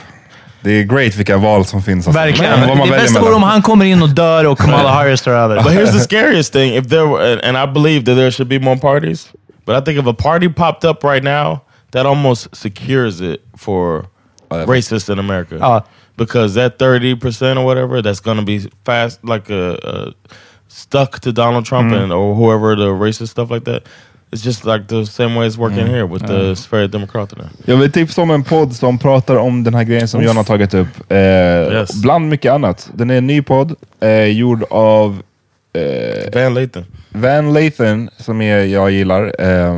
Det 0.65 0.71
är 0.71 0.83
great 0.83 1.15
vilka 1.15 1.37
val 1.37 1.65
som 1.65 1.81
finns. 1.81 2.07
alltså. 2.07 2.21
Verkligen. 2.21 2.59
Men 2.59 2.69
vad 2.69 2.77
man 2.77 2.87
det 2.87 2.91
väljer 2.91 3.05
bästa 3.05 3.19
vore 3.19 3.29
mellan. 3.29 3.43
om 3.43 3.49
han 3.49 3.61
kommer 3.61 3.85
in 3.85 4.01
och 4.01 4.09
dör 4.09 4.45
och 4.45 4.57
Kamala 4.57 4.89
Harris 4.89 5.21
tar 5.21 5.31
över. 5.31 5.55
But 5.63 5.73
here's 5.73 5.91
the 5.91 5.99
scariest 5.99 6.53
thing: 6.53 6.75
if 6.75 6.87
there 6.87 7.05
were, 7.05 7.39
and 7.43 7.57
I 7.57 7.73
believe 7.73 8.05
that 8.05 8.15
there 8.15 8.31
should 8.31 8.47
be 8.47 8.59
more 8.59 8.77
parties, 8.77 9.27
but 9.65 9.81
I 9.81 9.85
think 9.85 9.99
if 9.99 10.07
a 10.07 10.23
party 10.23 10.49
popped 10.49 10.89
up 10.89 11.03
right 11.03 11.23
now, 11.23 11.59
that 11.91 12.05
almost 12.05 12.55
secures 12.55 13.21
it 13.21 13.41
for 13.57 14.05
yeah. 14.51 14.65
racists 14.65 15.09
in 15.09 15.19
America. 15.19 15.55
Uh. 15.55 15.81
Because 16.17 16.53
that 16.55 16.77
thirty 16.79 17.15
percent 17.15 17.59
or 17.59 17.65
whatever, 17.65 18.01
that's 18.01 18.19
going 18.19 18.37
to 18.37 18.45
be 18.45 18.69
fast, 18.85 19.23
like 19.23 19.49
a, 19.49 19.73
a 19.73 20.13
stuck 20.67 21.19
to 21.19 21.31
Donald 21.31 21.65
Trump 21.65 21.93
and 21.93 22.11
or 22.11 22.35
whoever 22.35 22.75
the 22.75 22.89
racist 23.05 23.27
stuff 23.27 23.51
like 23.51 23.65
that. 23.65 23.83
It's 24.31 24.43
just 24.43 24.65
like 24.65 24.87
the 24.87 25.05
same 25.05 25.35
way 25.35 25.47
it's 25.47 25.57
working 25.57 25.87
here 25.87 26.05
with 26.05 26.27
the 26.27 26.55
Sverige 26.55 26.87
Democraterna. 26.87 27.49
Jag 27.65 27.77
vill 27.77 27.91
tipsa 27.91 28.21
om 28.21 28.31
en 28.31 28.43
podd 28.43 28.75
som 28.75 28.97
pratar 28.99 29.35
om 29.35 29.63
den 29.63 29.73
här 29.73 29.83
grejen 29.83 30.07
som 30.07 30.23
John 30.23 30.37
har 30.37 30.43
tagit 30.43 30.73
upp. 30.73 31.11
Eh, 31.11 31.85
Bland 32.01 32.29
mycket 32.29 32.51
annat. 32.51 32.89
Den 32.93 33.09
är 33.09 33.17
en 33.17 33.27
ny 33.27 33.41
podd, 33.41 33.75
eh, 33.99 34.25
gjord 34.25 34.63
av 34.69 35.21
eh, 35.73 36.41
Van 36.43 36.53
Lathan. 36.53 36.85
Van 37.15 37.53
Lathan, 37.53 38.09
som 38.17 38.41
är, 38.41 38.57
jag 38.65 38.91
gillar. 38.91 39.23
Eh, 39.39 39.73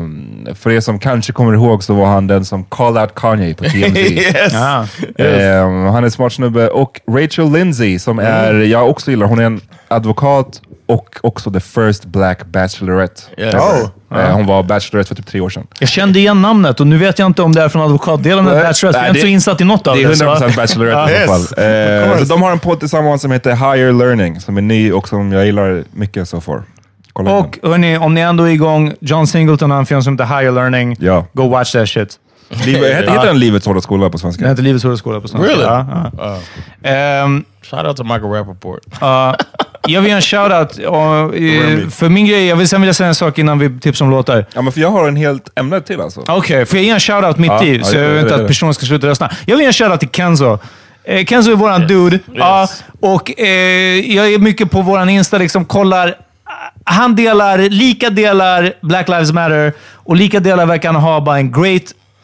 för 0.56 0.72
er 0.72 0.80
som 0.80 1.00
kanske 1.00 1.34
kommer 1.34 1.54
ihåg 1.54 1.84
så 1.84 1.94
var 1.94 2.06
han 2.06 2.28
den 2.28 2.46
som 2.46 2.64
called 2.64 3.02
out 3.02 3.16
Kanye 3.16 3.54
på 3.54 3.64
TMZ. 3.64 3.98
yes. 3.98 4.54
Ah. 4.56 4.86
Eh, 5.18 5.66
han 5.92 5.96
är 5.96 6.04
en 6.04 6.12
smart 6.12 6.34
snubbe. 6.34 6.68
Och 6.70 7.02
Rachel 7.12 7.52
Lindsay, 7.54 8.00
som 8.00 8.20
är, 8.20 8.54
jag 8.54 8.90
också 8.90 9.12
gillar, 9.12 9.28
hon 9.28 9.40
är 9.40 9.44
en 9.44 9.62
advokat 9.88 10.62
och 10.88 11.18
också 11.22 11.52
the 11.52 11.60
first 11.60 12.06
black 12.06 12.46
bachelorette. 12.46 13.22
Yes. 13.38 13.54
Oh. 13.56 13.90
Eh, 14.20 14.32
Hon 14.34 14.46
var 14.46 14.64
bachelorette 14.64 15.08
för 15.08 15.16
typ 15.16 15.26
tre 15.26 15.42
år 15.42 15.50
sedan. 15.50 15.68
Jag 15.80 15.90
kände 15.90 16.20
igen 16.20 16.42
namnet 16.42 16.80
och 16.80 16.88
nu 16.88 16.98
vet 16.98 17.20
jag 17.20 17.26
inte 17.26 17.42
om 17.42 17.52
det 17.56 17.62
är 17.62 17.70
från 17.70 17.82
advokatdelen 17.82 18.48
eller 18.48 18.64
Bachelorette. 18.64 19.00
Jag 19.00 19.06
är 19.06 19.10
inte 19.10 19.22
så 19.22 19.28
insatt 19.28 19.62
i 19.62 19.64
något 19.64 19.88
av 19.88 19.96
Det 19.96 20.04
är 20.04 20.08
det. 20.10 20.16
så- 20.16 20.26
100% 20.26 20.56
Bachelorette 20.56 21.12
i 21.14 21.18
alla 21.18 21.28
fall. 21.28 22.12
Eh, 22.12 22.18
så 22.20 22.26
de 22.26 22.42
har 22.42 22.52
en 22.52 22.60
podd 22.60 22.80
tillsammans 22.80 23.22
som 23.22 23.32
heter 23.32 23.52
Higher 23.52 23.92
Learning, 23.94 24.40
som 24.42 24.58
är 24.58 24.62
ny 24.62 24.92
och 24.92 25.08
som 25.08 25.32
jag 25.32 25.46
gillar 25.46 25.84
mycket 25.94 26.28
so 26.30 26.42
far. 26.42 26.64
Kolla 27.18 27.32
Och 27.32 27.60
hörni, 27.64 27.98
om 27.98 28.14
ni 28.14 28.22
ändå 28.22 28.44
är 28.44 28.52
igång, 28.52 28.94
John 29.00 29.28
Singleton 29.28 29.72
har 29.72 29.78
en 29.80 29.86
film 29.86 30.02
som 30.02 30.14
heter 30.14 30.26
Higher 30.40 30.52
Learning. 30.52 30.96
Ja. 31.00 31.26
Go 31.34 31.48
watch 31.50 31.72
that 31.72 31.90
shit. 31.90 32.20
Livet, 32.50 32.82
heter, 32.98 33.12
heter 33.12 33.26
den 33.28 33.40
Livets 33.40 33.66
hårda 33.66 33.82
skola 33.82 34.10
på 34.10 34.18
svenska? 34.18 34.42
Den 34.42 34.50
heter 34.52 34.64
Livets 34.64 34.84
hårda 34.84 34.98
skola 34.98 35.22
på 35.22 35.28
svenska. 35.28 35.50
Really? 35.52 35.64
Ja, 35.64 36.12
ja. 36.18 36.24
Oh. 36.84 36.92
Ehm, 36.92 37.44
Shout 37.62 37.86
out 37.86 37.98
to 37.98 38.04
Michael 38.04 38.32
Rappaport. 38.32 38.80
jag 39.88 40.02
vill 40.02 40.10
ge 40.10 40.16
en 40.16 40.22
shoutout. 40.22 40.80
eh, 40.80 41.90
För 41.90 42.10
min 42.10 42.26
grej, 42.26 42.48
jag 42.48 42.56
vill, 42.56 42.68
sen 42.68 42.82
vill 42.82 42.88
jag 42.88 42.96
säga 42.96 43.08
en 43.08 43.16
sak 43.16 43.40
innan 43.40 43.60
vi 43.60 43.80
tipsar 43.80 44.06
om 44.06 44.12
låtar. 44.12 44.46
Ja, 44.54 44.62
men 44.62 44.74
för 44.74 44.82
jag 44.82 44.92
har 44.92 45.08
en 45.08 45.16
helt 45.16 45.60
ämne 45.60 45.82
till 45.82 46.02
alltså. 46.02 46.24
Okej, 46.28 46.66
får 46.66 46.78
jag 46.78 46.86
ge 46.86 46.92
en 46.92 47.00
shoutout 47.00 47.38
mitt 47.38 47.52
Ja, 47.52 47.64
i? 47.64 47.84
så 47.84 47.96
ja, 47.96 48.02
jag 48.02 48.08
vill 48.08 48.16
ja, 48.16 48.22
inte 48.22 48.34
ja, 48.34 48.36
att 48.36 48.42
ja. 48.42 48.48
personen 48.48 48.74
ska 48.74 48.86
sluta 48.86 49.08
rösta. 49.08 49.32
Jag 49.46 49.56
vill 49.56 49.62
ge 49.64 49.68
en 49.68 49.74
shoutout 49.74 50.00
till 50.00 50.10
Kenzo. 50.10 50.60
Eh, 51.04 51.26
Kenzo 51.26 51.52
är 51.52 51.56
våran 51.56 51.88
dude. 51.88 52.20
Ja, 52.34 52.68
och 53.00 53.40
eh, 53.40 53.46
jag 54.16 54.34
är 54.34 54.40
mycket 54.40 54.72
på 54.72 54.82
våran 54.82 55.10
Insta, 55.10 55.38
liksom 55.38 55.66
kollar. 55.66 56.16
Han 56.90 57.16
delar, 57.16 57.58
lika 57.58 58.10
delar 58.10 58.74
Black 58.82 59.08
Lives 59.08 59.32
Matter 59.32 59.74
och 59.94 60.16
lika 60.16 60.40
delar 60.40 60.66
verkar 60.66 60.94
han 60.94 61.02
ha 61.02 61.22
bara 61.22 61.38
en 61.38 61.52
great 61.52 61.84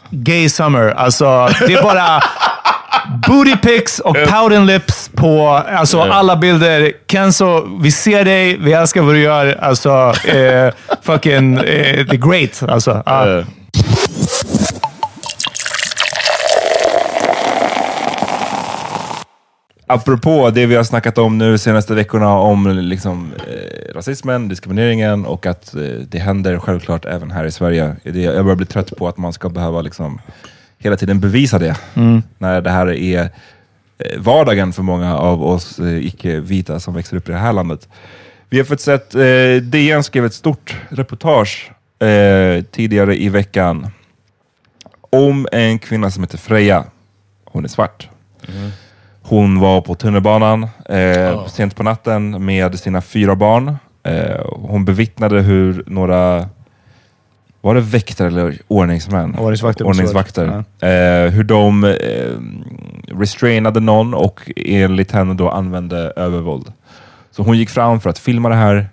gay 0.10 0.50
summer. 0.50 0.94
Alltså, 0.98 1.50
det 1.68 1.74
är 1.74 1.84
bara 1.84 2.24
booty 3.28 3.56
pics 3.56 4.00
och 4.00 4.16
pouting 4.30 4.66
lips 4.66 5.10
på 5.16 5.64
alltså, 5.78 6.02
alla 6.02 6.36
bilder. 6.36 6.92
Kenzo, 7.12 7.80
vi 7.82 7.92
ser 7.92 8.26
dig. 8.26 8.58
Vi 8.58 8.74
älskar 8.74 9.02
vad 9.02 9.16
du 9.16 9.20
gör. 9.20 9.58
Alltså, 9.62 10.14
eh, 10.28 10.74
fucking, 11.02 11.58
eh, 11.58 12.00
är 12.00 12.04
great. 12.04 12.72
Alltså, 12.72 13.04
ja. 13.06 13.44
Apropå 19.88 20.50
det 20.50 20.66
vi 20.66 20.76
har 20.76 20.84
snackat 20.84 21.18
om 21.18 21.38
nu 21.38 21.58
senaste 21.58 21.96
veckorna 21.96 22.38
om 22.38 22.68
liksom, 22.68 23.34
eh, 23.48 23.94
rasismen, 23.96 24.48
diskrimineringen 24.48 25.26
och 25.26 25.46
att 25.46 25.76
eh, 25.76 25.82
det 25.82 26.20
händer 26.20 26.60
självklart 26.60 27.06
även 27.06 27.32
här 27.32 27.46
i 27.46 27.52
Sverige. 27.52 27.96
Det, 28.04 28.22
jag 28.22 28.46
börjar 28.46 28.56
bli 28.56 28.66
trött 28.66 28.98
på 28.98 29.08
att 29.08 29.18
man 29.18 29.34
ska 29.34 29.50
behöva 29.50 29.82
liksom, 29.82 30.22
hela 30.78 30.98
tiden 30.98 31.20
bevisa 31.20 31.60
det. 31.60 31.76
När 32.38 32.62
det 32.62 32.70
här 32.70 32.92
är 32.94 33.30
eh, 33.98 34.20
vardagen 34.20 34.74
för 34.74 34.84
många 34.84 35.18
av 35.18 35.44
oss 35.44 35.80
eh, 35.80 36.06
icke-vita 36.08 36.80
som 36.80 36.94
växer 36.94 37.18
upp 37.18 37.30
i 37.30 37.32
det 37.32 37.38
här 37.38 37.54
landet. 37.54 37.88
Vi 38.50 38.58
har 38.58 38.66
fått 38.66 38.82
sett, 38.82 39.16
eh, 39.16 39.56
DN 39.62 40.04
skrev 40.04 40.26
ett 40.26 40.34
stort 40.34 40.76
reportage 40.90 41.72
eh, 42.00 42.64
tidigare 42.64 43.18
i 43.22 43.30
veckan 43.30 43.88
om 45.10 45.48
en 45.52 45.80
kvinna 45.80 46.12
som 46.12 46.24
heter 46.24 46.38
Freja. 46.38 46.86
Hon 47.46 47.64
är 47.64 47.70
svart. 47.70 48.10
Hon 49.26 49.60
var 49.60 49.82
på 49.82 49.96
tunnelbanan 49.96 50.68
eh, 50.90 51.48
sent 51.48 51.76
på 51.76 51.84
natten 51.84 52.46
med 52.46 52.80
sina 52.80 53.02
fyra 53.02 53.36
barn. 53.36 53.78
Eh, 54.04 54.46
hon 54.52 54.86
bevittnade 54.86 55.42
hur 55.42 55.84
några, 55.88 56.50
var 57.62 57.76
det 57.76 57.82
väktare 57.82 58.28
eller 58.28 58.58
ordningsmän? 58.68 59.36
Ordningsvakter, 59.36 59.86
Ordningsvakter. 59.86 60.64
Eh, 60.80 61.32
hur 61.32 61.44
de 61.44 61.84
eh, 61.84 61.90
restrainade 63.20 63.80
någon 63.80 64.14
och 64.14 64.52
enligt 64.56 65.12
henne 65.12 65.34
då 65.34 65.50
använde 65.50 66.14
övervåld. 66.16 66.72
Så 67.32 67.44
hon 67.44 67.58
gick 67.58 67.70
fram 67.70 68.02
för 68.02 68.10
att 68.10 68.20
filma 68.20 68.50
det 68.50 68.56
här. 68.56 68.88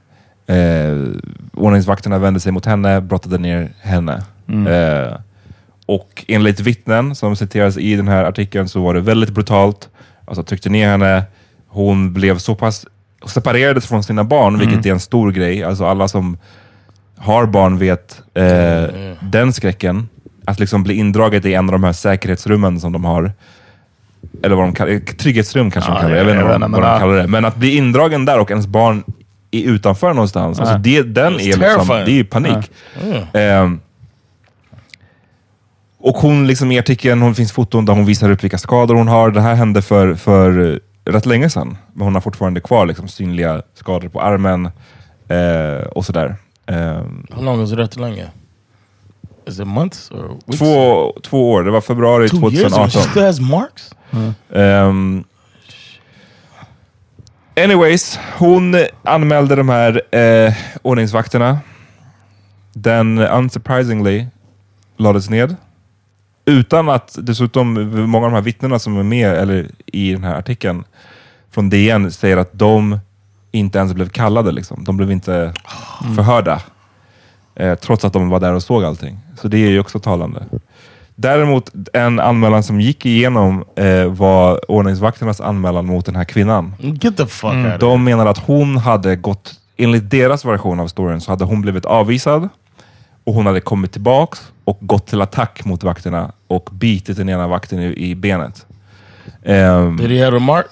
Eh, 0.46 1.08
ordningsvakterna 1.54 2.18
vände 2.18 2.40
sig 2.40 2.52
mot 2.52 2.66
henne, 2.66 3.00
brottade 3.00 3.38
ner 3.38 3.68
henne. 3.80 4.22
Eh, 4.68 5.16
och 5.86 6.24
enligt 6.28 6.60
vittnen 6.60 7.14
som 7.14 7.36
citeras 7.36 7.78
i 7.78 7.96
den 7.96 8.08
här 8.08 8.24
artikeln 8.24 8.68
så 8.68 8.82
var 8.82 8.94
det 8.94 9.00
väldigt 9.00 9.30
brutalt. 9.30 9.88
Alltså 10.30 10.42
tryckte 10.42 10.68
ner 10.68 10.88
henne. 10.88 11.22
Hon 11.68 12.12
blev 12.12 12.38
så 12.38 12.54
pass 12.54 12.86
separerades 13.26 13.86
från 13.86 14.02
sina 14.02 14.24
barn, 14.24 14.58
vilket 14.58 14.86
är 14.86 14.90
en 14.90 15.00
stor 15.00 15.32
grej. 15.32 15.64
Alltså 15.64 15.84
alla 15.86 16.08
som 16.08 16.38
har 17.18 17.46
barn 17.46 17.78
vet 17.78 18.22
eh, 18.34 18.44
den 19.20 19.52
skräcken. 19.52 20.08
Att 20.44 20.60
liksom 20.60 20.82
bli 20.82 20.94
indraget 20.94 21.44
i 21.44 21.54
en 21.54 21.68
av 21.68 21.72
de 21.72 21.84
här 21.84 21.92
säkerhetsrummen 21.92 22.80
som 22.80 22.92
de 22.92 23.04
har. 23.04 23.32
Eller 24.42 24.56
vad 24.56 24.64
de 24.64 24.72
kallar 24.74 24.90
det. 24.92 25.00
Trygghetsrum 25.00 25.70
kanske 25.70 25.90
de 25.90 25.96
kallar 26.00 26.10
det. 26.14 26.18
Jag 26.18 26.24
vet 26.24 26.34
inte 26.34 26.44
vad, 26.44 26.60
de- 26.60 26.72
vad 26.72 26.82
de 26.82 27.00
kallar 27.00 27.16
det. 27.16 27.26
Men 27.26 27.44
att 27.44 27.56
bli 27.56 27.76
indragen 27.76 28.24
där 28.24 28.38
och 28.40 28.50
ens 28.50 28.66
barn 28.66 29.02
är 29.50 29.62
utanför 29.62 30.12
någonstans. 30.14 30.60
Alltså 30.60 30.78
det, 30.78 31.02
den 31.02 31.34
är 31.34 31.38
liksom, 31.38 31.86
det 32.06 32.20
är 32.20 32.24
panik. 32.24 32.70
Ehm, 33.32 33.80
och 36.00 36.16
hon 36.16 36.46
liksom 36.46 36.72
i 36.72 36.78
artikeln, 36.78 37.22
hon 37.22 37.34
finns 37.34 37.52
foton 37.52 37.84
där 37.84 37.92
hon 37.92 38.04
visar 38.06 38.30
upp 38.30 38.44
vilka 38.44 38.58
skador 38.58 38.94
hon 38.94 39.08
har. 39.08 39.30
Det 39.30 39.40
här 39.40 39.54
hände 39.54 39.82
för, 39.82 40.14
för 40.14 40.72
eh, 40.72 40.78
rätt 41.12 41.26
länge 41.26 41.50
sedan. 41.50 41.78
Men 41.92 42.04
hon 42.04 42.14
har 42.14 42.20
fortfarande 42.20 42.60
kvar 42.60 42.86
liksom, 42.86 43.08
synliga 43.08 43.62
skador 43.74 44.08
på 44.08 44.20
armen 44.20 44.66
eh, 45.28 45.86
och 45.86 46.04
sådär. 46.04 46.36
Ehm, 46.66 47.26
How 47.30 47.42
long 47.42 47.58
was 47.60 47.72
rätt 47.72 47.96
länge? 47.96 48.26
Is 49.46 49.60
it 49.60 49.66
months 49.66 50.10
or 50.10 50.28
weeks? 50.46 50.58
två, 50.58 51.12
två 51.22 51.50
år, 51.52 51.62
det 51.62 51.70
var 51.70 51.80
februari 51.80 52.28
Two 52.28 52.36
years? 52.52 52.64
and 52.64 52.72
2018. 52.92 53.02
She 53.02 53.08
still 53.10 53.22
has 53.22 53.40
marks? 53.40 53.94
Ehm, 54.54 55.24
anyways, 57.56 58.18
hon 58.38 58.76
anmälde 59.02 59.56
de 59.56 59.68
här 59.68 60.14
eh, 60.16 60.54
ordningsvakterna. 60.82 61.58
Den 62.72 63.18
unsurprisingly 63.18 64.26
lades 64.96 65.30
ned. 65.30 65.56
Utan 66.50 66.88
att 66.88 67.18
dessutom, 67.22 67.72
många 68.10 68.26
av 68.26 68.32
de 68.32 68.36
här 68.36 68.42
vittnena 68.42 68.78
som 68.78 68.98
är 68.98 69.02
med 69.02 69.30
eller, 69.30 69.68
i 69.86 70.12
den 70.12 70.24
här 70.24 70.34
artikeln 70.34 70.84
från 71.50 71.70
DN 71.70 72.12
säger 72.12 72.36
att 72.36 72.50
de 72.52 72.98
inte 73.52 73.78
ens 73.78 73.94
blev 73.94 74.08
kallade. 74.08 74.52
Liksom. 74.52 74.84
De 74.84 74.96
blev 74.96 75.10
inte 75.10 75.52
förhörda. 76.16 76.60
Eh, 77.54 77.74
trots 77.74 78.04
att 78.04 78.12
de 78.12 78.28
var 78.28 78.40
där 78.40 78.54
och 78.54 78.62
såg 78.62 78.84
allting. 78.84 79.18
Så 79.40 79.48
det 79.48 79.58
är 79.58 79.70
ju 79.70 79.80
också 79.80 79.98
talande. 79.98 80.42
Däremot 81.14 81.70
en 81.92 82.20
anmälan 82.20 82.62
som 82.62 82.80
gick 82.80 83.06
igenom 83.06 83.64
eh, 83.76 84.04
var 84.04 84.70
ordningsvakternas 84.70 85.40
anmälan 85.40 85.86
mot 85.86 86.06
den 86.06 86.16
här 86.16 86.24
kvinnan. 86.24 86.74
Get 86.78 87.16
the 87.16 87.26
fuck 87.26 87.52
here. 87.52 87.78
De 87.78 88.04
menar 88.04 88.26
att 88.26 88.38
hon 88.38 88.76
hade 88.76 89.16
gått, 89.16 89.54
enligt 89.76 90.10
deras 90.10 90.44
version 90.44 90.80
av 90.80 90.88
storyn, 90.88 91.20
så 91.20 91.32
hade 91.32 91.44
hon 91.44 91.62
blivit 91.62 91.84
avvisad 91.84 92.48
och 93.24 93.34
hon 93.34 93.46
hade 93.46 93.60
kommit 93.60 93.92
tillbaks 93.92 94.52
och 94.70 94.78
gått 94.80 95.06
till 95.06 95.20
attack 95.20 95.64
mot 95.64 95.82
vakterna 95.82 96.32
och 96.46 96.68
bitit 96.72 97.16
den 97.16 97.28
ena 97.28 97.48
vakten 97.48 97.78
i, 97.80 98.10
i 98.10 98.14
benet. 98.14 98.66
Ehm, 99.44 99.96
Did 99.96 100.10
he 100.10 100.24
have 100.24 100.36
a 100.36 100.40
mark? 100.40 100.66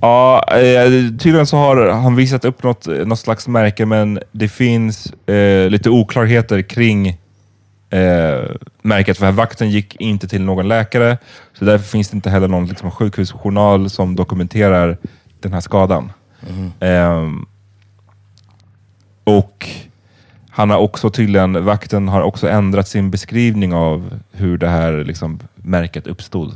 Ja, 0.00 0.44
eh, 0.52 0.90
tydligen 1.18 1.46
så 1.46 1.56
har 1.56 1.88
han 1.88 2.16
visat 2.16 2.44
upp 2.44 2.62
något, 2.62 2.86
något 2.86 3.18
slags 3.18 3.48
märke, 3.48 3.86
men 3.86 4.20
det 4.32 4.48
finns 4.48 5.12
eh, 5.26 5.70
lite 5.70 5.90
oklarheter 5.90 6.62
kring 6.62 7.08
eh, 7.90 8.50
märket. 8.82 9.18
För 9.18 9.32
vakten 9.32 9.70
gick 9.70 9.96
inte 10.00 10.28
till 10.28 10.42
någon 10.42 10.68
läkare, 10.68 11.18
så 11.58 11.64
därför 11.64 11.88
finns 11.88 12.10
det 12.10 12.14
inte 12.14 12.30
heller 12.30 12.48
någon 12.48 12.66
liksom, 12.66 12.90
sjukhusjournal 12.90 13.90
som 13.90 14.16
dokumenterar 14.16 14.98
den 15.40 15.52
här 15.52 15.60
skadan. 15.60 16.12
Ehm, 16.80 17.46
och 19.24 19.68
han 20.50 20.70
har 20.70 20.78
också 20.78 21.10
tydligen, 21.10 21.64
vakten 21.64 22.08
har 22.08 22.22
också 22.22 22.48
ändrat 22.48 22.88
sin 22.88 23.10
beskrivning 23.10 23.74
av 23.74 24.20
hur 24.32 24.58
det 24.58 24.68
här 24.68 25.04
liksom, 25.04 25.38
märket 25.54 26.06
uppstod. 26.06 26.54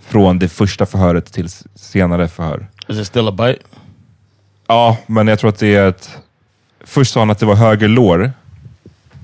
Från 0.00 0.38
det 0.38 0.48
första 0.48 0.86
förhöret 0.86 1.32
till 1.32 1.48
senare 1.74 2.28
förhör. 2.28 2.66
Is 2.88 2.98
it 2.98 3.06
still 3.06 3.28
a 3.28 3.32
bite? 3.32 3.58
Ja, 4.66 4.96
men 5.06 5.28
jag 5.28 5.38
tror 5.38 5.50
att 5.50 5.58
det 5.58 5.74
är 5.74 5.88
ett... 5.88 6.18
Först 6.84 7.12
sa 7.12 7.20
han 7.20 7.30
att 7.30 7.38
det 7.38 7.46
var 7.46 7.54
höger 7.54 7.88
lår 7.88 8.32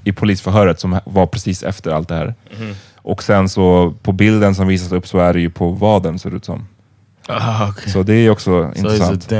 i 0.04 0.12
polisförhöret 0.12 0.80
som 0.80 1.00
var 1.04 1.26
precis 1.26 1.62
efter 1.62 1.90
allt 1.90 2.08
det 2.08 2.14
här. 2.14 2.34
Och 2.96 3.22
sen 3.22 3.48
så 3.48 3.94
på 4.02 4.12
bilden 4.12 4.54
som 4.54 4.66
visas 4.66 4.92
upp 4.92 5.06
så 5.06 5.18
är 5.18 5.32
det 5.32 5.40
ju 5.40 5.50
på 5.50 5.68
vaden 5.68 6.18
ser 6.18 6.30
det 6.30 6.36
ut 6.36 6.44
som. 6.44 6.66
Ah, 7.28 7.68
okay. 7.68 7.92
Så 7.92 8.02
det 8.02 8.14
är 8.14 8.30
också 8.30 8.72
So 8.74 8.78
intressant. 8.78 9.30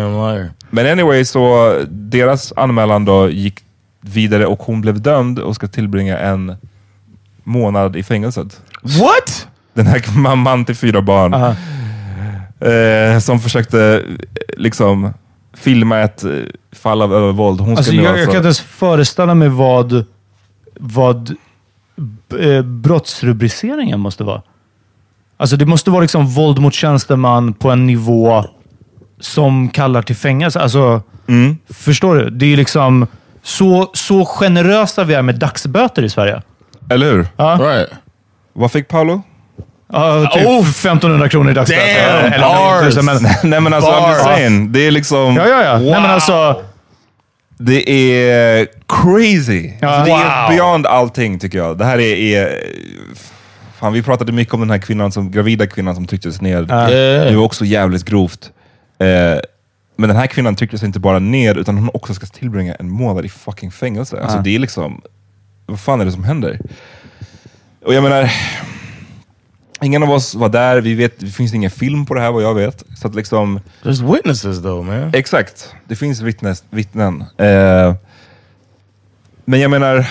Men 0.71 0.87
anyway, 0.87 1.25
så 1.25 1.77
deras 1.89 2.53
anmälan 2.57 3.05
då 3.05 3.31
gick 3.31 3.65
vidare 4.01 4.47
och 4.47 4.63
hon 4.63 4.81
blev 4.81 5.01
dömd 5.01 5.39
och 5.39 5.55
ska 5.55 5.67
tillbringa 5.69 6.19
en 6.19 6.57
månad 7.45 7.97
i 7.97 8.03
fängelset. 8.03 8.61
What? 8.83 9.49
Den 9.75 9.87
här 9.87 10.19
mamman 10.19 10.65
till 10.65 10.77
fyra 10.77 11.03
barn 11.03 11.35
eh, 12.61 13.19
som 13.19 13.41
försökte 13.41 14.05
eh, 14.35 14.61
liksom 14.61 15.11
filma 15.55 15.99
ett 15.99 16.25
eh, 16.25 16.31
fall 16.73 17.03
av 17.03 17.15
övervåld. 17.15 17.61
Hon 17.61 17.77
Alltså, 17.77 17.93
jag, 17.93 18.07
alltså, 18.07 18.19
jag 18.19 18.27
kan 18.29 18.37
inte 18.37 18.47
ens 18.47 18.61
föreställa 18.61 19.35
mig 19.35 19.49
vad, 19.49 20.05
vad 20.81 21.37
eh, 22.41 22.63
brottsrubriceringen 22.63 24.01
måste 24.01 24.25
vara. 24.25 24.43
Alltså 25.37 25.57
det 25.57 25.67
måste 25.67 25.91
vara 25.91 26.01
liksom 26.03 26.27
våld 26.27 26.59
mot 26.59 26.75
tjänsteman 26.75 27.53
på 27.53 27.71
en 27.71 27.87
nivå 27.87 28.45
som 29.21 29.69
kallar 29.69 30.03
till 30.03 30.17
fängelse. 30.17 30.61
Alltså, 30.61 31.03
Mm. 31.31 31.57
Förstår 31.69 32.17
du? 32.17 32.31
Det 32.31 32.47
är 32.53 32.57
liksom 32.57 33.07
så, 33.43 33.91
så 33.95 34.25
generösa 34.25 35.05
vi 35.05 35.15
är 35.15 35.23
med 35.23 35.35
dagsböter 35.39 36.03
i 36.03 36.11
Sverige. 36.11 36.43
Eller 36.91 37.07
hur? 37.07 37.27
Right. 37.59 37.89
Vad 38.53 38.73
fick 38.73 38.89
Paolo? 38.89 39.23
Ja, 39.93 40.31
typ 40.35 40.47
Oh! 40.47 40.61
1500 40.69 41.29
kronor 41.29 41.51
i 41.51 41.55
dagsböter. 41.55 42.23
Damn, 42.23 42.33
Eller 42.33 42.47
bars. 42.47 42.83
1000, 42.97 43.05
men, 43.05 43.17
Nej 43.51 43.61
men 43.61 43.75
alltså, 43.75 43.91
I'm 43.91 44.11
just 44.11 44.25
Bars. 44.25 44.35
saying. 44.37 44.73
Det 44.73 44.87
är 44.87 44.91
liksom... 44.91 45.37
ja, 45.37 45.49
ja, 45.49 45.63
ja. 45.65 45.79
Nej, 45.79 45.91
men 46.01 46.11
alltså, 46.11 46.63
Det 47.59 47.91
är 47.91 48.67
crazy. 48.89 49.71
Ja. 49.81 49.89
Alltså, 49.89 50.05
det 50.15 50.21
är 50.23 50.43
Wow. 50.49 50.51
beyond 50.57 50.87
allting 50.87 51.39
tycker 51.39 51.59
jag. 51.59 51.79
Det 51.79 51.85
här 51.85 51.99
är... 52.01 52.17
är 52.37 52.65
fan, 53.79 53.93
vi 53.93 54.03
pratade 54.03 54.33
mycket 54.33 54.55
om 54.55 54.61
den 54.61 54.71
här 54.71 54.79
kvinnan, 54.79 55.13
som, 55.13 55.31
gravida 55.31 55.67
kvinnan 55.67 55.95
som 55.95 56.07
trycktes 56.07 56.41
ner. 56.41 56.63
Det 57.31 57.37
var 57.37 57.45
också 57.45 57.65
jävligt 57.65 58.05
grovt. 58.05 58.51
Eh, 59.01 59.41
men 60.01 60.09
den 60.09 60.17
här 60.17 60.27
kvinnan 60.27 60.57
trycktes 60.57 60.83
inte 60.83 61.01
bara 61.01 61.19
ner, 61.19 61.59
utan 61.59 61.79
hon 61.79 61.91
också 61.95 62.15
ska 62.15 62.27
tillbringa 62.27 62.75
en 62.75 62.91
månad 62.91 63.25
i 63.25 63.29
fucking 63.29 63.71
fängelse. 63.71 64.21
Alltså 64.23 64.39
det 64.39 64.55
är 64.55 64.59
liksom... 64.59 65.01
Vad 65.67 65.81
fan 65.81 66.01
är 66.01 66.05
det 66.05 66.13
som 66.13 66.25
händer? 66.25 66.61
Och 67.85 67.95
jag 67.95 68.03
menar... 68.03 68.33
Ingen 69.83 70.03
av 70.03 70.11
oss 70.11 70.35
var 70.35 70.49
där, 70.49 70.81
vi 70.81 70.95
vet, 70.95 71.21
det 71.21 71.27
finns 71.27 71.55
ingen 71.55 71.71
film 71.71 72.07
på 72.07 72.15
det 72.15 72.21
här 72.21 72.33
vad 72.33 72.43
jag 72.43 72.55
vet. 72.55 72.85
Så 72.97 73.09
att 73.09 73.15
liksom... 73.15 73.61
There's 73.83 74.15
witnesses 74.15 74.63
though, 74.63 74.85
man. 74.85 75.15
Exakt, 75.15 75.75
det 75.89 75.97
finns 75.97 76.21
vittnes, 76.21 76.65
vittnen. 76.71 77.25
Eh, 77.39 77.95
men 79.45 79.61
jag 79.61 79.71
menar, 79.71 80.07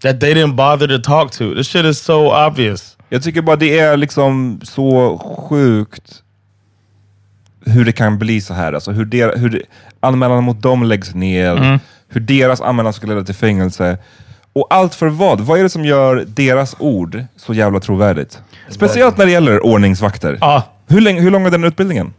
That 0.00 0.20
they 0.20 0.34
didn't 0.34 0.54
bother 0.54 0.86
to 0.86 0.98
talk 0.98 1.32
to. 1.32 1.54
This 1.54 1.68
shit 1.68 1.84
is 1.84 1.98
so 1.98 2.46
obvious. 2.46 2.96
jag 3.08 3.22
tycker 3.22 3.42
bara 3.42 3.56
det 3.56 3.78
är 3.78 3.96
liksom 3.96 4.60
så 4.62 5.18
sjukt 5.18 6.22
hur 7.68 7.84
det 7.84 7.92
kan 7.92 8.18
bli 8.18 8.40
så 8.40 8.54
här. 8.54 8.72
Alltså 8.72 8.90
hur, 8.90 9.04
der, 9.04 9.36
hur 9.36 9.62
anmälan 10.00 10.44
mot 10.44 10.62
dem 10.62 10.82
läggs 10.82 11.14
ner, 11.14 11.80
hur 12.08 12.20
deras 12.20 12.60
anmälan 12.60 12.92
ska 12.92 13.06
leda 13.06 13.24
till 13.24 13.34
fängelse. 13.34 13.98
Och 14.52 14.66
allt 14.70 14.94
för 14.94 15.06
vad? 15.08 15.40
Vad 15.40 15.58
är 15.58 15.62
det 15.62 15.68
som 15.70 15.84
gör 15.84 16.24
deras 16.28 16.76
ord 16.78 17.24
så 17.36 17.54
jävla 17.54 17.80
trovärdigt? 17.80 18.38
Speciellt 18.70 19.16
när 19.18 19.26
det 19.26 19.32
gäller 19.32 19.66
ordningsvakter. 19.66 20.38
ja, 20.40 20.62
Hur, 20.88 21.00
länge, 21.00 21.20
hur 21.20 21.30
lång 21.30 21.46
är 21.46 21.50
den 21.50 21.64
utbildningen? 21.64 22.12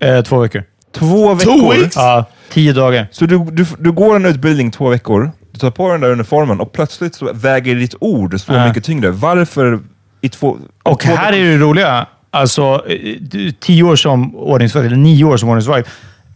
eh, 0.00 0.22
två 0.22 0.38
veckor. 0.38 0.62
Två 0.94 1.34
veckor? 1.34 1.76
Ja, 1.94 2.24
tio 2.50 2.72
dagar. 2.72 3.06
Så 3.10 3.26
du, 3.26 3.38
du, 3.44 3.66
du 3.78 3.92
går 3.92 4.16
en 4.16 4.24
utbildning 4.26 4.70
två 4.70 4.88
veckor, 4.88 5.30
du 5.52 5.58
tar 5.58 5.70
på 5.70 5.92
den 5.92 6.00
där 6.00 6.10
uniformen 6.10 6.60
och 6.60 6.72
plötsligt 6.72 7.14
så 7.14 7.32
väger 7.32 7.74
ditt 7.74 7.94
ord 8.00 8.40
så 8.40 8.52
Ja. 8.52 8.68
mycket 8.68 8.84
tyngre. 8.84 9.10
Varför 9.10 9.80
i 10.20 10.28
två... 10.28 10.56
Och 10.82 11.00
två 11.00 11.08
här 11.14 11.32
veckor- 11.32 11.46
är 11.46 11.50
det 11.50 11.58
roliga. 11.58 12.06
Alltså, 12.38 12.82
eh, 12.88 13.52
tio 13.60 13.82
år 13.82 13.96
som 13.96 14.36
ordningsvakt, 14.36 14.86
eller 14.86 14.96
nio 14.96 15.24
år 15.24 15.36
som 15.36 15.48
ordningsvakt. 15.48 15.88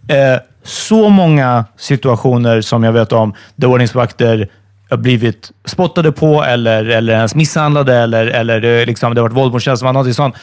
Eh, 0.09 0.37
så 0.65 1.09
många 1.09 1.65
situationer 1.77 2.61
som 2.61 2.85
jag 2.85 2.93
vet 2.93 3.13
om 3.13 3.35
där 3.57 3.69
ordningsvakter 3.69 4.49
har 4.91 4.97
blivit 4.97 5.51
spottade 5.65 6.13
på 6.13 6.45
eller, 6.45 6.85
eller 6.85 7.13
ens 7.13 7.35
misshandlade 7.35 7.97
eller, 7.97 8.27
eller 8.27 8.65
eh, 8.65 8.87
liksom, 8.87 9.15
det 9.15 9.21
har 9.21 9.29
varit 9.29 9.37
våld 9.37 9.53
mot 9.53 9.63
tjänsteman, 9.63 9.95
någonting 9.95 10.15
sånt. 10.15 10.35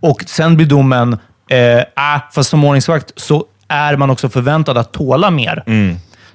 Och 0.00 0.24
sen 0.26 0.56
blir 0.56 0.66
domen, 0.66 1.18
eh, 1.50 1.78
äh, 1.78 1.84
fast 2.32 2.50
som 2.50 2.64
ordningsvakt 2.64 3.12
så 3.16 3.44
är 3.68 3.96
man 3.96 4.10
också 4.10 4.28
förväntad 4.28 4.78
att 4.78 4.92
tåla 4.92 5.30
mer. 5.30 5.62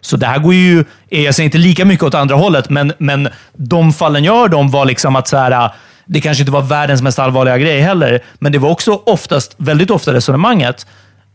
Så 0.02 0.18
det 0.18 0.26
här 0.26 0.40
går 0.40 0.54
ju, 0.54 0.86
eh, 1.10 1.22
jag 1.22 1.36
säger 1.36 1.46
inte 1.46 1.58
lika 1.58 1.86
mycket 1.86 2.04
åt 2.04 2.14
andra 2.14 2.36
hållet, 2.36 2.70
men, 2.70 2.94
men 2.98 3.30
de 3.54 3.94
fallen 3.94 4.24
jag 4.24 4.36
hörde 4.36 4.56
om 4.56 4.72
var 4.72 4.86
liksom 4.86 5.16
att 5.16 5.28
så 5.28 5.38
här, 5.38 5.72
det 6.10 6.22
kanske 6.22 6.41
inte 6.41 6.51
var 6.51 6.62
världens 6.62 7.01
mest 7.01 7.20
allvarliga 7.20 7.57
grej 7.57 7.82
heller, 7.82 8.24
men 8.39 8.51
det 8.51 8.57
var 8.57 8.70
också 8.70 9.01
oftast, 9.05 9.55
väldigt 9.57 9.91
ofta 9.91 10.14
resonemanget, 10.14 10.86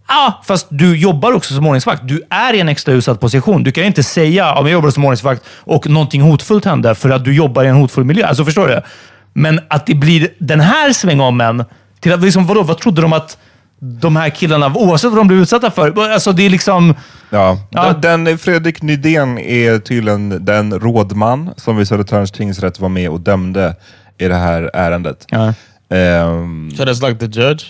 ah, 0.06 0.32
fast 0.44 0.66
du 0.70 0.96
jobbar 0.96 1.32
också 1.32 1.54
som 1.54 1.66
ordningsvakt. 1.66 2.08
Du 2.08 2.22
är 2.30 2.52
i 2.52 2.60
en 2.60 2.68
extra 2.68 2.92
utsatt 2.94 3.20
position. 3.20 3.64
Du 3.64 3.72
kan 3.72 3.84
inte 3.84 4.02
säga 4.02 4.46
att 4.46 4.64
jag 4.64 4.72
jobbar 4.72 4.90
som 4.90 5.04
ordningsvakt 5.04 5.44
och 5.58 5.88
någonting 5.90 6.22
hotfullt 6.22 6.64
hände 6.64 6.94
för 6.94 7.10
att 7.10 7.24
du 7.24 7.34
jobbar 7.34 7.64
i 7.64 7.68
en 7.68 7.76
hotfull 7.76 8.04
miljö. 8.04 8.26
Alltså 8.26 8.44
förstår 8.44 8.68
du? 8.68 8.82
Men 9.32 9.60
att 9.68 9.86
det 9.86 9.94
blir 9.94 10.28
den 10.38 10.60
här 10.60 10.92
svängommen 10.92 11.64
till 12.00 12.12
att, 12.12 12.22
liksom, 12.22 12.46
vadå, 12.46 12.62
vad 12.62 12.78
trodde 12.78 13.02
de 13.02 13.12
att 13.12 13.38
de 13.78 14.16
här 14.16 14.30
killarna, 14.30 14.72
oavsett 14.74 15.10
vad 15.10 15.20
de 15.20 15.28
blev 15.28 15.40
utsatta 15.40 15.70
för, 15.70 16.10
alltså 16.12 16.32
det 16.32 16.46
är 16.46 16.50
liksom... 16.50 16.94
Ja. 17.30 17.58
Ja. 17.70 17.92
Den, 17.92 18.38
Fredrik 18.38 18.82
Nydén 18.82 19.38
är 19.38 19.78
tydligen 19.78 20.44
den 20.44 20.80
rådman 20.80 21.50
som 21.56 21.76
vid 21.76 21.88
Södertörns 21.88 22.30
tingsrätt 22.30 22.80
var 22.80 22.88
med 22.88 23.10
och 23.10 23.20
dömde 23.20 23.76
i 24.18 24.28
det 24.28 24.34
här 24.34 24.70
ärendet. 24.74 25.26
Ja. 25.28 25.54
Ehm, 25.90 26.70
So 26.76 26.84
that's 26.84 27.08
like 27.08 27.26
the 27.28 27.40
judge? 27.40 27.64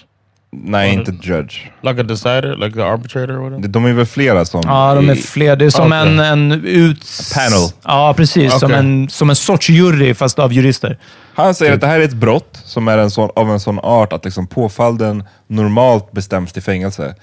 nej, 0.57 0.95
inte 0.95 1.11
judge. 1.23 1.71
Like 1.83 2.01
a 2.01 2.03
decider? 2.03 2.57
Like 2.57 2.75
the 2.77 2.83
arbitrator 2.83 3.35
or 3.37 3.39
whatever? 3.51 3.69
De 3.69 3.85
är 3.85 3.93
väl 3.93 4.07
flera 4.07 4.45
som... 4.45 4.61
Ja, 4.65 4.95
de 4.95 5.09
är 5.11 5.15
fler. 5.15 5.57
Det 5.57 5.65
är 5.65 5.71
som 5.71 5.87
Okej. 5.87 5.99
en, 5.99 6.19
en 6.19 6.53
ut... 6.65 7.05
Panel. 7.35 7.71
Ja, 7.85 8.15
precis. 8.17 8.59
Som, 8.59 8.67
Okej. 8.71 8.79
en, 8.79 9.09
som 9.09 9.31
en 9.31 9.37
sorts 9.37 9.71
jury, 9.71 10.15
fast 10.15 10.39
av 10.39 10.53
jurister. 10.53 10.99
Han 11.35 11.55
säger 11.55 11.73
att 11.75 11.81
det 11.81 11.87
här 11.87 12.01
är 12.01 12.05
ett 12.05 12.15
brott 12.15 12.61
som 12.65 12.89
är 12.89 12.99
en 12.99 13.11
sån, 13.11 13.31
av 13.37 13.51
en 13.51 13.61
sån 13.61 13.79
art 13.79 14.13
att 14.13 14.25
liksom 14.25 14.47
påföljden 14.47 15.25
normalt 15.47 16.13
bestäms 16.13 16.53
till 16.53 16.63
fängelse. 16.63 17.15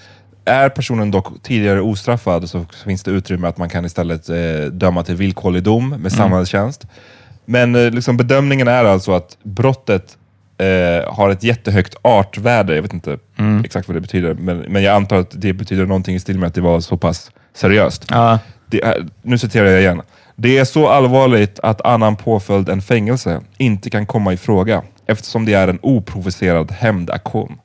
Är 0.45 0.69
personen 0.69 1.11
dock 1.11 1.43
tidigare 1.43 1.81
ostraffad 1.81 2.49
så 2.49 2.65
finns 2.85 3.03
det 3.03 3.11
utrymme 3.11 3.47
att 3.47 3.57
man 3.57 3.69
kan 3.69 3.85
istället 3.85 4.29
eh, 4.29 4.35
döma 4.71 5.03
till 5.03 5.15
villkorlig 5.15 5.63
dom 5.63 5.89
med 5.89 6.11
samhällstjänst. 6.11 6.85
Men 7.45 7.75
eh, 7.75 7.91
liksom 7.91 8.17
bedömningen 8.17 8.67
är 8.67 8.85
alltså 8.85 9.11
att 9.13 9.37
brottet 9.43 10.17
eh, 10.57 11.13
har 11.13 11.29
ett 11.29 11.43
jättehögt 11.43 11.95
artvärde. 12.01 12.75
Jag 12.75 12.81
vet 12.81 12.93
inte 12.93 13.17
exakt 13.65 13.87
vad 13.87 13.97
det 13.97 14.01
betyder, 14.01 14.33
men, 14.33 14.57
men 14.57 14.83
jag 14.83 14.95
antar 14.95 15.15
att 15.15 15.31
det 15.41 15.53
betyder 15.53 15.85
någonting 15.85 16.15
i 16.15 16.19
stil 16.19 16.39
med 16.39 16.47
att 16.47 16.53
det 16.53 16.61
var 16.61 16.79
så 16.79 16.97
pass 16.97 17.31
seriöst. 17.53 18.05
Det 18.67 18.81
är, 18.83 19.07
nu 19.21 19.37
citerar 19.37 19.67
jag 19.67 19.81
igen. 19.81 20.01
Det 20.35 20.57
är 20.57 20.65
så 20.65 20.87
allvarligt 20.89 21.59
att 21.59 21.81
annan 21.85 22.15
påföljd 22.15 22.69
än 22.69 22.81
fängelse 22.81 23.41
inte 23.57 23.89
kan 23.89 24.05
komma 24.05 24.33
i 24.33 24.37
fråga 24.37 24.81
eftersom 25.05 25.45
det 25.45 25.53
är 25.53 25.67
en 25.67 25.79
oprovocerad 25.81 26.71
hämndaktion. 26.71 27.57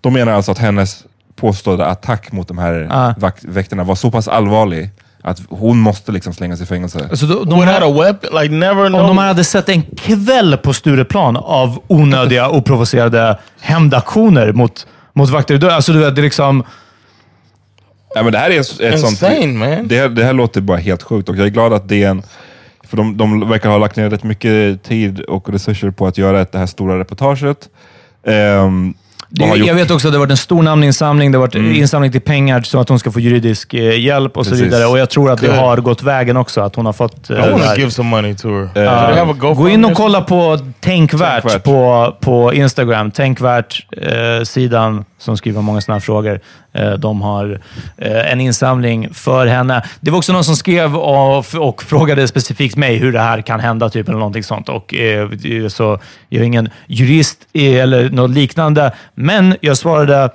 De 0.00 0.12
menar 0.12 0.32
alltså 0.32 0.52
att 0.52 0.58
hennes 0.58 1.04
påstådda 1.36 1.86
attack 1.86 2.32
mot 2.32 2.48
de 2.48 2.58
här 2.58 2.88
Ah. 2.90 3.14
vakt, 3.18 3.44
väktarna 3.44 3.84
var 3.84 3.94
så 3.94 4.10
pass 4.10 4.28
allvarlig 4.28 4.90
att 5.28 5.40
hon 5.48 5.78
måste 5.78 6.12
liksom 6.12 6.34
slängas 6.34 6.60
i 6.60 6.66
fängelse. 6.66 7.06
Alltså, 7.10 7.26
de, 7.26 7.48
de 7.48 7.60
här, 7.62 7.80
a 7.90 8.02
weapon? 8.02 8.42
Like 8.42 8.54
never 8.54 8.84
om 8.84 8.92
de 8.92 9.18
hade 9.18 9.44
sett 9.44 9.68
en 9.68 9.82
kväll 9.82 10.56
på 10.56 10.72
Stureplan 10.72 11.36
av 11.36 11.82
onödiga, 11.86 12.50
oprovocerade 12.56 13.38
hämndaktioner 13.60 14.52
mot, 14.52 14.86
mot 15.12 15.30
vakter. 15.30 15.68
Alltså, 15.68 15.92
du 15.92 15.98
vet, 15.98 16.14
det 16.14 16.20
är 16.20 16.22
liksom... 16.22 16.64
Ja, 18.14 18.22
men 18.22 18.32
det 18.32 18.38
här 18.38 18.50
är 18.50 18.60
ett, 18.60 18.80
ett 18.80 19.00
sånt... 19.00 19.12
Insane, 19.12 19.46
man. 19.46 19.88
Det, 19.88 19.98
här- 19.98 20.08
det 20.08 20.24
här 20.24 20.32
låter 20.32 20.60
bara 20.60 20.78
helt 20.78 21.02
sjukt 21.02 21.28
och 21.28 21.36
jag 21.36 21.46
är 21.46 21.50
glad 21.50 21.72
att 21.72 21.88
DN, 21.88 22.22
för 22.84 22.96
de, 22.96 23.16
de 23.16 23.48
verkar 23.48 23.68
ha 23.70 23.78
lagt 23.78 23.96
ner 23.96 24.10
rätt 24.10 24.22
mycket 24.24 24.82
tid 24.82 25.20
och 25.20 25.48
resurser 25.48 25.90
på 25.90 26.06
att 26.06 26.18
göra 26.18 26.40
ett, 26.40 26.52
det 26.52 26.58
här 26.58 26.66
stora 26.66 26.98
reportaget. 26.98 27.68
Ehm, 28.26 28.94
Det, 29.30 29.44
jag 29.44 29.74
vet 29.74 29.90
också 29.90 30.08
att 30.08 30.12
det 30.12 30.18
har 30.18 30.26
varit 30.26 30.30
en 30.30 30.36
stor 30.36 30.62
namninsamling. 30.62 31.32
Det 31.32 31.38
har 31.38 31.46
varit 31.46 31.54
insamling 31.54 32.12
till 32.12 32.20
pengar 32.20 32.62
så 32.62 32.80
att 32.80 32.88
hon 32.88 32.98
ska 32.98 33.10
få 33.10 33.20
juridisk 33.20 33.74
eh, 33.74 34.00
hjälp 34.00 34.36
och 34.36 34.44
så 34.44 34.50
Precis. 34.50 34.66
vidare. 34.66 34.86
Och 34.86 34.98
jag 34.98 35.10
tror 35.10 35.30
att 35.30 35.40
det 35.40 35.46
Good. 35.46 35.56
har 35.56 35.76
gått 35.76 36.02
vägen 36.02 36.36
också, 36.36 36.60
att 36.60 36.76
hon 36.76 36.86
har 36.86 36.92
fått... 36.92 37.30
eh, 37.30 37.36
I 37.36 37.40
det 37.40 37.74
give 37.78 37.90
some 37.90 38.10
money 38.10 38.34
to 38.34 38.48
her. 38.48 38.84
Uh, 38.84 39.30
a 39.30 39.32
Gå 39.54 39.68
in 39.68 39.84
och 39.84 39.94
kolla 39.94 40.20
på 40.20 40.58
Tänkvärt, 40.80 41.42
Tänkvärt. 41.42 41.64
På, 41.64 42.16
på 42.20 42.54
Instagram. 42.54 43.10
Tänkvärt-sidan 43.10 45.04
som 45.18 45.36
skriver 45.36 45.60
många 45.60 45.80
sådana 45.80 45.96
här 45.96 46.00
frågor. 46.00 46.40
Eh, 46.72 46.92
de 46.92 47.22
har 47.22 47.60
eh, 47.96 48.32
en 48.32 48.40
insamling 48.40 49.14
för 49.14 49.46
henne. 49.46 49.82
Det 50.00 50.10
var 50.10 50.18
också 50.18 50.32
någon 50.32 50.44
som 50.44 50.56
skrev 50.56 50.96
och, 50.96 51.54
och 51.54 51.82
frågade 51.82 52.28
specifikt 52.28 52.76
mig 52.76 52.96
hur 52.96 53.12
det 53.12 53.20
här 53.20 53.40
kan 53.40 53.60
hända, 53.60 53.90
typ, 53.90 54.08
eller 54.08 54.18
någonting 54.18 54.44
sånt. 54.44 54.68
Och, 54.68 54.94
eh, 54.94 55.28
så 55.68 55.98
jag 56.28 56.40
är 56.40 56.46
ingen 56.46 56.68
jurist 56.86 57.38
eller 57.52 58.10
något 58.10 58.30
liknande, 58.30 58.92
men 59.14 59.56
jag 59.60 59.76
svarade 59.76 60.30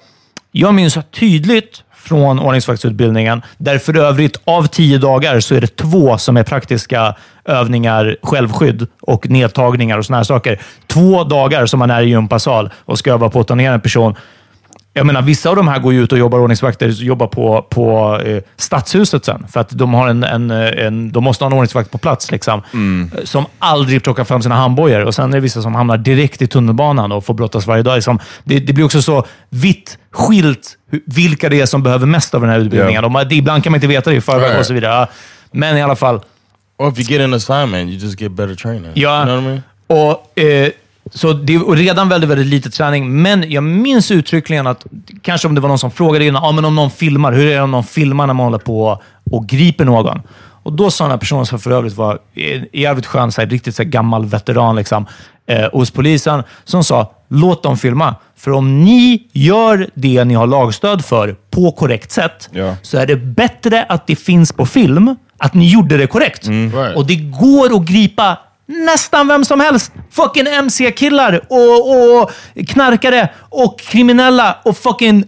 jag 0.55 0.73
minns 0.73 0.97
tydligt 1.11 1.84
från 1.95 2.39
ordningsvaktsutbildningen, 2.39 3.41
där 3.57 3.77
för 3.77 3.97
övrigt 3.97 4.41
av 4.45 4.68
tio 4.68 4.97
dagar 4.97 5.39
så 5.39 5.55
är 5.55 5.61
det 5.61 5.76
två 5.76 6.18
som 6.18 6.38
är 6.38 6.43
praktiska 6.43 7.15
övningar, 7.45 8.18
självskydd 8.23 8.88
och 9.01 9.30
nedtagningar 9.30 9.97
och 9.97 10.05
sådana 10.05 10.18
här 10.19 10.23
saker. 10.23 10.61
Två 10.88 11.23
dagar 11.23 11.65
som 11.65 11.80
man 11.80 11.91
är 11.91 12.01
i 12.01 12.10
gympasal 12.10 12.69
och 12.85 12.99
ska 12.99 13.11
öva 13.11 13.30
på 13.30 13.39
att 13.39 13.47
ta 13.47 13.55
ner 13.55 13.72
en 13.72 13.81
person. 13.81 14.15
Jag 14.95 15.06
menar, 15.06 15.22
vissa 15.22 15.49
av 15.49 15.56
de 15.56 15.68
här 15.68 15.80
går 15.80 15.94
ju 15.94 16.03
ut 16.03 16.11
och 16.11 16.18
jobbar 16.18 16.40
ordningsvakter, 16.40 16.88
jobbar 16.90 17.28
på, 17.28 17.65
på 17.70 18.20
eh, 18.26 18.44
stadshuset 18.57 19.26
sen. 19.26 19.45
För 19.49 19.60
att 19.60 19.70
de, 19.70 19.94
har 19.94 20.07
en, 20.07 20.24
en, 20.24 20.52
eh, 20.52 20.86
en, 20.86 21.11
de 21.11 21.24
måste 21.24 21.44
ha 21.44 21.48
en 21.48 21.53
ordningsvakt 21.53 21.91
på 21.91 21.98
plats, 21.98 22.32
liksom, 22.32 22.61
eh, 23.18 23.24
som 23.24 23.45
aldrig 23.60 24.03
plockar 24.03 24.24
fram 24.24 24.41
sina 24.41 24.56
handbojor. 24.56 25.06
Och 25.06 25.15
sen 25.15 25.30
är 25.30 25.38
det 25.38 25.41
vissa 25.41 25.61
som 25.61 25.76
hamnar 25.76 25.98
direkt 25.98 26.41
i 26.41 26.48
tunnelbanan 26.48 27.11
och 27.11 27.26
får 27.26 27.34
brottas 27.34 27.68
varje 27.68 27.84
dag. 27.84 27.95
Liksom, 27.95 28.20
det, 28.44 28.60
det 28.60 28.74
blir 28.74 28.86
också 28.86 29.02
så 29.02 29.26
vitt 29.49 29.98
skilt 30.11 30.78
vilka 31.06 31.49
det 31.49 31.61
är 31.61 31.65
som 31.65 31.84
behöver 31.84 32.06
mest 32.06 32.34
av 32.36 32.41
den 32.41 32.49
här 32.49 32.60
utbildningen. 32.60 33.03
De, 33.03 33.26
det, 33.30 33.36
ibland 33.36 33.64
kan 33.64 33.72
man 33.72 33.78
inte 33.78 33.88
veta 33.88 34.10
det 34.10 34.15
i 34.15 34.22
förväg 34.22 34.44
Right. 34.48 34.60
och 34.60 34.65
så 34.65 34.74
vidare. 34.74 35.07
Men 35.52 35.78
i 35.78 35.82
alla 35.82 35.95
fall, 35.95 36.22
Or 36.78 36.90
if 36.91 36.99
you 36.99 37.07
get 37.20 37.22
an 37.22 37.34
assignment, 37.34 37.90
you 37.90 37.99
just 37.99 38.22
get 38.22 38.32
better 38.32 38.56
training. 38.56 38.91
Ja. 38.94 39.18
You 39.18 39.26
know 39.26 39.36
what 39.36 39.44
I 39.44 39.48
mean? 39.48 39.61
Och 39.88 40.40
eh, 40.40 40.70
så 41.11 41.34
det 41.34 41.55
är 41.55 41.75
redan 41.75 42.09
väldigt, 42.09 42.30
väldigt 42.30 42.47
lite 42.47 42.69
träning, 42.69 43.21
men 43.21 43.51
jag 43.51 43.63
minns 43.63 44.11
uttryckligen 44.11 44.67
att, 44.67 44.85
kanske 45.21 45.47
om 45.47 45.55
det 45.55 45.61
var 45.61 45.69
någon 45.69 45.80
som 45.80 45.91
frågade 45.91 46.25
innan, 46.25 46.43
ah, 46.43 46.51
men 46.51 46.65
om 46.65 46.75
någon 46.75 46.91
filmar, 46.91 47.31
hur 47.31 47.47
är 47.47 47.55
det 47.55 47.61
om 47.61 47.71
någon 47.71 47.84
filmar 47.84 48.27
när 48.27 48.34
man 48.34 48.43
håller 48.45 48.57
på 48.57 49.01
och 49.31 49.47
griper 49.47 49.85
någon? 49.85 50.21
Och 50.63 50.73
då 50.73 50.91
sa 50.91 51.03
den 51.03 51.11
här 51.11 51.17
personen, 51.17 51.45
som 51.45 51.59
för 51.59 51.71
övrigt 51.71 51.93
var 51.97 52.19
jävligt 52.73 53.05
skön, 53.05 53.31
så 53.31 53.41
här, 53.41 53.47
riktigt 53.47 53.75
så 53.75 53.84
här, 53.84 53.89
gammal 53.89 54.25
veteran 54.25 54.75
liksom, 54.75 55.05
eh, 55.47 55.69
hos 55.73 55.91
polisen, 55.91 56.43
som 56.63 56.84
sa, 56.84 57.11
låt 57.30 57.63
dem 57.63 57.77
filma. 57.77 58.15
För 58.38 58.51
om 58.51 58.84
ni 58.84 59.27
gör 59.34 59.89
det 59.93 60.23
ni 60.23 60.34
har 60.34 60.47
lagstöd 60.47 61.05
för 61.05 61.35
på 61.51 61.71
korrekt 61.71 62.11
sätt, 62.11 62.49
Ja. 62.51 62.75
så 62.81 62.97
är 62.97 63.05
det 63.05 63.15
bättre 63.15 63.84
att 63.84 64.07
det 64.07 64.15
finns 64.15 64.51
på 64.53 64.65
film, 64.65 65.15
att 65.38 65.53
ni 65.53 65.69
gjorde 65.69 65.97
det 65.97 66.07
korrekt. 66.07 66.47
Right. 66.47 66.95
Och 66.95 67.07
det 67.07 67.15
går 67.15 67.75
att 67.75 67.85
gripa 67.85 68.38
nästan 68.73 69.27
vem 69.27 69.45
som 69.45 69.59
helst. 69.59 69.91
Fucking 70.11 70.47
MC-killar 70.47 71.41
och, 71.49 72.21
och 72.21 72.31
knarkare 72.67 73.29
och 73.37 73.79
kriminella 73.79 74.57
och 74.63 74.77
fucking 74.77 75.23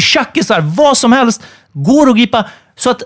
tjackisar. 0.00 0.60
Vad 0.60 0.98
som 0.98 1.12
helst 1.12 1.42
går 1.72 2.10
att 2.10 2.16
gripa 2.16 2.44
så 2.76 2.90
att 2.90 3.02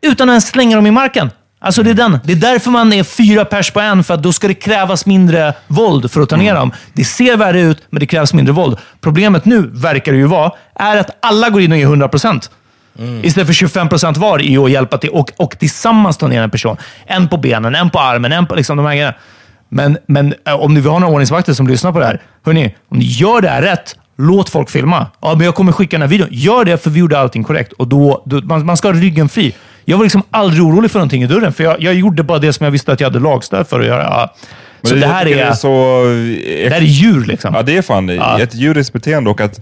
utan 0.00 0.28
att 0.28 0.32
ens 0.32 0.48
slänga 0.48 0.76
dem 0.76 0.86
i 0.86 0.90
marken. 0.90 1.30
Alltså 1.58 1.82
det 1.82 1.90
är, 1.90 1.94
den. 1.94 2.18
det 2.24 2.32
är 2.32 2.36
därför 2.36 2.70
man 2.70 2.92
är 2.92 3.04
fyra 3.04 3.44
pers 3.44 3.70
på 3.70 3.80
en, 3.80 4.04
för 4.04 4.14
att 4.14 4.22
då 4.22 4.32
ska 4.32 4.48
det 4.48 4.54
krävas 4.54 5.06
mindre 5.06 5.54
våld 5.66 6.10
för 6.10 6.20
att 6.20 6.28
ta 6.28 6.36
ner 6.36 6.54
dem. 6.54 6.72
Det 6.92 7.04
ser 7.04 7.36
värre 7.36 7.60
ut, 7.60 7.82
men 7.90 8.00
det 8.00 8.06
krävs 8.06 8.32
mindre 8.32 8.52
våld. 8.52 8.78
Problemet 9.00 9.44
nu, 9.44 9.70
verkar 9.72 10.12
det 10.12 10.18
ju 10.18 10.26
vara, 10.26 10.52
är 10.74 10.96
att 10.96 11.10
alla 11.20 11.50
går 11.50 11.62
in 11.62 11.72
och 11.72 11.78
ger 11.78 11.86
100%. 11.86 12.50
Istället 13.22 13.46
för 13.46 13.66
25% 13.66 14.18
var 14.18 14.42
i 14.42 14.58
att 14.58 14.70
hjälpa 14.70 14.98
till 14.98 15.10
och, 15.10 15.32
och 15.36 15.58
tillsammans 15.58 16.16
ta 16.16 16.26
ner 16.26 16.42
en 16.42 16.50
person. 16.50 16.76
En 17.06 17.28
på 17.28 17.36
benen, 17.36 17.74
en 17.74 17.90
på 17.90 17.98
armen, 17.98 18.32
en 18.32 18.46
på 18.46 18.54
liksom 18.54 18.76
de 18.76 18.86
här 18.86 18.92
grejerna. 18.94 19.14
Men, 19.68 19.98
men 20.06 20.34
eh, 20.46 20.54
om 20.54 20.74
ni 20.74 20.80
vill 20.80 20.90
ha 20.90 20.98
några 20.98 21.12
ordningsvakter 21.12 21.52
som 21.52 21.66
lyssnar 21.66 21.92
på 21.92 21.98
det 21.98 22.06
här. 22.06 22.20
Hörni, 22.44 22.74
om 22.88 22.98
ni 22.98 23.04
gör 23.04 23.40
det 23.40 23.48
här 23.48 23.62
rätt, 23.62 23.96
låt 24.16 24.48
folk 24.48 24.70
filma. 24.70 25.06
Ja, 25.22 25.34
men 25.34 25.44
jag 25.44 25.54
kommer 25.54 25.72
skicka 25.72 25.96
den 25.96 26.02
här 26.02 26.08
videon. 26.08 26.28
Gör 26.30 26.64
det, 26.64 26.78
för 26.78 26.90
vi 26.90 27.00
gjorde 27.00 27.18
allting 27.18 27.44
korrekt. 27.44 27.72
Och 27.72 27.88
då, 27.88 28.22
då, 28.26 28.40
man, 28.40 28.66
man 28.66 28.76
ska 28.76 28.88
ha 28.88 28.94
ryggen 28.94 29.28
fri. 29.28 29.54
Jag 29.84 29.96
var 29.96 30.04
liksom 30.04 30.22
aldrig 30.30 30.62
orolig 30.62 30.90
för 30.90 30.98
någonting 30.98 31.22
i 31.22 31.26
dörren, 31.26 31.52
för 31.52 31.64
jag, 31.64 31.82
jag 31.82 31.94
gjorde 31.94 32.22
bara 32.22 32.38
det 32.38 32.52
som 32.52 32.64
jag 32.64 32.70
visste 32.70 32.92
att 32.92 33.00
jag 33.00 33.06
hade 33.06 33.20
lagstöd 33.20 33.68
för 33.68 33.80
att 33.80 33.86
göra. 33.86 34.02
Ja. 34.02 34.34
Så 34.82 34.94
det 34.94 35.00
jag 35.00 35.08
här 35.08 35.24
tycker 35.24 35.46
är, 35.46 35.52
så... 35.52 35.68
det 36.64 36.70
här 36.70 36.80
är 36.80 36.84
djur 36.84 37.24
liksom. 37.24 37.54
Ja, 37.54 37.62
det 37.62 37.76
är 37.76 37.82
fan 37.82 38.10
ett 38.40 38.54
djuriskt 38.54 38.92
beteende 38.92 39.30
och 39.30 39.40
att 39.40 39.60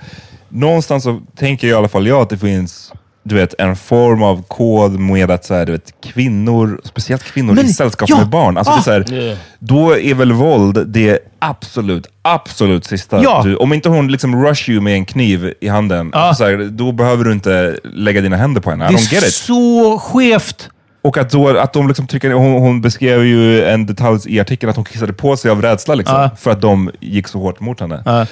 någonstans 0.48 1.04
så 1.04 1.20
tänker 1.36 1.68
i 1.68 1.72
alla 1.72 1.88
fall 1.88 2.06
jag 2.06 2.22
att 2.22 2.30
det 2.30 2.38
finns 2.38 2.92
du 3.26 3.34
vet, 3.34 3.54
en 3.58 3.76
form 3.76 4.22
av 4.22 4.42
kod 4.48 4.98
med 5.00 5.30
att 5.30 5.44
så 5.44 5.54
här, 5.54 5.66
du 5.66 5.72
vet, 5.72 5.92
kvinnor, 6.02 6.80
speciellt 6.84 7.22
kvinnor 7.22 7.54
Men- 7.54 7.66
i 7.66 7.72
sällskap 7.72 8.08
ja, 8.08 8.18
med 8.18 8.28
barn, 8.28 8.58
alltså, 8.58 8.72
det 8.72 8.78
är 8.78 8.82
så 8.82 8.90
här, 8.90 9.12
Yeah. 9.22 9.38
då 9.58 9.98
är 9.98 10.14
väl 10.14 10.32
våld 10.32 10.86
det 10.88 11.18
absolut, 11.38 12.06
absolut 12.22 12.84
sista. 12.84 13.22
Ja. 13.22 13.42
Du, 13.44 13.56
om 13.56 13.72
inte 13.72 13.88
hon 13.88 14.08
liksom 14.08 14.44
rush 14.46 14.70
you 14.70 14.80
med 14.80 14.94
en 14.94 15.04
kniv 15.04 15.52
i 15.60 15.68
handen, 15.68 16.10
alltså, 16.14 16.44
så 16.44 16.50
här, 16.50 16.56
då 16.70 16.92
behöver 16.92 17.24
du 17.24 17.32
inte 17.32 17.76
lägga 17.84 18.20
dina 18.20 18.36
händer 18.36 18.60
på 18.60 18.70
henne. 18.70 18.88
Det 18.88 19.16
är 19.16 19.20
så 19.30 19.98
skevt. 19.98 20.68
Och 21.02 21.18
att, 21.18 21.30
då, 21.30 21.58
att 21.58 21.72
de 21.72 21.88
liksom 21.88 22.06
tycker, 22.06 22.30
hon, 22.30 22.52
hon 22.52 22.80
beskrev 22.80 23.24
ju 23.24 23.64
en 23.64 23.86
detalj 23.86 24.20
i 24.26 24.40
artikeln 24.40 24.70
att 24.70 24.76
hon 24.76 24.84
kissade 24.84 25.12
på 25.12 25.36
sig 25.36 25.50
av 25.50 25.62
rädsla 25.62 25.94
liksom, 25.94 26.16
Ja. 26.16 26.30
för 26.38 26.50
att 26.50 26.60
de 26.60 26.90
gick 27.00 27.28
så 27.28 27.38
hårt 27.38 27.60
mot 27.60 27.80
henne. 27.80 28.02
Ja. 28.04 28.26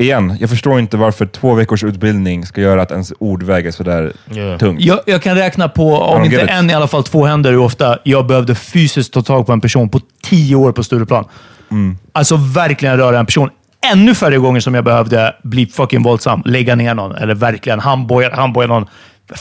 Igen, 0.00 0.36
jag 0.40 0.50
förstår 0.50 0.78
inte 0.78 0.96
varför 0.96 1.26
två 1.26 1.54
veckors 1.54 1.84
utbildning 1.84 2.46
ska 2.46 2.60
göra 2.60 2.82
att 2.82 2.90
ens 2.90 3.12
ord 3.18 3.42
väger 3.42 3.70
sådär 3.70 4.12
Yeah. 4.34 4.58
tungt. 4.58 4.80
Jag, 4.80 5.00
jag 5.06 5.22
kan 5.22 5.36
räkna 5.36 5.68
på, 5.68 5.96
om 5.96 6.24
inte 6.24 6.36
it. 6.36 6.50
en 6.50 6.70
i 6.70 6.74
alla 6.74 6.86
fall 6.86 7.04
två 7.04 7.26
händer, 7.26 7.50
hur 7.50 7.58
ofta 7.58 7.98
jag 8.04 8.26
behövde 8.26 8.54
fysiskt 8.54 9.12
ta 9.12 9.22
tag 9.22 9.46
på 9.46 9.52
en 9.52 9.60
person 9.60 9.88
på 9.88 10.00
tio 10.22 10.56
år 10.56 10.72
på 10.72 10.84
Stureplan. 10.84 11.24
Mm. 11.70 11.98
Alltså 12.12 12.36
verkligen 12.36 12.96
röra 12.96 13.18
en 13.18 13.26
person. 13.26 13.50
Ännu 13.92 14.14
färre 14.14 14.38
gånger 14.38 14.60
som 14.60 14.74
jag 14.74 14.84
behövde 14.84 15.34
bli 15.42 15.66
fucking 15.66 16.02
våldsam, 16.02 16.42
lägga 16.44 16.74
ner 16.74 16.94
någon 16.94 17.16
eller 17.16 17.34
verkligen 17.34 17.80
handboja, 17.80 18.36
handboja 18.36 18.68
någon. 18.68 18.86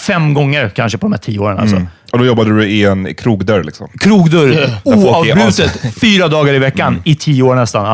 Fem 0.07 0.33
gånger 0.33 0.69
kanske 0.69 0.97
på 0.97 1.05
de 1.05 1.11
här 1.11 1.19
tio 1.19 1.39
åren. 1.39 1.57
Alltså. 1.57 1.81
Och 2.11 2.19
då 2.19 2.25
jobbade 2.25 2.55
du 2.55 2.65
i 2.67 2.85
en 2.85 3.13
krogdörr 3.15 3.63
liksom. 3.63 3.87
Krogdörr, 3.99 4.49
är 4.49 4.69
oavbrutet, 4.83 5.99
fyra 6.01 6.27
dagar 6.27 6.53
i 6.53 6.59
veckan 6.59 7.01
i 7.05 7.15
tio 7.15 7.43
år 7.43 7.55
nästan. 7.55 7.85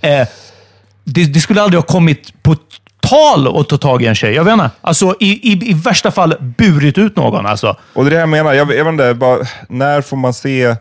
Ja. 0.00 0.08
Eh, 0.08 0.26
det, 1.04 1.24
det 1.24 1.40
skulle 1.40 1.62
aldrig 1.62 1.80
ha 1.80 1.86
kommit 1.86 2.42
på 2.42 2.56
tal 3.00 3.60
att 3.60 3.68
ta 3.68 3.76
tag 3.76 4.02
i 4.02 4.06
en 4.06 4.14
tjej. 4.14 4.34
Jag 4.34 4.44
vet 4.44 4.52
inte. 4.52 4.70
Alltså, 4.80 5.16
i, 5.20 5.52
i, 5.52 5.70
I 5.70 5.74
värsta 5.74 6.10
fall 6.10 6.34
burit 6.40 6.98
ut 6.98 7.16
någon. 7.16 7.46
Alltså. 7.46 7.76
Och 7.92 8.04
det 8.04 8.08
är 8.08 8.10
det 8.10 8.20
jag 8.20 8.28
menar, 8.28 8.52
jag, 8.52 8.74
jag 8.74 8.84
vet 8.84 8.92
inte, 8.92 9.14
bara, 9.14 9.38
när 9.68 10.00
får 10.00 10.16
man 10.16 10.34
se 10.34 10.76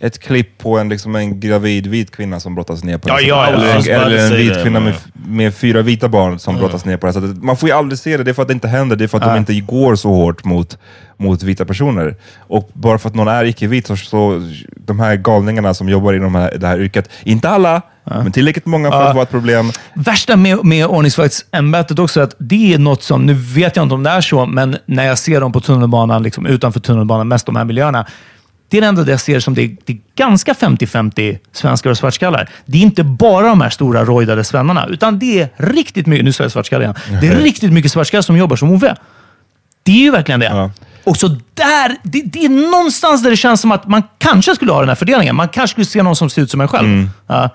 ett 0.00 0.18
klipp 0.18 0.58
på 0.58 0.78
en, 0.78 0.88
liksom 0.88 1.16
en 1.16 1.40
gravid 1.40 1.86
vit 1.86 2.10
kvinna 2.10 2.40
som 2.40 2.54
brottas 2.54 2.84
ner 2.84 2.98
på 2.98 3.08
Ja, 3.08 3.16
det 3.16 3.22
ja, 3.22 3.46
sättet? 3.46 3.86
ja, 3.86 3.92
eller, 3.92 3.96
about 3.96 4.06
eller 4.06 4.26
en 4.26 4.36
vit 4.36 4.62
kvinna 4.62 4.80
med, 4.80 4.94
med 5.12 5.54
fyra 5.54 5.82
vita 5.82 6.08
barn 6.08 6.38
som 6.38 6.56
brottas 6.56 6.84
ner 6.84 6.96
på 6.96 7.06
det 7.06 7.12
sättet. 7.12 7.42
Man 7.42 7.56
får 7.56 7.68
ju 7.68 7.74
aldrig 7.74 7.98
se 7.98 8.16
det, 8.16 8.24
det 8.24 8.30
är 8.30 8.34
för 8.34 8.42
att 8.42 8.48
det 8.48 8.54
inte 8.54 8.68
händer. 8.68 8.96
Det 8.96 9.04
är 9.04 9.08
för 9.08 9.18
att 9.18 9.24
de 9.24 9.36
inte 9.36 9.60
går 9.60 9.94
så 9.96 10.08
hårt 10.08 10.44
mot, 10.44 10.78
mot 11.16 11.42
vita 11.42 11.64
personer. 11.64 12.16
Och 12.38 12.70
bara 12.72 12.98
för 12.98 13.08
att 13.08 13.14
någon 13.14 13.28
är 13.28 13.44
icke-vit, 13.44 13.86
så, 13.86 13.96
så 13.96 14.42
de 14.76 15.00
här 15.00 15.16
galningarna 15.16 15.74
som 15.74 15.88
jobbar 15.88 16.12
inom 16.12 16.32
det 16.32 16.38
här, 16.38 16.58
det 16.58 16.66
här 16.66 16.80
yrket, 16.80 17.10
inte 17.24 17.48
alla, 17.48 17.82
men 18.04 18.32
tillräckligt 18.32 18.66
många 18.66 18.90
för 18.90 19.02
att 19.02 19.14
vara 19.14 19.22
ett 19.22 19.30
problem. 19.30 19.70
Värsta 19.94 20.36
med, 20.36 20.64
med 20.64 20.86
ordningsvaktsämbetet 20.86 21.98
också 21.98 22.20
är 22.20 22.24
att 22.24 22.34
det 22.38 22.74
är 22.74 22.78
något 22.78 23.02
som, 23.02 23.26
nu 23.26 23.34
vet 23.34 23.76
jag 23.76 23.82
inte 23.82 23.94
om 23.94 24.02
det 24.02 24.10
är 24.10 24.20
så, 24.20 24.46
men 24.46 24.76
när 24.86 25.04
jag 25.04 25.18
ser 25.18 25.40
dem 25.40 25.52
på 25.52 25.60
tunnelbanan, 25.60 26.22
liksom 26.22 26.46
utanför 26.46 26.80
tunnelbanan, 26.80 27.28
mest 27.28 27.46
de 27.46 27.56
här 27.56 27.64
miljöerna. 27.64 28.06
Det 28.68 28.76
är 28.76 28.80
det 28.80 28.86
enda 28.86 29.10
jag 29.10 29.20
ser 29.20 29.40
som 29.40 29.54
det 29.54 29.62
är, 29.62 29.76
det 29.84 29.92
är 29.92 29.98
ganska 30.14 30.52
50-50 30.52 31.38
svenskar 31.52 31.90
och 31.90 31.98
svartskallar. 31.98 32.48
Det 32.66 32.78
är 32.78 32.82
inte 32.82 33.04
bara 33.04 33.48
de 33.48 33.60
här 33.60 33.70
stora 33.70 34.04
rojdade 34.04 34.44
svennarna, 34.44 34.86
utan 34.86 35.18
det 35.18 35.40
är 35.40 35.48
riktigt 35.56 36.06
mycket, 36.06 36.24
nu 36.24 36.32
säger 36.32 36.44
jag 36.44 36.52
svartskalle 36.52 36.84
igen, 36.84 36.94
det 37.20 37.28
är 37.28 37.36
riktigt 37.36 37.72
mycket 37.72 37.92
svartskallar 37.92 38.22
som 38.22 38.36
jobbar 38.36 38.56
som 38.56 38.70
Ove. 38.70 38.96
Det 39.82 39.92
är 39.92 40.02
ju 40.02 40.10
verkligen 40.10 40.40
det. 40.40 40.46
Ja. 40.46 40.70
Och 41.04 41.16
så 41.16 41.28
där, 41.28 41.96
det, 42.02 42.22
det 42.22 42.44
är 42.44 42.70
någonstans 42.70 43.22
där 43.22 43.30
det 43.30 43.36
känns 43.36 43.60
som 43.60 43.72
att 43.72 43.86
man 43.86 44.02
kanske 44.18 44.54
skulle 44.54 44.72
ha 44.72 44.80
den 44.80 44.88
här 44.88 44.96
fördelningen. 44.96 45.36
Man 45.36 45.48
kanske 45.48 45.74
skulle 45.74 45.84
se 45.84 46.02
någon 46.02 46.16
som 46.16 46.30
ser 46.30 46.42
ut 46.42 46.50
som 46.50 46.60
en 46.60 46.68
själv. 46.68 47.08
Ja. 47.26 47.50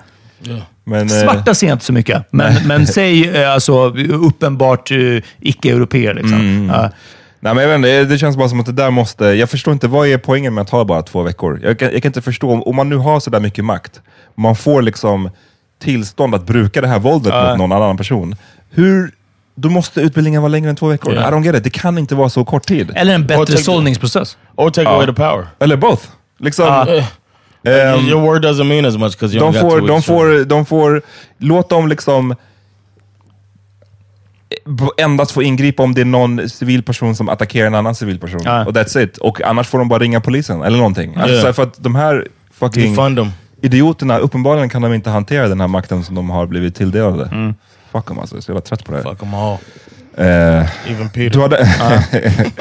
Men, 0.83 1.01
eh, 1.01 1.23
Svarta 1.23 1.53
ser 1.53 1.67
jag 1.67 1.75
inte 1.75 1.85
så 1.85 1.93
mycket, 1.93 2.25
men, 2.31 2.67
men 2.67 2.87
säg 2.97 3.29
eh, 3.29 3.53
alltså, 3.53 3.89
uppenbart 4.27 4.91
eh, 4.91 4.97
icke-europeer. 5.39 6.13
Liksom. 6.13 6.69
Ja. 6.73 6.89
Nej, 7.43 7.53
men 7.55 7.63
jag 7.63 7.69
vet 7.69 7.75
inte, 7.75 8.13
det- 8.13 8.17
känns 8.17 8.37
bara 8.37 8.49
som 8.49 8.59
att 8.59 8.65
det 8.65 8.71
där 8.71 8.91
måste... 8.91 9.25
Jag 9.25 9.49
förstår 9.49 9.73
inte, 9.73 9.87
vad 9.87 10.07
är 10.07 10.17
poängen 10.17 10.53
med 10.53 10.61
att 10.61 10.69
ha 10.69 10.83
bara 10.85 11.01
två 11.01 11.23
veckor? 11.23 11.59
Jag 11.63 11.79
kan, 11.79 11.91
jag 11.93 12.01
kan 12.01 12.09
inte 12.09 12.21
förstå, 12.21 12.63
om- 12.65 12.75
man 12.75 12.89
nu 12.89 12.95
har 12.97 13.19
så 13.19 13.29
där 13.29 13.39
mycket 13.39 13.65
makt, 13.65 14.01
man 14.35 14.55
får 14.55 14.81
liksom 14.81 15.29
tillstånd 15.81 16.35
att 16.35 16.45
bruka 16.45 16.81
det 16.81 16.87
här 16.87 16.99
våldet 16.99 17.33
mot 17.33 17.57
någon 17.57 17.71
annan 17.71 17.97
person. 17.97 18.35
Hur... 18.69 19.11
Då 19.55 19.69
måste 19.69 20.01
utbildningen 20.01 20.41
vara 20.41 20.49
längre 20.49 20.69
än 20.69 20.75
två 20.75 20.87
veckor. 20.87 21.13
Ja. 21.13 21.21
I 21.21 21.31
don't 21.31 21.43
get 21.45 21.55
it. 21.55 21.63
Det 21.63 21.69
kan 21.69 21.97
inte 21.97 22.15
vara 22.15 22.29
så 22.29 22.45
kort 22.45 22.65
tid. 22.65 22.91
Eller 22.95 23.13
en 23.15 23.27
bättre 23.27 23.57
sållningsprocess. 23.57 24.37
Or 24.55 24.69
take 24.69 24.89
away 24.89 25.05
the 25.05 25.13
power. 25.13 25.47
Eller 25.59 25.77
both. 25.77 26.03
Liksom, 26.39 26.65
Eh, 27.65 27.93
ehm, 27.93 28.07
your 28.07 28.21
word 28.21 28.45
doesn't 28.45 28.63
mean 28.63 28.85
as 28.85 28.97
much 28.97 29.11
because 29.11 29.37
you 29.37 29.51
de, 29.51 29.59
får, 29.61 29.87
de, 29.87 30.01
får, 30.01 30.45
de 30.45 30.65
får... 30.65 31.01
Låt 31.37 31.69
dem 31.69 31.87
liksom 31.87 32.35
endast 34.97 35.31
få 35.31 35.43
ingripa 35.43 35.83
om 35.83 35.93
det 35.93 36.01
är 36.01 36.05
någon 36.05 36.49
civil 36.49 36.83
person 36.83 37.15
som 37.15 37.29
attackerar 37.29 37.67
en 37.67 37.75
annan 37.75 37.95
civil 37.95 38.19
person. 38.19 38.41
Ja. 38.43 38.65
Och 38.65 38.73
that's 38.73 38.99
it. 39.03 39.17
Och 39.17 39.41
annars 39.41 39.67
får 39.67 39.79
de 39.79 39.89
bara 39.89 39.99
ringa 39.99 40.21
polisen 40.21 40.61
eller 40.61 40.77
någonting. 40.77 41.15
Alltså, 41.15 41.45
här, 41.45 41.53
för 41.53 41.63
att 41.63 41.83
de 41.83 41.95
här 41.95 42.27
fucking 42.59 42.95
them. 42.95 43.31
idioterna, 43.61 44.17
uppenbarligen 44.17 44.69
kan 44.69 44.81
de 44.81 44.93
inte 44.93 45.09
hantera 45.09 45.47
den 45.47 45.61
här 45.61 45.67
makten 45.67 46.03
som 46.03 46.15
de 46.15 46.29
har 46.29 46.45
blivit 46.47 46.75
tilldelade. 46.75 47.25
Mm. 47.25 47.55
Fuck 47.91 48.07
dem 48.07 48.19
alltså, 48.19 48.35
jag 48.35 48.39
är 48.39 48.41
så 48.43 48.51
jävla 48.51 48.61
trött 48.61 48.85
på 48.85 48.91
det 48.91 48.97
här. 48.97 49.03
Fuck 49.03 49.19
them 49.19 49.33
all. 49.33 49.57
Eh, 50.17 50.91
Even 50.91 51.09
Peter. 51.09 51.29
du 51.29 51.41
hade... 51.41 51.57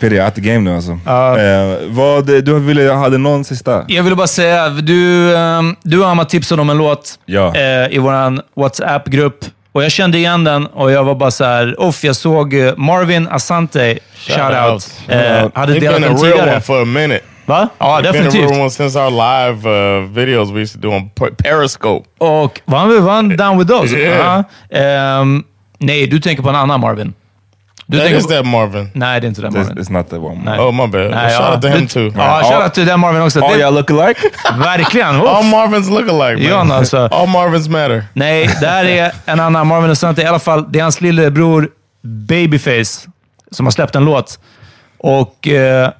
Peter, 0.00 0.16
jag 0.16 0.24
är 0.24 0.28
at 0.28 0.34
the 0.34 0.40
game 0.40 0.58
nu 0.58 0.74
alltså. 0.76 0.92
Eh, 0.92 1.88
vad, 1.88 2.26
du 2.26 2.58
ville, 2.58 2.92
hade 2.92 3.18
någon 3.18 3.44
sista? 3.44 3.84
Jag 3.88 4.02
ville 4.02 4.16
bara 4.16 4.26
säga, 4.26 4.68
du, 4.68 5.36
ehm, 5.36 5.76
du 5.82 6.00
och 6.00 6.08
Amma 6.08 6.24
tipsade 6.24 6.62
om 6.62 6.70
en 6.70 6.78
låt 6.78 7.18
Ja. 7.26 7.54
eh, 7.56 7.94
i 7.94 7.98
vår 7.98 8.60
WhatsApp-grupp. 8.60 9.44
Och 9.72 9.84
jag 9.84 9.92
kände 9.92 10.18
igen 10.18 10.44
den 10.44 10.66
och 10.66 10.90
jag 10.92 11.04
var 11.04 11.14
bara 11.14 11.30
så 11.30 11.44
här, 11.44 11.80
off, 11.80 12.04
jag 12.04 12.16
såg 12.16 12.54
eh, 12.54 12.76
Marvin 12.76 13.28
Asante, 13.28 13.98
shoutout, 14.14 14.72
out. 14.72 14.92
eh, 15.08 15.44
out. 15.44 15.52
hade 15.56 15.74
He's 15.74 15.80
delat 15.80 16.00
den 16.02 16.10
real 16.16 16.18
tidigare. 16.32 16.50
one 16.52 16.60
for 16.60 16.82
a 16.82 16.84
minute. 16.84 17.20
Va? 17.46 17.68
Ja, 17.78 17.86
He's 17.98 18.02
been 18.12 18.26
a 18.26 18.30
definitivt. 18.30 18.60
one 18.60 18.70
since 18.70 18.98
our 18.98 19.10
live 19.10 19.68
uh, 19.68 20.08
videos 20.12 20.50
we 20.50 20.60
used 20.60 20.82
to 20.82 20.88
do 20.88 20.94
on 20.96 21.10
Per- 21.10 21.30
Periscope. 21.30 22.08
Och 22.18 22.60
var 22.64 22.78
han, 22.78 23.04
var 23.04 23.12
han 23.14 23.36
down 23.36 23.58
with 23.58 23.70
those? 23.70 23.96
Yeah. 23.98 24.44
Ja. 24.70 24.78
Ehm, 24.78 25.44
nej, 25.78 26.06
du 26.06 26.20
tänker 26.20 26.42
på 26.42 26.48
en 26.48 26.54
annan 26.56 26.80
Marvin. 26.80 27.14
Du 27.90 27.96
That 27.98 28.06
tänker 28.06 28.18
is 28.18 28.26
på, 28.26 28.32
that 28.32 28.46
Marvin. 28.46 28.90
Nej, 28.94 29.20
det 29.20 29.26
är 29.26 29.28
inte 29.28 29.42
den 29.42 29.52
Marvin. 29.52 29.78
it's 29.78 29.92
not 29.92 30.10
the 30.10 30.16
one. 30.16 30.40
Nej. 30.44 30.58
Oh 30.58 30.72
my 30.72 30.86
bad. 30.86 31.10
Nej, 31.10 31.30
Shout 31.30 31.40
ja. 31.48 31.52
out 31.54 31.62
to 31.62 31.68
him 31.68 31.86
too. 31.86 32.12
Ja, 32.16 32.42
shoutout 32.44 32.74
till 32.74 32.86
den 32.86 33.00
Marvin 33.00 33.22
också. 33.22 33.44
All 33.44 33.58
Det- 33.58 33.64
y'all 33.64 33.70
look 33.74 33.90
alike? 33.90 34.20
Verkligen. 34.58 35.06
All 35.20 35.40
Uff. 35.44 35.50
Marvins 35.50 35.90
look 35.90 36.08
alike, 36.22 36.50
man. 36.54 36.72
alltså. 36.72 36.98
All 37.12 37.28
Marvins 37.28 37.68
matter. 37.68 38.04
Nej, 38.12 38.50
det 38.60 38.66
här 38.66 38.84
är 38.84 39.12
en 39.26 39.40
annan 39.40 39.66
Marvin 39.66 39.90
Asante. 39.90 40.22
I 40.22 40.26
alla 40.26 40.38
fall, 40.38 40.72
det 40.72 40.78
är 40.78 40.82
hans 40.82 41.00
lillebror 41.00 41.68
Babyface 42.02 43.08
som 43.50 43.66
har 43.66 43.70
släppt 43.70 43.94
en 43.94 44.04
låt. 44.04 44.38
Och 44.98 45.48
eh, 45.48 45.90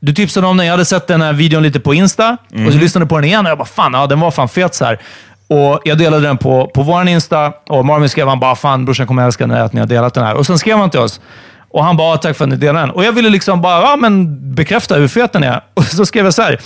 du 0.00 0.12
tipsade 0.12 0.46
om 0.46 0.56
den, 0.56 0.66
jag 0.66 0.72
hade 0.72 0.84
sett 0.84 1.06
den 1.06 1.22
här 1.22 1.32
videon 1.32 1.62
lite 1.62 1.80
på 1.80 1.94
Insta 1.94 2.36
och 2.66 2.72
så 2.72 2.78
lyssnade 2.78 3.06
på 3.06 3.14
den 3.16 3.24
igen 3.24 3.46
och 3.46 3.50
jag 3.50 3.58
bara 3.58 3.64
fan, 3.64 3.92
ja, 3.94 4.06
den 4.06 4.20
var 4.20 4.30
fan 4.30 4.48
fet 4.48 4.74
så 4.74 4.84
här. 4.84 4.98
Och 5.52 5.80
jag 5.84 5.98
delade 5.98 6.26
den 6.26 6.38
på, 6.38 6.70
på 6.74 6.82
vår 6.82 7.08
Insta 7.08 7.52
och 7.68 7.84
Marvin 7.84 8.08
skrev 8.08 8.28
han 8.28 8.40
bara 8.40 8.54
fan 8.54 8.84
brorsan 8.84 9.06
kommer 9.06 9.24
älska 9.24 9.46
när 9.46 9.60
att 9.60 9.72
ni 9.72 9.80
har 9.80 9.86
delat 9.86 10.14
den 10.14 10.24
här. 10.24 10.34
Och 10.34 10.46
sen 10.46 10.58
skrev 10.58 10.78
han 10.78 10.90
till 10.90 11.00
oss 11.00 11.20
och 11.70 11.84
han 11.84 11.96
bara 11.96 12.16
tack 12.16 12.36
för 12.36 12.44
att 12.44 12.50
ni 12.50 12.56
delade 12.56 12.78
den. 12.78 12.90
Och 12.90 13.04
jag 13.04 13.12
ville 13.12 13.28
liksom 13.28 13.62
bara 13.62 13.80
ja, 13.82 13.96
men 13.96 14.54
bekräfta 14.54 14.94
hur 14.94 15.08
fet 15.08 15.32
den 15.32 15.42
är. 15.42 15.60
Och 15.74 15.84
så 15.84 16.06
skrev 16.06 16.24
jag 16.24 16.34
så 16.34 16.42
här. 16.42 16.60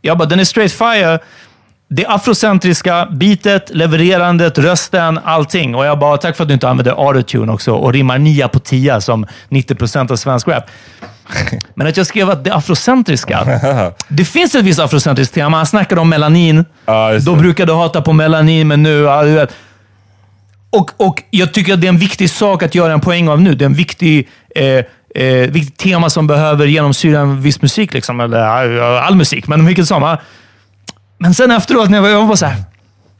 Jag 0.00 0.18
bara, 0.18 0.28
den 0.28 0.40
är 0.40 0.44
straight 0.44 0.72
fire. 0.72 1.18
Det 1.94 2.06
afrocentriska, 2.06 3.08
beatet, 3.10 3.70
levererandet, 3.74 4.58
rösten, 4.58 5.20
allting. 5.24 5.74
Och 5.74 5.86
jag 5.86 5.98
bara, 5.98 6.16
tack 6.16 6.36
för 6.36 6.44
att 6.44 6.48
du 6.48 6.54
inte 6.54 6.68
använder 6.68 7.08
autotune 7.08 7.52
också 7.52 7.72
och 7.72 7.92
rimmar 7.92 8.18
nia 8.18 8.48
på 8.48 8.58
tia 8.58 9.00
som 9.00 9.26
90% 9.48 10.12
av 10.12 10.16
svensk 10.16 10.48
rap. 10.48 10.64
Men 11.74 11.86
att 11.86 11.96
jag 11.96 12.06
skrev 12.06 12.30
att 12.30 12.44
det 12.44 12.54
afrocentriska, 12.54 13.60
det 14.08 14.24
finns 14.24 14.54
ett 14.54 14.64
visst 14.64 14.80
afrocentriskt 14.80 15.34
tema. 15.34 15.56
Han 15.56 15.66
snackade 15.66 16.00
om 16.00 16.08
melanin. 16.08 16.64
Just 17.12 17.26
Då 17.26 17.36
brukar 17.36 17.66
du 17.66 17.72
hata 17.72 18.02
på 18.02 18.12
melanin, 18.12 18.68
men 18.68 18.82
nu... 18.82 19.02
Ja, 19.02 19.22
du 19.22 19.30
vet. 19.30 19.54
Och, 20.70 20.90
och 20.96 21.22
jag 21.30 21.52
tycker 21.54 21.74
att 21.74 21.80
det 21.80 21.86
är 21.86 21.92
en 21.92 21.98
viktig 21.98 22.30
sak 22.30 22.62
att 22.62 22.74
göra 22.74 22.92
en 22.92 23.00
poäng 23.00 23.28
av 23.28 23.40
nu. 23.40 23.54
Det 23.54 23.64
är 23.64 23.66
en 23.66 23.74
viktig, 23.74 24.28
eh, 24.54 24.64
eh, 25.24 25.50
viktigt 25.50 25.76
tema 25.76 26.10
som 26.10 26.26
behöver 26.26 26.66
genomsyra 26.66 27.20
en 27.20 27.42
viss 27.42 27.62
musik, 27.62 27.94
liksom, 27.94 28.20
eller 28.20 28.38
all 28.80 29.14
musik, 29.14 29.46
men 29.46 29.66
vilket 29.66 29.86
som. 29.86 30.16
Men 31.22 31.34
sen 31.34 31.50
efteråt, 31.50 31.90
när 31.90 31.98
jag 31.98 32.02
var, 32.02 32.08
jag 32.08 32.20
var 32.20 32.26
bara 32.26 32.36
såhär, 32.36 32.56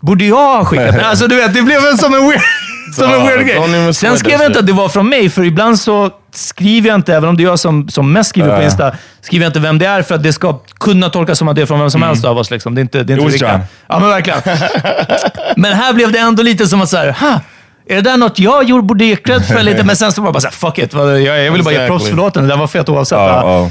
borde 0.01 0.24
jag 0.24 0.37
ha 0.57 0.65
skickat 0.65 0.93
den? 0.93 1.05
Alltså, 1.05 1.27
du 1.27 1.37
vet, 1.37 1.55
det 1.55 1.62
blev 1.62 1.79
en 1.87 1.99
som 1.99 2.15
en 2.15 2.29
weird, 2.29 2.41
som 2.97 3.12
en 3.12 3.27
weird 3.27 3.47
grej. 3.47 3.95
Sen 3.95 4.19
skrev 4.19 4.41
jag 4.41 4.47
inte 4.47 4.59
att 4.59 4.66
det 4.66 4.73
var 4.73 4.89
från 4.89 5.09
mig, 5.09 5.31
för 5.31 5.45
ibland 5.45 5.79
så 5.79 6.11
skriver 6.35 6.89
jag 6.89 6.95
inte, 6.95 7.15
även 7.15 7.29
om 7.29 7.37
det 7.37 7.43
är 7.43 7.45
jag 7.45 7.59
som, 7.59 7.89
som 7.89 8.12
mest 8.12 8.31
skriver 8.31 8.57
på. 8.57 8.62
Insta, 8.62 8.93
skriver 9.20 9.45
jag 9.45 9.49
inte 9.51 9.61
vem 9.61 9.79
det 9.79 9.87
är 9.87 10.03
för 10.03 10.15
att 10.15 10.23
det 10.23 10.33
ska 10.33 10.59
kunna 10.81 11.09
tolkas 11.09 11.39
som 11.39 11.49
att 11.49 11.57
det 11.57 11.62
är 11.62 11.66
från 11.66 11.81
vem 11.81 11.91
som 11.91 12.03
helst 12.03 12.24
av 12.24 12.39
oss. 12.39 12.51
Liksom. 12.51 12.74
Det 12.74 12.81
är 12.81 12.83
inte, 12.83 13.03
det 13.03 13.12
är 13.12 13.19
inte. 13.20 13.39
Sean. 13.39 13.61
Ja, 13.89 13.99
men 13.99 14.09
verkligen. 14.09 14.41
men 15.57 15.73
här 15.73 15.93
blev 15.93 16.12
det 16.12 16.19
ändå 16.19 16.43
lite 16.43 16.66
som 16.66 16.81
att 16.83 16.89
så 16.89 16.97
här, 16.97 17.12
ha, 17.12 17.41
är 17.89 17.95
det 17.95 18.01
där 18.01 18.16
något 18.16 18.39
jag 18.39 18.65
gjorde, 18.65 18.83
borde 18.83 19.05
ge 19.05 19.16
cred 19.16 19.47
för 19.47 19.62
lite? 19.62 19.85
Men 19.85 19.97
sen 19.97 20.12
så 20.12 20.20
var 20.20 20.27
jag 20.27 20.35
bara 20.35 20.41
såhär, 20.41 20.53
fuck 20.53 20.79
it. 20.79 20.93
Jag, 20.93 21.20
jag 21.20 21.53
ville 21.53 21.65
bara 21.65 21.74
ge 21.74 21.81
Exactly. 21.81 22.11
för 22.11 22.16
låten. 22.16 22.43
Det 22.43 22.49
där 22.49 22.57
var 22.57 22.66
fett 22.66 22.89
oavsett. 22.89 23.19
Ja, 23.19 23.43
Ja. 23.45 23.70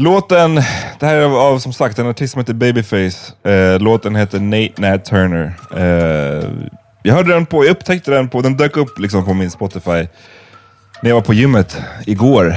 Låten, 0.00 0.54
det 1.00 1.06
här 1.06 1.16
är 1.16 1.22
av, 1.22 1.58
som 1.58 1.72
sagt 1.72 1.98
en 1.98 2.06
artist 2.06 2.32
som 2.32 2.40
heter 2.40 2.54
Babyface. 2.54 3.32
Eh, 3.44 3.80
låten 3.80 4.16
heter 4.16 4.40
Nate 4.40 4.72
Nat 4.76 5.04
Turner. 5.04 5.52
Eh, 5.76 6.48
jag 7.02 7.14
hörde 7.14 7.32
den 7.32 7.46
på, 7.46 7.64
jag 7.64 7.70
upptäckte 7.70 8.10
den 8.10 8.28
på, 8.28 8.40
den 8.40 8.56
dök 8.56 8.76
upp 8.76 8.98
liksom 8.98 9.24
på 9.24 9.34
min 9.34 9.50
Spotify 9.50 10.06
när 11.02 11.10
jag 11.10 11.14
var 11.14 11.22
på 11.22 11.34
gymmet 11.34 11.76
igår. 12.06 12.56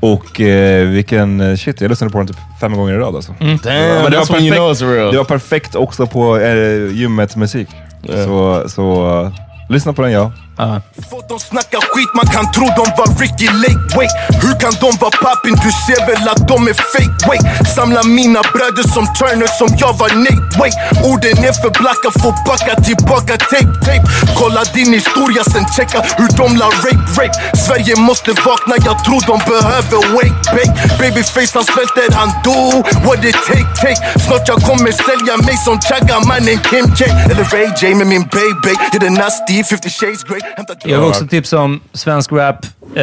Och 0.00 0.40
eh, 0.40 0.88
vilken, 0.88 1.40
eh, 1.40 1.56
shit, 1.56 1.80
jag 1.80 1.88
lyssnade 1.88 2.12
på 2.12 2.18
den 2.18 2.26
typ 2.26 2.36
fem 2.60 2.76
gånger 2.76 2.94
i 2.94 2.98
rad 2.98 3.16
alltså. 3.16 3.32
Damn, 3.40 3.58
Men 3.62 4.10
det 4.10 4.18
var 4.18 4.32
when 4.32 4.44
you 4.44 4.56
know 4.56 4.74
perfekt-. 4.74 5.12
Det 5.12 5.18
var 5.18 5.24
perfekt 5.24 5.74
också 5.74 6.06
på 6.06 6.38
eh, 6.38 6.92
gymmets 6.92 7.36
musik. 7.36 7.68
Så, 8.06 8.64
så 8.68 9.18
eh, 9.24 9.32
lyssna 9.68 9.92
på 9.92 10.02
den 10.02 10.12
ja. 10.12 10.32
Uh. 10.62 10.78
Fått 11.10 11.28
de 11.28 11.38
snacka 11.40 11.78
skit, 11.90 12.10
man 12.14 12.26
kan 12.34 12.44
tro 12.52 12.66
de 12.80 12.84
var 12.98 13.08
Ricky 13.20 13.48
Lake. 13.62 13.84
Wait, 13.96 14.14
hur 14.42 14.54
kan 14.62 14.72
de 14.82 14.88
vara 15.02 15.14
pappin? 15.24 15.54
Du 15.64 15.70
ser 15.86 16.00
väl 16.08 16.28
att 16.32 16.42
de 16.48 16.56
är 16.72 16.76
fake? 16.92 17.18
Wait, 17.28 17.44
samla 17.76 18.02
mina 18.02 18.42
bröder 18.52 18.86
som 18.94 19.04
Turner 19.18 19.50
som 19.58 19.68
jag 19.82 19.92
var 20.00 20.10
Nate. 20.24 20.52
Wait, 20.60 20.76
orden 21.10 21.36
är 21.48 21.54
för 21.62 21.72
blacka, 21.80 22.08
får 22.22 22.34
backa 22.48 22.74
tillbaka 22.88 23.34
tape, 23.50 23.74
tape. 23.86 24.06
Kolla 24.38 24.62
din 24.76 24.92
historia, 24.98 25.42
sen 25.52 25.64
checka 25.76 25.98
hur 26.18 26.30
de 26.40 26.46
la 26.60 26.68
rape, 26.84 27.04
rape. 27.18 27.36
Sverige 27.66 27.94
måste 28.08 28.30
vakna, 28.46 28.74
jag 28.88 28.96
tror 29.04 29.20
de 29.30 29.36
behöver 29.52 30.00
wake, 30.16 30.40
bake. 30.54 30.74
Babyface 31.00 31.52
han 31.58 31.64
svälter, 31.72 32.08
han 32.20 32.30
do 32.46 32.58
what 33.06 33.24
it 33.30 33.38
take, 33.48 33.70
take? 33.82 34.00
Snart 34.24 34.44
jag 34.48 34.58
kommer 34.68 34.92
sälja 35.08 35.34
mig 35.46 35.56
som 35.66 35.76
Chagga 35.86 36.16
mannen 36.30 36.58
Kim 36.68 36.86
K. 36.98 37.00
Eller 37.30 37.44
Ray 37.54 37.68
J 37.80 37.94
med 38.00 38.06
min 38.06 38.24
baby, 38.36 38.72
är 38.94 39.00
det 39.04 39.10
nasty, 39.10 39.56
50 39.64 39.90
shades 39.90 40.24
grey 40.28 40.51
jag 40.84 40.98
vill 40.98 41.08
också 41.08 41.26
tipsa 41.26 41.58
om 41.58 41.80
svensk 41.92 42.32
rap. 42.32 42.66
Eh, 42.96 43.02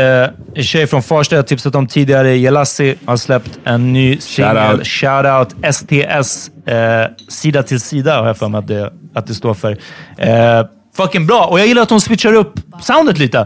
en 0.56 0.64
tjej 0.64 0.88
från 0.88 1.04
Farsta 1.04 1.36
jag 1.36 1.48
tipsat 1.48 1.76
om 1.76 1.88
tidigare, 1.88 2.38
Jelassi, 2.38 2.96
har 3.06 3.18
släppt 3.18 3.60
en 3.64 3.94
ny 3.94 4.18
singel. 4.18 4.84
Shoutout. 4.84 4.88
Shoutout 4.88 5.76
STS. 5.76 6.52
Eh, 6.68 7.06
sida 7.28 7.64
till 7.64 7.80
sida 7.80 8.20
har 8.20 8.28
jag 8.28 8.38
för 8.38 8.48
mig 8.48 8.60
att 8.60 8.68
det, 8.68 8.94
att 9.14 9.28
det 9.28 9.34
står 9.34 9.54
för. 9.54 9.78
Eh, 10.18 10.66
fucking 10.98 11.28
bra! 11.28 11.46
Och 11.46 11.60
jag 11.60 11.68
gillar 11.68 11.82
att 11.82 11.90
hon 11.90 12.02
switchar 12.02 12.34
upp 12.34 12.54
soundet 12.82 13.18
lite. 13.18 13.40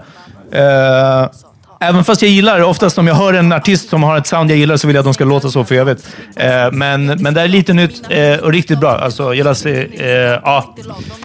Eh, 0.52 1.30
Även 1.84 2.04
fast 2.04 2.22
jag 2.22 2.32
gillar, 2.32 2.62
oftast 2.62 2.98
om 2.98 3.08
jag 3.08 3.16
hör 3.16 3.34
en 3.34 3.52
artist 3.54 3.90
som 3.90 4.04
har 4.04 4.18
ett 4.18 4.28
sound 4.28 4.52
jag 4.52 4.58
gillar 4.58 4.78
så 4.78 4.88
vill 4.88 4.96
jag 4.96 5.02
att 5.02 5.06
de 5.06 5.14
ska 5.14 5.26
låta 5.26 5.50
så 5.50 5.64
för 5.66 5.76
evigt. 5.76 6.08
Eh, 6.36 6.72
men, 6.72 7.06
men 7.06 7.34
det 7.34 7.42
är 7.42 7.48
lite 7.48 7.74
nytt 7.74 8.02
eh, 8.10 8.34
och 8.36 8.52
riktigt 8.52 8.80
bra. 8.80 8.98
Alltså, 8.98 9.34
jag, 9.34 9.46
läser, 9.46 9.88
eh, 10.00 10.40
ja, 10.44 10.76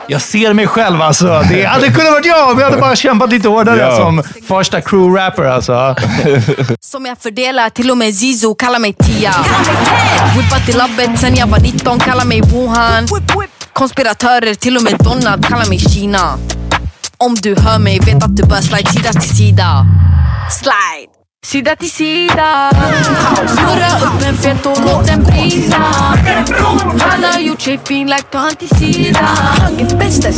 jag 0.08 0.20
ser 0.22 0.52
mig 0.52 0.66
själv 0.66 1.02
alltså. 1.02 1.42
Det 1.50 1.64
hade 1.68 1.88
kunnat 1.88 2.12
varit 2.12 2.26
jag 2.26 2.50
om 2.50 2.58
jag 2.58 2.64
hade 2.70 2.80
bara 2.80 2.96
kämpat 2.96 3.30
lite 3.30 3.48
hårdare 3.48 3.78
Ja. 3.78 3.96
som 3.96 4.22
första 4.48 4.80
crew-rapper 4.80 5.44
alltså. 5.44 5.96
Som 6.80 7.06
jag 7.06 7.18
fördelar, 7.18 7.70
till 7.70 7.90
och 7.90 7.96
med 7.98 8.14
Zizo 8.14 8.54
kallar 8.54 8.78
mig 8.78 8.92
Tia 8.92 9.34
Whippat 10.36 10.66
till 10.66 10.76
labbet 10.76 11.20
sen 11.20 11.34
jag 11.36 11.46
var 11.46 11.58
19, 11.58 11.98
kallar 11.98 12.24
mig 12.24 12.40
Wuhan 12.40 13.06
Konspiratörer, 13.72 14.54
till 14.54 14.76
och 14.76 14.82
med 14.82 14.94
Donald 14.98 15.46
kallar 15.46 15.68
mig 15.68 15.78
Kina 15.78 16.38
Om 17.16 17.34
du 17.34 17.56
hör 17.60 17.78
mig, 17.78 18.00
vet 18.00 18.24
att 18.24 18.36
du 18.36 18.42
bör 18.42 18.56
slide 18.60 18.90
sida 18.90 19.12
till 19.12 19.36
sida 19.36 19.86
Slide! 20.50 21.12
Sida 21.46 21.76
till 21.76 21.90
sida. 21.90 22.70
Snurra 23.46 24.08
upp 24.08 24.22
en 24.28 24.36
fet 24.36 24.66
och 24.66 24.78
låt 24.84 25.06
den 25.06 25.24
brinna 25.24 25.76
Han 27.00 27.24
har 27.24 27.40
gjort 27.40 27.60
sig 27.60 27.78
fin 27.84 28.06
like 28.06 28.22
på 28.22 28.38
han 28.38 28.54
till 28.54 28.68
sida. 28.68 29.28
Bästa 29.98 30.32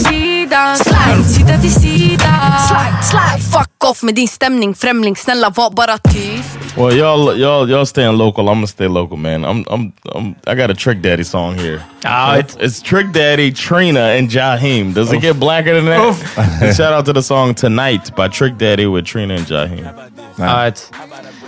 sidan 0.50 0.76
Slide, 0.76 1.24
sida 1.24 1.58
till 1.60 1.70
sida 1.70 2.58
Slide, 2.68 3.02
slide 3.02 3.42
Fuck 3.52 3.84
off 3.84 4.02
med 4.02 4.14
din 4.14 4.28
stämning 4.28 4.74
främling 4.74 5.16
Snälla 5.16 5.50
var 5.50 5.70
bara 5.70 5.98
tyst 5.98 6.58
Well, 6.76 6.96
y'all, 6.96 7.36
y'all, 7.36 7.70
y'all 7.70 7.86
staying 7.86 8.16
local. 8.16 8.48
I'm 8.48 8.54
gonna 8.54 8.66
stay 8.66 8.88
local, 8.88 9.16
man. 9.16 9.44
I'm, 9.44 9.64
I'm, 9.70 9.92
I'm 10.14 10.34
I 10.46 10.54
got 10.54 10.70
a 10.70 10.74
Trick 10.74 11.02
Daddy 11.02 11.24
song 11.24 11.58
here. 11.58 11.82
Ah, 12.04 12.36
it's, 12.36 12.56
it's 12.60 12.80
Trick 12.80 13.12
Daddy, 13.12 13.50
Trina, 13.52 14.00
and 14.00 14.30
Jaheim. 14.30 14.94
Does 14.94 15.12
it 15.12 15.20
get 15.20 15.40
blacker 15.40 15.74
than 15.74 15.86
that? 15.86 16.74
Shout 16.76 16.92
out 16.92 17.06
to 17.06 17.12
the 17.12 17.22
song 17.22 17.54
"Tonight" 17.54 18.14
by 18.14 18.28
Trick 18.28 18.56
Daddy 18.56 18.86
with 18.86 19.04
Trina 19.04 19.34
and 19.34 19.46
Jaheim. 19.46 20.38
Right. 20.38 20.90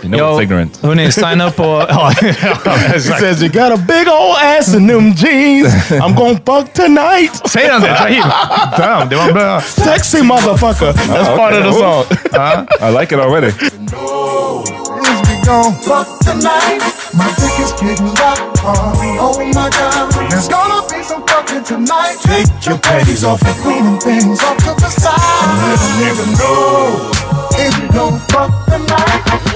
You 0.03 0.09
know 0.09 0.17
Yo, 0.17 0.33
it's 0.33 0.43
ignorant. 0.43 0.79
Hörni, 0.81 1.11
signa 1.11 1.47
upp 1.47 1.55
på... 1.55 1.85
Ja, 1.89 2.11
He 2.21 2.95
exakt. 2.95 3.19
says 3.19 3.41
you 3.41 3.49
got 3.49 3.71
a 3.71 3.77
big 3.77 4.07
old 4.07 4.35
ass 4.41 4.73
in 4.73 4.87
them 4.87 5.13
jeans. 5.15 5.73
I'm 5.91 6.13
gonna 6.15 6.39
fuck 6.45 6.73
tonight. 6.73 7.49
Säger 7.49 7.71
han 7.71 7.81
det? 7.81 7.95
Shahid? 7.97 8.23
Damn, 8.77 9.09
det 9.09 9.15
var 9.15 9.31
bra. 9.33 9.61
Sexy 9.61 10.21
motherfucker. 10.21 10.93
That's 10.93 11.37
part 11.37 11.53
of 11.53 11.63
the 11.63 11.73
song. 11.73 12.05
I 12.81 12.91
like 12.99 13.15
it 13.15 13.19
already. 13.21 13.51
gon' 15.45 15.73
fuck 15.73 16.07
tonight. 16.19 16.81
My 17.13 17.27
dick 17.37 17.59
is 17.59 17.71
getting 17.73 18.07
rocked 18.15 18.59
hard. 18.59 18.97
Oh 19.19 19.37
my 19.53 19.69
god, 19.69 20.11
there's 20.29 20.47
gonna 20.47 20.81
be 20.89 21.03
some 21.03 21.23
fucking 21.27 21.63
tonight. 21.63 22.15
Take 22.23 22.47
your 22.65 22.77
panties 22.79 23.23
off 23.23 23.41
and 23.43 23.55
cleaning 23.63 23.99
things 23.99 24.41
off 24.41 24.57
to 24.57 24.73
the 24.81 24.89
side. 24.89 25.15
Let 25.63 25.79
a 25.79 25.91
nigga 25.99 26.25
know 26.39 27.11
if 27.59 27.73
you 27.79 27.87
gon' 27.91 28.19
fuck 28.31 28.51
tonight. 28.65 29.52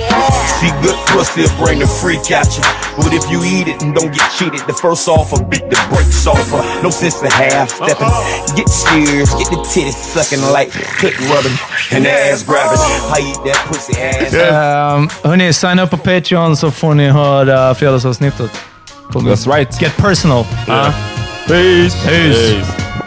See 0.60 0.72
good 0.82 0.98
pussy 1.08 1.42
will 1.42 1.66
bring 1.66 1.80
the 1.80 1.88
freak 1.88 2.32
out 2.32 2.50
you. 2.58 2.64
But 2.98 3.14
if 3.14 3.30
you 3.30 3.44
eat 3.44 3.68
it 3.68 3.82
and 3.84 3.94
don't 3.94 4.12
get 4.14 4.26
cheated, 4.38 4.62
the 4.68 4.74
first 4.74 5.08
offer 5.08 5.44
beat 5.44 5.70
the 5.70 5.78
brakes 5.90 6.26
off 6.28 6.50
her. 6.52 6.64
No 6.84 6.90
sense 6.90 7.22
in 7.22 7.32
half 7.32 7.70
stepping. 7.70 8.10
Get 8.56 8.70
scared, 8.70 9.30
get 9.38 9.50
the 9.54 9.62
titties 9.72 9.94
sucking 9.94 10.42
like 10.52 10.70
clit 11.00 11.16
rubbing 11.30 11.58
and 11.92 12.06
the 12.06 12.12
ass 12.12 12.44
grabbing. 12.44 12.80
I 13.14 13.20
eat 13.22 13.40
that 13.46 13.66
pussy 13.70 13.94
ass. 14.02 14.34
Um, 14.34 15.10
hörni, 15.24 15.54
sign 15.54 15.80
up 15.80 15.90
på 15.90 15.98
Patreon 15.98 16.58
så 16.58 16.72
får 16.72 16.94
ni 16.94 17.10
höra 17.10 17.76
fredagsavsnittet. 17.76 18.52
That's 19.14 19.48
right. 19.48 19.80
Get 19.80 19.98
personal. 19.98 20.46
Ja. 20.68 20.94
Peace. 21.48 21.96
Peace. 22.06 22.38
Imagine 22.38 23.07